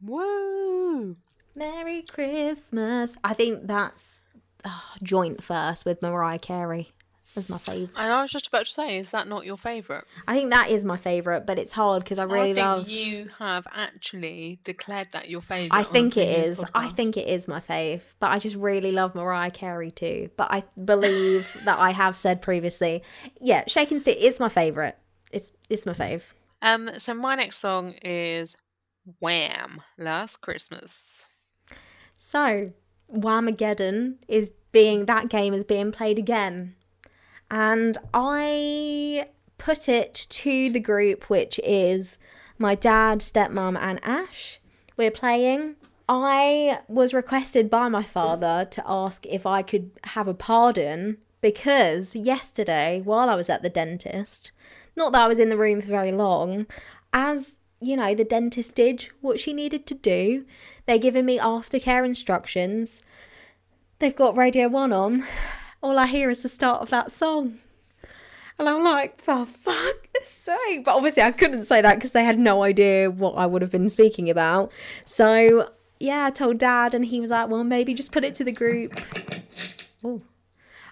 Woo! 0.00 1.16
Merry 1.54 2.00
Christmas. 2.00 3.18
I 3.22 3.34
think 3.34 3.66
that's 3.66 4.22
oh, 4.64 4.94
joint 5.02 5.42
first 5.42 5.84
with 5.84 6.00
Mariah 6.00 6.38
Carey. 6.38 6.93
As 7.36 7.48
my 7.48 7.58
favourite. 7.58 7.90
And 7.96 8.12
I 8.12 8.22
was 8.22 8.30
just 8.30 8.46
about 8.46 8.66
to 8.66 8.72
say, 8.72 8.98
is 8.98 9.10
that 9.10 9.26
not 9.28 9.44
your 9.44 9.56
favourite? 9.56 10.04
I 10.28 10.36
think 10.36 10.50
that 10.50 10.70
is 10.70 10.84
my 10.84 10.96
favourite, 10.96 11.46
but 11.46 11.58
it's 11.58 11.72
hard 11.72 12.04
because 12.04 12.18
I 12.18 12.24
really 12.24 12.52
I 12.52 12.54
think 12.54 12.66
love. 12.66 12.88
you 12.88 13.30
have 13.38 13.66
actually 13.72 14.60
declared 14.64 15.08
that 15.12 15.28
your 15.28 15.40
favourite. 15.40 15.78
I 15.78 15.82
think 15.84 16.16
it 16.16 16.28
is. 16.46 16.60
is. 16.60 16.64
I 16.74 16.88
think 16.90 17.16
it 17.16 17.28
is 17.28 17.48
my 17.48 17.60
fave, 17.60 18.02
but 18.20 18.30
I 18.30 18.38
just 18.38 18.56
really 18.56 18.92
love 18.92 19.14
Mariah 19.14 19.50
Carey 19.50 19.90
too. 19.90 20.30
But 20.36 20.48
I 20.50 20.64
believe 20.82 21.56
that 21.64 21.78
I 21.78 21.90
have 21.90 22.16
said 22.16 22.42
previously, 22.42 23.02
yeah, 23.40 23.64
Shaking 23.66 23.98
Stick 23.98 24.18
is 24.18 24.40
my 24.40 24.48
favourite. 24.48 24.94
It's 25.32 25.50
it's 25.68 25.86
my 25.86 25.92
fave. 25.92 26.22
Um. 26.62 26.90
So 26.98 27.14
my 27.14 27.34
next 27.34 27.58
song 27.58 27.94
is 28.02 28.56
Wham! 29.20 29.82
Last 29.98 30.40
Christmas. 30.40 31.24
So, 32.16 32.72
Whamageddon 33.12 34.16
is 34.28 34.52
being 34.72 35.06
that 35.06 35.28
game 35.28 35.52
is 35.52 35.64
being 35.64 35.92
played 35.92 36.18
again. 36.18 36.74
And 37.50 37.98
I 38.12 39.28
put 39.58 39.88
it 39.88 40.26
to 40.28 40.70
the 40.70 40.80
group 40.80 41.30
which 41.30 41.60
is 41.62 42.18
my 42.58 42.74
dad, 42.74 43.20
stepmom 43.20 43.78
and 43.78 44.00
Ash. 44.02 44.60
We're 44.96 45.10
playing. 45.10 45.76
I 46.08 46.80
was 46.88 47.14
requested 47.14 47.70
by 47.70 47.88
my 47.88 48.02
father 48.02 48.66
to 48.70 48.82
ask 48.86 49.24
if 49.26 49.46
I 49.46 49.62
could 49.62 49.90
have 50.04 50.28
a 50.28 50.34
pardon 50.34 51.18
because 51.40 52.14
yesterday 52.14 53.00
while 53.02 53.28
I 53.28 53.34
was 53.34 53.48
at 53.48 53.62
the 53.62 53.70
dentist, 53.70 54.52
not 54.96 55.12
that 55.12 55.22
I 55.22 55.28
was 55.28 55.38
in 55.38 55.48
the 55.48 55.56
room 55.56 55.80
for 55.80 55.88
very 55.88 56.12
long, 56.12 56.66
as 57.12 57.56
you 57.80 57.96
know, 57.96 58.14
the 58.14 58.24
dentist 58.24 58.74
did 58.74 59.08
what 59.20 59.38
she 59.38 59.52
needed 59.52 59.86
to 59.86 59.94
do. 59.94 60.44
They're 60.86 60.98
giving 60.98 61.26
me 61.26 61.38
aftercare 61.38 62.04
instructions. 62.04 63.02
They've 63.98 64.14
got 64.14 64.36
Radio 64.36 64.68
1 64.68 64.92
on. 64.92 65.24
All 65.84 65.98
I 65.98 66.06
hear 66.06 66.30
is 66.30 66.42
the 66.42 66.48
start 66.48 66.80
of 66.80 66.88
that 66.88 67.12
song. 67.12 67.58
And 68.58 68.70
I'm 68.70 68.82
like, 68.82 69.20
for 69.20 69.44
fuck's 69.44 70.30
sake. 70.30 70.82
But 70.82 70.96
obviously, 70.96 71.22
I 71.22 71.30
couldn't 71.30 71.66
say 71.66 71.82
that 71.82 71.96
because 71.96 72.12
they 72.12 72.24
had 72.24 72.38
no 72.38 72.62
idea 72.62 73.10
what 73.10 73.32
I 73.32 73.44
would 73.44 73.60
have 73.60 73.70
been 73.70 73.90
speaking 73.90 74.30
about. 74.30 74.72
So, 75.04 75.68
yeah, 76.00 76.24
I 76.24 76.30
told 76.30 76.56
dad, 76.56 76.94
and 76.94 77.04
he 77.04 77.20
was 77.20 77.28
like, 77.28 77.50
well, 77.50 77.64
maybe 77.64 77.92
just 77.92 78.12
put 78.12 78.24
it 78.24 78.34
to 78.36 78.44
the 78.44 78.50
group. 78.50 78.98
Ooh. 80.02 80.22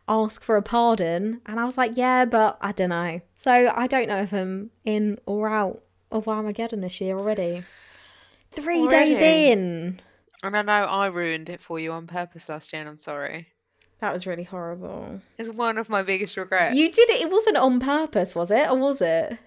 Ask 0.06 0.44
for 0.44 0.58
a 0.58 0.62
pardon. 0.62 1.40
And 1.46 1.58
I 1.58 1.64
was 1.64 1.78
like, 1.78 1.92
yeah, 1.96 2.26
but 2.26 2.58
I 2.60 2.72
don't 2.72 2.90
know. 2.90 3.22
So, 3.34 3.72
I 3.74 3.86
don't 3.86 4.08
know 4.08 4.20
if 4.20 4.34
I'm 4.34 4.72
in 4.84 5.18
or 5.24 5.48
out 5.48 5.82
of 6.10 6.28
Armageddon 6.28 6.82
this 6.82 7.00
year 7.00 7.16
already. 7.16 7.62
Three 8.50 8.86
days 8.88 9.18
in. 9.18 10.02
And 10.42 10.54
I 10.54 10.60
know 10.60 10.72
I 10.72 11.06
ruined 11.06 11.48
it 11.48 11.62
for 11.62 11.80
you 11.80 11.92
on 11.92 12.06
purpose 12.06 12.50
last 12.50 12.74
year, 12.74 12.80
and 12.80 12.90
I'm 12.90 12.98
sorry. 12.98 13.48
That 14.02 14.12
was 14.12 14.26
really 14.26 14.42
horrible. 14.42 15.20
It's 15.38 15.48
one 15.48 15.78
of 15.78 15.88
my 15.88 16.02
biggest 16.02 16.36
regrets. 16.36 16.74
You 16.76 16.90
did 16.90 17.08
it. 17.08 17.20
It 17.22 17.30
wasn't 17.30 17.56
on 17.56 17.78
purpose, 17.78 18.34
was 18.34 18.50
it? 18.50 18.68
Or 18.68 18.76
was 18.76 19.00
it? 19.00 19.38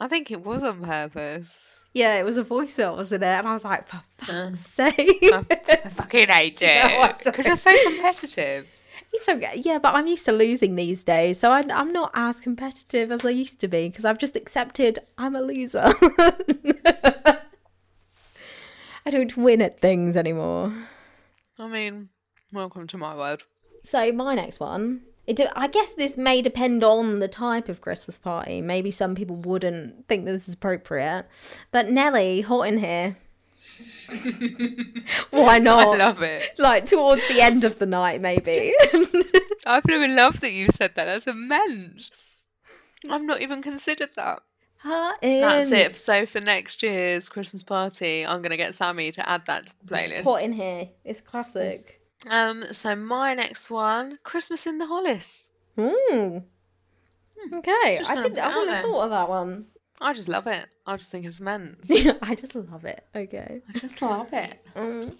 I 0.00 0.08
think 0.08 0.30
it 0.30 0.42
was 0.42 0.62
on 0.62 0.80
purpose. 0.82 1.66
Yeah, 1.92 2.18
it 2.18 2.24
was 2.24 2.38
a 2.38 2.42
voiceover, 2.44 2.96
wasn't 2.96 3.22
it? 3.22 3.26
And 3.26 3.46
I 3.46 3.52
was 3.52 3.64
like, 3.66 3.86
for 3.86 4.00
Uh, 4.30 4.54
sake. 4.54 4.96
I 5.22 5.88
fucking 5.90 6.28
hate 6.28 6.58
it 6.62 7.18
because 7.22 7.46
you're 7.46 7.54
so 7.56 7.76
competitive. 7.84 8.74
It's 9.12 9.28
okay. 9.28 9.60
Yeah, 9.62 9.78
but 9.78 9.94
I'm 9.94 10.06
used 10.06 10.24
to 10.24 10.32
losing 10.32 10.76
these 10.76 11.04
days, 11.04 11.38
so 11.40 11.50
I, 11.50 11.62
I'm 11.70 11.92
not 11.92 12.12
as 12.14 12.40
competitive 12.40 13.12
as 13.12 13.26
I 13.26 13.30
used 13.30 13.60
to 13.60 13.68
be 13.68 13.88
because 13.88 14.06
I've 14.06 14.18
just 14.18 14.36
accepted 14.36 15.00
I'm 15.18 15.36
a 15.36 15.42
loser. 15.42 15.92
I 19.04 19.10
don't 19.10 19.36
win 19.36 19.60
at 19.60 19.80
things 19.80 20.16
anymore. 20.16 20.72
I 21.58 21.66
mean, 21.68 22.08
welcome 22.52 22.86
to 22.88 22.98
my 22.98 23.14
world. 23.14 23.44
So 23.82 24.12
my 24.12 24.34
next 24.34 24.60
one, 24.60 25.02
it 25.26 25.36
do, 25.36 25.46
I 25.54 25.68
guess 25.68 25.94
this 25.94 26.16
may 26.16 26.42
depend 26.42 26.82
on 26.82 27.20
the 27.20 27.28
type 27.28 27.68
of 27.68 27.80
Christmas 27.80 28.18
party. 28.18 28.60
Maybe 28.60 28.90
some 28.90 29.14
people 29.14 29.36
wouldn't 29.36 30.08
think 30.08 30.24
that 30.24 30.32
this 30.32 30.48
is 30.48 30.54
appropriate, 30.54 31.26
but 31.70 31.90
Nelly, 31.90 32.40
hot 32.40 32.62
in 32.62 32.78
here. 32.78 33.16
Why 35.30 35.58
not? 35.58 35.94
I 35.94 35.98
love 35.98 36.22
it. 36.22 36.58
like 36.58 36.86
towards 36.86 37.26
the 37.28 37.40
end 37.40 37.64
of 37.64 37.78
the 37.78 37.86
night, 37.86 38.20
maybe. 38.20 38.74
I 39.66 39.80
flipping 39.80 40.16
love 40.16 40.40
that 40.40 40.52
you 40.52 40.68
said 40.72 40.92
that. 40.96 41.04
That's 41.04 41.26
immense. 41.26 42.10
I've 43.08 43.22
not 43.22 43.40
even 43.40 43.62
considered 43.62 44.10
that. 44.16 44.42
That's 45.40 45.70
it. 45.72 45.96
So 45.96 46.26
for 46.26 46.40
next 46.40 46.82
year's 46.82 47.28
Christmas 47.28 47.62
party, 47.62 48.26
I'm 48.26 48.42
gonna 48.42 48.56
get 48.56 48.74
Sammy 48.74 49.12
to 49.12 49.28
add 49.28 49.46
that 49.46 49.66
to 49.66 49.74
the 49.84 49.94
playlist. 49.94 50.24
Hot 50.24 50.42
in 50.42 50.52
here. 50.54 50.88
It's 51.04 51.20
classic. 51.20 51.99
Um. 52.28 52.64
So 52.72 52.94
my 52.96 53.34
next 53.34 53.70
one, 53.70 54.18
Christmas 54.22 54.66
in 54.66 54.78
the 54.78 54.86
Hollis. 54.86 55.48
Ooh. 55.78 56.42
Okay, 57.52 58.00
I 58.06 58.20
didn't. 58.20 58.38
I 58.38 58.48
wouldn't 58.48 58.70
have 58.76 58.84
thought 58.84 59.04
of 59.04 59.10
that 59.10 59.28
one. 59.28 59.66
I 60.00 60.12
just 60.12 60.28
love 60.28 60.46
it. 60.46 60.66
I 60.86 60.96
just 60.96 61.10
think 61.10 61.26
it's 61.26 61.40
immense. 61.40 61.90
I 62.22 62.34
just 62.34 62.54
love 62.54 62.84
it. 62.84 63.04
Okay. 63.14 63.60
I 63.68 63.78
just 63.78 64.00
love 64.02 64.32
it. 64.32 64.64
Mm. 64.76 65.16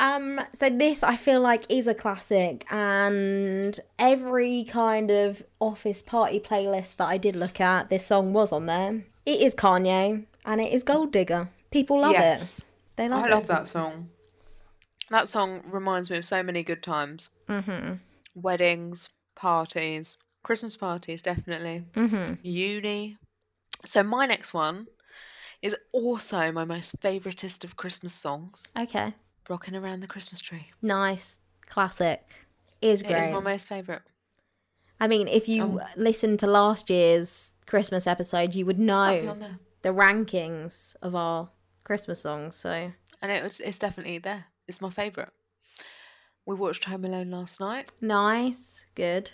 Um, 0.00 0.40
so 0.54 0.70
this 0.70 1.02
I 1.02 1.16
feel 1.16 1.40
like 1.40 1.64
is 1.68 1.88
a 1.88 1.94
classic, 1.94 2.64
and 2.70 3.78
every 3.98 4.64
kind 4.64 5.10
of 5.10 5.42
office 5.58 6.02
party 6.02 6.38
playlist 6.38 6.96
that 6.96 7.06
I 7.06 7.18
did 7.18 7.34
look 7.34 7.60
at, 7.60 7.90
this 7.90 8.06
song 8.06 8.32
was 8.32 8.52
on 8.52 8.66
there. 8.66 9.02
It 9.26 9.40
is 9.40 9.56
Kanye, 9.56 10.24
and 10.44 10.60
it 10.60 10.72
is 10.72 10.84
Gold 10.84 11.10
Digger. 11.10 11.48
People 11.72 12.00
love 12.00 12.12
yes. 12.12 12.60
it. 12.60 12.64
They 12.94 13.08
love 13.08 13.24
I 13.24 13.26
it. 13.26 13.30
love 13.30 13.46
that 13.48 13.66
song. 13.66 14.08
That 15.10 15.28
song 15.28 15.62
reminds 15.70 16.10
me 16.10 16.18
of 16.18 16.24
so 16.24 16.42
many 16.42 16.62
good 16.62 16.82
times. 16.82 17.30
Mm-hmm. 17.48 17.94
Weddings, 18.34 19.08
parties, 19.34 20.16
Christmas 20.42 20.76
parties, 20.76 21.22
definitely. 21.22 21.84
Mm-hmm. 21.94 22.34
Uni. 22.42 23.16
So 23.86 24.02
my 24.02 24.26
next 24.26 24.52
one 24.52 24.86
is 25.62 25.74
also 25.92 26.52
my 26.52 26.64
most 26.64 27.00
favouriteest 27.00 27.64
of 27.64 27.76
Christmas 27.76 28.12
songs. 28.12 28.70
Okay. 28.78 29.14
Rocking 29.48 29.76
around 29.76 30.00
the 30.00 30.06
Christmas 30.06 30.40
tree. 30.40 30.66
Nice. 30.82 31.38
Classic. 31.66 32.22
Is 32.80 33.02
great. 33.02 33.24
is 33.24 33.30
my 33.30 33.40
most 33.40 33.66
favourite. 33.66 34.02
I 35.00 35.06
mean, 35.08 35.28
if 35.28 35.48
you 35.48 35.80
Oh. 35.80 35.86
listened 35.96 36.38
to 36.40 36.46
last 36.46 36.90
year's 36.90 37.52
Christmas 37.66 38.06
episode, 38.06 38.54
you 38.54 38.66
would 38.66 38.78
know 38.78 39.36
the 39.82 39.90
rankings 39.90 40.96
of 41.02 41.14
our 41.14 41.50
Christmas 41.84 42.20
songs. 42.22 42.56
So 42.56 42.92
And 43.22 43.32
it 43.32 43.42
was 43.42 43.60
it's 43.60 43.78
definitely 43.78 44.18
there. 44.18 44.46
It's 44.68 44.80
my 44.80 44.90
favourite. 44.90 45.30
We 46.46 46.54
watched 46.54 46.84
Home 46.84 47.04
Alone 47.04 47.30
last 47.30 47.60
night, 47.60 47.90
nice, 48.00 48.84
good. 48.94 49.30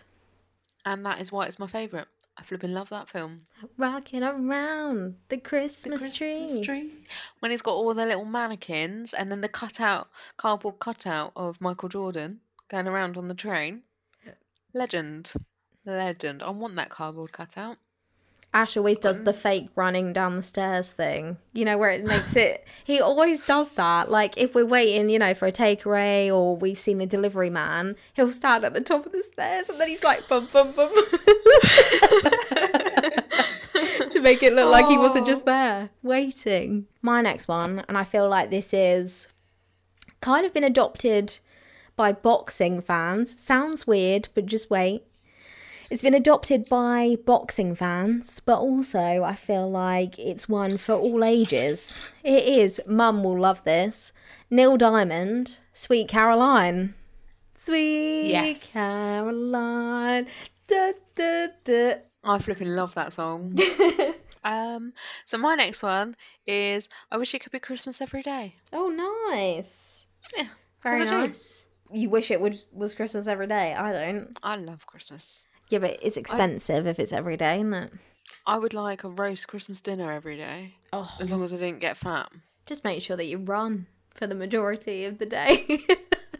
and 0.84 1.04
that 1.06 1.20
is 1.20 1.30
why 1.30 1.46
it's 1.46 1.58
my 1.58 1.66
favourite. 1.66 2.06
I 2.36 2.42
flipping 2.42 2.72
love 2.72 2.88
that 2.88 3.08
film. 3.08 3.46
Rocking 3.78 4.24
around 4.24 5.14
the 5.28 5.36
The 5.36 5.42
Christmas, 5.42 6.16
tree. 6.16 6.90
When 7.38 7.52
he's 7.52 7.62
got 7.62 7.74
all 7.74 7.94
the 7.94 8.04
little 8.04 8.24
mannequins 8.24 9.14
and 9.14 9.30
then 9.30 9.40
the 9.40 9.48
cutout, 9.48 10.08
cardboard 10.36 10.80
cutout 10.80 11.30
of 11.36 11.60
Michael 11.60 11.88
Jordan 11.88 12.40
going 12.68 12.88
around 12.88 13.16
on 13.16 13.28
the 13.28 13.34
train. 13.34 13.82
Legend. 14.72 15.32
Legend. 15.84 16.42
I 16.42 16.50
want 16.50 16.74
that 16.74 16.88
cardboard 16.90 17.30
cutout. 17.30 17.76
Ash 18.54 18.76
always 18.76 19.00
does 19.00 19.24
the 19.24 19.32
mm. 19.32 19.36
fake 19.36 19.68
running 19.74 20.12
down 20.12 20.36
the 20.36 20.42
stairs 20.42 20.92
thing. 20.92 21.38
You 21.52 21.64
know, 21.64 21.76
where 21.76 21.90
it 21.90 22.04
makes 22.04 22.36
it. 22.36 22.64
He 22.84 23.00
always 23.00 23.40
does 23.40 23.72
that. 23.72 24.12
Like, 24.12 24.38
if 24.38 24.54
we're 24.54 24.64
waiting, 24.64 25.10
you 25.10 25.18
know, 25.18 25.34
for 25.34 25.48
a 25.48 25.52
takeaway 25.52 26.32
or 26.32 26.56
we've 26.56 26.78
seen 26.78 26.98
the 26.98 27.06
delivery 27.06 27.50
man, 27.50 27.96
he'll 28.14 28.30
stand 28.30 28.64
at 28.64 28.72
the 28.72 28.80
top 28.80 29.06
of 29.06 29.12
the 29.12 29.24
stairs 29.24 29.68
and 29.68 29.80
then 29.80 29.88
he's 29.88 30.04
like, 30.04 30.28
bum, 30.28 30.48
bum, 30.52 30.72
bum. 30.72 30.92
to 34.10 34.20
make 34.20 34.42
it 34.44 34.54
look 34.54 34.70
like 34.70 34.86
he 34.86 34.96
wasn't 34.96 35.26
just 35.26 35.44
there 35.44 35.90
waiting. 36.04 36.86
My 37.02 37.20
next 37.20 37.48
one, 37.48 37.84
and 37.88 37.98
I 37.98 38.04
feel 38.04 38.28
like 38.28 38.50
this 38.50 38.72
is 38.72 39.26
kind 40.20 40.46
of 40.46 40.54
been 40.54 40.64
adopted 40.64 41.38
by 41.96 42.12
boxing 42.12 42.80
fans. 42.80 43.38
Sounds 43.40 43.84
weird, 43.84 44.28
but 44.34 44.46
just 44.46 44.70
wait. 44.70 45.02
It's 45.94 46.02
been 46.02 46.12
adopted 46.12 46.68
by 46.68 47.18
boxing 47.24 47.76
fans, 47.76 48.40
but 48.44 48.58
also 48.58 49.22
I 49.22 49.36
feel 49.36 49.70
like 49.70 50.18
it's 50.18 50.48
one 50.48 50.76
for 50.76 50.94
all 50.94 51.24
ages. 51.24 52.10
It 52.24 52.42
is. 52.42 52.80
Mum 52.84 53.22
will 53.22 53.38
love 53.38 53.62
this. 53.62 54.12
Neil 54.50 54.76
Diamond, 54.76 55.58
Sweet 55.72 56.08
Caroline. 56.08 56.94
Sweet 57.54 58.26
Yes. 58.32 58.70
Caroline. 58.72 60.26
Da, 60.66 60.94
da, 61.14 61.46
da. 61.62 61.94
I 62.24 62.38
flipping 62.40 62.70
love 62.70 62.92
that 62.94 63.12
song. 63.12 63.54
um, 64.42 64.92
so 65.26 65.38
my 65.38 65.54
next 65.54 65.84
one 65.84 66.16
is 66.44 66.88
I 67.12 67.18
wish 67.18 67.36
it 67.36 67.38
could 67.38 67.52
be 67.52 67.60
Christmas 67.60 68.00
every 68.00 68.22
day. 68.22 68.56
Oh, 68.72 68.88
nice. 69.30 70.08
Yeah, 70.36 70.48
Very 70.82 71.04
'cause 71.04 71.06
I 71.12 71.20
do. 71.20 71.26
nice. 71.28 71.68
You 71.92 72.10
wish 72.10 72.32
it 72.32 72.40
would 72.40 72.56
was 72.72 72.96
Christmas 72.96 73.28
every 73.28 73.46
day. 73.46 73.74
I 73.74 73.92
don't. 73.92 74.36
I 74.42 74.56
love 74.56 74.84
Christmas. 74.86 75.44
Yeah, 75.68 75.78
but 75.78 75.98
it's 76.02 76.16
expensive 76.16 76.86
if 76.86 76.98
it's 76.98 77.12
every 77.12 77.36
day, 77.36 77.56
isn't 77.56 77.74
it? 77.74 77.92
I 78.46 78.58
would 78.58 78.74
like 78.74 79.04
a 79.04 79.08
roast 79.08 79.48
Christmas 79.48 79.80
dinner 79.80 80.12
every 80.12 80.36
day, 80.36 80.74
Oh, 80.92 81.10
as 81.20 81.30
long 81.30 81.40
oh. 81.40 81.44
as 81.44 81.54
I 81.54 81.56
didn't 81.56 81.80
get 81.80 81.96
fat. 81.96 82.30
just 82.66 82.84
make 82.84 83.02
sure 83.02 83.16
that 83.16 83.24
you 83.26 83.38
run 83.38 83.86
for 84.14 84.26
the 84.26 84.34
majority 84.34 85.04
of 85.04 85.18
the 85.18 85.26
day. 85.26 85.80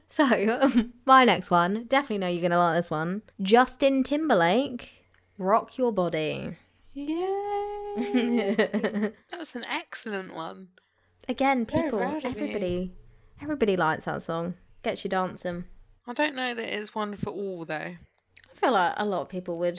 So, 0.07 0.61
um, 0.63 0.93
my 1.07 1.25
next 1.25 1.51
one, 1.51 1.87
definitely 1.89 2.19
know 2.19 2.29
you're 2.29 2.41
going 2.41 2.53
to 2.53 2.59
like 2.59 2.77
this 2.77 2.89
one. 2.91 3.23
Justin 3.43 4.05
Timberlake, 4.05 5.05
Rock 5.39 5.77
Your 5.77 5.91
Body. 5.93 6.57
Yay! 6.93 8.55
That's 9.31 9.55
an 9.57 9.65
excellent 9.69 10.35
one. 10.35 10.69
Again, 11.29 11.67
people, 11.67 12.01
everybody, 12.01 12.93
everybody 13.43 13.77
likes 13.77 14.05
that 14.05 14.23
song. 14.23 14.55
Gets 14.85 15.03
you 15.05 15.11
dancing. 15.11 15.65
I 16.07 16.13
don't 16.13 16.37
know 16.37 16.55
that 16.55 16.79
it's 16.79 16.95
one 16.95 17.17
for 17.17 17.31
all 17.31 17.65
though. 17.65 17.97
I 18.65 18.69
feel 18.69 18.73
like 18.73 18.95
a 18.97 19.05
lot 19.05 19.21
of 19.21 19.29
people 19.29 19.59
would 19.59 19.79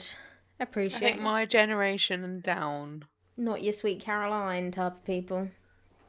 appreciate. 0.60 0.96
I 0.96 1.00
think 1.00 1.20
my 1.20 1.44
generation 1.44 2.22
and 2.22 2.40
down. 2.40 3.04
not 3.36 3.60
your 3.60 3.72
sweet 3.72 3.98
Caroline 4.00 4.70
type 4.70 4.92
of 4.92 5.04
people. 5.04 5.48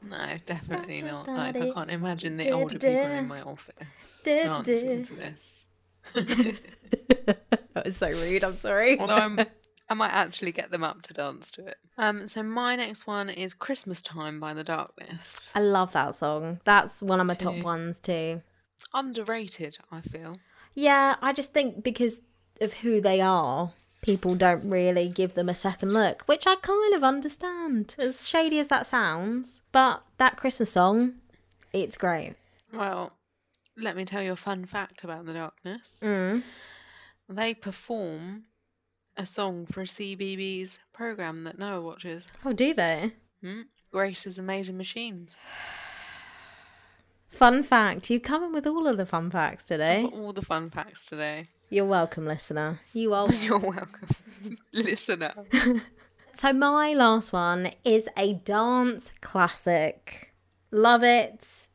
No, 0.03 0.35
definitely 0.45 1.01
not. 1.01 1.27
Like 1.27 1.55
I 1.55 1.71
can't 1.71 1.89
imagine 1.89 2.37
the 2.37 2.51
older 2.51 2.75
people 2.75 2.91
in 2.91 3.27
my 3.27 3.41
office 3.41 4.21
dancing 4.23 5.01
to 5.01 5.15
this. 5.15 5.65
that 6.13 7.83
was 7.83 7.97
so 7.97 8.11
rude. 8.11 8.43
I'm 8.43 8.55
sorry. 8.55 8.99
Although 8.99 9.15
I'm, 9.15 9.39
I 9.89 9.95
might 9.95 10.11
actually 10.13 10.51
get 10.51 10.69
them 10.69 10.83
up 10.83 11.01
to 11.01 11.13
dance 11.13 11.51
to 11.53 11.65
it. 11.65 11.77
Um, 11.97 12.27
so 12.27 12.43
my 12.43 12.75
next 12.75 13.07
one 13.07 13.31
is 13.31 13.55
"Christmas 13.55 14.03
Time" 14.03 14.39
by 14.39 14.53
The 14.53 14.63
Darkness. 14.63 15.51
I 15.55 15.61
love 15.61 15.93
that 15.93 16.13
song. 16.13 16.59
That's 16.63 17.01
one 17.01 17.19
of 17.19 17.25
my 17.25 17.33
top 17.33 17.57
ones 17.63 17.99
too. 17.99 18.43
Underrated, 18.93 19.79
I 19.91 20.01
feel. 20.01 20.37
Yeah, 20.75 21.15
I 21.23 21.33
just 21.33 21.53
think 21.53 21.83
because 21.83 22.21
of 22.61 22.75
who 22.75 23.01
they 23.01 23.21
are, 23.21 23.71
people 24.01 24.35
don't 24.35 24.69
really 24.69 25.09
give 25.09 25.33
them 25.33 25.49
a 25.49 25.55
second 25.55 25.93
look, 25.93 26.23
which 26.27 26.47
I 26.47 26.55
kind 26.55 26.93
of 26.93 27.03
understand. 27.03 27.95
As 27.97 28.27
shady 28.27 28.59
as 28.59 28.67
that 28.69 28.85
sounds, 28.85 29.63
but 29.71 30.03
that 30.17 30.37
Christmas 30.37 30.71
song, 30.71 31.15
it's 31.73 31.97
great. 31.97 32.35
Well, 32.73 33.11
let 33.77 33.95
me 33.95 34.05
tell 34.05 34.21
you 34.21 34.31
a 34.31 34.37
fun 34.37 34.65
fact 34.65 35.03
about 35.03 35.25
The 35.25 35.33
Darkness. 35.33 36.01
Mm. 36.03 36.43
They 37.29 37.53
perform 37.53 38.43
a 39.17 39.25
song 39.25 39.65
for 39.65 39.83
CBeebies 39.83 40.79
program 40.93 41.43
that 41.43 41.59
Noah 41.59 41.81
watches. 41.81 42.25
Oh, 42.45 42.53
do 42.53 42.73
they? 42.73 43.11
Hmm? 43.41 43.61
Grace's 43.91 44.39
Amazing 44.39 44.77
Machines. 44.77 45.35
Fun 47.29 47.61
fact: 47.61 48.09
you 48.09 48.19
come 48.19 48.43
in 48.43 48.53
with 48.53 48.65
all 48.65 48.87
of 48.87 48.97
the 48.97 49.05
fun 49.05 49.29
facts 49.29 49.65
today. 49.65 50.03
Got 50.03 50.13
all 50.13 50.33
the 50.33 50.41
fun 50.41 50.69
facts 50.69 51.05
today. 51.05 51.49
You're 51.69 51.85
welcome, 51.85 52.25
listener. 52.25 52.79
You 52.93 53.13
are 53.13 53.31
You're 53.33 53.59
welcome, 53.59 54.07
listener. 54.73 55.33
So 56.33 56.53
my 56.53 56.93
last 56.93 57.33
one 57.33 57.71
is 57.83 58.07
a 58.15 58.35
dance 58.35 59.11
classic. 59.21 60.35
Love 60.69 61.01
it. 61.01 61.67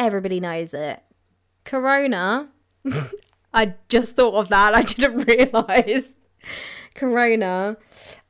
Everybody 0.00 0.40
knows 0.40 0.74
it. 0.74 1.00
Corona. 1.62 2.48
I 3.54 3.74
just 3.88 4.16
thought 4.16 4.34
of 4.34 4.48
that. 4.48 4.74
I 4.74 4.82
didn't 4.82 5.28
realise. 5.28 6.14
Corona, 6.96 7.76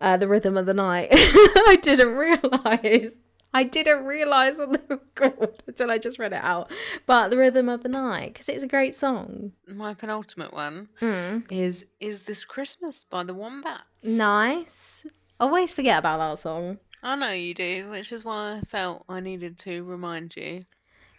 uh, 0.03 0.19
the 0.19 0.29
rhythm 0.29 0.59
of 0.59 0.67
the 0.67 0.75
night. 0.75 1.09
I 1.13 1.79
didn't 1.81 2.15
realise. 2.15 3.15
I 3.53 3.65
didn't 3.65 4.05
realise 4.05 4.59
on 4.61 4.73
the 4.73 4.83
record 5.17 5.63
until 5.67 5.91
I 5.91 5.99
just 5.99 6.19
read 6.19 6.33
it 6.33 6.43
out. 6.43 6.71
But 7.07 7.31
the 7.31 7.37
rhythm 7.37 7.69
of 7.69 7.83
the 7.83 7.89
night, 7.89 8.33
because 8.33 8.49
it's 8.49 8.63
a 8.63 8.69
great 8.69 8.95
song. 8.95 9.53
My 9.67 9.95
penultimate 9.95 10.53
one 10.53 10.89
Mm. 11.01 11.51
is 11.51 11.87
"Is 11.99 12.25
This 12.25 12.45
Christmas" 12.45 13.05
by 13.05 13.25
the 13.25 13.35
Wombats. 13.35 13.83
Nice. 14.05 15.07
Always 15.41 15.75
forget 15.75 15.99
about 15.99 16.19
that 16.19 16.39
song. 16.39 16.79
I 17.03 17.17
know 17.17 17.33
you 17.33 17.55
do, 17.55 17.89
which 17.91 18.13
is 18.13 18.25
why 18.25 18.59
I 18.59 18.61
felt 18.67 19.05
I 19.09 19.21
needed 19.21 19.59
to 19.61 19.83
remind 19.85 20.37
you. 20.37 20.65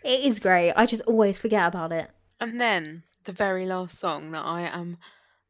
It 0.03 0.21
is 0.21 0.39
great. 0.39 0.71
I 0.73 0.85
just 0.85 1.03
always 1.07 1.37
forget 1.39 1.67
about 1.67 1.91
it. 1.91 2.09
And 2.39 2.61
then 2.61 3.03
the 3.25 3.31
very 3.31 3.65
last 3.65 3.99
song 3.99 4.31
that 4.31 4.45
I 4.45 4.61
am 4.61 4.97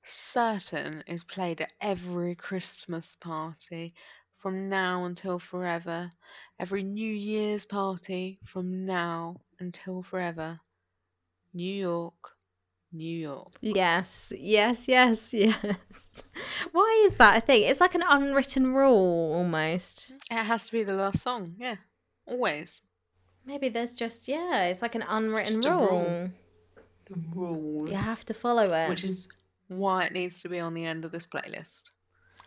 certain 0.04 1.04
is 1.08 1.24
played 1.24 1.62
at 1.62 1.72
every 1.80 2.36
Christmas 2.36 3.16
party 3.16 3.94
from 4.42 4.70
now 4.70 5.06
until 5.06 5.38
forever, 5.38 6.12
every 6.60 6.82
New 6.82 7.14
Year's 7.14 7.64
party 7.64 8.40
from 8.44 8.86
now 8.86 9.38
until 9.60 10.02
forever. 10.02 10.60
New 11.54 11.72
York, 11.72 12.36
New 12.92 13.18
York. 13.18 13.54
Yes, 13.62 14.34
yes, 14.36 14.88
yes, 14.88 15.34
yes. 15.34 16.24
Why 16.72 17.04
is 17.06 17.18
that 17.18 17.38
a 17.38 17.42
thing? 17.46 17.64
It's 17.64 17.82
like 17.82 17.94
an 17.94 18.04
unwritten 18.08 18.74
rule 18.74 19.34
almost. 19.36 20.14
It 20.32 20.44
has 20.44 20.66
to 20.68 20.72
be 20.72 20.84
the 20.84 20.94
last 20.94 21.22
song, 21.22 21.54
yeah. 21.60 21.76
Always. 22.26 22.82
Maybe 23.46 23.70
there's 23.70 23.94
just, 23.94 24.28
yeah, 24.28 24.66
it's 24.66 24.82
like 24.82 24.96
an 24.96 25.06
unwritten 25.08 25.62
just 25.62 25.68
rule. 25.68 25.90
rule. 25.90 26.30
The 27.06 27.16
rule. 27.36 27.90
You 27.90 27.96
have 27.96 28.26
to 28.26 28.34
follow 28.34 28.74
it. 28.74 28.90
Which 28.90 29.04
is 29.04 29.30
why 29.68 30.06
it 30.06 30.14
needs 30.14 30.42
to 30.42 30.50
be 30.50 30.60
on 30.60 30.74
the 30.74 30.86
end 30.86 31.06
of 31.06 31.12
this 31.12 31.28
playlist. 31.28 31.84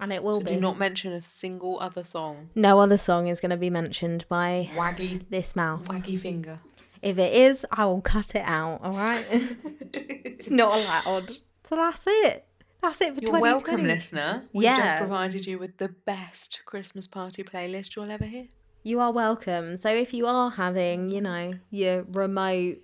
And 0.04 0.12
it 0.12 0.22
will 0.22 0.34
So 0.40 0.40
be. 0.44 0.50
do 0.54 0.60
not 0.60 0.78
mention 0.78 1.12
a 1.14 1.22
single 1.22 1.80
other 1.80 2.04
song. 2.04 2.50
No 2.54 2.78
other 2.78 2.98
song 2.98 3.26
is 3.28 3.40
going 3.40 3.50
to 3.50 3.56
be 3.56 3.70
mentioned 3.70 4.26
by 4.28 4.68
Waggy, 4.74 5.24
this 5.30 5.56
mouth. 5.56 5.82
waggy 5.86 6.20
finger. 6.20 6.58
If 7.00 7.18
it 7.18 7.32
is, 7.32 7.66
I 7.72 7.86
will 7.86 8.02
cut 8.02 8.34
it 8.34 8.44
out, 8.44 8.82
alright? 8.84 9.24
it's 9.94 10.50
not 10.50 10.76
allowed. 10.78 11.30
So 11.64 11.76
that's 11.76 12.04
it. 12.06 12.46
That's 12.82 13.00
it 13.00 13.14
for 13.14 13.20
You're 13.22 13.32
2020. 13.38 13.42
welcome, 13.42 13.86
listener. 13.86 14.44
We've 14.52 14.64
Yeah. 14.64 14.76
just 14.76 14.98
provided 14.98 15.46
you 15.46 15.58
with 15.58 15.78
the 15.78 15.88
best 15.88 16.60
Christmas 16.66 17.06
party 17.06 17.42
playlist 17.42 17.96
you'll 17.96 18.10
ever 18.10 18.26
hear. 18.26 18.46
You 18.82 19.00
are 19.00 19.10
welcome. 19.10 19.78
So 19.78 19.88
if 19.88 20.12
you 20.12 20.26
are 20.26 20.50
having, 20.50 21.08
you 21.08 21.22
know, 21.22 21.52
your 21.70 22.02
remote 22.02 22.76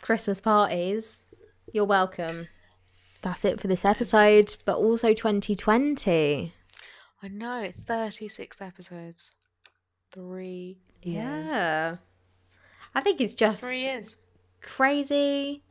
Christmas 0.00 0.40
parties, 0.40 1.24
you're 1.72 1.84
welcome. 1.84 2.48
That's 3.26 3.44
it 3.44 3.60
for 3.60 3.66
this 3.66 3.84
episode, 3.84 4.54
but 4.64 4.76
also 4.76 5.12
2020. 5.12 6.54
I 7.20 7.28
know, 7.28 7.68
36 7.74 8.62
episodes. 8.62 9.32
Three 10.12 10.78
years. 11.02 11.48
Yeah. 11.48 11.96
I 12.94 13.00
think 13.00 13.20
it's 13.20 13.34
just 13.34 13.64
Three 13.64 13.80
years. 13.80 14.16
crazy. 14.62 15.64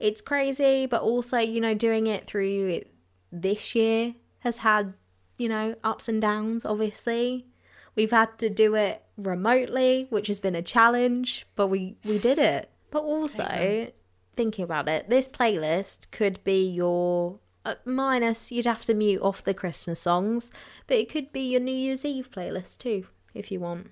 It's 0.00 0.20
crazy, 0.20 0.86
but 0.86 1.00
also, 1.00 1.38
you 1.38 1.60
know, 1.60 1.74
doing 1.74 2.08
it 2.08 2.26
through 2.26 2.70
it 2.70 2.92
this 3.30 3.76
year 3.76 4.16
has 4.40 4.58
had, 4.58 4.94
you 5.38 5.48
know, 5.48 5.76
ups 5.84 6.08
and 6.08 6.20
downs, 6.20 6.66
obviously. 6.66 7.46
We've 7.94 8.10
had 8.10 8.36
to 8.38 8.50
do 8.50 8.74
it 8.74 9.04
remotely, 9.16 10.08
which 10.10 10.26
has 10.26 10.40
been 10.40 10.56
a 10.56 10.60
challenge, 10.60 11.46
but 11.54 11.68
we 11.68 11.98
we 12.04 12.18
did 12.18 12.40
it. 12.40 12.68
But 12.90 13.04
also, 13.04 13.92
thinking 14.36 14.64
about 14.64 14.88
it, 14.88 15.08
this 15.08 15.28
playlist 15.28 16.10
could 16.10 16.42
be 16.44 16.68
your 16.68 17.40
uh, 17.64 17.74
minus 17.84 18.52
you'd 18.52 18.66
have 18.66 18.82
to 18.82 18.94
mute 18.94 19.20
off 19.22 19.42
the 19.42 19.54
Christmas 19.54 20.00
songs, 20.00 20.50
but 20.86 20.96
it 20.96 21.10
could 21.10 21.32
be 21.32 21.40
your 21.40 21.60
New 21.60 21.74
Year's 21.74 22.04
Eve 22.04 22.30
playlist 22.30 22.78
too, 22.78 23.06
if 23.34 23.50
you 23.50 23.60
want. 23.60 23.90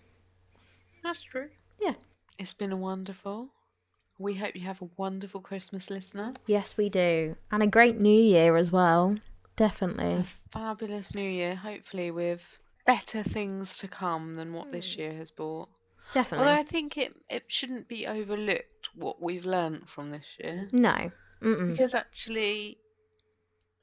That's 1.03 1.23
true. 1.23 1.49
Yeah. 1.81 1.95
It's 2.39 2.55
been 2.55 2.79
wonderful. 2.79 3.49
We 4.19 4.35
hope 4.35 4.55
you 4.55 4.63
have 4.63 4.81
a 4.81 4.89
wonderful 4.97 5.41
Christmas, 5.41 5.91
listener. 5.91 6.33
Yes, 6.47 6.77
we 6.77 6.89
do. 6.89 7.37
And 7.51 7.63
a 7.63 7.67
great 7.67 8.01
new 8.01 8.09
year 8.09 8.57
as 8.57 8.71
well. 8.71 9.17
Definitely. 9.57 10.15
A 10.15 10.25
fabulous 10.51 11.15
new 11.15 11.29
year, 11.29 11.57
hopefully 11.57 12.11
with 12.11 12.61
better 12.87 13.23
things 13.23 13.79
to 13.79 13.89
come 13.89 14.35
than 14.35 14.53
what 14.53 14.71
this 14.71 14.97
year 14.97 15.13
has 15.13 15.31
brought. 15.31 15.69
Definitely. 16.13 16.47
Although 16.47 16.61
I 16.61 16.65
think 16.65 16.97
it, 16.97 17.15
it 17.29 17.45
shouldn't 17.49 17.89
be 17.89 18.07
overlooked 18.07 18.74
what 18.95 19.21
we've 19.23 19.45
learnt 19.45 19.89
from 19.89 20.11
this 20.11 20.37
year. 20.39 20.69
No. 20.73 21.11
Mm-mm. 21.43 21.69
Because 21.69 21.95
actually, 21.95 22.79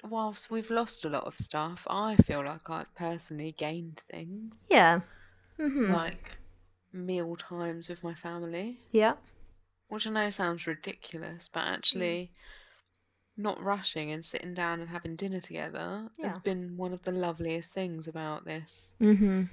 whilst 0.04 0.50
we've 0.50 0.70
lost 0.72 1.06
a 1.06 1.10
lot 1.10 1.26
of 1.26 1.38
stuff, 1.38 1.86
I 1.90 2.16
feel 2.18 2.44
like 2.44 2.70
I've 2.70 2.94
personally 2.96 3.52
gained 3.58 4.02
things. 4.10 4.66
Yeah. 4.70 5.02
hmm 5.58 5.92
Like 5.92 6.38
meal 6.94 7.36
times 7.36 7.88
with 7.90 8.04
my 8.04 8.14
family, 8.14 8.78
Yeah. 8.92 9.14
which 9.90 10.08
I 10.08 10.10
know 10.12 10.30
sounds 10.30 10.68
ridiculous, 10.68 11.50
but 11.54 11.62
actually, 11.68 12.32
not 13.38 13.62
rushing 13.64 14.12
and 14.12 14.26
sitting 14.26 14.54
down 14.54 14.82
and 14.82 14.90
having 14.90 15.16
dinner 15.16 15.40
together 15.40 16.10
has 16.22 16.38
been 16.40 16.76
one 16.78 16.94
of 16.94 17.02
the 17.04 17.12
loveliest 17.12 17.74
things 17.74 18.08
about 18.08 18.44
this 18.46 18.92
Mm-hmm. 19.00 19.44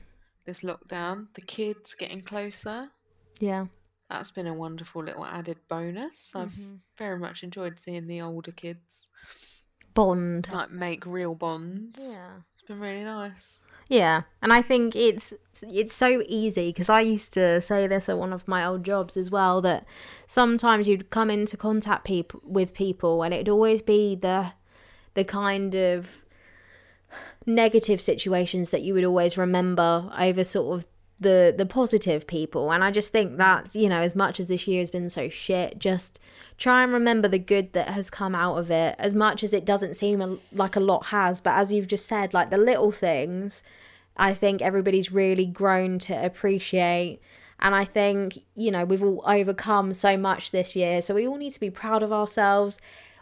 this 0.44 0.62
lockdown. 0.62 1.26
The 1.34 1.42
kids 1.42 1.94
getting 1.94 2.22
closer. 2.22 2.90
Yeah. 3.38 3.66
That's 4.10 4.30
been 4.30 4.46
a 4.46 4.54
wonderful 4.54 5.04
little 5.04 5.24
added 5.24 5.58
bonus. 5.68 6.32
I've 6.34 6.52
mm-hmm. 6.52 6.76
very 6.96 7.18
much 7.18 7.42
enjoyed 7.42 7.78
seeing 7.78 8.06
the 8.06 8.22
older 8.22 8.52
kids 8.52 9.08
Bond. 9.94 10.48
like 10.52 10.70
make 10.70 11.04
real 11.04 11.34
bonds. 11.34 12.16
Yeah. 12.16 12.36
It's 12.54 12.62
been 12.62 12.80
really 12.80 13.04
nice. 13.04 13.60
Yeah, 13.88 14.22
and 14.42 14.52
I 14.52 14.60
think 14.60 14.94
it's 14.94 15.32
it's 15.62 15.94
so 15.94 16.22
easy 16.28 16.68
because 16.68 16.90
I 16.90 17.00
used 17.00 17.32
to 17.32 17.60
say 17.62 17.86
this 17.86 18.08
at 18.08 18.18
one 18.18 18.34
of 18.34 18.46
my 18.46 18.64
old 18.64 18.84
jobs 18.84 19.16
as 19.16 19.30
well 19.30 19.62
that 19.62 19.86
sometimes 20.26 20.86
you'd 20.86 21.08
come 21.08 21.30
into 21.30 21.56
contact 21.56 22.04
people 22.04 22.42
with 22.44 22.74
people 22.74 23.22
and 23.22 23.32
it'd 23.32 23.48
always 23.48 23.80
be 23.80 24.14
the 24.14 24.52
the 25.14 25.24
kind 25.24 25.74
of 25.74 26.22
negative 27.46 28.02
situations 28.02 28.68
that 28.70 28.82
you 28.82 28.92
would 28.92 29.04
always 29.04 29.38
remember 29.38 30.10
over 30.18 30.44
sort 30.44 30.78
of 30.78 30.86
the 31.20 31.54
the 31.56 31.66
positive 31.66 32.26
people. 32.26 32.70
And 32.70 32.84
i 32.84 32.90
just 32.90 33.10
think 33.10 33.38
that 33.38 33.74
you 33.74 33.88
know 33.88 34.00
as 34.00 34.14
much 34.14 34.38
as 34.38 34.48
this 34.48 34.68
year 34.68 34.80
has 34.80 34.90
been 34.90 35.10
so 35.10 35.28
shit 35.28 35.78
just 35.78 36.20
try 36.56 36.82
and 36.82 36.92
remember 36.92 37.28
the 37.28 37.38
good 37.38 37.72
that 37.72 37.88
has 37.88 38.10
come 38.10 38.34
out 38.34 38.56
of 38.56 38.70
it. 38.70 38.94
As 38.98 39.14
much 39.14 39.44
as 39.44 39.52
it 39.52 39.64
doesn't 39.64 39.94
seem 39.94 40.20
a, 40.20 40.36
like 40.52 40.76
a 40.76 40.80
lot 40.80 41.06
has 41.06 41.40
but 41.40 41.54
as 41.54 41.72
you've 41.72 41.88
just 41.88 42.06
said 42.06 42.34
like 42.34 42.50
the 42.50 42.58
little 42.58 42.92
things 42.92 43.62
i 44.16 44.34
think 44.34 44.60
everybody's 44.62 45.12
really 45.12 45.46
grown 45.46 45.98
to 46.00 46.24
appreciate. 46.24 47.20
And 47.60 47.74
i 47.74 47.84
think 47.84 48.38
you 48.54 48.70
know 48.70 48.84
we've 48.84 49.02
all 49.02 49.22
overcome 49.26 49.92
so 49.92 50.16
much 50.16 50.52
this 50.52 50.76
year 50.76 51.02
so 51.02 51.14
we 51.14 51.26
all 51.26 51.36
need 51.36 51.52
to 51.52 51.60
be 51.60 51.70
proud 51.70 52.02
of 52.02 52.12
ourselves. 52.12 52.78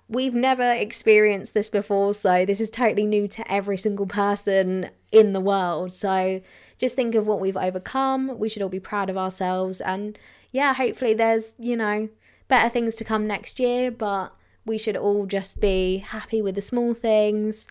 We've 0.08 0.34
never 0.34 0.70
experienced 0.72 1.52
this 1.54 1.68
before 1.68 2.14
so 2.14 2.44
this 2.44 2.60
is 2.60 2.70
totally 2.70 3.06
new 3.06 3.26
to 3.28 3.52
every 3.52 3.78
single 3.78 4.06
person 4.06 4.90
in 5.10 5.32
the 5.32 5.40
world. 5.40 5.92
So 5.92 6.42
just 6.78 6.96
think 6.96 7.14
of 7.14 7.26
what 7.26 7.40
we've 7.40 7.56
overcome. 7.56 8.38
We 8.38 8.48
should 8.48 8.62
all 8.62 8.68
be 8.68 8.80
proud 8.80 9.10
of 9.10 9.16
ourselves. 9.16 9.80
And 9.80 10.18
yeah, 10.52 10.74
hopefully 10.74 11.14
there's, 11.14 11.54
you 11.58 11.76
know, 11.76 12.08
better 12.48 12.68
things 12.68 12.96
to 12.96 13.04
come 13.04 13.26
next 13.26 13.58
year, 13.58 13.90
but 13.90 14.34
we 14.64 14.78
should 14.78 14.96
all 14.96 15.26
just 15.26 15.60
be 15.60 15.98
happy 15.98 16.42
with 16.42 16.54
the 16.54 16.60
small 16.60 16.94
things 16.94 17.66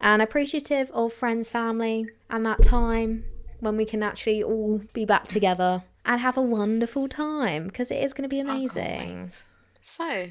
and 0.00 0.22
appreciative 0.22 0.90
of 0.92 1.12
friends, 1.12 1.50
family, 1.50 2.08
and 2.28 2.44
that 2.46 2.62
time 2.62 3.24
when 3.60 3.76
we 3.76 3.84
can 3.84 4.02
actually 4.02 4.42
all 4.42 4.80
be 4.94 5.04
back 5.04 5.28
together 5.28 5.82
and 6.04 6.20
have 6.20 6.36
a 6.36 6.42
wonderful 6.42 7.06
time 7.08 7.64
because 7.64 7.90
it 7.90 8.02
is 8.02 8.14
going 8.14 8.22
to 8.22 8.28
be 8.28 8.40
amazing. 8.40 9.30
So, 9.82 10.28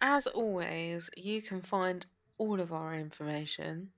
as 0.00 0.26
always, 0.28 1.10
you 1.16 1.42
can 1.42 1.60
find 1.60 2.06
all 2.38 2.60
of 2.60 2.72
our 2.72 2.94
information 2.94 3.90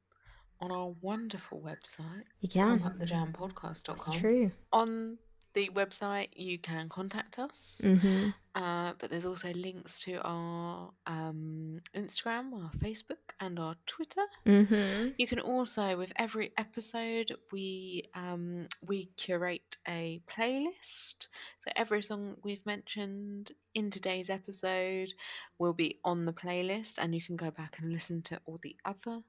on 0.64 0.72
our 0.72 0.94
wonderful 1.02 1.60
website. 1.60 2.24
You 2.40 2.48
can. 2.48 2.80
TheJamPodcast.com. 2.80 3.96
It's 3.96 4.18
true. 4.18 4.50
On 4.72 5.18
the 5.52 5.70
website, 5.74 6.28
you 6.34 6.58
can 6.58 6.88
contact 6.88 7.38
us. 7.38 7.80
Mm-hmm. 7.84 8.30
Uh, 8.54 8.92
but 8.98 9.10
there's 9.10 9.26
also 9.26 9.52
links 9.52 10.00
to 10.00 10.20
our 10.22 10.90
um, 11.06 11.80
Instagram, 11.94 12.52
our 12.54 12.70
Facebook, 12.78 13.18
and 13.40 13.58
our 13.58 13.76
Twitter. 13.86 14.22
Mm-hmm. 14.46 15.10
You 15.18 15.26
can 15.26 15.40
also, 15.40 15.96
with 15.96 16.12
every 16.16 16.52
episode, 16.56 17.32
we 17.52 18.04
um, 18.14 18.68
we 18.86 19.10
curate 19.16 19.76
a 19.86 20.22
playlist. 20.26 21.26
So 21.60 21.72
every 21.76 22.02
song 22.02 22.36
we've 22.42 22.64
mentioned 22.64 23.52
in 23.74 23.90
today's 23.90 24.30
episode 24.30 25.12
will 25.58 25.74
be 25.74 25.98
on 26.04 26.24
the 26.24 26.32
playlist, 26.32 26.98
and 26.98 27.14
you 27.14 27.20
can 27.20 27.36
go 27.36 27.50
back 27.50 27.78
and 27.80 27.92
listen 27.92 28.22
to 28.22 28.40
all 28.46 28.58
the 28.62 28.76
other 28.84 29.20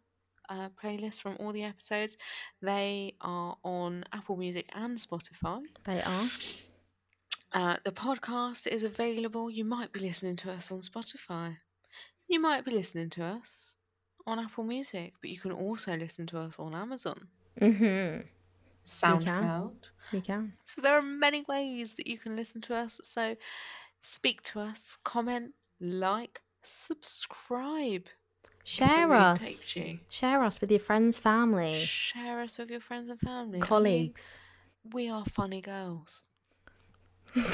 uh, 0.49 0.69
playlists 0.81 1.22
from 1.22 1.38
all 1.39 1.51
the 1.53 1.63
episodes. 1.63 2.17
They 2.61 3.15
are 3.22 3.57
on 3.63 4.05
Apple 4.11 4.38
Music 4.38 4.69
and 4.73 4.97
Spotify. 4.97 5.61
They 5.85 6.01
are. 6.01 6.31
Uh, 7.53 7.77
the 7.84 7.91
podcast 7.91 8.67
is 8.67 8.84
available. 8.84 9.49
You 9.49 9.63
might 9.65 9.91
be 9.91 9.99
listening 9.99 10.35
to 10.38 10.51
us 10.51 10.72
on 10.72 10.80
Spotify. 10.81 11.57
You 12.27 12.39
might 12.39 12.65
be 12.65 12.72
listening 12.72 13.09
to 13.11 13.23
us 13.23 13.76
on 14.26 14.39
Apple 14.39 14.63
Music, 14.63 15.13
but 15.22 15.30
you 15.30 15.39
can 15.39 15.51
also 15.51 15.95
listen 15.95 16.27
to 16.27 16.39
us 16.39 16.59
on 16.59 16.73
Amazon, 16.76 17.30
Mm-hmm. 17.61 18.27
SoundCloud. 18.85 19.89
You 20.11 20.22
can. 20.22 20.53
So 20.65 20.81
there 20.81 20.97
are 20.97 21.01
many 21.01 21.43
ways 21.47 21.95
that 21.95 22.07
you 22.07 22.17
can 22.17 22.35
listen 22.35 22.61
to 22.61 22.76
us. 22.76 22.99
So 23.03 23.35
speak 24.01 24.41
to 24.43 24.59
us, 24.61 24.97
comment, 25.03 25.53
like, 25.80 26.41
subscribe. 26.63 28.05
Share 28.67 29.13
us. 29.13 29.75
Share 30.09 30.43
us 30.43 30.59
with 30.59 30.71
your 30.71 30.79
friends, 30.79 31.19
family, 31.19 31.75
Share 31.75 32.41
us 32.41 32.57
with 32.57 32.71
your 32.71 32.79
friends 32.79 33.09
and 33.09 33.19
family. 33.19 33.49
I 33.49 33.51
mean, 33.51 33.61
colleagues. 33.61 34.35
we 34.91 35.07
are 35.07 35.23
funny 35.25 35.61
girls. 35.61 36.23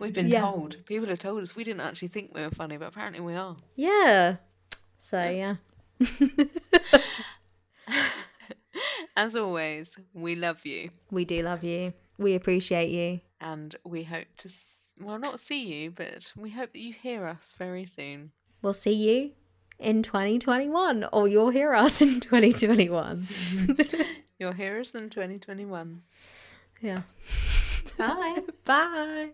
We've 0.00 0.12
been 0.12 0.28
Yeah. 0.28 0.40
told. 0.40 0.76
People 0.86 1.08
have 1.08 1.20
told 1.20 1.40
us 1.42 1.54
we 1.54 1.62
didn't 1.62 1.82
actually 1.82 2.08
think 2.08 2.34
we 2.34 2.40
were 2.42 2.50
funny, 2.50 2.76
but 2.78 2.88
apparently 2.88 3.20
we 3.20 3.34
are. 3.34 3.56
yeah. 3.76 4.36
So 4.98 5.22
yeah. 5.30 5.56
As 9.16 9.36
always, 9.36 9.96
we 10.14 10.34
love 10.36 10.64
you 10.66 10.90
We 11.10 11.24
do 11.24 11.42
love 11.42 11.62
you. 11.62 11.92
We 12.18 12.34
appreciate 12.34 12.90
you. 12.90 13.20
and 13.40 13.74
we 13.84 14.02
hope 14.02 14.26
to, 14.38 14.48
well, 15.00 15.18
not 15.18 15.38
see 15.38 15.64
you, 15.64 15.90
but 15.92 16.32
we 16.36 16.50
hope 16.50 16.72
that 16.72 16.78
you 16.80 16.92
hear 16.92 17.24
us 17.26 17.54
very 17.58 17.84
soon. 17.84 18.32
We'll 18.62 18.72
see 18.72 18.92
you 18.92 19.32
in 19.78 20.02
2021 20.02 21.04
or 21.12 21.28
you'll 21.28 21.50
hear 21.50 21.74
us 21.74 22.00
in 22.00 22.20
2021. 22.20 23.26
You'll 24.38 24.52
hear 24.52 24.80
us 24.80 24.94
in 24.94 25.08
2021. 25.08 26.02
yeah. 26.80 27.02
Bye. 27.96 28.38
Bye. 28.64 29.32